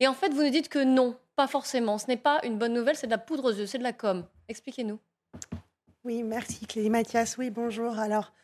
Et 0.00 0.06
en 0.06 0.12
fait, 0.12 0.28
vous 0.28 0.42
nous 0.42 0.50
dites 0.50 0.68
que 0.68 0.82
non, 0.84 1.16
pas 1.36 1.46
forcément. 1.46 1.96
Ce 1.96 2.06
n'est 2.08 2.18
pas 2.18 2.40
une 2.44 2.58
bonne 2.58 2.74
nouvelle, 2.74 2.96
c'est 2.96 3.06
de 3.06 3.12
la 3.12 3.18
poudre 3.18 3.44
aux 3.44 3.52
yeux, 3.52 3.66
c'est 3.66 3.78
de 3.78 3.82
la 3.82 3.94
com. 3.94 4.26
Expliquez-nous. 4.48 4.98
Oui, 6.04 6.22
merci 6.22 6.66
Clélie 6.66 6.90
Mathias. 6.90 7.38
Oui, 7.38 7.48
bonjour. 7.48 7.98
Alors, 7.98 8.34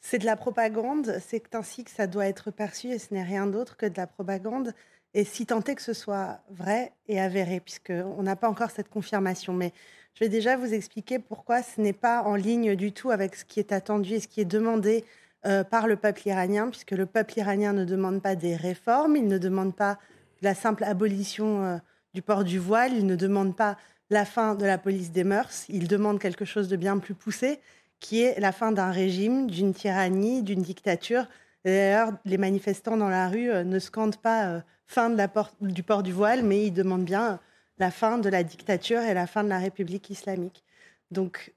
c'est 0.00 0.18
de 0.18 0.24
la 0.24 0.36
propagande, 0.36 1.18
c'est 1.20 1.52
ainsi 1.56 1.82
que 1.82 1.90
ça 1.90 2.06
doit 2.06 2.26
être 2.26 2.52
perçu 2.52 2.90
et 2.90 2.98
ce 3.00 3.12
n'est 3.12 3.24
rien 3.24 3.48
d'autre 3.48 3.76
que 3.76 3.86
de 3.86 3.96
la 3.96 4.06
propagande. 4.06 4.72
Et 5.14 5.24
si 5.24 5.46
tant 5.46 5.62
est 5.64 5.74
que 5.74 5.82
ce 5.82 5.94
soit 5.94 6.42
vrai 6.50 6.92
et 7.08 7.18
avéré, 7.18 7.58
puisqu'on 7.58 8.22
n'a 8.22 8.36
pas 8.36 8.48
encore 8.48 8.70
cette 8.70 8.88
confirmation. 8.88 9.52
Mais 9.52 9.72
je 10.18 10.24
vais 10.24 10.28
déjà 10.28 10.56
vous 10.56 10.74
expliquer 10.74 11.20
pourquoi 11.20 11.62
ce 11.62 11.80
n'est 11.80 11.92
pas 11.92 12.22
en 12.22 12.34
ligne 12.34 12.74
du 12.74 12.90
tout 12.90 13.12
avec 13.12 13.36
ce 13.36 13.44
qui 13.44 13.60
est 13.60 13.70
attendu 13.70 14.14
et 14.14 14.20
ce 14.20 14.26
qui 14.26 14.40
est 14.40 14.44
demandé 14.44 15.04
euh, 15.46 15.62
par 15.62 15.86
le 15.86 15.94
peuple 15.94 16.26
iranien, 16.26 16.68
puisque 16.70 16.90
le 16.90 17.06
peuple 17.06 17.38
iranien 17.38 17.72
ne 17.72 17.84
demande 17.84 18.20
pas 18.20 18.34
des 18.34 18.56
réformes, 18.56 19.14
il 19.14 19.28
ne 19.28 19.38
demande 19.38 19.76
pas 19.76 19.96
la 20.42 20.56
simple 20.56 20.82
abolition 20.82 21.62
euh, 21.62 21.76
du 22.14 22.22
port 22.22 22.42
du 22.42 22.58
voile, 22.58 22.94
il 22.94 23.06
ne 23.06 23.14
demande 23.14 23.54
pas 23.54 23.76
la 24.10 24.24
fin 24.24 24.56
de 24.56 24.66
la 24.66 24.76
police 24.76 25.12
des 25.12 25.22
mœurs, 25.22 25.66
il 25.68 25.86
demande 25.86 26.18
quelque 26.18 26.44
chose 26.44 26.66
de 26.66 26.74
bien 26.74 26.98
plus 26.98 27.14
poussé, 27.14 27.60
qui 28.00 28.20
est 28.20 28.40
la 28.40 28.50
fin 28.50 28.72
d'un 28.72 28.90
régime, 28.90 29.48
d'une 29.48 29.72
tyrannie, 29.72 30.42
d'une 30.42 30.62
dictature. 30.62 31.28
D'ailleurs, 31.64 32.10
les 32.24 32.38
manifestants 32.38 32.96
dans 32.96 33.08
la 33.08 33.28
rue 33.28 33.52
euh, 33.52 33.62
ne 33.62 33.78
scandent 33.78 34.16
pas 34.16 34.64
fin 34.84 35.14
du 35.60 35.82
port 35.84 36.02
du 36.02 36.12
voile, 36.12 36.42
mais 36.42 36.66
ils 36.66 36.72
demandent 36.72 37.04
bien 37.04 37.38
la 37.78 37.90
fin 37.90 38.18
de 38.18 38.28
la 38.28 38.42
dictature 38.42 39.00
et 39.00 39.14
la 39.14 39.26
fin 39.26 39.44
de 39.44 39.48
la 39.48 39.58
République 39.58 40.10
islamique. 40.10 40.64
Donc, 41.10 41.52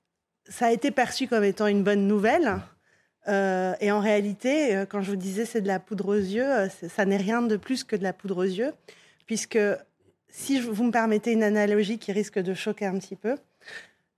ça 0.47 0.67
a 0.67 0.71
été 0.71 0.91
perçu 0.91 1.27
comme 1.27 1.43
étant 1.43 1.67
une 1.67 1.83
bonne 1.83 2.07
nouvelle. 2.07 2.59
Euh, 3.27 3.75
et 3.79 3.91
en 3.91 3.99
réalité, 3.99 4.75
euh, 4.75 4.85
quand 4.85 5.01
je 5.01 5.11
vous 5.11 5.17
disais 5.17 5.45
c'est 5.45 5.61
de 5.61 5.67
la 5.67 5.79
poudre 5.79 6.07
aux 6.07 6.13
yeux, 6.15 6.49
euh, 6.49 6.69
ça 6.69 7.05
n'est 7.05 7.17
rien 7.17 7.41
de 7.41 7.55
plus 7.55 7.83
que 7.83 7.95
de 7.95 8.03
la 8.03 8.13
poudre 8.13 8.37
aux 8.37 8.43
yeux, 8.43 8.73
puisque 9.27 9.59
si 10.29 10.59
vous 10.59 10.83
me 10.83 10.91
permettez 10.91 11.33
une 11.33 11.43
analogie 11.43 11.99
qui 11.99 12.11
risque 12.11 12.39
de 12.39 12.53
choquer 12.53 12.85
un 12.85 12.97
petit 12.97 13.15
peu, 13.15 13.35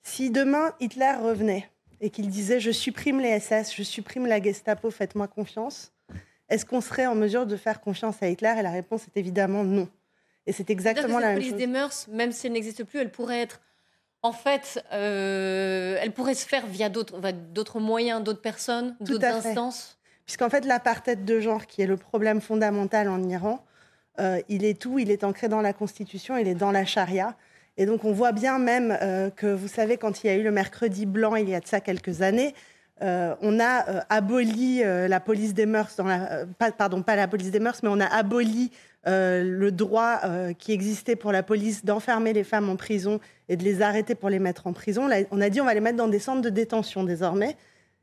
si 0.03 0.29
demain 0.29 0.73
Hitler 0.79 1.13
revenait 1.21 1.69
et 1.99 2.09
qu'il 2.09 2.29
disait 2.29 2.59
je 2.59 2.71
supprime 2.71 3.19
les 3.19 3.39
SS, 3.39 3.75
je 3.75 3.83
supprime 3.83 4.25
la 4.25 4.41
Gestapo, 4.41 4.89
faites-moi 4.89 5.27
confiance, 5.27 5.91
est-ce 6.49 6.65
qu'on 6.65 6.81
serait 6.81 7.07
en 7.07 7.15
mesure 7.15 7.45
de 7.45 7.57
faire 7.57 7.81
confiance 7.81 8.21
à 8.21 8.29
Hitler? 8.29 8.53
Et 8.59 8.61
la 8.61 8.71
réponse 8.71 9.05
est 9.07 9.19
évidemment 9.19 9.63
non. 9.63 9.89
Et 10.45 10.51
c'est 10.51 10.69
exactement 10.69 11.19
la 11.19 11.27
même 11.27 11.35
chose. 11.37 11.45
La 11.45 11.51
police 11.51 11.65
des 11.65 11.71
mœurs, 11.71 12.07
même 12.09 12.31
si 12.31 12.47
elle 12.47 12.53
n'existe 12.53 12.83
plus, 12.83 12.99
elle 12.99 13.11
pourrait 13.11 13.41
être 13.41 13.61
en 14.23 14.31
fait, 14.31 14.81
euh, 14.93 15.97
elle 16.01 16.11
pourrait 16.13 16.33
se 16.33 16.47
faire 16.47 16.65
via 16.65 16.87
d'autres 16.89 17.79
moyens, 17.79 18.23
d'autres 18.23 18.41
personnes, 18.41 18.95
d'autres 19.01 19.25
instances. 19.25 19.99
Puisqu'en 20.25 20.49
fait, 20.49 20.65
l'apartheid 20.65 21.25
de 21.25 21.39
genre, 21.41 21.67
qui 21.67 21.81
est 21.81 21.87
le 21.87 21.97
problème 21.97 22.39
fondamental 22.39 23.09
en 23.09 23.21
Iran, 23.27 23.65
euh, 24.19 24.39
il 24.47 24.63
est 24.63 24.79
tout, 24.79 24.99
il 24.99 25.11
est 25.11 25.23
ancré 25.23 25.49
dans 25.49 25.61
la 25.61 25.73
Constitution, 25.73 26.37
il 26.37 26.47
est 26.47 26.55
dans 26.55 26.71
la 26.71 26.85
charia. 26.85 27.35
Et 27.75 27.85
donc 27.85 28.05
on 28.05 28.11
voit 28.11 28.31
bien 28.31 28.59
même 28.59 28.97
euh, 29.01 29.29
que, 29.29 29.47
vous 29.47 29.67
savez, 29.67 29.97
quand 29.97 30.23
il 30.23 30.27
y 30.27 30.29
a 30.29 30.35
eu 30.35 30.43
le 30.43 30.51
mercredi 30.51 31.05
blanc, 31.05 31.35
il 31.35 31.49
y 31.49 31.55
a 31.55 31.59
de 31.59 31.67
ça 31.67 31.81
quelques 31.81 32.21
années, 32.21 32.53
euh, 33.01 33.35
on 33.41 33.59
a 33.59 34.05
aboli 34.09 34.83
la 34.83 35.19
police 35.19 35.53
des 35.53 35.65
mœurs, 35.65 35.95
dans 35.97 36.05
la, 36.05 36.45
pardon, 36.77 37.01
pas 37.01 37.15
la 37.15 37.27
police 37.27 37.51
des 37.51 37.59
mœurs, 37.59 37.81
mais 37.81 37.89
on 37.91 37.99
a 37.99 38.05
aboli 38.05 38.71
le 39.05 39.69
droit 39.69 40.21
qui 40.57 40.71
existait 40.71 41.15
pour 41.15 41.31
la 41.31 41.43
police 41.43 41.83
d'enfermer 41.83 42.33
les 42.33 42.43
femmes 42.43 42.69
en 42.69 42.75
prison 42.75 43.19
et 43.49 43.57
de 43.57 43.63
les 43.63 43.81
arrêter 43.81 44.15
pour 44.15 44.29
les 44.29 44.39
mettre 44.39 44.67
en 44.67 44.73
prison. 44.73 45.09
on 45.31 45.41
a 45.41 45.49
dit 45.49 45.61
on 45.61 45.65
va 45.65 45.73
les 45.73 45.81
mettre 45.81 45.97
dans 45.97 46.07
des 46.07 46.19
centres 46.19 46.41
de 46.41 46.49
détention 46.49 47.03
désormais. 47.03 47.57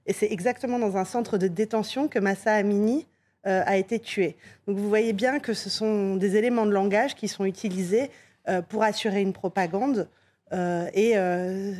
Et 0.06 0.12
c'est 0.12 0.30
exactement 0.30 0.78
dans 0.78 0.96
un 0.96 1.04
centre 1.04 1.38
de 1.38 1.48
détention 1.48 2.08
que 2.08 2.18
Massa 2.18 2.54
Amini 2.54 3.06
euh, 3.46 3.62
a 3.64 3.76
été 3.76 3.98
tué. 3.98 4.36
Donc 4.66 4.76
vous 4.76 4.88
voyez 4.88 5.12
bien 5.12 5.38
que 5.38 5.54
ce 5.54 5.70
sont 5.70 6.16
des 6.16 6.36
éléments 6.36 6.66
de 6.66 6.72
langage 6.72 7.14
qui 7.14 7.28
sont 7.28 7.44
utilisés 7.44 8.10
euh, 8.48 8.60
pour 8.60 8.82
assurer 8.82 9.22
une 9.22 9.32
propagande. 9.32 10.08
Euh, 10.52 10.88
et 10.94 11.14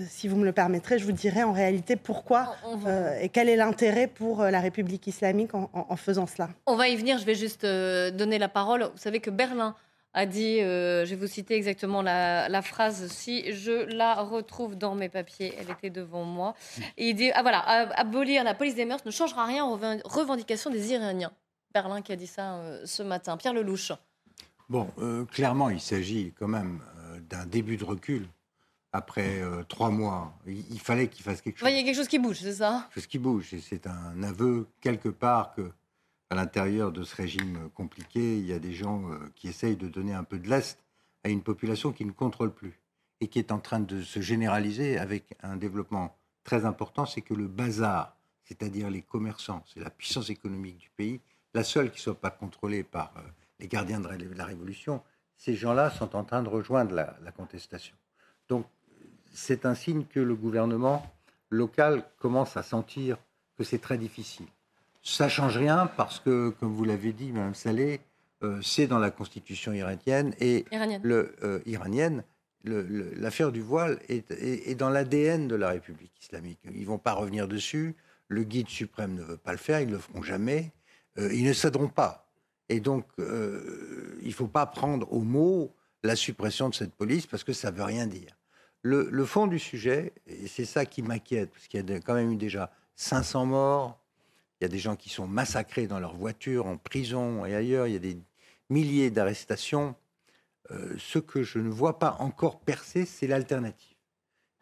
si 0.09 0.29
vous 0.29 0.37
me 0.37 0.45
le 0.45 0.53
permettrez, 0.53 0.99
je 0.99 1.05
vous 1.05 1.13
dirai 1.13 1.43
en 1.43 1.53
réalité 1.53 1.97
pourquoi 1.97 2.55
et 3.21 3.29
quel 3.29 3.49
est 3.49 3.57
l'intérêt 3.57 4.07
pour 4.07 4.43
la 4.43 4.61
République 4.61 5.07
islamique 5.07 5.55
en, 5.55 5.97
faisant 5.97 6.27
cela. 6.27 6.51
On 6.67 6.77
va 6.77 6.89
y 6.89 6.97
venir, 6.97 7.19
je 7.19 7.25
vais 7.25 7.35
juste 7.35 7.65
donner 7.65 8.39
la 8.39 8.49
parole. 8.49 8.83
Vous 8.83 8.99
savez 8.99 9.21
que 9.21 9.31
Berlin 9.31 9.75
a 10.15 10.27
dit, 10.27 10.59
je 10.59 11.09
vais 11.09 11.17
vous 11.17 11.27
citer 11.27 11.55
exactement 11.55 12.03
la, 12.03 12.49
la, 12.49 12.63
phrase, 12.63 13.09
si 13.09 13.53
je 13.53 13.87
la 13.95 14.15
retrouve 14.15 14.77
dans 14.77 14.95
mes 14.95 15.09
papiers, 15.09 15.55
elle 15.59 15.71
était 15.71 15.91
devant 15.91 16.25
moi. 16.25 16.55
il 16.97 17.15
dit, 17.15 17.31
ah, 17.35 17.43
voilà, 17.43 17.59
abolir 17.97 18.45
la 18.45 18.55
police 18.55 18.75
des 18.75 18.85
mœurs 18.85 19.05
ne 19.05 19.11
changera 19.11 19.47
rien 19.47 19.65
aux 19.65 19.79
revendications 20.05 20.71
des 20.71 20.93
Iraniens. 20.93 21.33
Berlin 21.73 22.03
qui 22.03 22.13
a 22.13 22.17
dit 22.17 22.27
ça 22.27 22.55
euh, 22.55 22.83
ce 22.85 23.03
matin. 23.03 23.37
Pierre 23.37 23.55
Lelouch. 23.55 23.93
Bon, 24.69 24.89
euh, 24.99 25.25
clairement, 25.25 25.71
il 25.71 25.81
s'agit 25.81 26.33
quand 26.39 26.49
même 26.49 26.81
euh, 26.99 27.21
d'un 27.29 27.47
début 27.47 27.77
de 27.77 27.85
recul. 27.85 28.27
Après 28.93 29.41
trois 29.69 29.91
mois, 29.91 30.37
il, 30.47 30.81
fallait 30.81 31.07
qu'il 31.07 31.23
fasse 31.23 31.41
quelque 31.41 31.59
chose. 31.59 31.69
il 31.71 31.77
y 31.77 31.81
a 31.81 31.85
quelque 31.85 31.95
chose 31.95 32.09
qui 32.09 32.19
bouge, 32.19 32.41
c'est 32.41 32.55
ça? 32.55 32.89
Quelque 32.89 32.95
chose 32.95 33.07
qui 33.07 33.19
bouge. 33.19 33.55
Et 33.55 33.61
c'est 33.61 33.87
un 33.87 34.21
aveu, 34.25 34.67
quelque 34.81 35.09
part, 35.09 35.55
que 35.55 35.71
à 36.31 36.35
l'intérieur 36.35 36.91
de 36.91 37.05
ce 37.05 37.15
régime 37.15 37.71
compliqué, 37.75 38.39
il 38.39 38.47
y 38.47 38.53
a 38.53 38.59
des 38.59 38.73
gens 38.73 39.03
qui 39.37 39.47
essayent 39.47 39.77
de 39.77 39.89
donner 39.89 40.13
un 40.13 40.25
peu 40.25 40.41
de 40.41 40.49
lest 40.49 40.83
à 41.25 41.29
une 41.29 41.43
population 41.43 41.93
qui 41.93 42.05
ne 42.05 42.13
contrôle 42.13 42.53
plus 42.53 42.81
et 43.21 43.29
qui 43.29 43.39
est 43.39 43.53
en 43.53 43.59
train 43.59 43.81
de 43.81 44.03
se 44.03 44.21
généraliser 44.21 44.99
avec 44.99 45.37
un 45.43 45.57
développement 45.57 46.17
très 46.45 46.65
important, 46.65 47.07
c'est 47.07 47.21
que 47.21 47.35
le 47.35 47.49
bazar, 47.49 48.17
c'est-à-dire 48.45 48.91
les 48.91 49.03
commerçants, 49.03 49.63
c'est 49.73 49.81
la 49.81 49.91
puissance 49.91 50.31
économique 50.31 50.79
du 50.79 50.91
pays, 50.91 51.21
la 51.55 51.65
seule 51.65 51.91
qui 51.91 51.99
ne 51.99 52.03
soit 52.03 52.21
pas 52.21 52.31
contrôlée 52.31 52.83
par 52.83 53.13
euh, 53.17 53.21
les 53.59 53.69
gardiens 53.69 54.01
de 54.01 54.09
la 54.37 54.45
Révolution, 54.45 55.03
ces 55.37 55.55
gens-là 55.55 55.91
sont 55.91 56.17
en 56.17 56.25
train 56.25 56.43
de 56.43 56.49
rejoindre 56.49 56.95
la, 56.95 57.33
contestation. 57.33 57.97
Donc 58.49 58.67
c'est 59.33 59.67
un 59.67 59.75
signe 59.75 60.05
que 60.05 60.21
le 60.21 60.35
gouvernement 60.35 61.07
local 61.51 62.05
commence 62.19 62.57
à 62.57 62.63
sentir 62.63 63.17
que 63.59 63.65
c'est 63.65 63.79
très 63.79 63.99
difficile. 63.99 64.47
Ça 65.03 65.29
change 65.29 65.57
rien 65.57 65.87
parce 65.97 66.21
que, 66.21 66.51
comme 66.61 66.75
vous 66.75 66.85
l'avez 66.85 67.13
dit, 67.13 67.33
Mme 67.33 67.55
Saleh, 67.55 68.01
euh, 68.43 68.61
c'est 68.63 68.87
dans 68.87 68.99
la 68.99 69.11
constitution 69.11 69.73
iranienne 69.73 70.35
et 70.41 70.65
iranienne. 70.71 71.01
Le, 71.05 71.35
euh, 71.43 71.61
iranienne 71.67 72.23
l'affaire 72.65 73.53
du 73.53 73.61
voile 73.61 73.99
est, 74.09 74.31
est 74.31 74.75
dans 74.75 74.91
l'ADN 74.91 75.49
de 75.49 75.55
la 75.55 75.71
République 75.71 76.13
islamique. 76.21 76.59
Ils 76.75 76.87
vont 76.87 76.99
pas 76.99 77.13
revenir 77.13 77.49
dessus. 77.49 77.97
Le 78.29 78.45
guide 78.45 78.69
suprême 78.69 79.15
ne 79.15 79.23
veut 79.23 79.37
pas 79.37 79.53
le 79.53 79.59
faire. 79.59 79.81
Ils 79.81 79.89
ne 79.89 79.93
le 79.93 79.99
feront 79.99 80.23
jamais. 80.23 80.73
Euh, 81.19 81.33
ils 81.33 81.45
ne 81.45 81.53
céderont 81.53 81.89
pas. 81.89 82.31
Et 82.69 82.81
donc, 82.81 83.07
euh, 83.19 84.19
il 84.23 84.29
ne 84.29 84.33
faut 84.33 84.47
pas 84.47 84.67
prendre 84.67 85.13
au 85.13 85.21
mot 85.21 85.75
la 86.03 86.17
suppression 86.17 86.69
de 86.69 86.75
cette 86.75 86.95
police 86.95 87.27
parce 87.27 87.45
que 87.45 87.53
ça 87.53 87.71
ne 87.71 87.77
veut 87.77 87.85
rien 87.85 88.07
dire. 88.07 88.37
Le, 88.83 89.25
fond 89.25 89.47
du 89.47 89.59
sujet, 89.59 90.13
et 90.27 90.47
c'est 90.47 90.65
ça 90.65 90.87
qui 90.87 91.03
m'inquiète, 91.03 91.51
parce 91.51 91.69
qu'il 91.69 91.89
y 91.89 91.93
a 91.93 92.01
quand 92.01 92.15
même 92.15 92.33
eu 92.33 92.37
déjà 92.37 92.73
500 92.97 93.47
morts, 93.47 93.99
il 94.61 94.65
y 94.65 94.67
a 94.67 94.69
des 94.69 94.79
gens 94.79 94.97
qui 94.97 95.09
sont 95.11 95.27
massacrés 95.27 95.87
dans 95.87 96.01
leur 96.01 96.15
voiture, 96.15 96.67
en 96.67 96.77
prison 96.77 97.45
et 97.45 97.55
ailleurs, 97.55 97.87
il 97.87 97.93
y 97.93 97.97
a 97.97 98.01
des 98.01 98.19
milliers 98.69 99.11
d'arrestations. 99.11 99.95
Euh, 100.71 100.95
ce 100.99 101.19
que 101.19 101.43
je 101.43 101.59
ne 101.59 101.69
vois 101.69 101.99
pas 101.99 102.17
encore 102.21 102.61
percer, 102.61 103.05
c'est 103.05 103.27
l'alternative. 103.27 103.97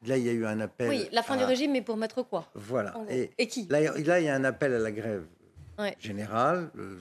Là, 0.06 0.16
il 0.16 0.24
y 0.24 0.28
a 0.28 0.32
eu 0.32 0.46
un 0.46 0.60
appel. 0.60 0.88
Oui, 0.88 1.08
la 1.12 1.22
fin 1.22 1.36
du 1.36 1.44
régime, 1.44 1.72
mais 1.72 1.82
pour 1.82 1.96
mettre 1.96 2.22
quoi? 2.22 2.48
Voilà. 2.54 2.94
Et, 3.08 3.48
qui? 3.48 3.66
là, 3.66 3.80
là, 3.80 4.20
il 4.20 4.24
y 4.24 4.28
a 4.28 4.34
un 4.34 4.44
appel 4.44 4.72
à 4.72 4.78
la 4.78 4.92
grève 4.92 5.26
général, 5.98 6.70
euh, 6.78 7.00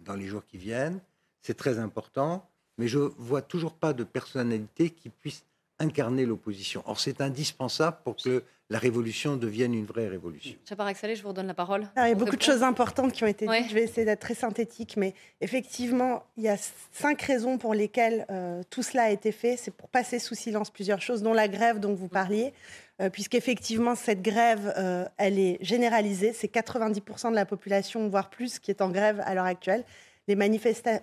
dans 0.00 0.14
les 0.14 0.26
jours 0.26 0.44
qui 0.46 0.58
viennent. 0.58 1.00
C'est 1.40 1.56
très 1.56 1.78
important, 1.78 2.48
mais 2.78 2.88
je 2.88 2.98
vois 2.98 3.42
toujours 3.42 3.74
pas 3.74 3.92
de 3.92 4.04
personnalité 4.04 4.90
qui 4.90 5.08
puisse 5.08 5.44
incarner 5.82 6.24
l'opposition. 6.24 6.82
Or, 6.86 6.98
c'est 7.00 7.20
indispensable 7.20 7.98
pour 8.04 8.16
que 8.16 8.44
la 8.70 8.78
révolution 8.78 9.36
devienne 9.36 9.74
une 9.74 9.84
vraie 9.84 10.08
révolution. 10.08 10.56
Chaparak 10.66 10.96
Salé, 10.96 11.14
je 11.14 11.22
vous 11.22 11.28
redonne 11.28 11.46
la 11.46 11.54
parole. 11.54 11.86
Ah, 11.94 12.08
il 12.08 12.10
y 12.10 12.12
a 12.12 12.14
beaucoup 12.14 12.36
de 12.36 12.42
choses 12.42 12.62
importantes 12.62 13.12
qui 13.12 13.22
ont 13.22 13.26
été 13.26 13.46
dites. 13.46 13.68
Je 13.68 13.74
vais 13.74 13.82
essayer 13.82 14.06
d'être 14.06 14.20
très 14.20 14.34
synthétique, 14.34 14.96
mais 14.96 15.14
effectivement, 15.42 16.24
il 16.38 16.44
y 16.44 16.48
a 16.48 16.56
cinq 16.90 17.20
raisons 17.20 17.58
pour 17.58 17.74
lesquelles 17.74 18.24
euh, 18.30 18.62
tout 18.70 18.82
cela 18.82 19.04
a 19.04 19.10
été 19.10 19.30
fait. 19.30 19.58
C'est 19.58 19.72
pour 19.72 19.90
passer 19.90 20.18
sous 20.18 20.34
silence 20.34 20.70
plusieurs 20.70 21.02
choses, 21.02 21.22
dont 21.22 21.34
la 21.34 21.48
grève 21.48 21.80
dont 21.80 21.92
vous 21.92 22.08
parliez, 22.08 22.54
euh, 23.02 23.10
puisqu'effectivement, 23.10 23.94
cette 23.94 24.22
grève, 24.22 24.72
euh, 24.78 25.04
elle 25.18 25.38
est 25.38 25.58
généralisée. 25.60 26.32
C'est 26.32 26.50
90% 26.50 27.30
de 27.30 27.34
la 27.34 27.44
population, 27.44 28.08
voire 28.08 28.30
plus, 28.30 28.58
qui 28.58 28.70
est 28.70 28.80
en 28.80 28.88
grève 28.88 29.20
à 29.26 29.34
l'heure 29.34 29.44
actuelle. 29.44 29.84
Les, 30.28 30.36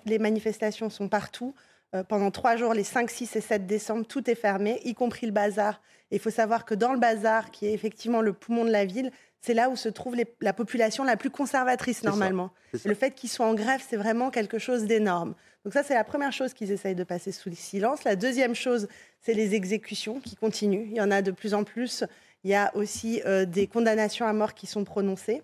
les 0.06 0.20
manifestations 0.20 0.90
sont 0.90 1.08
partout. 1.08 1.54
Euh, 1.96 2.04
pendant 2.04 2.30
trois 2.30 2.56
jours, 2.56 2.74
les 2.74 2.84
5, 2.84 3.10
6 3.10 3.36
et 3.36 3.42
7 3.42 3.66
décembre, 3.66 4.06
tout 4.06 4.30
est 4.30 4.36
fermé, 4.36 4.80
y 4.84 4.94
compris 4.94 5.26
le 5.26 5.32
bazar. 5.32 5.82
il 6.12 6.20
faut 6.20 6.30
savoir 6.30 6.66
que 6.66 6.76
dans 6.76 6.94
le 6.94 7.00
bazar, 7.00 7.50
qui 7.50 7.66
est 7.66 7.74
effectivement 7.74 8.22
le 8.22 8.34
poumon 8.34 8.64
de 8.64 8.70
la 8.70 8.86
ville, 8.86 9.12
c'est 9.42 9.54
là 9.54 9.70
où 9.70 9.76
se 9.76 9.90
trouve 9.90 10.16
la 10.42 10.54
population 10.54 11.04
la 11.04 11.16
plus 11.16 11.30
conservatrice 11.30 12.04
normalement. 12.04 12.52
Le 12.84 12.94
fait 12.94 13.12
qu'ils 13.12 13.30
soient 13.30 13.46
en 13.46 13.54
grève, 13.54 13.82
c'est 13.88 13.96
vraiment 13.96 14.32
quelque 14.32 14.60
chose 14.60 14.84
d'énorme. 14.84 15.34
Donc 15.64 15.74
ça, 15.74 15.82
c'est 15.82 15.94
la 15.94 16.04
première 16.04 16.34
chose 16.34 16.54
qu'ils 16.54 16.72
essayent 16.72 16.96
de 16.96 17.04
passer 17.04 17.32
sous 17.32 17.50
le 17.50 17.56
silence. 17.56 18.04
La 18.04 18.16
deuxième 18.16 18.54
chose, 18.54 18.88
c'est 19.22 19.34
les 19.34 19.56
exécutions 19.56 20.20
qui 20.20 20.36
continuent. 20.36 20.88
Il 20.90 20.96
y 20.96 21.02
en 21.02 21.10
a 21.10 21.22
de 21.22 21.32
plus 21.32 21.54
en 21.54 21.64
plus. 21.64 22.04
Il 22.44 22.52
y 22.52 22.56
a 22.56 22.76
aussi 22.76 23.22
euh, 23.26 23.46
des 23.46 23.68
condamnations 23.68 24.28
à 24.28 24.34
mort 24.34 24.54
qui 24.54 24.68
sont 24.68 24.84
prononcées. 24.84 25.42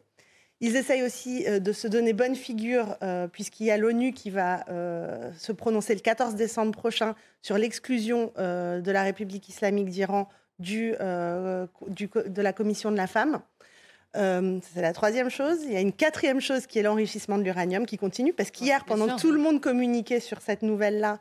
Ils 0.61 0.75
essayent 0.77 1.03
aussi 1.03 1.45
euh, 1.47 1.59
de 1.59 1.71
se 1.73 1.87
donner 1.87 2.13
bonne 2.13 2.35
figure, 2.35 2.95
euh, 3.03 3.27
puisqu'il 3.27 3.65
y 3.65 3.71
a 3.71 3.77
l'ONU 3.77 4.13
qui 4.13 4.29
va 4.29 4.63
euh, 4.69 5.31
se 5.37 5.51
prononcer 5.51 5.93
le 5.93 5.99
14 5.99 6.35
décembre 6.35 6.71
prochain 6.71 7.15
sur 7.41 7.57
l'exclusion 7.57 8.31
de 8.37 8.91
la 8.91 9.03
République 9.03 9.49
islamique 9.49 9.89
d'Iran 9.89 10.27
du, 10.57 10.93
de 10.93 12.41
la 12.41 12.53
Commission 12.53 12.91
de 12.91 12.97
la 12.97 13.05
femme. 13.05 13.41
c'est 14.13 14.81
la 14.81 14.93
troisième 14.93 15.29
chose. 15.29 15.59
Il 15.63 15.73
y 15.73 15.77
a 15.77 15.81
une 15.81 15.93
quatrième 15.93 16.41
chose 16.41 16.65
qui 16.65 16.79
est 16.79 16.81
l'enrichissement 16.81 17.37
de 17.37 17.43
l'uranium 17.43 17.85
qui 17.85 17.97
continue, 17.97 18.33
parce 18.33 18.49
qu'hier, 18.49 18.83
pendant 18.85 19.15
que 19.15 19.21
tout 19.21 19.31
le 19.31 19.37
monde 19.37 19.61
communiquait 19.61 20.19
sur 20.19 20.41
cette 20.41 20.63
nouvelle-là, 20.63 21.19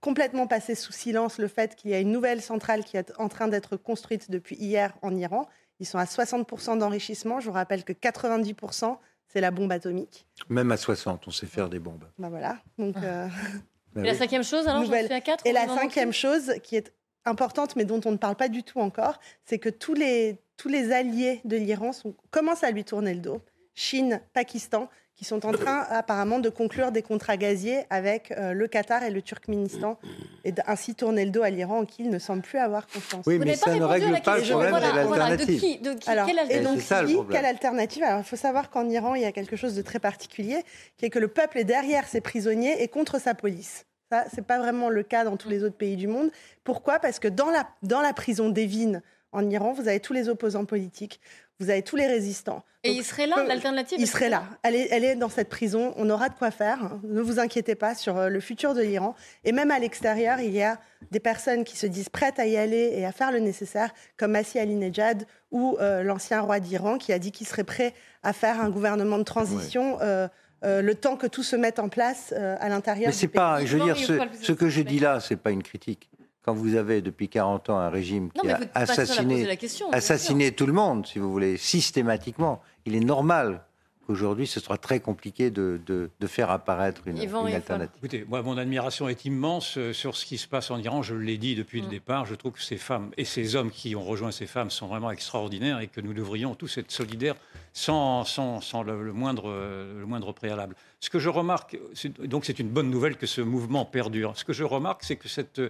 complètement 0.00 0.46
passé 0.46 0.76
sous 0.76 0.92
silence 0.92 1.38
le 1.38 1.48
fait 1.48 1.74
qu'il 1.74 1.90
y 1.90 1.94
a 1.94 1.98
une 1.98 2.12
nouvelle 2.12 2.40
centrale 2.40 2.84
qui 2.84 2.96
est 2.96 3.12
en 3.18 3.28
train 3.28 3.48
d'être 3.48 3.76
construite 3.76 4.30
depuis 4.30 4.54
hier 4.54 4.92
en 5.02 5.16
Iran 5.16 5.48
ils 5.80 5.86
sont 5.86 5.98
à 5.98 6.04
60% 6.04 6.78
d'enrichissement. 6.78 7.40
Je 7.40 7.46
vous 7.46 7.52
rappelle 7.52 7.84
que 7.84 7.92
90%, 7.92 8.96
c'est 9.28 9.40
la 9.40 9.50
bombe 9.50 9.72
atomique. 9.72 10.26
Même 10.48 10.70
à 10.72 10.76
60, 10.76 11.26
on 11.26 11.30
sait 11.30 11.46
faire 11.46 11.68
des 11.68 11.78
bombes. 11.78 12.04
Ben 12.18 12.28
voilà. 12.28 12.58
Donc, 12.78 12.96
euh, 12.96 13.28
bah 13.94 14.02
Et 14.02 14.06
la 14.06 14.14
cinquième 14.14 14.44
chose, 14.44 14.66
alors, 14.66 14.82
Nouvelle... 14.82 15.12
à 15.12 15.20
4 15.20 15.46
Et 15.46 15.52
la 15.52 15.66
cinquième 15.66 16.12
chose 16.12 16.54
qui 16.62 16.76
est 16.76 16.92
importante, 17.24 17.76
mais 17.76 17.84
dont 17.84 18.00
on 18.04 18.12
ne 18.12 18.16
parle 18.16 18.36
pas 18.36 18.48
du 18.48 18.62
tout 18.62 18.80
encore, 18.80 19.18
c'est 19.44 19.58
que 19.58 19.68
tous 19.68 19.94
les, 19.94 20.38
tous 20.56 20.68
les 20.68 20.92
alliés 20.92 21.40
de 21.44 21.56
l'Iran 21.56 21.90
commencent 22.30 22.64
à 22.64 22.70
lui 22.70 22.84
tourner 22.84 23.14
le 23.14 23.20
dos. 23.20 23.42
Chine, 23.74 24.20
Pakistan, 24.32 24.88
qui 25.16 25.24
sont 25.24 25.46
en 25.46 25.52
train 25.52 25.86
apparemment 25.88 26.38
de 26.38 26.50
conclure 26.50 26.92
des 26.92 27.02
contrats 27.02 27.38
gaziers 27.38 27.84
avec 27.88 28.32
euh, 28.32 28.52
le 28.52 28.68
Qatar 28.68 29.02
et 29.02 29.10
le 29.10 29.22
Turkménistan 29.22 29.98
et 30.44 30.52
ainsi 30.66 30.94
tourner 30.94 31.24
le 31.24 31.30
dos 31.30 31.42
à 31.42 31.48
l'Iran 31.48 31.78
en 31.80 31.84
qui 31.86 32.02
il 32.02 32.10
ne 32.10 32.18
semble 32.18 32.42
plus 32.42 32.58
avoir 32.58 32.86
confiance. 32.86 33.24
Oui, 33.26 33.38
mais 33.38 33.56
ça 33.56 33.74
ne 33.74 33.82
règle 33.82 34.20
pas 34.22 34.38
le 34.38 34.44
problème 34.44 34.74
de 34.74 34.80
l'alternative. 34.80 35.82
De 35.82 35.94
qui, 35.94 36.10
Alors, 36.10 36.28
et 36.28 36.60
donc, 36.60 36.80
quelle 37.30 37.46
alternative? 37.46 38.02
Alors, 38.02 38.20
il 38.20 38.24
faut 38.24 38.36
savoir 38.36 38.68
qu'en 38.68 38.88
Iran, 38.90 39.14
il 39.14 39.22
y 39.22 39.24
a 39.24 39.32
quelque 39.32 39.56
chose 39.56 39.74
de 39.74 39.82
très 39.82 39.98
particulier, 39.98 40.62
qui 40.98 41.06
est 41.06 41.10
que 41.10 41.18
le 41.18 41.28
peuple 41.28 41.58
est 41.58 41.64
derrière 41.64 42.06
ses 42.06 42.20
prisonniers 42.20 42.82
et 42.82 42.88
contre 42.88 43.18
sa 43.18 43.34
police. 43.34 43.86
Ça, 44.12 44.24
c'est 44.32 44.46
pas 44.46 44.58
vraiment 44.58 44.90
le 44.90 45.02
cas 45.02 45.24
dans 45.24 45.36
tous 45.36 45.48
les 45.48 45.64
autres 45.64 45.76
pays 45.76 45.96
du 45.96 46.08
monde. 46.08 46.30
Pourquoi? 46.62 46.98
Parce 46.98 47.18
que 47.18 47.26
dans 47.26 47.50
la, 47.50 47.66
dans 47.82 48.02
la 48.02 48.12
prison 48.12 48.50
d'Evin, 48.50 49.00
en 49.32 49.48
Iran, 49.50 49.72
vous 49.72 49.88
avez 49.88 50.00
tous 50.00 50.12
les 50.12 50.28
opposants 50.28 50.64
politiques, 50.64 51.20
vous 51.58 51.70
avez 51.70 51.82
tous 51.82 51.96
les 51.96 52.06
résistants. 52.06 52.64
Et 52.84 52.90
il 52.90 53.02
serait 53.02 53.26
là, 53.26 53.44
l'alternative 53.44 53.98
Il 53.98 54.06
serait 54.06 54.28
là. 54.28 54.44
Elle 54.62 54.76
est, 54.76 54.88
elle 54.90 55.04
est 55.04 55.16
dans 55.16 55.28
cette 55.28 55.48
prison. 55.48 55.92
On 55.96 56.08
aura 56.10 56.28
de 56.28 56.34
quoi 56.34 56.50
faire. 56.50 56.98
Ne 57.02 57.20
vous 57.20 57.40
inquiétez 57.40 57.74
pas 57.74 57.94
sur 57.94 58.16
euh, 58.16 58.28
le 58.28 58.40
futur 58.40 58.74
de 58.74 58.82
l'Iran. 58.82 59.14
Et 59.44 59.52
même 59.52 59.70
à 59.70 59.78
l'extérieur, 59.78 60.38
il 60.40 60.52
y 60.52 60.62
a 60.62 60.78
des 61.10 61.20
personnes 61.20 61.64
qui 61.64 61.76
se 61.76 61.86
disent 61.86 62.08
prêtes 62.08 62.38
à 62.38 62.46
y 62.46 62.56
aller 62.56 62.92
et 62.94 63.04
à 63.06 63.12
faire 63.12 63.32
le 63.32 63.40
nécessaire, 63.40 63.90
comme 64.16 64.32
Masih 64.32 64.58
Ali-Nejad 64.58 65.24
ou 65.50 65.76
euh, 65.80 66.02
l'ancien 66.02 66.40
roi 66.40 66.60
d'Iran 66.60 66.98
qui 66.98 67.12
a 67.12 67.18
dit 67.18 67.32
qu'il 67.32 67.46
serait 67.46 67.64
prêt 67.64 67.94
à 68.22 68.32
faire 68.32 68.60
un 68.60 68.70
gouvernement 68.70 69.18
de 69.18 69.24
transition. 69.24 69.98
Euh, 70.00 70.28
le 70.62 70.94
temps 70.96 71.16
que 71.16 71.28
tout 71.28 71.44
se 71.44 71.54
mette 71.54 71.78
en 71.78 71.88
place 71.88 72.32
à 72.32 72.68
l'intérieur. 72.68 73.08
Mais 73.08 73.12
c'est 73.12 73.28
pas, 73.28 73.64
je 73.64 73.76
veux 73.76 73.84
dire, 73.84 73.96
ce, 73.96 74.18
ce 74.42 74.50
que 74.50 74.68
je 74.68 74.80
dis 74.80 74.98
là, 74.98 75.20
c'est 75.20 75.36
pas 75.36 75.52
une 75.52 75.62
critique 75.62 76.10
quand 76.46 76.54
vous 76.54 76.76
avez 76.76 77.02
depuis 77.02 77.28
40 77.28 77.70
ans 77.70 77.78
un 77.78 77.90
régime 77.90 78.30
qui 78.30 78.48
a 78.48 78.60
assassiné, 78.72 79.58
assassiné 79.90 80.52
tout 80.52 80.66
le 80.66 80.72
monde, 80.72 81.04
si 81.04 81.18
vous 81.18 81.30
voulez, 81.30 81.56
systématiquement, 81.56 82.62
il 82.86 82.94
est 82.94 83.00
normal 83.00 83.64
qu'aujourd'hui 84.06 84.46
ce 84.46 84.60
soit 84.60 84.78
très 84.78 85.00
compliqué 85.00 85.50
de, 85.50 85.80
de, 85.84 86.26
faire 86.28 86.52
apparaître 86.52 87.08
une, 87.08 87.18
alternative. 87.18 87.96
Écoutez, 87.98 88.24
moi, 88.28 88.42
mon 88.42 88.58
admiration 88.58 89.08
est 89.08 89.24
immense 89.24 89.76
euh, 89.76 89.92
sur 89.92 90.16
ce 90.16 90.24
qui 90.24 90.38
se 90.38 90.46
passe 90.46 90.70
en 90.70 90.78
Iran. 90.78 91.02
Je 91.02 91.16
l'ai 91.16 91.36
dit 91.36 91.56
depuis 91.56 91.80
le 91.80 91.88
mm. 91.88 91.90
départ. 91.90 92.26
Je 92.26 92.36
trouve 92.36 92.52
que 92.52 92.62
ces 92.62 92.76
femmes 92.76 93.10
et 93.16 93.24
ces 93.24 93.56
hommes 93.56 93.72
qui 93.72 93.96
ont 93.96 94.04
rejoint 94.04 94.30
ces 94.30 94.46
femmes 94.46 94.70
sont 94.70 94.86
vraiment 94.86 95.10
extraordinaires 95.10 95.80
et 95.80 95.88
que 95.88 96.00
nous 96.00 96.14
devrions 96.14 96.54
tous 96.54 96.78
être 96.78 96.92
solidaires 96.92 97.34
sans, 97.72 98.22
sans, 98.22 98.60
sans 98.60 98.84
le, 98.84 99.12
moindre, 99.12 99.50
le 99.50 100.06
moindre 100.06 100.32
préalable. 100.32 100.76
Ce 101.00 101.10
que 101.10 101.18
je 101.18 101.28
remarque, 101.28 101.76
donc 102.20 102.44
c'est 102.44 102.60
une 102.60 102.68
bonne 102.68 102.90
nouvelle 102.90 103.16
que 103.16 103.26
ce 103.26 103.40
mouvement 103.40 103.84
perdure. 103.84 104.36
Ce 104.36 104.44
que 104.44 104.52
je 104.52 104.62
remarque, 104.62 105.02
c'est 105.02 105.16
que 105.16 105.28
cette 105.28 105.60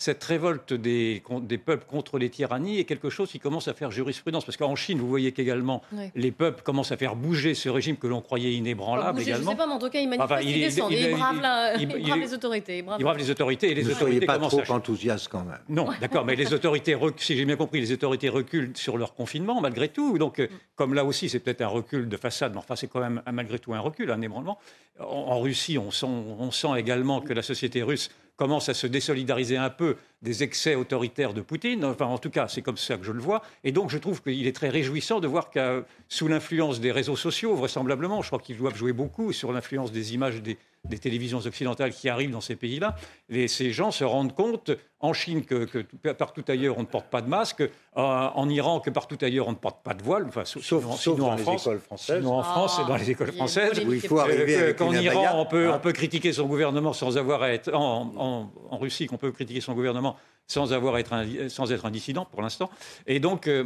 cette 0.00 0.22
révolte 0.22 0.72
des, 0.72 1.20
peuples 1.66 1.84
contre 1.88 2.18
les 2.18 2.30
tyrannies 2.30 2.78
est 2.78 2.84
quelque 2.84 3.10
chose 3.10 3.32
qui 3.32 3.40
commence 3.40 3.66
à 3.66 3.74
faire 3.74 3.90
jurisprudence. 3.90 4.44
Parce 4.44 4.56
qu'en 4.56 4.76
Chine, 4.76 4.98
vous 5.00 5.08
voyez 5.08 5.32
qu'également, 5.32 5.82
les 6.14 6.30
peuples 6.30 6.62
commencent 6.62 6.92
à 6.92 6.96
faire 6.96 7.16
bouger 7.16 7.54
ce 7.54 7.68
régime 7.68 7.96
que 7.96 8.06
l'on 8.06 8.20
croyait 8.20 8.54
inébranlable 8.54 9.20
également. 9.20 9.38
Je 9.38 9.44
ne 9.44 9.50
sais 9.50 9.56
pas, 9.56 9.66
mais 9.66 9.72
en 9.72 9.78
tout 9.80 9.90
cas, 9.90 9.98
ils 9.98 10.08
manifestent, 10.08 10.44
ils 10.44 10.60
descendent, 10.60 10.92
ils, 10.92 11.10
bravent, 11.10 12.18
les 12.20 12.32
autorités. 12.32 12.78
Ils 12.78 13.02
bravent 13.02 13.18
les 13.18 13.30
autorités 13.30 13.72
et 13.72 13.74
les 13.74 13.82
Vous 13.82 13.90
autorités 13.90 14.24
pas 14.24 14.38
trop 14.38 14.62
enthousiaste 14.68 15.26
quand 15.28 15.44
même. 15.44 15.58
Non, 15.68 15.88
d'accord, 16.00 16.24
mais 16.24 16.36
les 16.36 16.52
autorités, 16.54 16.96
si 17.16 17.36
j'ai 17.36 17.44
bien 17.44 17.56
compris, 17.56 17.80
les 17.80 17.90
autorités 17.90 18.28
reculent 18.28 18.76
sur 18.76 18.98
leur 18.98 19.14
confinement 19.14 19.60
malgré 19.60 19.88
tout. 19.88 20.16
Donc, 20.16 20.38
euh, 20.38 20.44
mm. 20.44 20.56
comme 20.76 20.94
là 20.94 21.04
aussi, 21.04 21.28
c'est 21.28 21.40
peut-être 21.40 21.62
un 21.62 21.66
recul 21.66 22.08
de 22.08 22.16
façade, 22.16 22.52
mais 22.52 22.58
enfin, 22.58 22.76
c'est 22.76 22.86
quand 22.86 23.00
même 23.00 23.20
malgré 23.32 23.58
tout 23.58 23.74
un 23.74 23.80
recul, 23.80 24.12
un 24.12 24.22
ébranlement. 24.22 24.58
En, 25.00 25.04
en 25.04 25.40
Russie, 25.40 25.76
on 25.76 25.90
sent, 25.90 26.06
on 26.06 26.52
sent 26.52 26.68
également 26.76 27.20
que 27.20 27.32
la 27.32 27.42
société 27.42 27.82
russe 27.82 28.10
commence 28.38 28.68
à 28.68 28.74
se 28.74 28.86
désolidariser 28.86 29.56
un 29.58 29.68
peu 29.68 29.96
des 30.22 30.42
excès 30.42 30.76
autoritaires 30.76 31.34
de 31.34 31.42
Poutine. 31.42 31.84
Enfin, 31.84 32.06
en 32.06 32.18
tout 32.18 32.30
cas, 32.30 32.48
c'est 32.48 32.62
comme 32.62 32.78
ça 32.78 32.96
que 32.96 33.04
je 33.04 33.12
le 33.12 33.20
vois. 33.20 33.42
Et 33.64 33.72
donc, 33.72 33.90
je 33.90 33.98
trouve 33.98 34.22
qu'il 34.22 34.46
est 34.46 34.54
très 34.54 34.70
réjouissant 34.70 35.20
de 35.20 35.26
voir 35.26 35.50
que, 35.50 35.84
sous 36.08 36.28
l'influence 36.28 36.80
des 36.80 36.92
réseaux 36.92 37.16
sociaux, 37.16 37.54
vraisemblablement, 37.54 38.22
je 38.22 38.28
crois 38.28 38.38
qu'ils 38.38 38.56
doivent 38.56 38.76
jouer 38.76 38.92
beaucoup 38.92 39.32
sur 39.32 39.52
l'influence 39.52 39.92
des 39.92 40.14
images 40.14 40.40
des, 40.40 40.56
des 40.88 40.98
télévisions 40.98 41.38
occidentales 41.38 41.92
qui 41.92 42.08
arrivent 42.08 42.30
dans 42.30 42.40
ces 42.40 42.56
pays-là, 42.56 42.96
ces 43.30 43.72
gens 43.72 43.90
se 43.90 44.04
rendent 44.04 44.34
compte, 44.34 44.70
en 45.00 45.12
Chine, 45.12 45.44
que, 45.44 45.64
partout 46.12 46.44
ailleurs 46.48 46.78
on 46.78 46.82
ne 46.82 46.86
porte 46.86 47.08
pas 47.08 47.22
de 47.22 47.28
masque, 47.28 47.60
euh, 47.60 47.68
en 47.96 48.48
Iran, 48.48 48.80
que 48.80 48.90
partout 48.90 49.18
ailleurs 49.22 49.48
on 49.48 49.52
ne 49.52 49.56
porte 49.56 49.82
pas 49.82 49.94
de 49.94 50.02
voile, 50.02 50.24
enfin, 50.26 50.44
sauf, 50.44 50.84
dans 51.16 51.34
les 51.34 51.42
écoles 51.42 51.80
françaises. 51.80 52.18
Sinon 52.18 52.38
en 52.38 52.42
France, 52.42 52.80
et 52.82 52.88
dans 52.88 52.96
les 52.96 53.10
écoles 53.10 53.32
françaises, 53.32 53.80
où 53.86 53.92
il 53.92 54.00
faut 54.00 54.18
arriver 54.18 54.56
euh, 54.58 54.74
Qu'en 54.74 54.92
Iran, 54.92 55.32
on 55.34 55.46
peut, 55.46 55.70
on 55.70 55.78
peut 55.78 55.92
critiquer 55.92 56.32
son 56.32 56.46
gouvernement 56.46 56.92
sans 56.92 57.16
avoir 57.16 57.42
à 57.42 57.52
être... 57.52 57.72
En, 57.74 58.50
Russie, 58.72 59.06
qu'on 59.06 59.16
peut 59.16 59.32
critiquer 59.32 59.60
son 59.60 59.74
gouvernement 59.74 60.16
sans, 60.46 60.72
avoir 60.72 60.94
à 60.94 61.00
être 61.00 61.12
un, 61.12 61.48
sans 61.48 61.72
être 61.72 61.84
un 61.84 61.90
dissident, 61.90 62.24
pour 62.24 62.42
l'instant. 62.42 62.70
Et 63.06 63.20
donc... 63.20 63.46
Euh, 63.46 63.64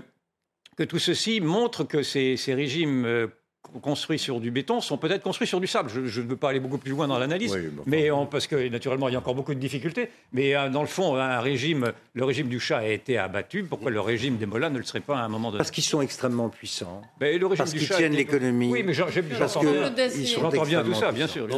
que 0.74 0.84
tout 0.84 0.98
ceci 0.98 1.42
montre 1.42 1.84
que 1.84 2.02
ces, 2.02 2.38
ces 2.38 2.54
régimes 2.54 3.30
construits 3.80 4.18
sur 4.18 4.40
du 4.40 4.50
béton 4.50 4.80
sont 4.80 4.98
peut-être 4.98 5.22
construits 5.22 5.46
sur 5.46 5.60
du 5.60 5.66
sable. 5.66 5.90
Je 5.90 6.20
ne 6.20 6.26
veux 6.26 6.36
pas 6.36 6.50
aller 6.50 6.60
beaucoup 6.60 6.78
plus 6.78 6.90
loin 6.90 7.08
dans 7.08 7.18
l'analyse, 7.18 7.56
mais 7.86 8.10
parce 8.30 8.46
que 8.46 8.68
naturellement 8.68 9.08
il 9.08 9.12
y 9.12 9.14
a 9.14 9.18
encore 9.18 9.34
beaucoup 9.34 9.54
de 9.54 9.60
difficultés. 9.60 10.10
Mais 10.32 10.54
euh, 10.54 10.68
dans 10.68 10.82
le 10.82 10.88
fond, 10.88 11.16
un 11.16 11.40
régime, 11.40 11.92
le 12.14 12.24
régime 12.24 12.48
du 12.48 12.60
chat 12.60 12.78
a 12.78 12.86
été 12.86 13.18
abattu. 13.18 13.64
Pourquoi 13.64 13.90
le 13.90 14.00
régime 14.00 14.36
des 14.36 14.46
Mollahs 14.46 14.70
ne 14.70 14.78
le 14.78 14.84
serait 14.84 15.00
pas 15.00 15.18
à 15.18 15.22
un 15.22 15.28
moment 15.28 15.50
donné? 15.50 15.58
Parce 15.58 15.70
qu'ils 15.70 15.84
sont 15.84 16.02
extrêmement 16.02 16.48
puissants. 16.48 17.02
Ben, 17.20 17.38
le 17.38 17.48
parce 17.48 17.72
qu'ils 17.72 17.88
tiennent 17.88 18.14
l'économie. 18.14 18.70
Oui, 18.70 18.82
mais 18.82 18.94
j'entends 18.94 19.60
bien 20.64 20.82
tout 20.82 20.94
ça, 20.94 21.12
bien 21.12 21.26
sûr. 21.26 21.48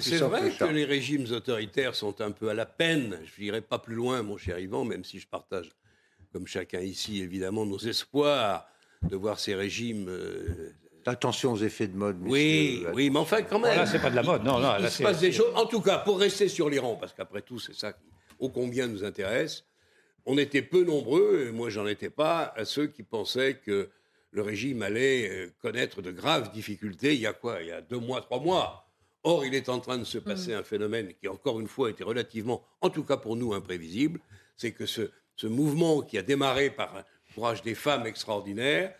c'est 0.00 0.18
vrai 0.18 0.50
que, 0.50 0.64
les 0.74 0.84
régimes 0.84 1.26
autoritaires 1.30 1.94
sont 1.94 2.20
un 2.20 2.30
peu 2.30 2.48
à 2.48 2.54
la 2.54 2.66
peine. 2.66 3.18
Je 3.24 3.42
n'irai 3.42 3.60
pas 3.60 3.78
plus 3.78 3.94
loin, 3.94 4.22
mon 4.22 4.36
cher 4.36 4.58
Yvan, 4.58 4.84
même 4.84 5.04
si 5.04 5.20
je 5.20 5.26
partage, 5.26 5.70
comme 6.32 6.46
chacun 6.46 6.80
ici, 6.80 7.22
évidemment, 7.22 7.64
nos 7.64 7.78
espoirs 7.78 8.66
de 9.02 9.16
voir 9.16 9.38
ces 9.38 9.54
régimes 9.54 10.08
euh, 10.08 10.72
Attention 11.06 11.52
aux 11.52 11.58
effets 11.58 11.86
de 11.86 11.96
mode. 11.96 12.18
Oui, 12.22 12.84
oui, 12.94 13.10
mais 13.10 13.18
enfin, 13.18 13.42
quand 13.42 13.58
même. 13.58 13.76
Là, 13.76 13.86
c'est 13.86 14.00
pas 14.00 14.10
de 14.10 14.16
la 14.16 14.22
mode. 14.22 14.42
Non, 14.42 14.60
il, 14.78 14.88
se 14.88 15.02
passe 15.02 15.20
des 15.20 15.32
choses. 15.32 15.52
En 15.54 15.66
tout 15.66 15.80
cas, 15.80 15.98
pour 15.98 16.18
rester 16.18 16.48
sur 16.48 16.70
l'Iran, 16.70 16.96
parce 16.96 17.12
qu'après 17.12 17.42
tout, 17.42 17.58
c'est 17.58 17.74
ça 17.74 17.92
qui, 17.92 18.04
ô 18.38 18.48
combien 18.48 18.86
nous 18.86 19.04
intéresse. 19.04 19.64
On 20.26 20.38
était 20.38 20.62
peu 20.62 20.84
nombreux, 20.84 21.46
et 21.48 21.52
moi, 21.52 21.68
j'en 21.68 21.86
étais 21.86 22.08
pas, 22.08 22.54
à 22.56 22.64
ceux 22.64 22.86
qui 22.86 23.02
pensaient 23.02 23.56
que 23.56 23.90
le 24.30 24.42
régime 24.42 24.82
allait 24.82 25.28
euh, 25.30 25.52
connaître 25.60 26.00
de 26.00 26.10
graves 26.10 26.50
difficultés. 26.52 27.14
Il 27.14 27.20
y 27.20 27.26
a 27.26 27.34
quoi? 27.34 27.60
Il 27.60 27.68
y 27.68 27.72
a 27.72 27.82
deux 27.82 27.98
mois, 27.98 28.20
trois 28.22 28.40
mois. 28.40 28.88
Or, 29.22 29.44
il 29.44 29.54
est 29.54 29.68
en 29.68 29.80
train 29.80 29.98
de 29.98 30.04
se 30.04 30.18
passer 30.18 30.54
mm. 30.54 30.58
un 30.58 30.62
phénomène 30.62 31.12
qui, 31.14 31.28
encore 31.28 31.60
une 31.60 31.68
fois, 31.68 31.90
était 31.90 32.04
relativement, 32.04 32.64
en 32.80 32.90
tout 32.90 33.04
cas 33.04 33.16
pour 33.16 33.36
nous, 33.36 33.52
imprévisible. 33.52 34.20
C'est 34.56 34.72
que 34.72 34.86
ce, 34.86 35.10
ce 35.36 35.46
mouvement 35.46 36.02
qui 36.02 36.18
a 36.18 36.22
démarré 36.22 36.70
par 36.70 36.96
un 36.96 37.04
courage 37.34 37.62
des 37.62 37.74
femmes 37.74 38.06
extraordinaires 38.06 38.94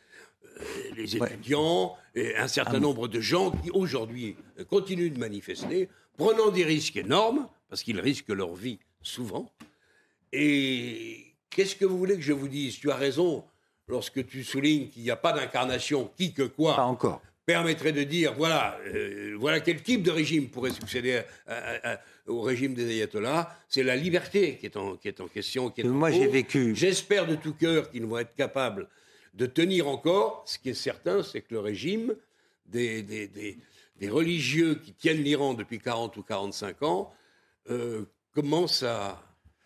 les 0.96 1.16
étudiants 1.16 1.96
et 2.14 2.36
un 2.36 2.48
certain 2.48 2.76
ah 2.76 2.80
nombre 2.80 3.08
de 3.08 3.20
gens 3.20 3.50
qui 3.50 3.70
aujourd'hui 3.70 4.36
continuent 4.68 5.12
de 5.12 5.18
manifester, 5.18 5.88
prenant 6.16 6.50
des 6.50 6.64
risques 6.64 6.96
énormes, 6.96 7.48
parce 7.68 7.82
qu'ils 7.82 8.00
risquent 8.00 8.28
leur 8.28 8.54
vie 8.54 8.78
souvent. 9.02 9.50
Et 10.32 11.34
qu'est-ce 11.50 11.76
que 11.76 11.84
vous 11.84 11.98
voulez 11.98 12.16
que 12.16 12.22
je 12.22 12.32
vous 12.32 12.48
dise? 12.48 12.78
Tu 12.78 12.90
as 12.90 12.96
raison 12.96 13.44
lorsque 13.88 14.26
tu 14.26 14.44
soulignes 14.44 14.88
qu'il 14.88 15.02
n'y 15.02 15.10
a 15.10 15.16
pas 15.16 15.32
d'incarnation 15.32 16.10
qui 16.16 16.32
que 16.32 16.42
quoi. 16.42 16.80
encore 16.80 17.20
permettrait 17.46 17.92
de 17.92 18.02
dire 18.02 18.34
voilà, 18.34 18.78
euh, 18.86 19.36
voilà 19.38 19.60
quel 19.60 19.82
type 19.82 20.02
de 20.02 20.10
régime 20.10 20.48
pourrait 20.48 20.70
succéder 20.70 21.22
au 22.26 22.40
régime 22.40 22.74
des 22.74 22.88
ayatollahs. 22.90 23.50
C'est 23.68 23.82
la 23.82 23.96
liberté 23.96 24.56
qui 24.56 24.66
est 24.66 24.76
en, 24.76 24.96
qui 24.96 25.08
est 25.08 25.20
en 25.20 25.28
question. 25.28 25.70
Qui 25.70 25.82
est 25.82 25.84
Moi, 25.84 26.10
j'ai 26.10 26.26
vécu. 26.26 26.74
J'espère 26.74 27.26
de 27.26 27.34
tout 27.34 27.54
cœur 27.54 27.90
qu'ils 27.90 28.06
vont 28.06 28.18
être 28.18 28.34
capables 28.34 28.88
de 29.34 29.46
tenir 29.46 29.88
encore. 29.88 30.42
Ce 30.46 30.58
qui 30.58 30.70
est 30.70 30.74
certain, 30.74 31.22
c'est 31.22 31.42
que 31.42 31.54
le 31.54 31.60
régime 31.60 32.14
des, 32.66 33.58
religieux 34.08 34.76
qui 34.76 34.92
tiennent 34.92 35.22
l'Iran 35.22 35.54
depuis 35.54 35.78
40 35.78 36.16
ou 36.16 36.22
45 36.22 36.82
ans 36.82 37.12
euh, 37.70 38.04
commence 38.34 38.82
à, 38.82 39.22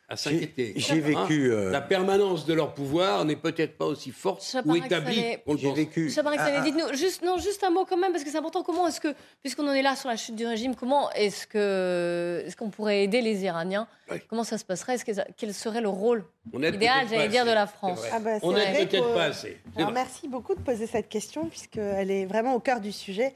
à 0.08 0.16
s'inquiéter. 0.16 0.72
J'ai 0.76 1.00
vécu. 1.00 1.52
Hein 1.52 1.56
euh, 1.56 1.70
La 1.70 1.82
permanence 1.82 2.46
de 2.46 2.54
leur 2.54 2.72
pouvoir 2.72 3.26
n'est 3.26 3.36
peut-être 3.36 3.76
pas 3.76 3.84
aussi 3.84 4.10
forte 4.10 4.56
ou 4.64 4.74
établie 4.74 5.36
qu'on 5.44 5.52
le 5.52 5.58
pense. 5.58 5.76
Vécu... 5.76 6.10
Ça 6.10 6.22
paraît 6.22 6.38
que 6.38 6.42
ça 6.42 6.50
ah, 6.56 6.60
Dites-nous 6.62 6.96
juste, 6.96 7.22
non, 7.22 7.36
juste 7.36 7.62
un 7.62 7.70
mot 7.70 7.84
quand 7.84 7.98
même, 7.98 8.12
parce 8.12 8.24
que 8.24 8.30
c'est 8.30 8.38
important. 8.38 8.62
Comment 8.62 8.88
est-ce 8.88 9.00
que, 9.00 9.14
puisqu'on 9.42 9.68
en 9.68 9.72
est 9.72 9.82
là 9.82 9.96
sur 9.96 10.08
la 10.08 10.16
chute 10.16 10.34
du 10.34 10.46
régime, 10.46 10.74
comment 10.74 11.10
est-ce 11.12 11.46
que, 11.46 12.42
est-ce 12.46 12.56
qu'on 12.56 12.70
pourrait 12.70 13.04
aider 13.04 13.20
les 13.20 13.44
Iraniens 13.44 13.86
Comment 14.28 14.44
ça 14.44 14.56
se 14.56 14.64
passerait? 14.64 14.94
Est-ce 14.94 15.04
que 15.04 15.12
Quel 15.36 15.52
serait 15.52 15.82
le 15.82 15.90
rôle 15.90 16.24
idéal, 16.54 17.06
j'allais 17.10 17.28
dire, 17.28 17.44
de 17.44 17.50
la 17.50 17.66
France? 17.66 18.00
ah 18.10 18.18
bah, 18.18 18.38
On 18.42 18.52
n'est 18.52 18.86
peut-être 18.86 19.14
pas 19.14 19.24
assez. 19.24 19.58
Alors, 19.76 19.92
merci 19.92 20.26
beaucoup 20.26 20.54
de 20.54 20.60
poser 20.60 20.86
cette 20.86 21.10
question, 21.10 21.46
puisqu'elle 21.46 22.10
est 22.10 22.24
vraiment 22.24 22.54
au 22.54 22.60
cœur 22.60 22.80
du 22.80 22.92
sujet. 22.92 23.34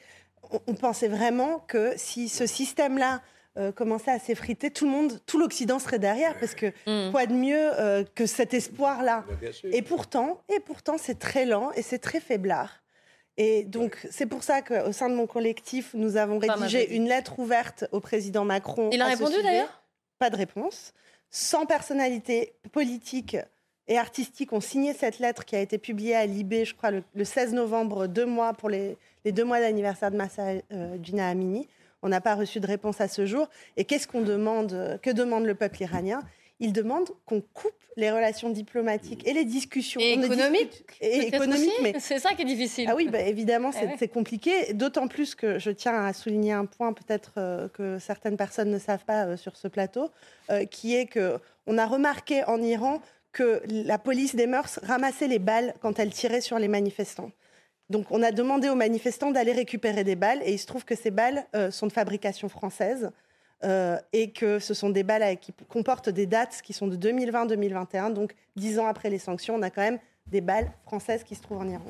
on 0.67 0.75
pensait 0.75 1.09
vraiment 1.09 1.59
que 1.69 1.93
si 1.97 2.31
ce 2.31 2.47
système-là 2.47 3.21
euh, 3.59 3.71
commençait 3.71 4.11
à 4.11 4.19
s'effriter, 4.19 4.71
tout 4.71 4.87
le 4.87 4.91
monde, 4.91 5.21
tout 5.27 5.39
l'Occident 5.39 5.79
serait 5.79 5.99
derrière, 5.99 6.39
parce 6.39 6.55
que 6.55 6.73
quoi 7.11 7.27
de 7.27 7.35
mieux 7.35 7.71
euh, 7.79 8.03
que 8.15 8.25
cet 8.25 8.55
espoir-là 8.55 9.25
Et 9.65 9.83
pourtant, 9.83 10.41
et 10.49 10.61
pourtant, 10.61 10.97
c'est 10.99 11.19
très 11.19 11.45
lent 11.45 11.71
et 11.73 11.83
c'est 11.83 11.99
très 11.99 12.21
faiblard. 12.21 12.83
Et 13.37 13.65
donc, 13.65 14.07
c'est 14.11 14.27
pour 14.27 14.43
ça 14.43 14.63
qu'au 14.63 14.93
sein 14.93 15.09
de 15.09 15.15
mon 15.15 15.27
collectif, 15.27 15.93
nous 15.95 16.17
avons 16.17 16.39
rédigé 16.39 16.95
une 16.95 17.09
lettre 17.09 17.39
ouverte 17.39 17.85
au 17.93 18.01
président 18.01 18.45
Macron. 18.45 18.91
Il 18.93 19.01
a 19.01 19.07
répondu 19.07 19.43
d'ailleurs? 19.43 19.83
Pas 20.19 20.31
de 20.31 20.37
réponse. 20.37 20.93
100 21.31 21.67
personnalités 21.67 22.55
politiques 22.73 23.37
et 23.89 23.99
artistiques 23.99 24.53
ont 24.53 24.61
signé 24.61 24.93
cette 24.93 25.19
lettre 25.19 25.45
qui 25.45 25.57
a 25.57 25.61
été 25.61 25.79
publiée 25.79 26.15
à 26.15 26.27
Libé, 26.27 26.65
je 26.65 26.75
crois, 26.75 26.91
le, 26.91 27.25
16 27.25 27.53
novembre, 27.55 28.07
deux 28.07 28.27
mois 28.27 28.53
pour 28.53 28.69
les, 28.69 28.97
deux 29.25 29.45
mois 29.45 29.61
d'anniversaire 29.61 30.11
de 30.11 30.17
Massa 30.17 30.53
euh, 30.73 30.97
Gina 31.03 31.29
Amini. 31.29 31.69
On 32.03 32.09
n'a 32.09 32.21
pas 32.21 32.35
reçu 32.35 32.61
de 32.61 32.67
réponse 32.67 33.01
à 33.01 33.09
ce 33.09 33.27
jour. 33.27 33.49
Et 33.77 33.85
qu'est-ce 33.85 34.09
qu'on 34.09 34.23
demande 34.23 34.99
Que 35.03 35.11
demande 35.11 35.45
le 35.45 35.55
peuple 35.55 35.83
iranien? 35.83 36.21
Il 36.61 36.73
demande 36.73 37.09
qu'on 37.27 37.41
coupe 37.41 37.73
les 37.97 38.11
relations 38.11 38.51
diplomatiques 38.51 39.27
et 39.27 39.33
les 39.33 39.45
discussions. 39.45 40.01
Et 40.01 40.13
économiques. 40.13 40.85
Et 41.01 41.27
économiques, 41.27 41.71
mais 41.83 41.95
c'est 41.99 42.19
ça 42.19 42.35
qui 42.35 42.43
est 42.43 42.47
difficile. 42.47 42.87
Ah 42.89 42.95
oui, 42.95 43.09
bah, 43.09 43.21
évidemment, 43.21 43.71
Eh 43.75 43.87
c'est 43.99 44.09
compliqué. 44.09 44.73
D'autant 44.73 45.09
plus 45.09 45.35
que 45.35 45.59
je 45.59 45.71
tiens 45.71 46.05
à 46.05 46.13
souligner 46.13 46.53
un 46.53 46.67
point, 46.67 46.93
peut-être 46.93 47.33
euh, 47.37 47.69
que 47.69 47.99
certaines 47.99 48.37
personnes 48.37 48.71
ne 48.71 48.79
savent 48.79 49.05
pas 49.05 49.27
euh, 49.27 49.37
sur 49.37 49.57
ce 49.57 49.69
plateau, 49.69 50.11
euh, 50.51 50.65
qui 50.65 50.95
est 50.95 51.07
que 51.07 51.39
on 51.67 51.79
a 51.79 51.87
remarqué 51.87 52.45
en 52.45 52.61
Iran 52.63 53.01
que 53.33 53.63
la 53.67 53.99
police 53.99 54.35
des 54.35 54.47
mœurs 54.47 54.79
ramassait 54.83 55.29
les 55.29 55.39
balles 55.39 55.75
quand 55.81 55.99
elle 55.99 56.11
tirait 56.11 56.41
sur 56.41 56.59
les 56.59 56.69
manifestants. 56.69 57.31
Donc 57.93 58.07
on 58.11 58.23
a 58.23 58.33
demandé 58.33 58.71
aux 58.71 58.75
manifestants 58.75 59.31
d'aller 59.33 59.53
récupérer 59.53 60.03
des 60.03 60.17
balles 60.17 60.41
et 60.45 60.53
il 60.55 60.59
se 60.59 60.67
trouve 60.67 60.85
que 60.85 60.97
ces 60.97 61.11
balles 61.11 61.45
euh, 61.55 61.71
sont 61.71 61.87
de 61.87 61.93
fabrication 61.93 62.49
française 62.49 63.11
euh, 63.65 63.99
et 64.15 64.31
que 64.31 64.59
ce 64.59 64.73
sont 64.73 64.89
des 64.89 65.03
balles 65.03 65.37
qui 65.39 65.53
comportent 65.69 66.09
des 66.09 66.25
dates 66.25 66.63
qui 66.65 66.73
sont 66.73 66.87
de 66.87 66.97
2020-2021, 66.97 68.15
donc 68.15 68.35
dix 68.57 68.79
ans 68.79 68.87
après 68.87 69.11
les 69.11 69.19
sanctions, 69.19 69.57
on 69.57 69.63
a 69.63 69.69
quand 69.69 69.83
même 69.83 69.99
des 70.27 70.41
balles 70.41 70.73
françaises 70.87 71.23
qui 71.23 71.35
se 71.35 71.43
trouvent 71.43 71.61
en 71.61 71.69
Iran. 71.69 71.85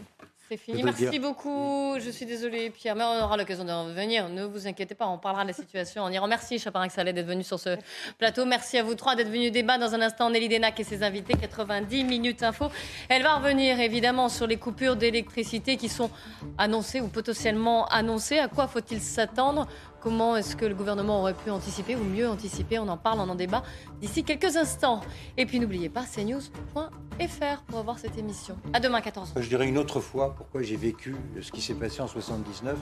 C'est 0.53 0.59
fini. 0.59 0.83
Merci 0.83 1.09
dire- 1.09 1.21
beaucoup. 1.23 1.95
Je 1.99 2.11
suis 2.11 2.27
désolée, 2.27 2.69
Pierre, 2.69 2.95
mais 2.95 3.05
on 3.05 3.25
aura 3.25 3.39
l'occasion 3.39 3.65
de 3.65 3.73
revenir. 3.73 4.29
Ne 4.29 4.45
vous 4.45 4.67
inquiétez 4.67 4.95
pas, 4.95 5.07
on 5.07 5.17
parlera 5.17 5.45
de 5.45 5.49
la 5.49 5.55
situation 5.55 6.03
en 6.03 6.13
Iran. 6.13 6.27
Merci, 6.29 6.59
Chaparin 6.59 6.91
Saleh, 6.91 7.15
d'être 7.15 7.27
venu 7.27 7.43
sur 7.43 7.59
ce 7.59 7.79
plateau. 8.19 8.45
Merci 8.45 8.77
à 8.77 8.83
vous 8.83 8.95
trois 8.95 9.17
d'être 9.17 9.31
venus 9.31 9.51
débattre. 9.51 9.81
Dans 9.81 9.95
un 9.95 10.03
instant, 10.03 10.29
Nelly 10.29 10.51
Denac 10.51 10.79
et 10.79 10.85
ses 10.85 11.03
invités, 11.03 11.33
90 11.41 12.05
minutes 12.05 12.43
info. 12.43 12.67
Elle 13.09 13.23
va 13.23 13.37
revenir 13.37 13.81
évidemment 13.81 14.29
sur 14.29 14.47
les 14.47 14.59
coupures 14.59 14.97
d'électricité 14.97 15.79
qui 15.79 15.89
sont 15.89 16.11
annoncées 16.59 17.01
ou 17.01 17.09
potentiellement 17.09 17.87
annoncées. 17.87 18.39
À 18.39 18.49
quoi 18.49 18.69
faut-il 18.69 19.01
s'attendre 19.01 19.67
Comment 20.03 20.37
est-ce 20.37 20.57
que 20.57 20.65
le 20.65 20.75
gouvernement 20.75 21.21
aurait 21.21 21.35
pu 21.35 21.51
anticiper 21.51 21.95
ou 21.95 22.03
mieux 22.03 22.29
anticiper? 22.29 22.81
On 22.81 22.89
en 22.89 22.97
parle, 22.97 23.21
on 23.21 23.29
en 23.29 23.37
débat 23.37 23.63
d'ici 24.01 24.25
quelques 24.25 24.57
instants. 24.57 25.01
Et 25.37 25.47
puis 25.47 25.61
n'oubliez 25.61 25.89
pas, 25.89 26.03
cnews.fr 26.05 27.63
pour 27.69 27.79
avoir 27.79 28.01
cette 28.01 28.19
émission. 28.19 28.57
À 28.73 28.81
demain, 28.81 28.99
14h. 28.99 29.41
Je 29.41 29.49
dirais 29.49 29.69
une 29.69 29.79
autre 29.79 30.01
fois 30.01 30.35
pourquoi 30.35 30.63
j'ai 30.63 30.77
vécu 30.77 31.15
ce 31.41 31.53
qui 31.53 31.63
s'est 31.63 31.75
passé 31.75 32.01
en 32.01 32.09
79. 32.09 32.77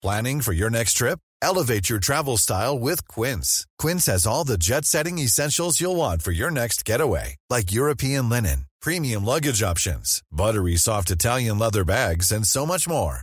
Planning 0.00 0.40
for 0.40 0.52
your 0.52 0.70
next 0.70 0.96
trip? 0.96 1.18
Elevate 1.42 1.88
your 1.88 1.98
travel 1.98 2.36
style 2.36 2.78
with 2.78 3.06
Quince. 3.08 3.66
Quince 3.80 4.06
has 4.06 4.28
all 4.28 4.44
the 4.44 4.56
jet 4.58 4.84
setting 4.84 5.18
essentials 5.18 5.80
you'll 5.80 5.96
want 5.96 6.22
for 6.22 6.30
your 6.30 6.52
next 6.52 6.84
getaway, 6.84 7.34
like 7.50 7.72
European 7.72 8.28
linen, 8.28 8.66
premium 8.80 9.24
luggage 9.24 9.62
options, 9.62 10.22
buttery 10.30 10.76
soft 10.76 11.10
Italian 11.10 11.58
leather 11.58 11.84
bags, 11.84 12.30
and 12.30 12.46
so 12.46 12.64
much 12.64 12.86
more. 12.88 13.22